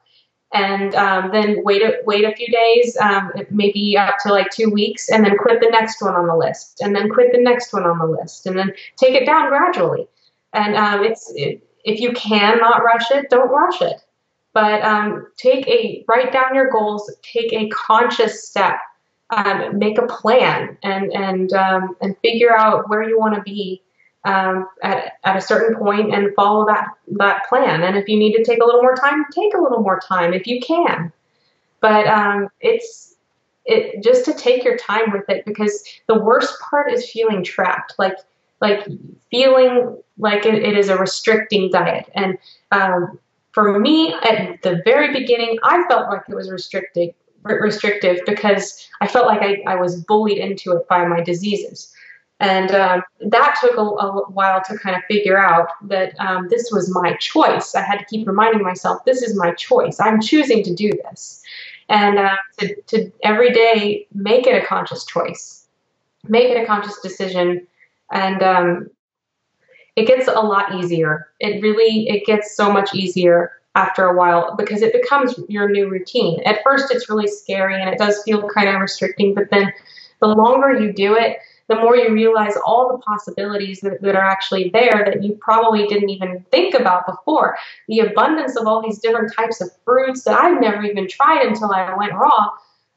and 0.53 0.95
um, 0.95 1.31
then 1.31 1.63
wait 1.63 1.83
a, 1.83 1.99
wait 2.05 2.25
a 2.25 2.35
few 2.35 2.47
days, 2.47 2.97
um, 3.01 3.33
maybe 3.51 3.97
up 3.99 4.15
to 4.23 4.33
like 4.33 4.51
two 4.51 4.71
weeks, 4.71 5.11
and 5.11 5.25
then 5.25 5.37
quit 5.37 5.61
the 5.61 5.69
next 5.71 6.01
one 6.01 6.15
on 6.15 6.27
the 6.27 6.37
list, 6.37 6.81
and 6.81 6.95
then 6.97 7.11
quit 7.11 7.33
the 7.33 7.41
next 7.41 7.73
one 7.73 7.85
on 7.85 7.99
the 7.99 8.07
list, 8.07 8.47
and 8.47 8.59
then 8.59 8.73
take 8.97 9.15
it 9.15 9.27
down 9.27 9.49
gradually. 9.51 10.09
And 10.55 10.75
um, 10.77 11.05
it's 11.05 11.31
it, 11.37 11.63
if 11.85 12.01
you 12.01 12.13
cannot 12.13 12.83
rush 12.83 13.11
it, 13.11 13.29
don't 13.31 13.51
rush 13.51 13.83
it. 13.83 14.03
But 14.55 14.83
um, 14.83 15.27
take 15.37 15.69
a 15.69 16.05
write 16.09 16.33
down 16.33 16.55
your 16.55 16.71
goals, 16.71 17.15
take 17.23 17.53
a 17.53 17.69
conscious 17.69 18.49
step, 18.49 18.77
um, 19.31 19.79
make 19.79 19.99
a 19.99 20.07
plan, 20.07 20.79
and 20.83 21.13
and 21.13 21.53
um, 21.53 21.95
and 22.01 22.17
figure 22.23 22.57
out 22.57 22.89
where 22.89 23.03
you 23.03 23.19
want 23.19 23.35
to 23.35 23.43
be 23.43 23.83
um, 24.25 24.69
at, 24.83 25.15
at 25.25 25.37
a 25.37 25.41
certain 25.41 25.77
point 25.77 26.13
and 26.15 26.35
follow 26.35 26.67
that 26.67 26.89
that 27.19 27.49
plan. 27.49 27.83
And 27.83 27.97
if 27.97 28.09
you 28.09 28.19
need 28.19 28.37
to 28.37 28.45
take 28.45 28.61
a 28.63 28.65
little 28.65 28.83
more 28.83 28.95
time, 28.95 29.25
take 29.33 29.55
a 29.55 29.61
little 29.61 29.81
more 29.81 30.01
time 30.01 30.33
if 30.33 30.47
you 30.47 30.61
can. 30.61 31.13
But 31.81 32.07
um, 32.07 32.49
it's 32.61 33.15
it 33.65 34.03
just 34.03 34.25
to 34.25 34.33
take 34.35 34.65
your 34.65 34.77
time 34.77 35.13
with 35.13 35.29
it 35.29 35.45
because 35.45 35.85
the 36.07 36.19
worst 36.19 36.59
part 36.61 36.93
is 36.93 37.11
feeling 37.11 37.45
trapped, 37.45 37.95
like 37.99 38.17
like 38.61 38.87
feeling 39.31 39.97
like 40.19 40.45
it, 40.45 40.55
it 40.55 40.77
is 40.77 40.89
a 40.89 40.97
restricting 40.97 41.71
diet. 41.71 42.11
And 42.15 42.39
um, 42.73 43.19
for 43.53 43.79
me, 43.79 44.15
at 44.15 44.63
the 44.63 44.83
very 44.85 45.13
beginning, 45.13 45.59
I 45.63 45.85
felt 45.89 46.09
like 46.11 46.23
it 46.29 46.35
was 46.35 46.51
restricting 46.51 47.15
restrictive 47.45 48.19
because 48.27 48.89
I 49.01 49.07
felt 49.07 49.27
like 49.27 49.41
I, 49.41 49.63
I 49.67 49.77
was 49.77 50.03
bullied 50.03 50.39
into 50.39 50.73
it 50.73 50.89
by 50.89 51.07
my 51.07 51.23
diseases. 51.23 51.95
And 52.41 52.71
um, 52.71 53.03
that 53.21 53.59
took 53.61 53.77
a, 53.77 53.81
a, 53.81 54.31
while 54.31 54.63
to 54.69 54.79
kind 54.79 54.97
of 54.97 55.03
figure 55.09 55.39
out 55.39 55.71
that 55.89 56.19
um, 56.21 56.49
this 56.49 56.71
was 56.71 56.93
my 56.95 57.15
choice. 57.15 57.75
I 57.75 57.83
had 57.83 57.99
to 57.99 58.05
keep 58.05 58.29
reminding 58.29 58.63
myself, 58.63 59.05
this 59.05 59.23
is 59.23 59.37
my 59.37 59.53
choice. 59.55 59.99
I'm 59.99 60.21
choosing 60.21 60.63
to 60.63 60.75
do 60.75 60.93
this. 61.05 61.43
And 61.89 62.19
uh, 62.19 62.37
to, 62.59 62.81
to 62.83 63.11
every 63.25 63.53
day 63.53 64.07
make 64.15 64.47
it 64.47 64.63
a 64.63 64.65
conscious 64.65 65.05
choice, 65.05 65.67
make 66.29 66.49
it 66.49 66.63
a 66.63 66.67
conscious 66.67 67.01
decision. 67.01 67.67
And 68.13 68.43
um, 68.43 68.91
it 69.97 70.07
gets 70.07 70.29
a 70.29 70.41
lot 70.41 70.77
easier. 70.77 71.29
It 71.41 71.61
really, 71.61 72.09
it 72.09 72.25
gets 72.25 72.55
so 72.55 72.71
much 72.71 72.95
easier 72.95 73.53
after 73.75 74.05
a 74.07 74.17
while 74.17 74.55
because 74.57 74.83
it 74.83 74.93
becomes 74.93 75.35
your 75.49 75.69
new 75.69 75.89
routine. 75.89 76.41
At 76.45 76.63
first, 76.63 76.93
it's 76.93 77.11
really 77.11 77.27
scary 77.27 77.81
and 77.81 77.91
it 77.91 77.99
does 77.99 78.23
feel 78.23 78.49
kind 78.49 78.69
of 78.69 78.81
restricting, 78.81 79.35
but 79.35 79.51
then 79.51 79.73
the 80.21 80.29
longer 80.29 80.73
you 80.73 80.93
do 80.93 81.17
it, 81.17 81.39
the 81.69 81.77
more 81.77 81.97
you 81.97 82.13
realize 82.13 82.55
all 82.65 82.91
the 82.91 82.99
possibilities 82.99 83.81
that, 83.81 84.01
that 84.03 84.17
are 84.17 84.25
actually 84.25 84.71
there 84.71 85.05
that 85.05 85.23
you 85.23 85.35
probably 85.35 85.87
didn't 85.87 86.09
even 86.09 86.45
think 86.51 86.75
about 86.75 87.07
before. 87.07 87.57
The 87.89 88.01
abundance 88.01 88.57
of 88.57 88.67
all 88.67 88.83
these 88.83 88.99
different 88.99 89.33
types 89.35 89.61
of 89.61 89.71
fruits 89.85 90.25
that 90.25 90.39
I've 90.39 90.61
never 90.61 90.83
even 90.83 91.09
tried 91.09 91.47
until 91.47 91.71
I 91.71 91.95
went 91.95 92.15
raw. 92.15 92.49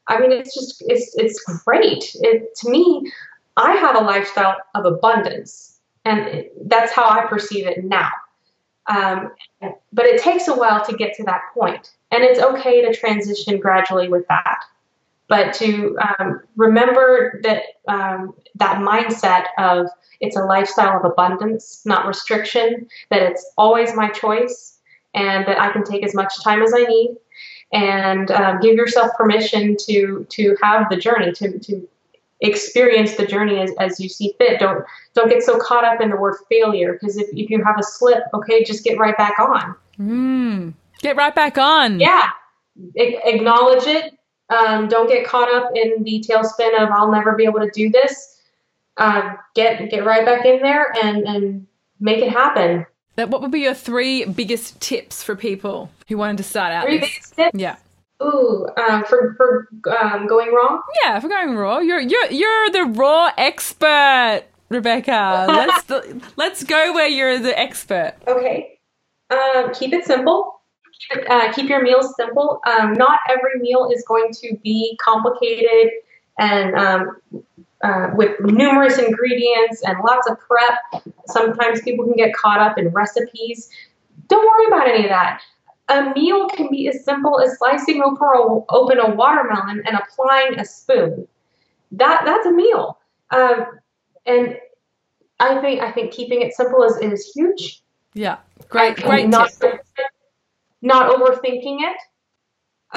I 0.08 0.18
mean, 0.18 0.32
it's 0.32 0.54
just, 0.54 0.82
it's, 0.86 1.14
it's 1.16 1.42
great. 1.64 2.16
It, 2.20 2.54
to 2.56 2.70
me, 2.70 3.12
I 3.56 3.72
have 3.72 3.96
a 3.96 4.00
lifestyle 4.00 4.56
of 4.74 4.86
abundance, 4.86 5.78
and 6.04 6.46
that's 6.64 6.92
how 6.92 7.08
I 7.08 7.26
perceive 7.26 7.66
it 7.66 7.84
now. 7.84 8.10
Um, 8.88 9.32
but 9.92 10.06
it 10.06 10.20
takes 10.20 10.48
a 10.48 10.56
while 10.56 10.84
to 10.86 10.96
get 10.96 11.14
to 11.16 11.22
that 11.24 11.42
point, 11.54 11.92
and 12.10 12.24
it's 12.24 12.40
okay 12.40 12.82
to 12.82 12.92
transition 12.94 13.60
gradually 13.60 14.08
with 14.08 14.26
that 14.28 14.64
but 15.32 15.54
to 15.54 15.96
um, 15.98 16.42
remember 16.56 17.40
that 17.42 17.62
um, 17.88 18.34
that 18.56 18.82
mindset 18.82 19.46
of 19.56 19.86
it's 20.20 20.36
a 20.36 20.44
lifestyle 20.44 20.98
of 20.98 21.10
abundance, 21.10 21.80
not 21.86 22.06
restriction, 22.06 22.86
that 23.08 23.22
it's 23.22 23.50
always 23.56 23.96
my 23.96 24.10
choice, 24.10 24.78
and 25.14 25.46
that 25.46 25.58
I 25.58 25.72
can 25.72 25.84
take 25.84 26.04
as 26.04 26.14
much 26.14 26.34
time 26.44 26.60
as 26.60 26.74
I 26.76 26.82
need, 26.82 27.16
and 27.72 28.30
um, 28.30 28.60
give 28.60 28.74
yourself 28.74 29.10
permission 29.16 29.74
to 29.86 30.26
to 30.28 30.54
have 30.62 30.90
the 30.90 30.98
journey, 30.98 31.32
to 31.32 31.58
to 31.60 31.88
experience 32.42 33.16
the 33.16 33.24
journey 33.24 33.58
as, 33.58 33.70
as 33.80 33.98
you 33.98 34.10
see 34.10 34.34
fit. 34.36 34.60
Don't 34.60 34.84
don't 35.14 35.30
get 35.30 35.42
so 35.42 35.58
caught 35.58 35.86
up 35.86 36.02
in 36.02 36.10
the 36.10 36.16
word 36.16 36.36
failure 36.50 36.92
because 36.92 37.16
if, 37.16 37.28
if 37.32 37.48
you 37.48 37.64
have 37.64 37.76
a 37.78 37.82
slip, 37.82 38.24
okay, 38.34 38.64
just 38.64 38.84
get 38.84 38.98
right 38.98 39.16
back 39.16 39.38
on. 39.38 39.74
Mm, 39.98 40.74
get 40.98 41.16
right 41.16 41.34
back 41.34 41.56
on. 41.56 42.00
Yeah, 42.00 42.28
a- 42.98 43.34
acknowledge 43.34 43.86
it, 43.86 44.12
um, 44.52 44.88
don't 44.88 45.08
get 45.08 45.26
caught 45.26 45.52
up 45.52 45.70
in 45.74 46.02
the 46.02 46.24
tailspin 46.28 46.80
of 46.80 46.90
I'll 46.90 47.10
never 47.10 47.34
be 47.34 47.44
able 47.44 47.60
to 47.60 47.70
do 47.72 47.90
this. 47.90 48.40
Uh, 48.96 49.34
get 49.54 49.90
get 49.90 50.04
right 50.04 50.24
back 50.24 50.44
in 50.44 50.60
there 50.60 50.92
and 51.02 51.26
and 51.26 51.66
make 52.00 52.18
it 52.18 52.30
happen. 52.30 52.84
What 53.14 53.40
would 53.42 53.50
be 53.50 53.60
your 53.60 53.74
three 53.74 54.24
biggest 54.24 54.80
tips 54.80 55.22
for 55.22 55.36
people 55.36 55.90
who 56.08 56.16
wanted 56.16 56.38
to 56.38 56.42
start 56.42 56.72
out? 56.72 56.84
Three 56.84 56.98
this? 56.98 57.08
biggest 57.08 57.36
tips. 57.36 57.58
Yeah. 57.58 57.76
Ooh, 58.22 58.68
um, 58.76 59.04
for 59.04 59.34
for 59.36 59.68
um, 59.90 60.26
going 60.26 60.52
wrong. 60.52 60.82
Yeah, 61.02 61.18
for 61.20 61.28
going 61.28 61.56
raw. 61.56 61.78
You're 61.78 62.00
you're 62.00 62.30
you're 62.30 62.70
the 62.70 62.84
raw 62.84 63.30
expert, 63.36 64.44
Rebecca. 64.68 65.46
let's 65.48 66.12
let's 66.36 66.64
go 66.64 66.92
where 66.92 67.08
you're 67.08 67.38
the 67.38 67.58
expert. 67.58 68.14
Okay. 68.26 68.78
Um, 69.30 69.72
keep 69.72 69.94
it 69.94 70.04
simple 70.04 70.61
uh, 71.28 71.52
keep 71.52 71.68
your 71.68 71.82
meals 71.82 72.14
simple. 72.16 72.60
Um, 72.66 72.94
not 72.94 73.20
every 73.28 73.60
meal 73.60 73.90
is 73.92 74.04
going 74.06 74.32
to 74.42 74.56
be 74.62 74.98
complicated 75.02 75.90
and 76.38 76.74
um, 76.74 77.20
uh, 77.82 78.10
with 78.14 78.38
numerous 78.40 78.98
ingredients 78.98 79.82
and 79.84 79.98
lots 80.06 80.28
of 80.28 80.38
prep. 80.40 81.04
Sometimes 81.26 81.82
people 81.82 82.04
can 82.04 82.14
get 82.14 82.34
caught 82.34 82.60
up 82.60 82.78
in 82.78 82.88
recipes. 82.88 83.68
Don't 84.28 84.46
worry 84.46 84.66
about 84.66 84.88
any 84.88 85.04
of 85.04 85.10
that. 85.10 85.42
A 85.88 86.12
meal 86.14 86.48
can 86.48 86.70
be 86.70 86.88
as 86.88 87.04
simple 87.04 87.40
as 87.40 87.58
slicing 87.58 88.02
open 88.02 88.28
a, 88.34 88.72
open 88.72 88.98
a 88.98 89.14
watermelon 89.14 89.82
and 89.84 89.96
applying 89.96 90.58
a 90.58 90.64
spoon. 90.64 91.26
That 91.90 92.22
that's 92.24 92.46
a 92.46 92.52
meal. 92.52 92.98
Um, 93.30 93.66
and 94.24 94.56
I 95.40 95.60
think 95.60 95.80
I 95.80 95.90
think 95.90 96.12
keeping 96.12 96.40
it 96.40 96.54
simple 96.54 96.82
is, 96.84 96.96
is 96.98 97.32
huge. 97.34 97.82
Yeah, 98.14 98.38
great, 98.68 98.96
great. 98.96 99.28
Not, 99.28 99.50
not 100.82 101.10
overthinking 101.10 101.78
it. 101.80 101.96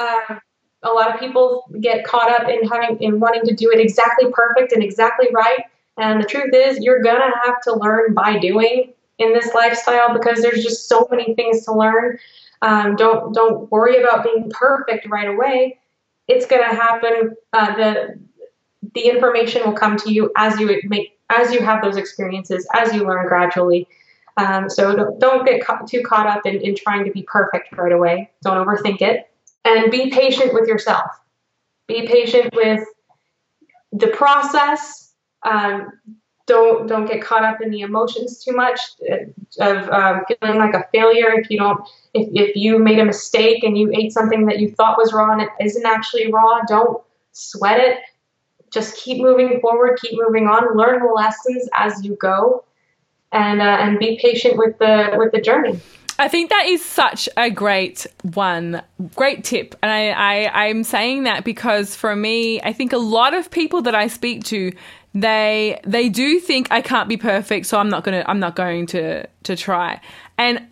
Um, 0.00 0.40
a 0.82 0.90
lot 0.90 1.12
of 1.12 1.18
people 1.18 1.64
get 1.80 2.04
caught 2.04 2.30
up 2.30 2.48
in 2.48 2.68
having 2.68 3.02
in 3.02 3.18
wanting 3.20 3.42
to 3.44 3.54
do 3.54 3.70
it 3.70 3.80
exactly 3.80 4.30
perfect 4.32 4.72
and 4.72 4.82
exactly 4.82 5.28
right. 5.32 5.60
And 5.96 6.22
the 6.22 6.26
truth 6.26 6.52
is, 6.54 6.78
you're 6.80 7.02
gonna 7.02 7.32
have 7.44 7.60
to 7.62 7.74
learn 7.74 8.12
by 8.12 8.38
doing 8.38 8.92
in 9.18 9.32
this 9.32 9.54
lifestyle 9.54 10.12
because 10.12 10.42
there's 10.42 10.62
just 10.62 10.88
so 10.88 11.08
many 11.10 11.34
things 11.34 11.64
to 11.64 11.72
learn. 11.72 12.18
Um, 12.62 12.96
don't 12.96 13.34
don't 13.34 13.70
worry 13.70 14.02
about 14.02 14.24
being 14.24 14.50
perfect 14.50 15.08
right 15.08 15.28
away. 15.28 15.78
It's 16.28 16.46
gonna 16.46 16.74
happen. 16.74 17.34
Uh, 17.52 17.76
the 17.76 18.20
the 18.94 19.08
information 19.08 19.62
will 19.64 19.72
come 19.72 19.96
to 19.96 20.12
you 20.12 20.32
as 20.36 20.58
you 20.60 20.80
make 20.84 21.18
as 21.30 21.52
you 21.52 21.60
have 21.60 21.82
those 21.82 21.96
experiences, 21.96 22.66
as 22.74 22.94
you 22.94 23.06
learn 23.06 23.26
gradually. 23.26 23.88
Um, 24.36 24.68
so 24.68 24.94
don't, 24.94 25.18
don't 25.18 25.46
get 25.46 25.64
ca- 25.64 25.84
too 25.86 26.02
caught 26.02 26.26
up 26.26 26.44
in, 26.44 26.60
in 26.60 26.76
trying 26.76 27.04
to 27.04 27.10
be 27.10 27.22
perfect 27.22 27.76
right 27.76 27.92
away. 27.92 28.30
Don't 28.42 28.64
overthink 28.64 29.00
it. 29.00 29.30
And 29.64 29.90
be 29.90 30.10
patient 30.10 30.52
with 30.52 30.68
yourself. 30.68 31.10
Be 31.88 32.06
patient 32.06 32.54
with 32.54 32.84
the 33.92 34.08
process. 34.08 35.14
Um, 35.42 35.92
don't 36.46 36.86
don't 36.86 37.06
get 37.06 37.20
caught 37.20 37.44
up 37.44 37.60
in 37.60 37.70
the 37.70 37.80
emotions 37.80 38.42
too 38.42 38.52
much 38.52 38.80
uh, 39.10 39.16
of 39.60 39.88
um, 39.90 40.24
feeling 40.28 40.58
like 40.58 40.74
a 40.74 40.84
failure 40.92 41.32
if 41.38 41.50
you 41.50 41.58
don't 41.58 41.80
if, 42.14 42.28
if 42.32 42.56
you 42.56 42.78
made 42.78 42.98
a 42.98 43.04
mistake 43.04 43.64
and 43.64 43.76
you 43.76 43.90
ate 43.92 44.12
something 44.12 44.46
that 44.46 44.60
you 44.60 44.70
thought 44.70 44.96
was 44.96 45.12
raw 45.12 45.32
and 45.32 45.42
it 45.42 45.48
isn't 45.60 45.84
actually 45.84 46.30
raw 46.32 46.60
don't 46.68 47.02
sweat 47.32 47.80
it 47.80 47.98
just 48.70 48.96
keep 48.96 49.20
moving 49.20 49.60
forward 49.60 49.98
keep 50.00 50.12
moving 50.14 50.46
on 50.46 50.76
learn 50.76 51.00
the 51.00 51.12
lessons 51.12 51.68
as 51.74 52.04
you 52.04 52.16
go 52.16 52.64
and 53.32 53.60
uh, 53.60 53.64
and 53.64 53.98
be 53.98 54.18
patient 54.22 54.56
with 54.56 54.78
the 54.78 55.14
with 55.16 55.32
the 55.32 55.40
journey. 55.40 55.80
I 56.18 56.28
think 56.28 56.48
that 56.50 56.66
is 56.66 56.82
such 56.82 57.28
a 57.36 57.50
great 57.50 58.06
one, 58.22 58.82
great 59.14 59.44
tip. 59.44 59.74
And 59.82 59.92
I, 59.92 60.10
I, 60.46 60.66
I'm 60.66 60.82
saying 60.82 61.24
that 61.24 61.44
because 61.44 61.94
for 61.94 62.16
me, 62.16 62.58
I 62.62 62.72
think 62.72 62.94
a 62.94 62.98
lot 62.98 63.34
of 63.34 63.50
people 63.50 63.82
that 63.82 63.94
I 63.94 64.06
speak 64.06 64.44
to, 64.44 64.72
they 65.14 65.78
they 65.84 66.08
do 66.08 66.40
think 66.40 66.68
I 66.70 66.80
can't 66.80 67.08
be 67.08 67.16
perfect, 67.16 67.66
so 67.66 67.78
I'm 67.78 67.90
not 67.90 68.04
gonna 68.04 68.24
I'm 68.26 68.40
not 68.40 68.56
going 68.56 68.86
to 68.88 69.26
to 69.26 69.56
try. 69.56 70.00
And 70.38 70.66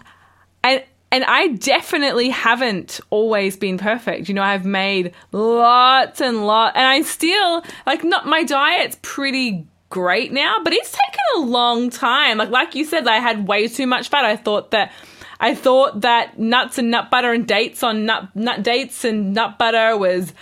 and 0.62 0.82
and 1.12 1.24
I 1.24 1.48
definitely 1.48 2.30
haven't 2.30 3.00
always 3.10 3.56
been 3.56 3.78
perfect. 3.78 4.28
You 4.28 4.34
know, 4.34 4.42
I've 4.42 4.64
made 4.64 5.14
lots 5.32 6.20
and 6.20 6.46
lots, 6.46 6.76
and 6.76 6.86
I 6.86 7.02
still 7.02 7.64
like 7.86 8.02
not 8.02 8.26
my 8.26 8.44
diet's 8.44 8.98
pretty 9.02 9.66
great 9.94 10.32
now, 10.32 10.56
but 10.64 10.72
it's 10.72 10.90
taken 10.90 11.20
a 11.36 11.46
long 11.46 11.88
time. 11.88 12.36
Like 12.38 12.50
like 12.50 12.74
you 12.74 12.84
said, 12.84 13.06
I 13.06 13.20
had 13.20 13.46
way 13.46 13.68
too 13.68 13.86
much 13.86 14.08
fat. 14.08 14.24
I 14.24 14.34
thought 14.34 14.72
that 14.72 14.90
I 15.38 15.54
thought 15.54 16.00
that 16.00 16.36
nuts 16.36 16.78
and 16.78 16.90
nut 16.90 17.12
butter 17.12 17.32
and 17.32 17.46
dates 17.46 17.84
on 17.84 18.04
nut 18.04 18.34
nut 18.34 18.64
dates 18.64 19.04
and 19.04 19.32
nut 19.32 19.56
butter 19.56 19.96
was 19.96 20.32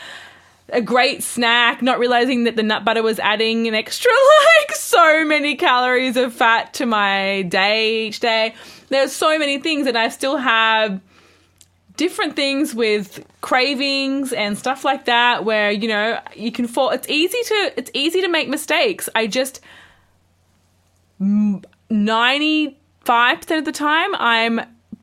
a 0.70 0.80
great 0.80 1.22
snack, 1.22 1.82
not 1.82 1.98
realizing 1.98 2.44
that 2.44 2.56
the 2.56 2.62
nut 2.62 2.82
butter 2.82 3.02
was 3.02 3.18
adding 3.18 3.68
an 3.68 3.74
extra 3.74 4.10
like 4.58 4.74
so 4.74 5.22
many 5.26 5.54
calories 5.54 6.16
of 6.16 6.32
fat 6.32 6.72
to 6.74 6.86
my 6.86 7.42
day 7.42 8.06
each 8.06 8.20
day. 8.20 8.54
There's 8.88 9.12
so 9.12 9.38
many 9.38 9.58
things 9.58 9.86
and 9.86 9.98
I 9.98 10.08
still 10.08 10.38
have 10.38 10.98
different 12.02 12.34
things 12.34 12.74
with 12.74 13.24
cravings 13.42 14.32
and 14.32 14.58
stuff 14.58 14.84
like 14.84 15.04
that 15.04 15.44
where 15.44 15.70
you 15.70 15.86
know 15.86 16.18
you 16.34 16.50
can 16.50 16.66
fall 16.66 16.90
it's 16.90 17.08
easy 17.08 17.38
to 17.44 17.72
it's 17.76 17.92
easy 17.94 18.20
to 18.20 18.28
make 18.28 18.48
mistakes. 18.48 19.08
I 19.14 19.28
just 19.28 19.60
95% 21.20 22.74
of 23.58 23.64
the 23.64 23.70
time 23.70 24.10
i'm 24.16 24.60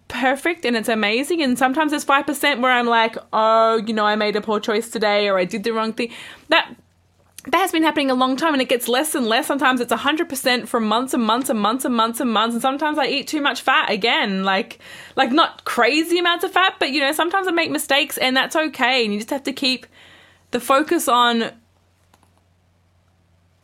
perfect 0.10 0.66
and 0.66 0.76
it's 0.76 0.90
amazing 0.90 1.42
and 1.42 1.58
sometimes 1.58 1.92
there's 1.92 2.04
5% 2.04 2.60
where 2.60 2.74
i'm 2.74 2.88
like 2.88 3.16
oh 3.32 3.78
you 3.88 3.94
know 3.94 4.06
i 4.06 4.18
made 4.18 4.36
a 4.36 4.42
poor 4.42 4.60
choice 4.60 4.90
today 4.90 5.30
or 5.30 5.40
i 5.40 5.46
did 5.46 5.64
the 5.64 5.72
wrong 5.72 5.94
thing. 5.94 6.12
That 6.50 6.76
that 7.46 7.60
has 7.60 7.72
been 7.72 7.84
happening 7.84 8.12
a 8.12 8.16
long 8.16 8.36
time 8.36 8.54
and 8.54 8.62
it 8.62 8.68
gets 8.68 8.88
less 8.88 9.16
and 9.16 9.26
less. 9.26 9.48
Sometimes 9.48 9.80
it's 9.80 9.94
100% 9.94 10.68
for 10.68 10.80
months 10.80 11.14
and 11.14 11.24
months 11.24 11.50
and 11.50 11.60
months 11.60 11.86
and 11.86 11.96
months 11.96 12.20
and 12.20 12.32
months. 12.32 12.54
And 12.54 12.62
sometimes 12.62 12.98
I 12.98 13.06
eat 13.06 13.28
too 13.28 13.42
much 13.42 13.62
fat 13.62 13.90
again. 13.90 14.44
Like, 14.44 14.80
like 15.16 15.32
not 15.32 15.64
crazy 15.64 16.20
amounts 16.20 16.44
of 16.44 16.52
fat, 16.52 16.76
but 16.80 16.92
you 16.92 17.00
know, 17.00 17.14
sometimes 17.14 17.48
I 17.48 17.52
make 17.52 17.72
mistakes 17.72 18.18
and 18.18 18.36
that's 18.36 18.56
okay. 18.56 19.06
And 19.06 19.14
you 19.14 19.20
just 19.20 19.30
have 19.30 19.44
to 19.44 19.54
keep 19.54 19.88
the 20.52 20.60
focus 20.60 21.08
on 21.08 21.52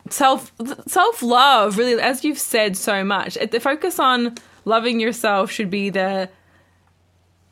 self, 0.09 0.53
self 0.87 1.21
love, 1.21 1.77
really, 1.77 2.01
as 2.01 2.23
you've 2.23 2.39
said 2.39 2.77
so 2.77 3.03
much. 3.03 3.35
The 3.35 3.59
focus 3.59 3.99
on 3.99 4.35
loving 4.63 5.01
yourself 5.01 5.51
should 5.51 5.69
be 5.69 5.89
the, 5.89 6.29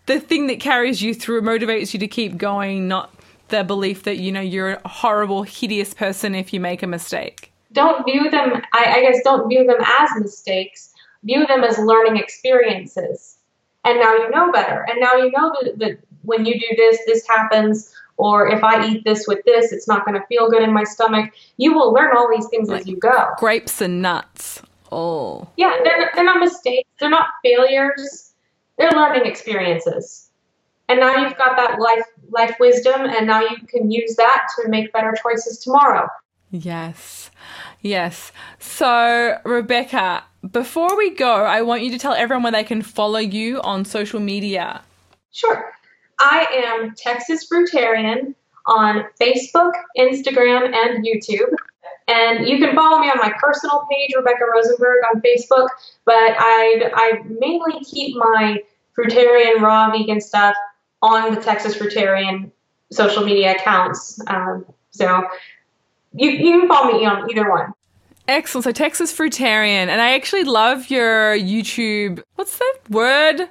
the 0.06 0.22
thing 0.22 0.48
that 0.48 0.62
carries 0.62 1.02
you 1.02 1.14
through, 1.14 1.42
motivates 1.42 1.94
you 1.94 2.00
to 2.00 2.08
keep 2.08 2.38
going, 2.38 2.88
not 2.88 3.13
the 3.54 3.64
belief 3.64 4.02
that 4.04 4.18
you 4.18 4.32
know 4.32 4.42
you're 4.42 4.80
a 4.84 4.88
horrible, 4.88 5.44
hideous 5.44 5.94
person 5.94 6.34
if 6.34 6.54
you 6.54 6.60
make 6.60 6.82
a 6.82 6.88
mistake. 6.88 7.54
Don't 7.72 8.04
view 8.04 8.30
them. 8.32 8.62
I, 8.74 8.96
I 8.96 9.02
guess 9.02 9.22
don't 9.24 9.48
view 9.48 9.64
them 9.66 9.78
as 9.80 10.10
mistakes. 10.20 10.92
View 11.24 11.46
them 11.46 11.64
as 11.64 11.78
learning 11.78 12.18
experiences. 12.18 13.38
And 13.86 14.00
now 14.00 14.16
you 14.16 14.30
know 14.32 14.52
better. 14.52 14.88
And 14.90 15.00
now 15.00 15.14
you 15.14 15.30
know 15.32 15.54
that, 15.62 15.78
that 15.80 16.00
when 16.24 16.46
you 16.46 16.60
do 16.60 16.76
this, 16.76 16.98
this 17.06 17.28
happens. 17.28 17.94
Or 18.18 18.48
if 18.48 18.64
I 18.64 18.88
eat 18.88 19.04
this 19.06 19.28
with 19.28 19.46
this, 19.46 19.72
it's 19.72 19.88
not 19.88 20.04
going 20.04 20.20
to 20.20 20.26
feel 20.28 20.50
good 20.50 20.64
in 20.64 20.74
my 20.74 20.84
stomach. 20.84 21.32
You 21.58 21.74
will 21.74 21.94
learn 21.94 22.16
all 22.18 22.30
these 22.36 22.48
things 22.48 22.70
like 22.70 22.82
as 22.82 22.88
you 22.88 22.98
go. 22.98 23.30
Grapes 23.38 23.82
and 23.82 24.02
nuts. 24.02 24.64
Oh. 24.92 25.48
Yeah, 25.58 25.78
they're, 25.84 26.12
they're 26.16 26.24
not 26.24 26.40
mistakes. 26.40 26.90
They're 27.00 27.10
not 27.10 27.28
failures. 27.44 28.34
They're 28.78 28.92
learning 28.92 29.26
experiences. 29.26 30.30
And 30.90 31.00
now 31.00 31.16
you've 31.18 31.38
got 31.38 31.56
that 31.58 31.80
life 31.80 32.06
life 32.34 32.56
wisdom, 32.60 33.02
and 33.02 33.28
now 33.28 33.42
you 33.42 33.58
can 33.68 33.92
use 33.92 34.16
that 34.16 34.48
to 34.58 34.70
make 34.70 34.92
better 34.92 35.14
choices 35.22 35.60
tomorrow. 35.60 36.08
Yes. 36.52 37.32
Yes. 37.82 38.32
So, 38.60 39.40
Rebecca, 39.44 40.24
before 40.52 40.96
we 40.98 41.10
go, 41.10 41.44
I 41.44 41.62
want 41.62 41.82
you 41.82 41.92
to 41.92 41.98
tell 41.98 42.14
everyone 42.14 42.44
where 42.44 42.52
they 42.52 42.64
can 42.64 42.82
follow 42.82 43.20
you 43.20 43.62
on 43.62 43.86
social 43.86 44.20
media. 44.20 44.82
Sure. 45.32 45.74
I 46.20 46.46
am 46.68 46.94
Texas 46.96 47.48
Fruitarian 47.52 48.36
on 48.66 49.04
Facebook, 49.20 49.72
Instagram, 49.98 50.74
and 50.74 51.06
YouTube. 51.06 51.54
And 52.08 52.48
you 52.48 52.58
can 52.58 52.76
follow 52.76 53.00
me 53.00 53.08
on 53.08 53.18
my 53.18 53.34
personal 53.40 53.88
page, 53.90 54.12
Rebecca 54.16 54.44
Rosenberg, 54.54 55.04
on 55.14 55.22
Facebook. 55.22 55.68
But 56.06 56.36
I, 56.38 56.92
I 56.94 57.24
mainly 57.28 57.84
keep 57.84 58.16
my 58.16 58.60
fruitarian, 58.98 59.62
raw, 59.62 59.92
vegan 59.92 60.22
stuff 60.22 60.56
on 61.04 61.36
the 61.36 61.42
Texas 61.42 61.76
Fruitarian 61.76 62.50
social 62.92 63.24
media 63.24 63.56
accounts. 63.56 64.20
Um, 64.28 64.66
so 64.90 65.24
you, 66.14 66.30
you 66.32 66.60
can 66.60 66.68
follow 66.68 66.94
me 66.98 67.06
on 67.06 67.30
either 67.30 67.50
one. 67.50 67.74
Excellent. 68.28 68.64
So 68.64 68.72
Texas 68.72 69.16
Fruitarian, 69.16 69.88
and 69.90 70.02
I 70.02 70.14
actually 70.14 70.46
love 70.46 70.90
your 70.90 71.38
YouTube. 71.38 72.24
What's 72.36 72.58
the 72.58 72.74
word? 72.90 73.50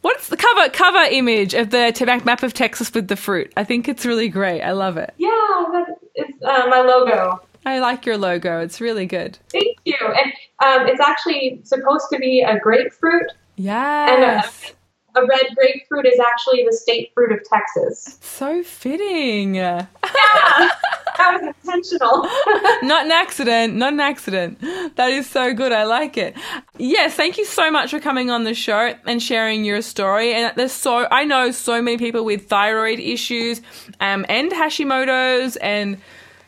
What's 0.00 0.28
the 0.28 0.36
cover 0.36 0.68
cover 0.70 1.04
image 1.12 1.54
of 1.54 1.70
the 1.70 2.22
map 2.24 2.42
of 2.42 2.54
Texas 2.54 2.92
with 2.92 3.08
the 3.08 3.16
fruit? 3.16 3.52
I 3.56 3.64
think 3.64 3.88
it's 3.88 4.06
really 4.06 4.28
great. 4.28 4.62
I 4.62 4.72
love 4.72 4.96
it. 4.96 5.12
Yeah, 5.18 5.28
that, 5.28 5.96
it's 6.14 6.42
uh, 6.42 6.66
my 6.68 6.80
logo. 6.80 7.40
I 7.64 7.78
like 7.78 8.06
your 8.06 8.16
logo. 8.16 8.60
It's 8.60 8.80
really 8.80 9.06
good. 9.06 9.38
Thank 9.50 9.78
you. 9.84 9.96
And 10.00 10.32
um, 10.64 10.88
it's 10.88 11.00
actually 11.00 11.60
supposed 11.62 12.06
to 12.12 12.18
be 12.18 12.40
a 12.40 12.58
grapefruit. 12.58 13.30
Yes. 13.56 14.10
And 14.10 14.24
uh, 14.24 14.72
a 15.14 15.26
red 15.26 15.46
grapefruit 15.54 16.06
is 16.06 16.18
actually 16.18 16.64
the 16.64 16.72
state 16.76 17.12
fruit 17.14 17.32
of 17.32 17.40
Texas. 17.44 18.18
So 18.20 18.62
fitting. 18.62 19.54
Yeah, 19.54 19.86
that 20.02 21.40
was 21.40 21.54
intentional. 21.64 22.22
not 22.82 23.06
an 23.06 23.12
accident. 23.12 23.74
Not 23.74 23.92
an 23.92 24.00
accident. 24.00 24.60
That 24.96 25.10
is 25.10 25.28
so 25.28 25.54
good. 25.54 25.72
I 25.72 25.84
like 25.84 26.16
it. 26.16 26.36
Yes, 26.78 27.14
thank 27.14 27.38
you 27.38 27.44
so 27.44 27.70
much 27.70 27.90
for 27.90 28.00
coming 28.00 28.30
on 28.30 28.44
the 28.44 28.54
show 28.54 28.94
and 29.06 29.22
sharing 29.22 29.64
your 29.64 29.82
story. 29.82 30.34
And 30.34 30.54
there's 30.56 30.72
so 30.72 31.06
I 31.10 31.24
know 31.24 31.50
so 31.50 31.82
many 31.82 31.98
people 31.98 32.24
with 32.24 32.48
thyroid 32.48 32.98
issues, 32.98 33.60
um, 34.00 34.24
and 34.28 34.50
Hashimoto's 34.50 35.56
and 35.56 35.98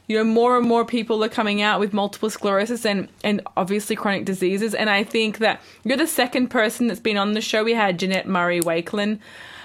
you 0.07 0.19
know, 0.19 0.25
more 0.25 0.59
and 0.59 0.67
more 0.67 0.85
people 0.85 1.25
are 1.25 1.29
coming 1.29 1.63
out 1.63 1.81
with 1.81 1.93
multiple 1.93 2.29
sclerosis 2.29 2.85
and, 2.85 3.09
and 3.23 3.41
obviously 3.57 3.97
chronic 3.97 4.25
diseases. 4.25 4.75
And 4.75 4.91
I 4.91 5.03
think 5.03 5.39
that 5.39 5.63
you're 5.83 5.97
the 5.97 6.07
second 6.07 6.49
person 6.49 6.89
that's 6.89 7.01
been 7.01 7.17
on 7.17 7.33
the 7.33 7.41
show. 7.41 7.65
We 7.65 7.73
had 7.75 7.99
Janette 7.99 8.29
Murray 8.29 8.61
Wakelin 8.61 9.19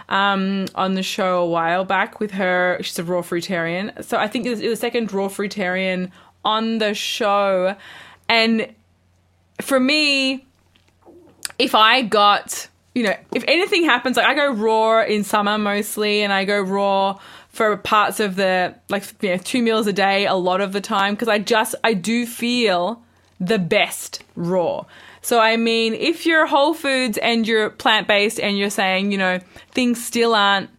um, 0.07 0.65
on 0.75 0.95
the 0.95 1.03
show 1.03 1.43
a 1.43 1.45
while 1.45 1.83
back 1.83 2.19
with 2.19 2.31
her. 2.31 2.79
She's 2.81 2.97
a 2.99 3.03
raw 3.03 3.21
fruitarian. 3.21 4.03
So 4.03 4.17
I 4.17 4.27
think 4.27 4.45
you're 4.45 4.55
the 4.55 4.75
second 4.75 5.11
raw 5.11 5.27
fruitarian 5.27 6.09
on 6.45 6.77
the 6.77 6.93
show. 6.93 7.75
And 8.29 8.73
for 9.61 9.79
me, 9.79 10.45
if 11.57 11.75
I 11.75 12.01
got, 12.01 12.69
you 12.95 13.03
know, 13.03 13.15
if 13.33 13.43
anything 13.47 13.83
happens, 13.83 14.15
like 14.15 14.25
I 14.25 14.35
go 14.35 14.51
raw 14.53 15.03
in 15.03 15.25
summer 15.25 15.57
mostly 15.57 16.21
and 16.21 16.31
I 16.31 16.45
go 16.45 16.61
raw 16.61 17.19
for 17.59 17.75
parts 17.75 18.21
of 18.21 18.37
the 18.37 18.73
like 18.87 19.03
you 19.21 19.31
know, 19.31 19.37
two 19.37 19.61
meals 19.61 19.85
a 19.85 19.91
day 19.91 20.25
a 20.25 20.33
lot 20.33 20.61
of 20.61 20.71
the 20.71 20.79
time 20.79 21.13
because 21.13 21.27
I 21.27 21.39
just 21.39 21.75
I 21.83 21.93
do 21.93 22.25
feel 22.25 23.03
the 23.37 23.59
best 23.59 24.23
raw. 24.37 24.85
So 25.21 25.41
I 25.41 25.57
mean, 25.57 25.93
if 25.93 26.25
you're 26.25 26.45
whole 26.45 26.73
foods 26.73 27.17
and 27.17 27.45
you're 27.45 27.69
plant 27.69 28.07
based 28.07 28.39
and 28.39 28.57
you're 28.57 28.69
saying, 28.69 29.11
you 29.11 29.17
know, 29.17 29.41
things 29.71 30.01
still 30.01 30.35
aren't 30.35 30.69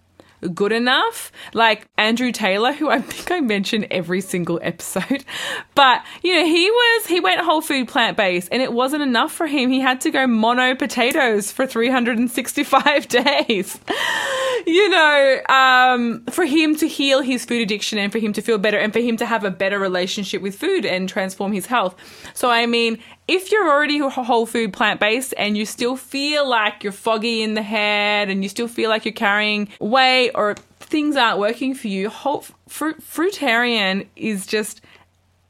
good 0.55 0.73
enough. 0.73 1.33
Like 1.55 1.87
Andrew 1.97 2.33
Taylor, 2.33 2.73
who 2.73 2.89
I 2.89 3.01
think 3.01 3.31
I 3.31 3.41
mention 3.41 3.87
every 3.91 4.21
single 4.21 4.59
episode. 4.63 5.25
But, 5.75 6.05
you 6.23 6.35
know, 6.35 6.45
he 6.45 6.71
was, 6.71 7.07
he 7.07 7.21
went 7.21 7.41
whole 7.41 7.63
food 7.63 7.89
plant 7.89 8.15
based 8.15 8.49
and 8.53 8.61
it 8.61 8.71
wasn't 8.71 9.03
enough 9.03 9.33
for 9.33 9.47
him. 9.47 9.71
He 9.71 9.81
had 9.81 10.03
to 10.03 10.11
go 10.11 10.27
mono 10.27 10.75
potatoes 10.75 11.51
for 11.51 11.67
365 11.67 13.09
days. 13.09 13.79
you 14.67 14.89
know, 14.91 15.41
um, 15.49 16.25
for 16.31 16.45
him 16.45 16.77
to 16.77 16.87
heal 16.87 17.23
his 17.23 17.47
food 17.47 17.63
addiction 17.63 17.99
and 17.99 18.13
for 18.13 18.19
him 18.19 18.35
to 18.35 18.43
feel 18.43 18.59
better 18.59 18.77
and 18.77 18.93
for 18.93 19.01
him 19.01 19.17
to 19.17 19.27
have 19.27 19.43
a 19.43 19.51
better 19.51 19.79
relationship 19.79 20.43
with 20.43 20.55
food 20.55 20.85
and 20.85 21.09
transform 21.09 21.53
his 21.53 21.67
health. 21.67 21.97
So, 22.35 22.51
I 22.51 22.67
mean, 22.67 22.99
if 23.31 23.53
you're 23.53 23.71
already 23.71 23.99
whole 23.99 24.45
food 24.45 24.73
plant 24.73 24.99
based 24.99 25.33
and 25.39 25.57
you 25.57 25.65
still 25.65 25.95
feel 25.95 26.49
like 26.49 26.83
you're 26.83 26.93
foggy 26.93 27.43
in 27.43 27.55
the 27.55 27.63
head 27.63 28.29
and 28.29 28.43
you 28.43 28.49
still 28.49 28.67
feel 28.67 28.91
like 28.91 29.05
you're 29.05 29.15
carrying 29.15 29.69
weight 29.79 30.33
or 30.35 30.57
things 30.81 31.15
aren't 31.15 31.39
working 31.39 31.73
for 31.73 31.87
you, 31.87 32.11
whole 32.11 32.45
fruit, 32.67 33.01
fruitarian 33.01 34.05
is 34.17 34.49
just 34.49 34.81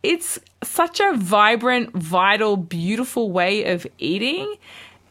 it's 0.03 0.39
such 0.63 1.01
a 1.01 1.15
vibrant, 1.15 1.95
vital, 1.95 2.59
beautiful 2.59 3.31
way 3.31 3.73
of 3.73 3.87
eating. 3.99 4.57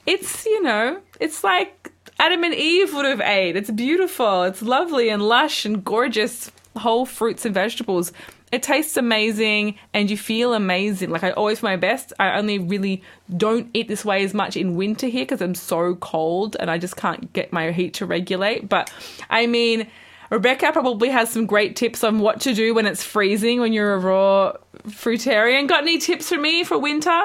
It's, 0.06 0.46
you 0.46 0.62
know, 0.62 1.02
it's 1.20 1.44
like 1.44 1.92
Adam 2.20 2.44
and 2.44 2.54
Eve 2.54 2.94
would 2.94 3.06
have 3.06 3.22
ate. 3.22 3.56
It's 3.56 3.72
beautiful. 3.72 4.44
It's 4.44 4.62
lovely 4.62 5.10
and 5.10 5.24
lush 5.24 5.66
and 5.66 5.84
gorgeous 5.84 6.52
whole 6.78 7.08
fruits 7.08 7.46
and 7.46 7.54
vegetables 7.54 8.14
it 8.52 8.64
tastes 8.64 8.98
amazing 8.98 9.78
and 9.94 10.10
you 10.10 10.18
feel 10.18 10.54
amazing. 10.54 11.10
Like 11.10 11.24
I 11.24 11.32
always 11.32 11.62
my 11.62 11.76
best. 11.76 12.14
I 12.20 12.38
only 12.38 12.58
really 12.60 13.04
don't 13.38 13.70
eat 13.74 13.88
this 13.88 14.04
way 14.04 14.24
as 14.24 14.34
much 14.34 14.58
in 14.58 14.76
winter 14.76 15.08
here 15.08 15.24
because 15.24 15.42
I'm 15.42 15.56
so 15.56 15.96
cold 15.96 16.56
and 16.60 16.72
I 16.72 16.78
just 16.78 16.96
can't 16.98 17.32
get 17.34 17.54
my 17.54 17.72
heat 17.72 17.94
to 17.96 18.06
regulate. 18.06 18.68
But 18.68 18.92
I 19.30 19.46
mean, 19.46 19.88
Rebecca 20.30 20.72
probably 20.72 21.10
has 21.10 21.30
some 21.30 21.46
great 21.46 21.76
tips 21.76 22.04
on 22.04 22.20
what 22.20 22.42
to 22.42 22.54
do 22.54 22.74
when 22.74 22.86
it's 22.86 23.04
freezing 23.04 23.60
when 23.60 23.74
you're 23.74 23.94
a 23.94 24.00
raw 24.00 24.54
fruitarian. 24.88 25.68
Got 25.68 25.84
any 25.84 25.98
tips 25.98 26.30
for 26.30 26.38
me 26.38 26.64
for 26.64 26.78
winter? 26.78 27.22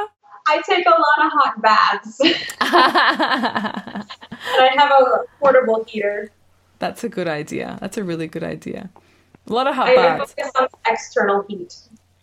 I 0.46 0.60
take 0.68 0.84
a 0.86 0.90
lot 0.90 1.26
of 1.26 1.32
hot 1.32 1.62
baths. 1.62 2.20
I 2.60 4.04
have 4.76 4.90
a 4.90 5.24
portable 5.38 5.84
heater. 5.84 6.30
That's 6.78 7.02
a 7.02 7.08
good 7.08 7.28
idea. 7.28 7.78
That's 7.80 7.96
a 7.96 8.04
really 8.04 8.26
good 8.26 8.44
idea. 8.44 8.90
A 9.48 9.52
lot 9.52 9.66
of 9.66 9.74
hot 9.74 9.88
I 9.88 9.94
baths. 9.94 10.34
focus 10.34 10.52
on 10.58 10.68
external 10.86 11.44
heat. 11.48 11.76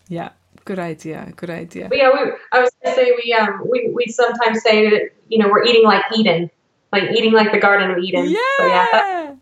Yeah, 0.07 0.29
good 0.65 0.79
idea. 0.79 1.31
Good 1.35 1.49
idea. 1.49 1.87
But 1.87 1.97
yeah, 1.97 2.09
we, 2.11 2.31
I 2.51 2.61
was 2.61 2.71
gonna 2.83 2.95
say 2.95 3.13
we 3.23 3.33
um 3.33 3.63
we, 3.69 3.91
we 3.93 4.07
sometimes 4.07 4.63
say 4.63 4.89
that 4.89 5.09
you 5.27 5.37
know 5.37 5.49
we're 5.49 5.63
eating 5.63 5.83
like 5.83 6.03
Eden, 6.15 6.49
like 6.91 7.11
eating 7.11 7.33
like 7.33 7.51
the 7.51 7.59
Garden 7.59 7.91
of 7.91 7.97
Eden. 7.99 8.29
Yeah. 8.29 8.39
So 8.57 8.65
yeah. 8.65 9.35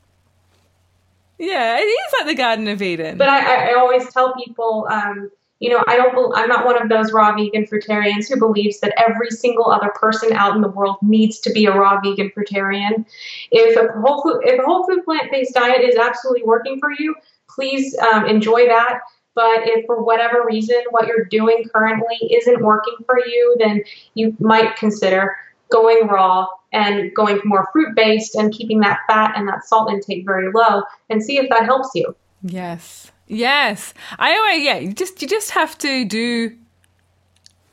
yeah, 1.39 1.77
it 1.79 1.83
is 1.83 2.13
like 2.19 2.27
the 2.27 2.35
Garden 2.35 2.67
of 2.67 2.81
Eden. 2.81 3.17
But 3.17 3.29
I, 3.29 3.71
I 3.71 3.73
always 3.75 4.11
tell 4.13 4.35
people, 4.35 4.87
um, 4.91 5.31
you 5.59 5.69
know, 5.69 5.81
I 5.87 5.95
don't. 5.95 6.37
I'm 6.37 6.49
not 6.49 6.65
one 6.65 6.81
of 6.81 6.89
those 6.89 7.13
raw 7.13 7.33
vegan 7.33 7.65
fruitarians 7.65 8.27
who 8.27 8.37
believes 8.37 8.81
that 8.81 8.93
every 8.97 9.29
single 9.29 9.71
other 9.71 9.89
person 9.95 10.33
out 10.33 10.55
in 10.55 10.61
the 10.61 10.69
world 10.69 10.97
needs 11.01 11.39
to 11.39 11.51
be 11.51 11.65
a 11.65 11.71
raw 11.71 11.99
vegan 12.01 12.31
fruitarian. 12.37 13.05
If 13.51 13.77
a 13.77 13.99
whole 14.01 14.21
food, 14.21 14.41
if 14.43 14.59
a 14.59 14.63
whole 14.63 14.85
food 14.85 15.03
plant 15.05 15.31
based 15.31 15.53
diet 15.53 15.81
is 15.81 15.95
absolutely 15.95 16.43
working 16.43 16.79
for 16.79 16.91
you, 16.97 17.15
please 17.53 17.97
um, 17.97 18.25
enjoy 18.25 18.67
that. 18.67 18.99
But 19.35 19.67
if 19.67 19.85
for 19.85 20.03
whatever 20.03 20.43
reason 20.45 20.81
what 20.89 21.07
you're 21.07 21.25
doing 21.25 21.63
currently 21.73 22.17
isn't 22.31 22.61
working 22.61 22.95
for 23.05 23.19
you, 23.19 23.55
then 23.59 23.83
you 24.13 24.35
might 24.39 24.75
consider 24.75 25.35
going 25.69 26.07
raw 26.07 26.47
and 26.73 27.13
going 27.15 27.39
more 27.45 27.67
fruit 27.71 27.95
based 27.95 28.35
and 28.35 28.51
keeping 28.53 28.79
that 28.81 28.99
fat 29.07 29.33
and 29.35 29.47
that 29.47 29.63
salt 29.65 29.91
intake 29.91 30.25
very 30.25 30.51
low 30.53 30.83
and 31.09 31.23
see 31.23 31.37
if 31.37 31.49
that 31.49 31.65
helps 31.65 31.89
you. 31.95 32.15
Yes. 32.41 33.11
Yes. 33.27 33.93
I 34.17 34.35
always 34.35 34.63
yeah, 34.63 34.77
you 34.77 34.93
just 34.93 35.21
you 35.21 35.27
just 35.27 35.51
have 35.51 35.77
to 35.79 36.05
do 36.05 36.57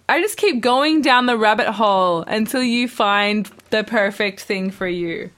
I 0.08 0.20
just 0.20 0.36
keep 0.36 0.60
going 0.60 1.02
down 1.02 1.26
the 1.26 1.36
rabbit 1.36 1.68
hole 1.72 2.22
until 2.28 2.62
you 2.62 2.86
find 2.86 3.50
the 3.70 3.82
perfect 3.82 4.40
thing 4.40 4.70
for 4.70 4.86
you. 4.86 5.30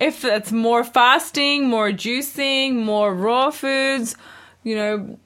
If 0.00 0.24
it's 0.24 0.52
more 0.52 0.84
fasting, 0.84 1.68
more 1.68 1.90
juicing, 1.90 2.84
more 2.84 3.14
raw 3.14 3.50
foods, 3.50 4.16
you 4.62 4.76
know, 4.76 5.18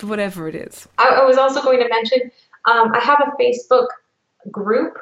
whatever 0.00 0.48
it 0.48 0.54
is. 0.54 0.88
I, 0.98 1.08
I 1.08 1.24
was 1.24 1.36
also 1.36 1.62
going 1.62 1.80
to 1.80 1.88
mention 1.88 2.30
um, 2.66 2.92
I 2.94 3.00
have 3.00 3.20
a 3.20 3.42
Facebook 3.42 3.88
group 4.50 4.96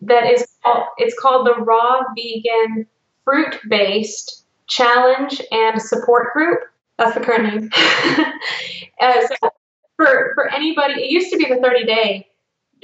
that 0.00 0.24
is 0.24 0.46
called, 0.62 0.86
it's 0.98 1.18
called 1.18 1.46
the 1.46 1.54
Raw 1.54 2.02
Vegan 2.16 2.86
Fruit 3.24 3.58
Based 3.68 4.44
Challenge 4.66 5.40
and 5.50 5.80
Support 5.80 6.32
Group. 6.32 6.60
That's 6.98 7.14
the 7.14 7.20
current 7.20 7.44
name. 7.44 7.70
uh, 9.00 9.26
so 9.26 9.50
for 9.96 10.32
for 10.34 10.48
anybody, 10.52 11.02
it 11.02 11.10
used 11.10 11.30
to 11.32 11.36
be 11.36 11.44
the 11.44 11.56
30 11.56 11.84
day 11.84 12.28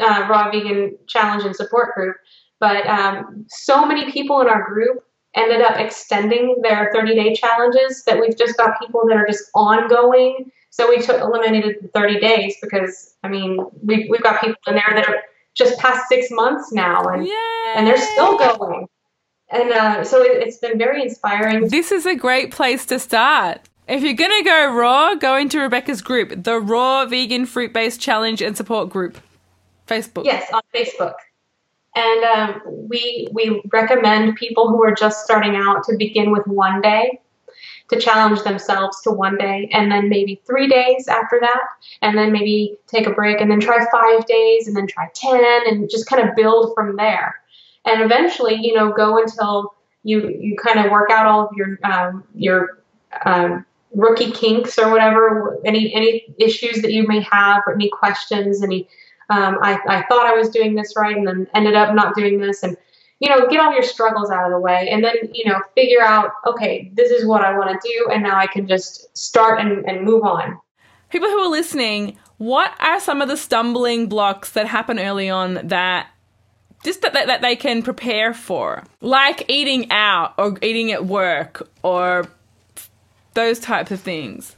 uh, 0.00 0.26
Raw 0.28 0.50
Vegan 0.50 0.96
Challenge 1.06 1.44
and 1.44 1.56
Support 1.56 1.94
Group, 1.94 2.16
but 2.58 2.86
um, 2.86 3.46
so 3.48 3.86
many 3.86 4.10
people 4.10 4.40
in 4.40 4.48
our 4.48 4.66
group 4.66 5.04
ended 5.35 5.61
up 5.61 5.78
extending 5.78 6.57
their 6.62 6.90
30 6.93 7.15
day 7.15 7.35
challenges 7.35 8.02
that 8.05 8.20
we've 8.20 8.36
just 8.36 8.57
got 8.57 8.81
people 8.81 9.02
that 9.09 9.16
are 9.16 9.27
just 9.27 9.44
ongoing. 9.55 10.51
So 10.70 10.89
we 10.89 11.01
took 11.01 11.20
eliminated 11.20 11.77
the 11.82 11.89
30 11.89 12.20
days 12.20 12.57
because 12.62 13.15
I 13.23 13.28
mean 13.28 13.59
we 13.82 14.09
we've 14.09 14.23
got 14.23 14.40
people 14.40 14.57
in 14.66 14.74
there 14.74 14.93
that 14.94 15.09
are 15.09 15.23
just 15.55 15.78
past 15.78 16.09
six 16.09 16.28
months 16.31 16.73
now 16.73 17.05
and 17.09 17.27
Yay! 17.27 17.74
and 17.74 17.86
they're 17.86 17.98
still 17.98 18.39
going. 18.39 18.86
And 19.51 19.73
uh, 19.73 20.05
so 20.05 20.23
it, 20.23 20.47
it's 20.47 20.59
been 20.59 20.78
very 20.78 21.02
inspiring. 21.02 21.69
This 21.69 21.90
is 21.90 22.07
a 22.07 22.15
great 22.15 22.52
place 22.52 22.86
to 22.86 22.98
start. 22.98 23.61
If 23.89 24.05
you're 24.05 24.15
gonna 24.15 24.44
go 24.44 24.73
raw, 24.73 25.16
go 25.16 25.36
into 25.36 25.59
Rebecca's 25.59 26.01
group, 26.01 26.44
the 26.44 26.61
Raw 26.61 27.07
Vegan 27.07 27.47
Fruit 27.47 27.73
Based 27.73 28.01
Challenge 28.01 28.40
and 28.40 28.57
Support 28.57 28.90
Group, 28.90 29.19
Facebook. 29.89 30.24
Yes, 30.24 30.48
on 30.52 30.62
Facebook. 30.73 31.15
And 31.96 32.24
um, 32.24 32.62
we 32.64 33.28
we 33.32 33.62
recommend 33.72 34.36
people 34.36 34.68
who 34.68 34.82
are 34.84 34.94
just 34.94 35.24
starting 35.24 35.56
out 35.56 35.82
to 35.84 35.96
begin 35.96 36.30
with 36.30 36.46
one 36.46 36.80
day, 36.80 37.20
to 37.88 37.98
challenge 37.98 38.42
themselves 38.42 39.00
to 39.02 39.10
one 39.10 39.36
day, 39.36 39.68
and 39.72 39.90
then 39.90 40.08
maybe 40.08 40.40
three 40.46 40.68
days 40.68 41.08
after 41.08 41.38
that, 41.40 41.62
and 42.00 42.16
then 42.16 42.30
maybe 42.30 42.76
take 42.86 43.06
a 43.06 43.10
break, 43.10 43.40
and 43.40 43.50
then 43.50 43.58
try 43.58 43.84
five 43.90 44.24
days, 44.26 44.68
and 44.68 44.76
then 44.76 44.86
try 44.86 45.08
ten, 45.14 45.66
and 45.66 45.90
just 45.90 46.06
kind 46.06 46.26
of 46.26 46.36
build 46.36 46.72
from 46.74 46.94
there. 46.96 47.40
And 47.84 48.02
eventually, 48.02 48.54
you 48.54 48.72
know, 48.72 48.92
go 48.92 49.18
until 49.18 49.74
you 50.04 50.28
you 50.28 50.56
kind 50.56 50.78
of 50.78 50.92
work 50.92 51.10
out 51.10 51.26
all 51.26 51.48
of 51.48 51.56
your 51.56 51.78
um, 51.82 52.22
your 52.34 52.82
um, 53.24 53.66
rookie 53.92 54.30
kinks 54.30 54.78
or 54.78 54.90
whatever, 54.90 55.58
any 55.64 55.92
any 55.92 56.34
issues 56.38 56.82
that 56.82 56.92
you 56.92 57.06
may 57.08 57.20
have, 57.22 57.62
or 57.66 57.74
any 57.74 57.90
questions, 57.90 58.62
any 58.62 58.88
um, 59.31 59.59
I, 59.62 59.78
I 59.89 60.05
thought 60.09 60.27
I 60.27 60.35
was 60.35 60.51
doing 60.51 60.74
this 60.74 60.94
right 60.97 61.16
and 61.16 61.27
then 61.27 61.47
ended 61.55 61.74
up 61.74 61.94
not 61.94 62.15
doing 62.15 62.40
this 62.40 62.62
and 62.62 62.77
you 63.20 63.28
know 63.28 63.48
get 63.48 63.61
all 63.61 63.73
your 63.73 63.82
struggles 63.82 64.31
out 64.31 64.44
of 64.44 64.51
the 64.51 64.59
way 64.59 64.89
and 64.90 65.05
then 65.05 65.15
you 65.32 65.51
know 65.51 65.61
figure 65.74 66.02
out 66.02 66.31
okay 66.47 66.90
this 66.94 67.11
is 67.11 67.27
what 67.27 67.43
i 67.43 67.55
want 67.57 67.70
to 67.70 67.89
do 67.89 68.11
and 68.11 68.23
now 68.23 68.35
i 68.35 68.47
can 68.47 68.66
just 68.66 69.15
start 69.15 69.61
and, 69.61 69.85
and 69.86 70.05
move 70.05 70.24
on 70.24 70.59
People 71.11 71.28
who 71.28 71.40
are 71.40 71.51
listening, 71.51 72.16
what 72.39 72.73
are 72.78 73.01
some 73.01 73.20
of 73.20 73.28
the 73.28 73.36
stumbling 73.36 74.07
blocks 74.09 74.52
that 74.52 74.66
happen 74.66 74.98
early 74.98 75.28
on 75.28 75.55
that 75.66 76.09
just 76.85 77.02
that, 77.02 77.12
that, 77.12 77.27
that 77.27 77.43
they 77.43 77.57
can 77.57 77.82
prepare 77.82 78.32
for? 78.32 78.85
Like 79.01 79.44
eating 79.48 79.90
out 79.90 80.35
or 80.39 80.57
eating 80.62 80.93
at 80.93 81.07
work 81.07 81.69
or 81.82 82.28
those 83.35 83.59
types 83.59 83.90
of 83.90 84.01
things. 84.01 84.55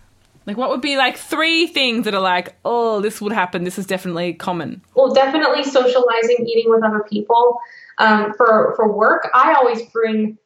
Like, 0.47 0.57
what 0.57 0.71
would 0.71 0.81
be 0.81 0.97
like 0.97 1.17
three 1.17 1.67
things 1.67 2.05
that 2.05 2.15
are 2.15 2.21
like, 2.21 2.55
oh, 2.65 3.01
this 3.01 3.21
would 3.21 3.33
happen. 3.33 3.65
This 3.65 3.79
is 3.79 3.87
definitely 3.87 4.35
common. 4.35 4.83
well 4.95 5.13
definitely 5.13 5.63
socializing 5.65 6.47
eating 6.47 6.71
with 6.71 6.83
other 6.83 7.05
people 7.09 7.59
um, 7.99 8.33
for 8.35 8.75
for 8.77 8.93
work 8.93 9.29
i 9.35 9.55
always 9.55 9.83
bring 9.91 10.39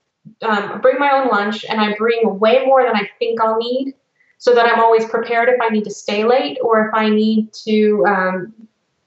um, 0.42 0.80
bring 0.80 0.98
my 0.98 1.10
own 1.12 1.28
lunch 1.28 1.64
and 1.64 1.80
i 1.80 1.94
bring 1.94 2.38
way 2.38 2.64
more 2.64 2.82
than 2.82 2.96
i 2.96 3.08
think 3.18 3.40
i'll 3.40 3.56
need 3.58 3.94
so 4.38 4.54
that 4.54 4.66
i'm 4.66 4.80
always 4.80 5.04
prepared 5.06 5.48
if 5.48 5.60
i 5.60 5.68
need 5.68 5.84
to 5.84 5.90
stay 5.90 6.24
late 6.24 6.58
or 6.62 6.88
if 6.88 6.94
i 6.94 7.08
need 7.08 7.52
to 7.52 8.04
um, 8.06 8.52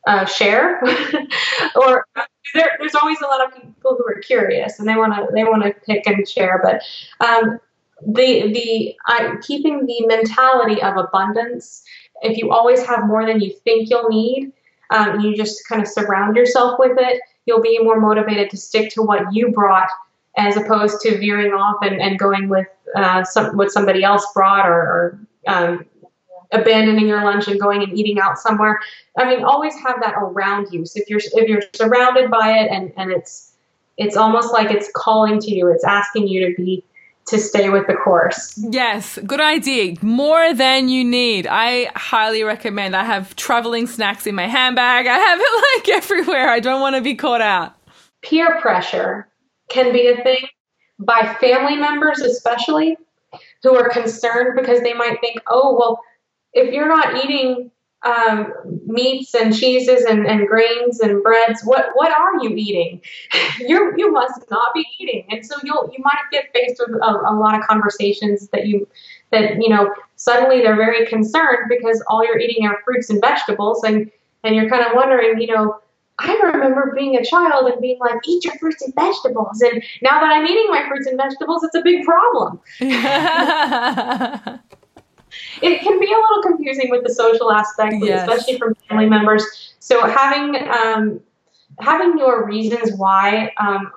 uh, 0.07 0.25
share 0.25 0.81
or 1.75 2.05
there, 2.53 2.71
there's 2.79 2.95
always 2.95 3.19
a 3.21 3.25
lot 3.27 3.45
of 3.45 3.53
people 3.53 3.95
who 3.97 4.05
are 4.07 4.19
curious 4.21 4.79
and 4.79 4.87
they 4.87 4.95
want 4.95 5.13
to 5.13 5.27
they 5.33 5.43
want 5.43 5.61
to 5.63 5.73
pick 5.85 6.07
and 6.07 6.27
share 6.27 6.61
but 6.63 6.81
um, 7.25 7.59
the 8.05 8.51
the 8.53 8.95
keeping 9.41 9.85
the 9.85 10.05
mentality 10.07 10.81
of 10.81 10.97
abundance 10.97 11.83
if 12.21 12.37
you 12.37 12.51
always 12.51 12.85
have 12.85 13.05
more 13.05 13.25
than 13.25 13.39
you 13.39 13.51
think 13.63 13.89
you'll 13.89 14.09
need 14.09 14.51
um, 14.91 15.19
you 15.19 15.35
just 15.35 15.67
kind 15.67 15.81
of 15.81 15.87
surround 15.87 16.35
yourself 16.35 16.79
with 16.79 16.97
it 16.97 17.21
you'll 17.45 17.61
be 17.61 17.79
more 17.79 17.99
motivated 17.99 18.49
to 18.49 18.57
stick 18.57 18.91
to 18.91 19.01
what 19.01 19.33
you 19.33 19.51
brought 19.51 19.89
as 20.37 20.55
opposed 20.55 21.01
to 21.01 21.17
veering 21.17 21.53
off 21.53 21.77
and, 21.81 22.01
and 22.01 22.17
going 22.17 22.47
with 22.47 22.67
uh, 22.95 23.23
some, 23.23 23.57
what 23.57 23.71
somebody 23.71 24.03
else 24.03 24.25
brought 24.33 24.67
or, 24.67 24.73
or 24.73 25.19
um, 25.47 25.85
abandoning 26.51 27.07
your 27.07 27.23
lunch 27.23 27.47
and 27.47 27.59
going 27.59 27.83
and 27.83 27.97
eating 27.97 28.19
out 28.19 28.37
somewhere. 28.37 28.79
I 29.17 29.29
mean, 29.29 29.43
always 29.43 29.75
have 29.79 29.99
that 30.01 30.15
around 30.17 30.71
you. 30.71 30.85
So 30.85 30.99
if 30.99 31.09
you're 31.09 31.19
if 31.19 31.47
you're 31.47 31.61
surrounded 31.73 32.31
by 32.31 32.57
it 32.59 32.71
and, 32.71 32.93
and 32.97 33.11
it's 33.11 33.53
it's 33.97 34.15
almost 34.15 34.53
like 34.53 34.71
it's 34.71 34.89
calling 34.95 35.39
to 35.39 35.51
you, 35.51 35.67
it's 35.67 35.83
asking 35.83 36.27
you 36.27 36.47
to 36.47 36.55
be 36.55 36.83
to 37.29 37.39
stay 37.39 37.69
with 37.69 37.87
the 37.87 37.93
course. 37.93 38.53
Yes, 38.57 39.19
good 39.25 39.41
idea. 39.41 39.95
More 40.01 40.53
than 40.53 40.89
you 40.89 41.03
need. 41.03 41.47
I 41.47 41.91
highly 41.95 42.43
recommend. 42.43 42.95
I 42.95 43.03
have 43.03 43.35
traveling 43.35 43.87
snacks 43.87 44.25
in 44.27 44.35
my 44.35 44.47
handbag. 44.47 45.07
I 45.07 45.17
have 45.17 45.39
it 45.41 45.87
like 45.87 45.97
everywhere. 45.97 46.49
I 46.49 46.59
don't 46.59 46.81
want 46.81 46.95
to 46.95 47.01
be 47.01 47.15
caught 47.15 47.41
out. 47.41 47.75
Peer 48.21 48.59
pressure 48.59 49.27
can 49.69 49.93
be 49.93 50.07
a 50.07 50.21
thing 50.23 50.47
by 50.99 51.35
family 51.39 51.77
members 51.77 52.19
especially 52.19 52.97
who 53.63 53.75
are 53.75 53.89
concerned 53.89 54.59
because 54.59 54.81
they 54.81 54.93
might 54.93 55.19
think, 55.21 55.39
oh 55.47 55.75
well, 55.77 55.99
if 56.53 56.73
you're 56.73 56.89
not 56.89 57.23
eating 57.23 57.71
um, 58.03 58.53
meats 58.85 59.35
and 59.35 59.55
cheeses 59.55 60.05
and, 60.05 60.25
and 60.25 60.47
grains 60.47 60.99
and 61.01 61.21
breads, 61.21 61.61
what 61.65 61.89
what 61.95 62.11
are 62.11 62.41
you 62.41 62.55
eating? 62.55 63.01
you 63.59 63.93
you 63.97 64.11
must 64.11 64.49
not 64.49 64.73
be 64.73 64.85
eating, 64.99 65.25
and 65.29 65.45
so 65.45 65.55
you'll 65.63 65.91
you 65.95 66.03
might 66.03 66.23
get 66.31 66.45
faced 66.53 66.81
with 66.85 66.95
a, 67.01 67.23
a 67.27 67.35
lot 67.35 67.59
of 67.59 67.67
conversations 67.67 68.47
that 68.49 68.67
you 68.67 68.87
that 69.31 69.61
you 69.61 69.69
know 69.69 69.93
suddenly 70.15 70.61
they're 70.61 70.75
very 70.75 71.05
concerned 71.07 71.69
because 71.69 72.01
all 72.07 72.25
you're 72.25 72.39
eating 72.39 72.65
are 72.65 72.79
fruits 72.85 73.09
and 73.09 73.19
vegetables, 73.21 73.83
and 73.83 74.09
and 74.43 74.55
you're 74.55 74.69
kind 74.69 74.85
of 74.85 74.93
wondering, 74.93 75.39
you 75.41 75.53
know. 75.53 75.79
I 76.21 76.33
remember 76.33 76.91
being 76.97 77.15
a 77.15 77.23
child 77.23 77.71
and 77.71 77.79
being 77.79 77.97
like, 78.01 78.17
eat 78.27 78.43
your 78.43 78.53
fruits 78.55 78.81
and 78.81 78.93
vegetables. 78.93 79.61
And 79.61 79.81
now 80.01 80.19
that 80.19 80.29
I'm 80.29 80.45
eating 80.45 80.65
my 80.69 80.85
fruits 80.85 81.07
and 81.07 81.15
vegetables, 81.15 81.63
it's 81.63 81.75
a 81.75 81.81
big 81.81 82.03
problem. 82.03 82.59
it 85.61 85.81
can 85.81 85.99
be 85.99 86.05
a 86.05 86.17
little 86.17 86.43
confusing 86.43 86.89
with 86.89 87.03
the 87.03 87.13
social 87.13 87.51
aspect, 87.51 87.95
Yes. 87.99 88.27
especially 88.27 88.57
from 88.57 88.75
family 88.87 89.07
members. 89.07 89.45
So 89.79 90.07
having 90.07 90.67
um, 90.69 91.19
having 91.79 92.17
your 92.17 92.45
reasons 92.45 92.93
why, 92.97 93.51
um, 93.57 93.91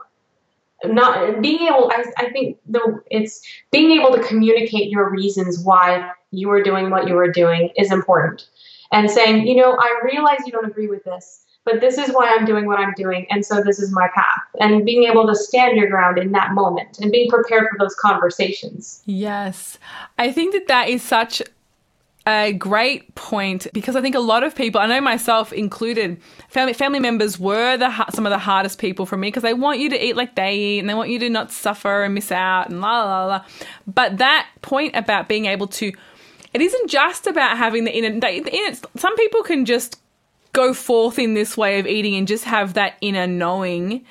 not 0.85 1.41
being 1.41 1.67
able, 1.69 1.91
I, 1.93 2.05
I 2.19 2.31
think 2.31 2.59
the 2.69 3.03
it's 3.11 3.41
being 3.71 3.99
able 3.99 4.15
to 4.17 4.23
communicate 4.23 4.91
your 4.91 5.11
reasons 5.11 5.65
why 5.65 6.11
you 6.31 6.51
are 6.51 6.63
doing 6.63 6.91
what 6.91 7.09
you 7.09 7.17
are 7.19 7.31
doing 7.31 7.71
is 7.77 7.93
important, 7.93 8.49
and 8.93 9.11
saying, 9.11 9.47
you 9.47 9.57
know, 9.57 9.77
I 9.79 10.01
realize 10.05 10.39
you 10.47 10.53
don't 10.53 10.67
agree 10.67 10.89
with 10.89 11.05
this. 11.05 11.45
But 11.65 11.81
this 11.81 11.97
is 11.97 12.11
why 12.11 12.35
I'm 12.35 12.45
doing 12.45 12.67
what 12.67 12.81
I'm 12.81 12.93
doing, 12.97 13.27
and 13.31 13.47
so 13.47 13.63
this 13.63 13.79
is 13.79 13.93
my 13.93 14.09
path. 14.15 14.43
And 14.59 14.85
being 14.85 15.05
able 15.05 15.27
to 15.29 15.35
stand 15.35 15.77
your 15.77 15.89
ground 15.89 16.19
in 16.19 16.33
that 16.33 16.53
moment, 16.55 16.99
and 16.99 17.13
being 17.13 17.29
prepared 17.29 17.69
for 17.71 17.79
those 17.79 17.95
conversations. 17.95 19.03
Yes. 19.07 19.79
I 20.19 20.33
think 20.33 20.55
that 20.55 20.67
that 20.67 20.89
is 20.89 21.03
such 21.03 21.41
a 22.27 22.53
great 22.53 23.15
point 23.15 23.67
because 23.73 23.97
I 23.97 24.01
think 24.01 24.15
a 24.15 24.21
lot 24.21 24.45
of 24.45 24.55
people, 24.55 24.81
I 24.81 24.87
know 24.87 25.01
myself 25.01 25.53
included, 25.53 26.21
family 26.49 26.73
family 26.73 27.01
members 27.01 27.39
were 27.39 27.77
the 27.77 27.91
some 28.11 28.27
of 28.27 28.31
the 28.31 28.39
hardest 28.39 28.79
people 28.79 29.07
for 29.07 29.17
me 29.17 29.29
because 29.29 29.43
they 29.43 29.55
want 29.55 29.81
you 29.81 29.91
to 29.91 30.05
eat 30.05 30.15
like 30.15 30.37
they 30.37 30.55
eat 30.55 30.79
and 30.79 30.89
they 30.89 30.95
want 30.95 31.11
you 31.11 31.19
to 31.19 31.29
not 31.29 31.51
suffer 31.51 32.05
and 32.05 32.15
miss 32.15 32.31
out 32.31 32.71
and 32.71 32.81
la 32.81 33.03
la 33.03 33.27
la. 33.27 33.45
But 33.87 34.19
that 34.19 34.49
point 34.63 34.95
about 34.95 35.29
being 35.29 35.47
able 35.47 35.67
to 35.69 35.93
it 36.55 36.61
isn't 36.61 36.91
just 36.91 37.27
about 37.27 37.57
having 37.57 37.85
the 37.85 37.97
inner. 37.97 38.21
The 38.21 38.55
inner 38.55 38.77
some 38.97 39.17
people 39.17 39.43
can 39.43 39.65
just 39.65 39.99
go 40.53 40.75
forth 40.75 41.19
in 41.19 41.35
this 41.35 41.57
way 41.57 41.79
of 41.79 41.87
eating 41.87 42.15
and 42.15 42.29
just 42.29 42.45
have 42.45 42.75
that 42.75 42.95
inner 43.01 43.27
knowing. 43.27 44.05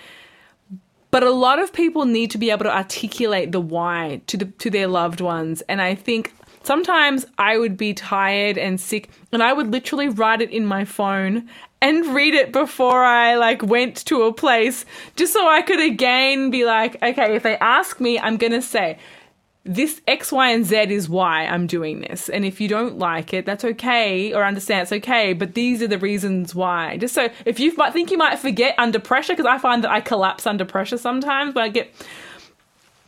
But 1.12 1.24
a 1.24 1.32
lot 1.32 1.60
of 1.60 1.74
people 1.74 2.06
need 2.06 2.32
to 2.32 2.38
be 2.38 2.52
able 2.52 2.64
to 2.64 2.76
articulate 2.76 3.52
the 3.52 3.60
why 3.60 4.22
to 4.28 4.38
the 4.38 4.46
to 4.46 4.70
their 4.70 4.88
loved 4.88 5.20
ones, 5.22 5.62
and 5.68 5.82
I 5.82 5.94
think 5.94 6.34
sometimes 6.64 7.26
I 7.38 7.58
would 7.58 7.76
be 7.76 7.94
tired 7.94 8.58
and 8.58 8.80
sick, 8.80 9.10
and 9.32 9.44
I 9.44 9.52
would 9.52 9.72
literally 9.72 10.08
write 10.08 10.42
it 10.42 10.52
in 10.52 10.66
my 10.66 10.86
phone 10.86 11.50
and 11.82 12.06
read 12.14 12.34
it 12.34 12.54
before 12.54 13.04
I 13.04 13.36
like 13.36 13.62
went 13.64 14.06
to 14.06 14.24
a 14.24 14.34
place, 14.34 14.86
just 15.18 15.34
so 15.34 15.50
I 15.50 15.64
could 15.64 15.82
again 15.82 16.50
be 16.50 16.64
like, 16.64 16.96
okay, 17.04 17.36
if 17.36 17.44
they 17.44 17.58
ask 17.58 18.00
me, 18.00 18.18
I'm 18.18 18.38
gonna 18.38 18.62
say 18.62 18.98
this 19.64 20.02
X, 20.08 20.32
Y, 20.32 20.52
and 20.52 20.66
Z 20.66 20.76
is 20.76 21.08
why 21.08 21.46
I'm 21.46 21.68
doing 21.68 22.02
this. 22.02 22.30
And 22.30 22.44
if 22.44 22.60
you 22.60 22.68
don't 22.68 22.98
like 22.98 23.32
it, 23.34 23.46
that's 23.46 23.64
okay, 23.64 24.34
or 24.34 24.44
understand 24.44 24.84
it's 24.84 24.92
okay, 24.92 25.34
but 25.34 25.54
these 25.54 25.84
are 25.84 25.88
the 25.88 26.00
reasons 26.00 26.56
why. 26.56 26.98
Just 26.98 27.14
so 27.14 27.30
if 27.46 27.60
you 27.60 27.74
might 27.76 27.94
think 27.94 28.10
you 28.10 28.18
might 28.18 28.40
forget 28.40 28.74
under 28.80 29.00
pressure, 29.00 29.34
because 29.34 29.46
I 29.46 29.60
find 29.60 29.84
that 29.84 29.92
I 29.92 30.02
collapse 30.02 30.48
under 30.48 30.66
pressure 30.66 30.98
sometimes, 30.98 31.54
but 31.54 31.64
I 31.64 31.70
get 31.70 31.94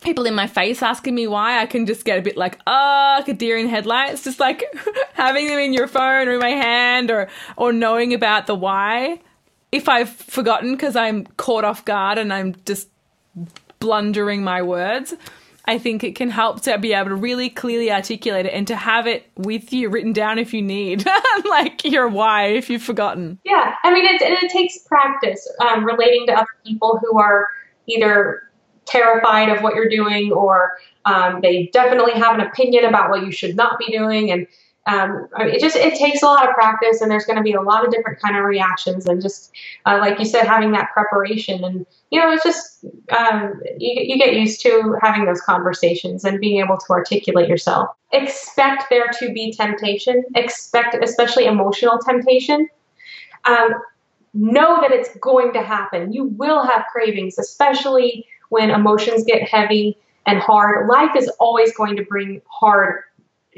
people 0.01 0.25
in 0.27 0.35
my 0.35 0.45
face 0.45 0.83
asking 0.83 1.15
me 1.15 1.25
why, 1.25 1.59
I 1.59 1.65
can 1.65 1.87
just 1.87 2.05
get 2.05 2.19
a 2.19 2.21
bit 2.21 2.37
like, 2.37 2.59
ah, 2.67 3.15
like 3.17 3.29
a 3.29 3.33
deer 3.33 3.57
in 3.57 3.67
headlights, 3.67 4.23
just 4.23 4.39
like 4.39 4.63
having 5.13 5.47
them 5.47 5.57
in 5.57 5.73
your 5.73 5.87
phone 5.87 6.27
or 6.27 6.33
in 6.33 6.39
my 6.39 6.49
hand 6.49 7.09
or, 7.09 7.29
or 7.57 7.73
knowing 7.73 8.13
about 8.13 8.45
the 8.45 8.55
why. 8.55 9.19
If 9.71 9.89
I've 9.89 10.09
forgotten 10.09 10.73
because 10.73 10.95
I'm 10.95 11.25
caught 11.37 11.63
off 11.63 11.83
guard 11.83 12.19
and 12.19 12.31
I'm 12.31 12.55
just 12.65 12.89
blundering 13.79 14.43
my 14.43 14.61
words 14.61 15.15
I 15.65 15.77
think 15.77 16.03
it 16.03 16.15
can 16.15 16.29
help 16.29 16.61
to 16.61 16.77
be 16.77 16.93
able 16.93 17.09
to 17.09 17.15
really 17.15 17.49
clearly 17.49 17.91
articulate 17.91 18.45
it 18.45 18.53
and 18.53 18.67
to 18.67 18.75
have 18.75 19.07
it 19.07 19.29
with 19.37 19.71
you 19.71 19.89
written 19.89 20.11
down 20.11 20.37
if 20.37 20.53
you 20.53 20.61
need, 20.61 21.05
like 21.45 21.85
your 21.85 22.07
why 22.07 22.47
if 22.47 22.69
you've 22.69 22.83
forgotten. 22.83 23.39
Yeah, 23.45 23.75
I 23.83 23.93
mean, 23.93 24.05
it, 24.05 24.21
it 24.21 24.51
takes 24.51 24.79
practice 24.79 25.49
um, 25.61 25.85
relating 25.85 26.25
to 26.27 26.33
other 26.33 26.47
people 26.65 26.99
who 27.01 27.17
are 27.17 27.47
either 27.87 28.43
terrified 28.85 29.49
of 29.49 29.63
what 29.63 29.75
you're 29.75 29.89
doing 29.89 30.31
or 30.33 30.73
um, 31.05 31.39
they 31.41 31.67
definitely 31.71 32.13
have 32.13 32.37
an 32.37 32.41
opinion 32.41 32.85
about 32.85 33.09
what 33.09 33.25
you 33.25 33.31
should 33.31 33.55
not 33.55 33.79
be 33.79 33.91
doing. 33.91 34.31
And 34.31 34.47
um, 34.85 35.29
it 35.39 35.61
just 35.61 35.77
it 35.77 35.95
takes 35.95 36.21
a 36.21 36.25
lot 36.25 36.47
of 36.47 36.53
practice, 36.55 36.99
and 36.99 37.09
there's 37.09 37.25
going 37.25 37.37
to 37.37 37.43
be 37.43 37.53
a 37.53 37.61
lot 37.61 37.85
of 37.85 37.91
different 37.91 38.19
kind 38.19 38.35
of 38.35 38.43
reactions, 38.43 39.05
and 39.05 39.21
just 39.21 39.51
uh, 39.85 39.97
like 39.99 40.19
you 40.19 40.25
said, 40.25 40.45
having 40.45 40.73
that 40.73 40.91
preparation, 40.93 41.63
and 41.63 41.85
you 42.11 42.19
know, 42.19 42.29
it's 42.31 42.43
just 42.43 42.83
um, 43.17 43.61
you, 43.77 43.93
you 44.03 44.17
get 44.17 44.35
used 44.35 44.61
to 44.61 44.97
having 45.01 45.25
those 45.25 45.39
conversations 45.41 46.25
and 46.25 46.39
being 46.41 46.59
able 46.59 46.77
to 46.77 46.91
articulate 46.91 47.47
yourself. 47.47 47.89
Expect 48.11 48.85
there 48.89 49.07
to 49.19 49.31
be 49.31 49.53
temptation. 49.53 50.23
Expect, 50.35 50.95
especially 51.01 51.45
emotional 51.45 51.97
temptation. 51.99 52.67
Um, 53.45 53.69
know 54.33 54.81
that 54.81 54.91
it's 54.91 55.15
going 55.17 55.53
to 55.53 55.61
happen. 55.61 56.11
You 56.11 56.25
will 56.25 56.65
have 56.65 56.83
cravings, 56.91 57.37
especially 57.39 58.25
when 58.49 58.69
emotions 58.69 59.23
get 59.23 59.47
heavy 59.47 59.97
and 60.25 60.39
hard. 60.39 60.89
Life 60.89 61.15
is 61.15 61.29
always 61.39 61.73
going 61.73 61.95
to 61.95 62.03
bring 62.03 62.41
hard 62.49 63.03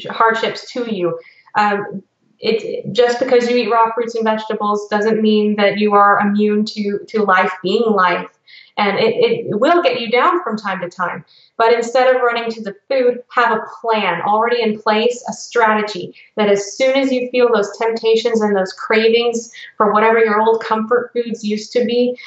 hardships 0.09 0.71
to 0.73 0.93
you. 0.93 1.19
Um, 1.55 2.03
it 2.39 2.91
just 2.91 3.19
because 3.19 3.49
you 3.49 3.55
eat 3.55 3.71
raw 3.71 3.91
fruits 3.93 4.15
and 4.15 4.23
vegetables 4.23 4.87
doesn't 4.89 5.21
mean 5.21 5.55
that 5.55 5.77
you 5.77 5.93
are 5.93 6.19
immune 6.19 6.65
to 6.65 6.99
to 7.07 7.23
life 7.23 7.51
being 7.63 7.83
life. 7.89 8.29
And 8.77 8.99
it, 8.99 9.15
it 9.15 9.59
will 9.59 9.81
get 9.81 10.01
you 10.01 10.11
down 10.11 10.43
from 10.43 10.57
time 10.57 10.81
to 10.81 10.89
time. 10.89 11.23
But 11.57 11.73
instead 11.73 12.13
of 12.13 12.21
running 12.21 12.51
to 12.51 12.61
the 12.61 12.75
food 12.89 13.23
have 13.31 13.57
a 13.57 13.61
plan 13.79 14.21
already 14.21 14.61
in 14.61 14.79
place 14.79 15.23
a 15.29 15.33
strategy 15.33 16.13
that 16.35 16.49
as 16.49 16.75
soon 16.75 16.95
as 16.95 17.11
you 17.11 17.29
feel 17.29 17.47
those 17.53 17.75
temptations 17.77 18.41
and 18.41 18.55
those 18.55 18.73
cravings 18.73 19.49
for 19.77 19.93
whatever 19.93 20.19
your 20.19 20.41
old 20.41 20.61
comfort 20.61 21.11
foods 21.13 21.43
used 21.43 21.71
to 21.71 21.85
be 21.85 22.17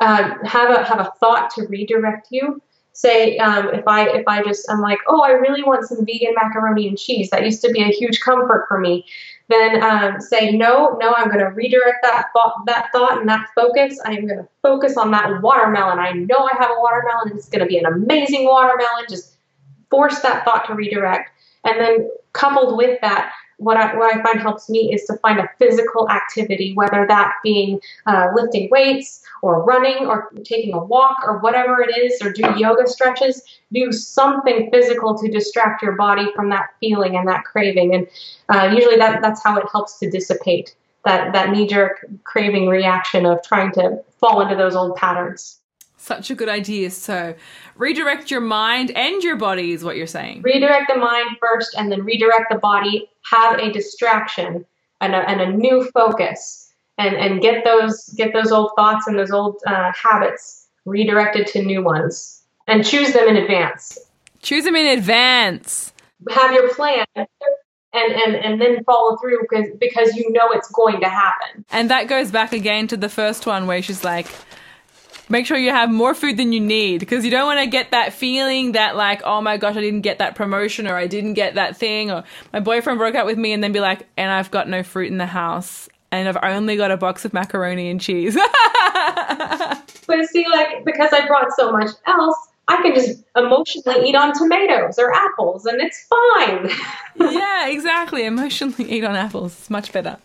uh, 0.00 0.34
have 0.44 0.70
a 0.70 0.84
have 0.84 0.98
a 0.98 1.12
thought 1.20 1.50
to 1.50 1.66
redirect 1.68 2.26
you 2.30 2.60
say 2.92 3.38
um, 3.38 3.68
if 3.68 3.86
I 3.86 4.08
if 4.08 4.26
I 4.26 4.42
just 4.42 4.70
I'm 4.70 4.80
like 4.80 4.98
oh 5.08 5.22
I 5.22 5.30
really 5.30 5.62
want 5.62 5.86
some 5.86 6.04
vegan 6.04 6.34
macaroni 6.40 6.88
and 6.88 6.98
cheese. 6.98 7.30
That 7.30 7.44
used 7.44 7.62
to 7.62 7.70
be 7.70 7.82
a 7.82 7.88
huge 7.88 8.20
comfort 8.20 8.66
for 8.68 8.78
me. 8.78 9.04
Then 9.48 9.82
um, 9.82 10.20
say 10.20 10.52
no 10.52 10.96
no 11.00 11.14
I'm 11.14 11.26
going 11.26 11.38
to 11.38 11.46
redirect 11.46 11.98
that 12.02 12.26
thought 12.32 12.64
that 12.66 12.90
thought 12.92 13.18
and 13.18 13.28
that 13.28 13.48
focus. 13.54 13.98
I 14.04 14.12
am 14.12 14.26
going 14.26 14.40
to 14.40 14.48
focus 14.62 14.96
on 14.96 15.10
that 15.12 15.42
watermelon. 15.42 15.98
I 15.98 16.12
know 16.12 16.48
I 16.52 16.56
have 16.58 16.70
a 16.70 16.80
watermelon. 16.80 17.36
It's 17.36 17.48
going 17.48 17.60
to 17.60 17.66
be 17.66 17.78
an 17.78 17.86
amazing 17.86 18.44
watermelon. 18.44 19.04
Just 19.08 19.36
force 19.90 20.20
that 20.20 20.44
thought 20.44 20.66
to 20.66 20.74
redirect. 20.74 21.30
And 21.64 21.78
then 21.80 22.10
coupled 22.32 22.76
with 22.76 22.98
that 23.02 23.32
what 23.62 23.76
I, 23.76 23.94
what 23.96 24.14
I 24.14 24.22
find 24.22 24.40
helps 24.40 24.68
me 24.68 24.92
is 24.92 25.04
to 25.04 25.16
find 25.18 25.38
a 25.38 25.48
physical 25.58 26.08
activity, 26.10 26.74
whether 26.74 27.06
that 27.06 27.34
being 27.42 27.80
uh, 28.06 28.28
lifting 28.34 28.68
weights 28.70 29.22
or 29.42 29.62
running 29.62 30.06
or 30.06 30.30
taking 30.44 30.74
a 30.74 30.84
walk 30.84 31.18
or 31.24 31.38
whatever 31.38 31.80
it 31.80 31.96
is, 31.96 32.20
or 32.22 32.32
do 32.32 32.42
yoga 32.56 32.86
stretches. 32.86 33.42
Do 33.72 33.90
something 33.92 34.70
physical 34.70 35.16
to 35.18 35.30
distract 35.30 35.82
your 35.82 35.96
body 35.96 36.26
from 36.34 36.50
that 36.50 36.70
feeling 36.80 37.16
and 37.16 37.26
that 37.28 37.44
craving. 37.44 37.94
And 37.94 38.06
uh, 38.48 38.74
usually 38.74 38.96
that, 38.96 39.22
that's 39.22 39.42
how 39.42 39.56
it 39.58 39.66
helps 39.72 39.98
to 40.00 40.10
dissipate 40.10 40.74
that, 41.04 41.32
that 41.32 41.50
knee 41.50 41.66
jerk 41.66 42.04
craving 42.24 42.68
reaction 42.68 43.26
of 43.26 43.42
trying 43.42 43.72
to 43.72 44.02
fall 44.18 44.40
into 44.40 44.56
those 44.56 44.76
old 44.76 44.96
patterns. 44.96 45.61
Such 46.02 46.32
a 46.32 46.34
good 46.34 46.48
idea. 46.48 46.90
So, 46.90 47.32
redirect 47.76 48.28
your 48.28 48.40
mind 48.40 48.90
and 48.90 49.22
your 49.22 49.36
body 49.36 49.70
is 49.70 49.84
what 49.84 49.96
you're 49.96 50.08
saying. 50.08 50.42
Redirect 50.42 50.90
the 50.92 50.98
mind 50.98 51.36
first 51.40 51.76
and 51.76 51.92
then 51.92 52.02
redirect 52.04 52.46
the 52.50 52.58
body. 52.58 53.08
Have 53.30 53.60
a 53.60 53.70
distraction 53.70 54.66
and 55.00 55.14
a, 55.14 55.18
and 55.30 55.40
a 55.40 55.52
new 55.52 55.88
focus 55.94 56.72
and, 56.98 57.14
and 57.14 57.40
get 57.40 57.64
those 57.64 58.08
get 58.16 58.32
those 58.32 58.50
old 58.50 58.72
thoughts 58.76 59.06
and 59.06 59.16
those 59.16 59.30
old 59.30 59.62
uh, 59.64 59.92
habits 59.92 60.66
redirected 60.86 61.46
to 61.46 61.62
new 61.62 61.84
ones 61.84 62.42
and 62.66 62.84
choose 62.84 63.12
them 63.12 63.28
in 63.28 63.36
advance. 63.36 63.96
Choose 64.40 64.64
them 64.64 64.74
in 64.74 64.98
advance. 64.98 65.92
Have 66.30 66.52
your 66.52 66.68
plan 66.74 67.06
and, 67.14 67.28
and, 67.92 68.34
and 68.34 68.60
then 68.60 68.82
follow 68.82 69.16
through 69.18 69.38
because, 69.42 69.68
because 69.78 70.16
you 70.16 70.32
know 70.32 70.50
it's 70.50 70.68
going 70.72 70.98
to 71.00 71.08
happen. 71.08 71.64
And 71.70 71.88
that 71.90 72.08
goes 72.08 72.32
back 72.32 72.52
again 72.52 72.88
to 72.88 72.96
the 72.96 73.08
first 73.08 73.46
one 73.46 73.68
where 73.68 73.82
she's 73.82 74.02
like, 74.02 74.26
make 75.28 75.46
sure 75.46 75.56
you 75.56 75.70
have 75.70 75.90
more 75.90 76.14
food 76.14 76.36
than 76.36 76.52
you 76.52 76.60
need 76.60 77.00
because 77.00 77.24
you 77.24 77.30
don't 77.30 77.46
want 77.46 77.60
to 77.60 77.66
get 77.66 77.90
that 77.90 78.12
feeling 78.12 78.72
that 78.72 78.96
like 78.96 79.22
oh 79.24 79.40
my 79.40 79.56
gosh 79.56 79.76
i 79.76 79.80
didn't 79.80 80.02
get 80.02 80.18
that 80.18 80.34
promotion 80.34 80.86
or 80.86 80.96
i 80.96 81.06
didn't 81.06 81.34
get 81.34 81.54
that 81.54 81.76
thing 81.76 82.10
or 82.10 82.24
my 82.52 82.60
boyfriend 82.60 82.98
broke 82.98 83.14
up 83.14 83.26
with 83.26 83.38
me 83.38 83.52
and 83.52 83.62
then 83.62 83.72
be 83.72 83.80
like 83.80 84.06
and 84.16 84.30
i've 84.30 84.50
got 84.50 84.68
no 84.68 84.82
fruit 84.82 85.10
in 85.10 85.18
the 85.18 85.26
house 85.26 85.88
and 86.10 86.28
i've 86.28 86.38
only 86.42 86.76
got 86.76 86.90
a 86.90 86.96
box 86.96 87.24
of 87.24 87.32
macaroni 87.32 87.90
and 87.90 88.00
cheese 88.00 88.34
but 90.06 90.24
see 90.26 90.46
like 90.50 90.84
because 90.84 91.12
i 91.12 91.26
brought 91.26 91.52
so 91.56 91.72
much 91.72 91.90
else 92.06 92.36
I 92.68 92.76
can 92.80 92.94
just 92.94 93.24
emotionally 93.36 94.08
eat 94.08 94.14
on 94.14 94.32
tomatoes 94.32 94.98
or 94.98 95.12
apples 95.12 95.66
and 95.66 95.80
it's 95.80 96.06
fine. 96.06 96.70
yeah, 97.32 97.68
exactly. 97.68 98.24
Emotionally 98.24 98.90
eat 98.90 99.04
on 99.04 99.16
apples. 99.16 99.52
It's 99.58 99.68
much 99.68 99.92
better. 99.92 100.16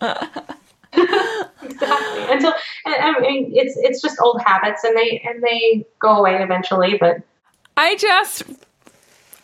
exactly. 1.62 2.22
Until 2.32 2.54
I 2.86 3.20
mean, 3.20 3.52
it's 3.54 3.76
it's 3.76 4.00
just 4.00 4.18
old 4.20 4.40
habits, 4.44 4.84
and 4.84 4.96
they 4.96 5.22
and 5.26 5.42
they 5.42 5.86
go 6.00 6.16
away 6.16 6.42
eventually. 6.42 6.96
But 6.98 7.22
I 7.76 7.96
just 7.96 8.42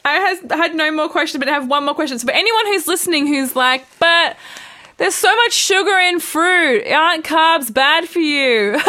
I 0.04 0.12
has 0.14 0.38
had 0.50 0.74
no 0.74 0.92
more 0.92 1.08
questions, 1.08 1.40
but 1.40 1.48
I 1.48 1.52
have 1.52 1.68
one 1.68 1.84
more 1.84 1.94
question. 1.94 2.18
So 2.18 2.26
for 2.26 2.32
anyone 2.32 2.66
who's 2.66 2.86
listening, 2.86 3.26
who's 3.26 3.56
like, 3.56 3.86
but 3.98 4.36
there's 4.98 5.14
so 5.14 5.34
much 5.34 5.52
sugar 5.52 5.98
in 5.98 6.20
fruit. 6.20 6.86
Aren't 6.86 7.24
carbs 7.24 7.72
bad 7.72 8.08
for 8.08 8.20
you? 8.20 8.72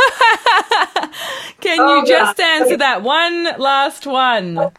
Can 1.62 1.80
oh, 1.80 1.98
you 1.98 2.06
just 2.06 2.38
yeah. 2.38 2.46
answer 2.46 2.78
that 2.78 3.02
one 3.02 3.46
last 3.58 4.06
one? 4.06 4.72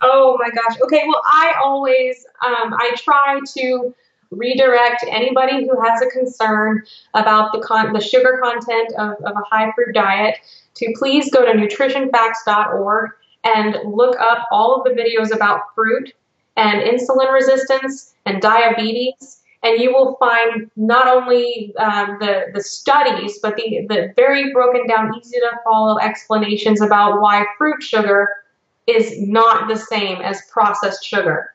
Oh 0.00 0.38
my 0.38 0.50
gosh. 0.50 0.80
Okay. 0.82 1.02
Well, 1.06 1.22
I 1.26 1.54
always 1.62 2.24
um, 2.44 2.74
I 2.74 2.92
try 2.96 3.40
to 3.58 3.94
redirect 4.32 5.04
anybody 5.08 5.66
who 5.66 5.80
has 5.80 6.02
a 6.02 6.06
concern 6.06 6.82
about 7.14 7.52
the, 7.52 7.60
con- 7.60 7.92
the 7.92 8.00
sugar 8.00 8.40
content 8.42 8.92
of, 8.98 9.12
of 9.24 9.36
a 9.36 9.44
high 9.48 9.70
fruit 9.74 9.94
diet 9.94 10.36
to 10.74 10.92
please 10.98 11.30
go 11.30 11.44
to 11.44 11.52
nutritionfacts.org 11.52 13.10
and 13.44 13.76
look 13.84 14.18
up 14.20 14.46
all 14.50 14.74
of 14.74 14.84
the 14.84 15.00
videos 15.00 15.34
about 15.34 15.74
fruit 15.74 16.12
and 16.56 16.80
insulin 16.82 17.32
resistance 17.32 18.14
and 18.26 18.40
diabetes. 18.40 19.40
And 19.64 19.80
you 19.80 19.92
will 19.92 20.16
find 20.16 20.70
not 20.76 21.06
only 21.06 21.72
um, 21.76 22.16
the, 22.18 22.46
the 22.52 22.62
studies, 22.62 23.38
but 23.40 23.56
the, 23.56 23.86
the 23.88 24.12
very 24.16 24.52
broken 24.52 24.86
down, 24.88 25.12
easy 25.16 25.38
to 25.38 25.50
follow 25.64 25.98
explanations 25.98 26.80
about 26.80 27.20
why 27.20 27.44
fruit 27.58 27.80
sugar 27.82 28.28
is 28.88 29.20
not 29.20 29.68
the 29.68 29.76
same 29.76 30.20
as 30.20 30.42
processed 30.50 31.04
sugar. 31.04 31.54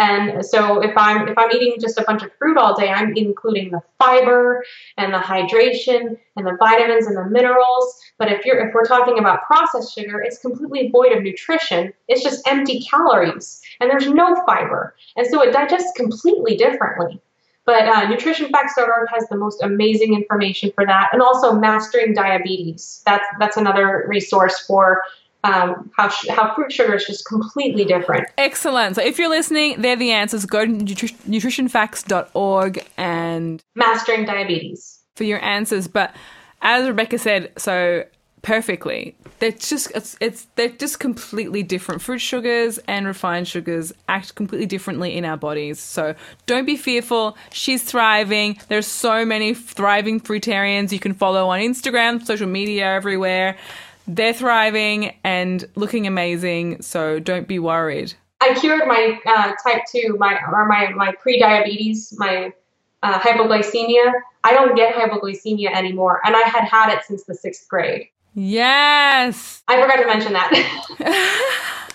And 0.00 0.44
so 0.44 0.80
if 0.80 0.96
I'm 0.96 1.28
if 1.28 1.36
I'm 1.36 1.52
eating 1.52 1.76
just 1.78 1.98
a 1.98 2.02
bunch 2.02 2.22
of 2.22 2.32
fruit 2.38 2.56
all 2.56 2.74
day, 2.74 2.88
I'm 2.88 3.14
including 3.14 3.70
the 3.70 3.82
fiber 3.98 4.64
and 4.96 5.12
the 5.12 5.18
hydration 5.18 6.16
and 6.36 6.46
the 6.46 6.56
vitamins 6.58 7.06
and 7.06 7.18
the 7.18 7.26
minerals. 7.26 8.00
But 8.18 8.32
if 8.32 8.46
you're 8.46 8.66
if 8.66 8.72
we're 8.72 8.86
talking 8.86 9.18
about 9.18 9.42
processed 9.42 9.94
sugar, 9.94 10.22
it's 10.22 10.38
completely 10.38 10.88
void 10.88 11.12
of 11.12 11.22
nutrition. 11.22 11.92
It's 12.08 12.22
just 12.22 12.48
empty 12.48 12.80
calories 12.80 13.60
and 13.78 13.90
there's 13.90 14.08
no 14.08 14.42
fiber. 14.46 14.96
And 15.16 15.26
so 15.26 15.42
it 15.42 15.52
digests 15.52 15.92
completely 15.96 16.56
differently. 16.56 17.20
But 17.66 17.86
uh, 17.86 18.06
nutritionfacts.org 18.06 19.08
has 19.12 19.28
the 19.28 19.36
most 19.36 19.62
amazing 19.62 20.14
information 20.14 20.72
for 20.74 20.86
that, 20.86 21.10
and 21.12 21.20
also 21.20 21.52
mastering 21.52 22.14
diabetes. 22.14 23.02
That's 23.04 23.26
that's 23.38 23.58
another 23.58 24.06
resource 24.08 24.58
for 24.60 25.02
um, 25.44 25.90
how 25.96 26.08
sh- 26.08 26.28
how 26.28 26.54
fruit 26.54 26.72
sugar 26.72 26.94
is 26.94 27.06
just 27.06 27.26
completely 27.26 27.84
different. 27.84 28.28
Excellent. 28.36 28.96
So 28.96 29.02
if 29.02 29.18
you're 29.18 29.30
listening, 29.30 29.80
they're 29.80 29.96
the 29.96 30.12
answers. 30.12 30.44
Go 30.46 30.64
to 30.64 30.72
nutri- 30.72 31.16
nutritionfacts.org 31.28 32.84
and 32.96 33.62
mastering 33.74 34.26
diabetes 34.26 35.00
for 35.16 35.24
your 35.24 35.42
answers. 35.42 35.88
But 35.88 36.14
as 36.62 36.86
Rebecca 36.86 37.18
said, 37.18 37.52
so 37.56 38.04
perfectly. 38.42 39.16
They're 39.38 39.52
just 39.52 39.90
it's, 39.94 40.16
it's 40.20 40.46
they're 40.54 40.68
just 40.68 41.00
completely 41.00 41.62
different. 41.62 42.02
Fruit 42.02 42.18
sugars 42.18 42.78
and 42.86 43.06
refined 43.06 43.48
sugars 43.48 43.92
act 44.08 44.34
completely 44.34 44.66
differently 44.66 45.16
in 45.16 45.24
our 45.24 45.36
bodies. 45.36 45.80
So 45.80 46.14
don't 46.46 46.66
be 46.66 46.76
fearful. 46.76 47.36
She's 47.52 47.82
thriving. 47.82 48.58
There's 48.68 48.86
so 48.86 49.24
many 49.24 49.54
thriving 49.54 50.20
fruitarians 50.20 50.92
you 50.92 50.98
can 50.98 51.14
follow 51.14 51.48
on 51.48 51.60
Instagram, 51.60 52.24
social 52.24 52.48
media 52.48 52.86
everywhere. 52.86 53.56
They're 54.12 54.32
thriving 54.32 55.14
and 55.22 55.64
looking 55.76 56.06
amazing, 56.06 56.82
so 56.82 57.20
don't 57.20 57.46
be 57.46 57.60
worried. 57.60 58.14
I 58.40 58.54
cured 58.54 58.88
my 58.88 59.20
uh, 59.24 59.52
type 59.62 59.82
two, 59.90 60.16
my 60.18 60.36
or 60.50 60.66
my 60.66 60.90
my 60.90 61.12
pre-diabetes, 61.12 62.12
my 62.18 62.52
uh, 63.04 63.20
hypoglycemia. 63.20 64.12
I 64.42 64.52
don't 64.52 64.74
get 64.74 64.94
hypoglycemia 64.96 65.72
anymore, 65.72 66.20
and 66.24 66.34
I 66.34 66.40
had 66.40 66.64
had 66.64 66.92
it 66.92 67.04
since 67.04 67.22
the 67.24 67.34
sixth 67.36 67.68
grade. 67.68 68.08
Yes. 68.34 69.62
I 69.68 69.80
forgot 69.80 69.96
to 69.96 70.06
mention 70.06 70.32
that. 70.32 71.90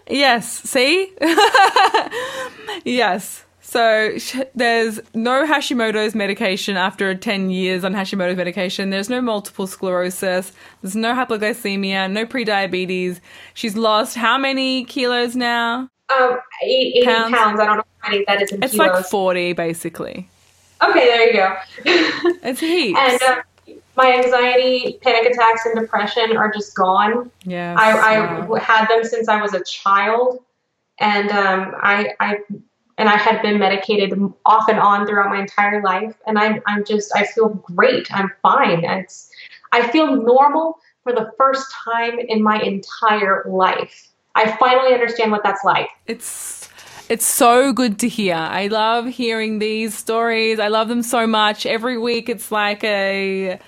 yes. 0.10 0.50
See? 0.68 1.12
yes. 2.84 3.41
So 3.72 4.18
there's 4.54 5.00
no 5.14 5.46
Hashimoto's 5.46 6.14
medication 6.14 6.76
after 6.76 7.14
10 7.14 7.48
years 7.48 7.84
on 7.84 7.94
Hashimoto's 7.94 8.36
medication. 8.36 8.90
There's 8.90 9.08
no 9.08 9.22
multiple 9.22 9.66
sclerosis. 9.66 10.52
There's 10.82 10.94
no 10.94 11.14
hypoglycemia, 11.14 12.12
no 12.12 12.26
prediabetes. 12.26 13.20
She's 13.54 13.74
lost 13.74 14.14
how 14.14 14.36
many 14.36 14.84
kilos 14.84 15.34
now? 15.34 15.88
Um, 16.14 16.38
80 16.62 17.02
pounds. 17.06 17.34
pounds. 17.34 17.60
I 17.60 17.64
don't 17.64 17.76
know 17.78 17.84
how 18.00 18.10
many 18.10 18.24
that 18.26 18.42
is 18.42 18.52
in 18.52 18.62
it's 18.62 18.74
kilos. 18.74 18.92
like 18.92 19.06
40 19.06 19.54
basically. 19.54 20.28
Okay, 20.86 21.06
there 21.06 21.26
you 21.28 21.32
go. 21.32 21.56
it's 22.42 22.60
heaps. 22.60 23.00
And 23.00 23.22
uh, 23.22 23.74
my 23.96 24.12
anxiety, 24.12 24.98
panic 25.00 25.32
attacks, 25.32 25.64
and 25.64 25.80
depression 25.80 26.36
are 26.36 26.52
just 26.52 26.74
gone. 26.74 27.30
Yeah, 27.44 27.74
I, 27.78 28.52
I 28.52 28.58
had 28.58 28.86
them 28.88 29.02
since 29.02 29.28
I 29.28 29.40
was 29.40 29.54
a 29.54 29.64
child, 29.64 30.44
and 30.98 31.30
um, 31.30 31.74
I, 31.80 32.08
I 32.20 32.38
and 33.02 33.08
I 33.08 33.16
had 33.16 33.42
been 33.42 33.58
medicated 33.58 34.16
off 34.46 34.68
and 34.68 34.78
on 34.78 35.08
throughout 35.08 35.28
my 35.28 35.40
entire 35.40 35.82
life, 35.82 36.14
and 36.24 36.38
I'm, 36.38 36.62
I'm 36.68 36.84
just, 36.84 37.10
I 37.16 37.26
feel 37.26 37.48
great. 37.48 38.06
I'm 38.14 38.30
fine. 38.42 38.84
It's, 38.84 39.28
I 39.72 39.88
feel 39.88 40.14
normal 40.14 40.78
for 41.02 41.12
the 41.12 41.32
first 41.36 41.66
time 41.84 42.20
in 42.20 42.40
my 42.44 42.60
entire 42.60 43.42
life. 43.48 44.08
I 44.36 44.56
finally 44.56 44.94
understand 44.94 45.32
what 45.32 45.42
that's 45.42 45.64
like. 45.64 45.88
It's 46.06 46.70
it's 47.08 47.26
so 47.26 47.72
good 47.72 47.98
to 47.98 48.08
hear. 48.08 48.36
I 48.36 48.68
love 48.68 49.06
hearing 49.08 49.58
these 49.58 49.98
stories. 49.98 50.60
I 50.60 50.68
love 50.68 50.86
them 50.86 51.02
so 51.02 51.26
much. 51.26 51.66
Every 51.66 51.98
week 51.98 52.28
it's 52.28 52.52
like 52.52 52.84
a 52.84 53.58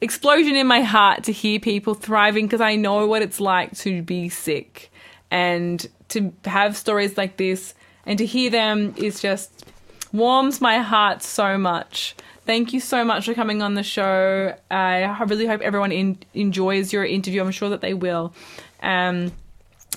explosion 0.00 0.56
in 0.56 0.66
my 0.66 0.80
heart 0.80 1.22
to 1.24 1.32
hear 1.32 1.60
people 1.60 1.94
thriving 1.94 2.46
because 2.46 2.60
I 2.60 2.74
know 2.74 3.06
what 3.06 3.22
it's 3.22 3.38
like 3.38 3.76
to 3.78 4.02
be 4.02 4.28
sick 4.28 4.90
and 5.30 5.88
to 6.08 6.32
have 6.44 6.76
stories 6.76 7.16
like 7.16 7.36
this 7.36 7.74
and 8.06 8.18
to 8.18 8.26
hear 8.26 8.50
them 8.50 8.94
is 8.96 9.20
just 9.20 9.66
warms 10.12 10.60
my 10.60 10.78
heart 10.78 11.22
so 11.22 11.56
much. 11.58 12.14
Thank 12.46 12.72
you 12.72 12.80
so 12.80 13.04
much 13.04 13.26
for 13.26 13.34
coming 13.34 13.62
on 13.62 13.74
the 13.74 13.82
show. 13.82 14.54
I 14.70 15.22
really 15.24 15.46
hope 15.46 15.60
everyone 15.60 15.92
in, 15.92 16.18
enjoys 16.34 16.92
your 16.92 17.04
interview. 17.04 17.42
I'm 17.42 17.50
sure 17.50 17.70
that 17.70 17.80
they 17.80 17.94
will. 17.94 18.34
Um, 18.82 19.32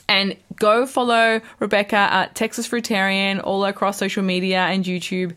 and 0.07 0.35
go 0.55 0.85
follow 0.85 1.41
Rebecca 1.59 1.95
at 1.95 2.35
Texas 2.35 2.67
Fruitarian 2.67 3.41
all 3.43 3.65
across 3.65 3.97
social 3.97 4.23
media 4.23 4.59
and 4.59 4.83
YouTube 4.83 5.33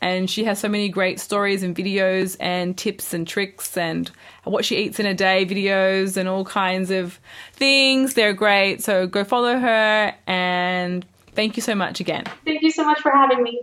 and 0.00 0.30
she 0.30 0.44
has 0.44 0.58
so 0.58 0.68
many 0.68 0.88
great 0.88 1.20
stories 1.20 1.62
and 1.62 1.76
videos 1.76 2.36
and 2.40 2.76
tips 2.76 3.12
and 3.12 3.26
tricks 3.28 3.76
and 3.76 4.10
what 4.44 4.64
she 4.64 4.76
eats 4.76 4.98
in 4.98 5.06
a 5.06 5.14
day 5.14 5.44
videos 5.44 6.16
and 6.16 6.28
all 6.28 6.44
kinds 6.44 6.90
of 6.90 7.20
things. 7.52 8.14
They're 8.14 8.32
great. 8.32 8.82
So 8.82 9.06
go 9.06 9.24
follow 9.24 9.58
her 9.58 10.14
and 10.26 11.04
thank 11.40 11.56
you 11.56 11.62
so 11.62 11.74
much 11.74 12.00
again. 12.00 12.24
Thank 12.44 12.60
you 12.60 12.70
so 12.70 12.84
much 12.84 13.00
for 13.00 13.10
having 13.10 13.42
me. 13.42 13.62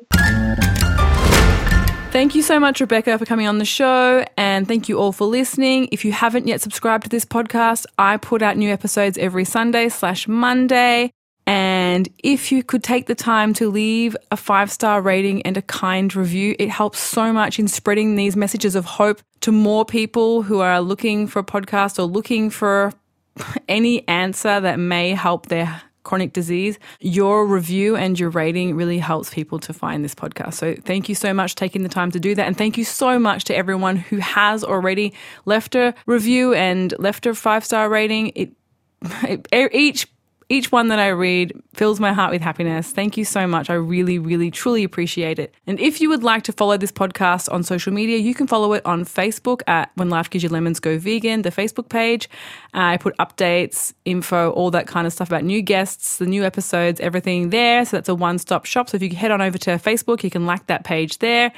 Thank 2.12 2.34
you 2.34 2.42
so 2.42 2.60
much, 2.60 2.82
Rebecca, 2.82 3.20
for 3.20 3.26
coming 3.26 3.48
on 3.48 3.60
the 3.60 3.66
show. 3.66 4.26
And 4.36 4.68
thank 4.68 4.90
you 4.90 4.98
all 4.98 5.12
for 5.12 5.26
listening. 5.26 5.88
If 5.92 6.04
you 6.04 6.12
haven't 6.12 6.48
yet 6.48 6.60
subscribed 6.60 7.04
to 7.04 7.10
this 7.10 7.24
podcast, 7.24 7.86
I 8.00 8.18
put 8.18 8.42
out 8.42 8.58
new 8.58 8.72
episodes 8.72 9.20
every 9.20 9.46
Sunday 9.46 9.90
slash 9.90 10.28
Monday. 10.28 11.12
And 11.46 12.10
if 12.24 12.52
you 12.52 12.64
could 12.64 12.84
take 12.84 13.06
the 13.06 13.14
time 13.14 13.54
to 13.54 13.70
leave 13.70 14.18
a 14.32 14.38
five 14.38 14.72
star 14.72 15.00
rating 15.00 15.44
and 15.44 15.56
a 15.56 15.62
kind 15.62 16.16
review, 16.16 16.56
it 16.58 16.70
helps 16.70 17.00
so 17.00 17.32
much 17.32 17.60
in 17.60 17.68
spreading 17.68 18.16
these 18.16 18.36
messages 18.36 18.74
of 18.74 18.86
hope 18.86 19.22
to 19.42 19.52
more 19.52 19.86
people 19.86 20.42
who 20.42 20.62
are 20.62 20.82
looking 20.82 21.28
for 21.28 21.40
a 21.40 21.44
podcast 21.44 22.00
or 22.00 22.04
looking 22.04 22.50
for 22.50 22.92
any 23.70 24.08
answer 24.08 24.60
that 24.60 24.80
may 24.80 25.12
help 25.12 25.46
their 25.46 25.84
chronic 26.08 26.34
disease. 26.34 26.80
Your 27.00 27.46
review 27.46 27.96
and 27.96 28.20
your 28.20 28.30
rating 28.30 28.76
really 28.76 28.98
helps 28.98 29.32
people 29.32 29.60
to 29.60 29.74
find 29.74 30.04
this 30.04 30.16
podcast. 30.16 30.54
So 30.56 30.76
thank 30.76 31.10
you 31.10 31.16
so 31.16 31.34
much 31.34 31.56
taking 31.56 31.84
the 31.84 31.90
time 31.90 32.12
to 32.12 32.20
do 32.20 32.34
that. 32.34 32.48
And 32.48 32.58
thank 32.58 32.78
you 32.78 32.86
so 32.86 33.20
much 33.20 33.44
to 33.46 33.56
everyone 33.56 33.98
who 33.98 34.18
has 34.18 34.64
already 34.64 35.14
left 35.46 35.76
a 35.76 35.94
review 36.06 36.54
and 36.54 36.94
left 36.98 37.26
a 37.26 37.36
five 37.36 37.66
star 37.66 37.90
rating. 37.90 38.32
It, 38.36 38.54
it 39.52 39.74
each 39.74 40.08
each 40.50 40.72
one 40.72 40.88
that 40.88 41.00
I 41.00 41.10
read 41.10 41.52
fills 41.74 42.00
my 42.00 42.14
heart 42.14 42.32
with 42.32 42.42
happiness. 42.42 42.92
Thank 42.92 43.18
you 43.18 43.26
so 43.26 43.46
much. 43.46 43.70
I 43.70 43.74
really, 43.74 44.18
really, 44.18 44.50
truly 44.50 44.84
appreciate 44.84 45.40
it. 45.40 45.54
And 45.66 45.80
if 45.80 46.00
you 46.00 46.08
would 46.10 46.24
like 46.24 46.44
to 46.44 46.54
follow 46.54 46.78
this 46.78 46.92
podcast 46.92 47.52
on 47.52 47.64
social 47.64 47.92
media, 47.92 48.18
you 48.18 48.34
can 48.34 48.48
follow 48.48 48.72
it 48.74 48.86
on 48.86 49.04
Facebook 49.04 49.62
at 49.68 49.92
When 49.96 50.10
Life 50.10 50.30
Gives 50.30 50.44
You 50.44 50.50
Lemons 50.50 50.80
Go 50.80 50.98
Vegan, 50.98 51.42
the 51.42 51.52
Facebook 51.52 51.90
page. 51.90 52.30
I 52.74 52.98
put 52.98 53.18
updates, 53.18 53.94
info, 54.06 54.52
all 54.52 54.72
that 54.72 54.88
kind 54.88 55.06
of 55.06 55.12
stuff 55.12 55.28
about 55.28 55.44
new 55.44 55.62
guests, 55.62 56.18
the 56.18 56.26
new 56.26 56.46
episodes, 56.46 57.02
everything 57.02 57.50
there. 57.50 57.84
So 57.84 57.98
that's 57.98 58.10
a 58.10 58.16
one 58.16 58.38
stop 58.38 58.66
shop. 58.66 58.90
So 58.90 58.96
if 58.96 59.04
you 59.04 59.10
head 59.10 59.32
on 59.32 59.42
over 59.42 59.58
to 59.58 59.72
Facebook, 59.72 60.24
you 60.24 60.30
can 60.30 60.46
like 60.46 60.68
that 60.68 60.86
page 60.86 61.18
there. 61.20 61.52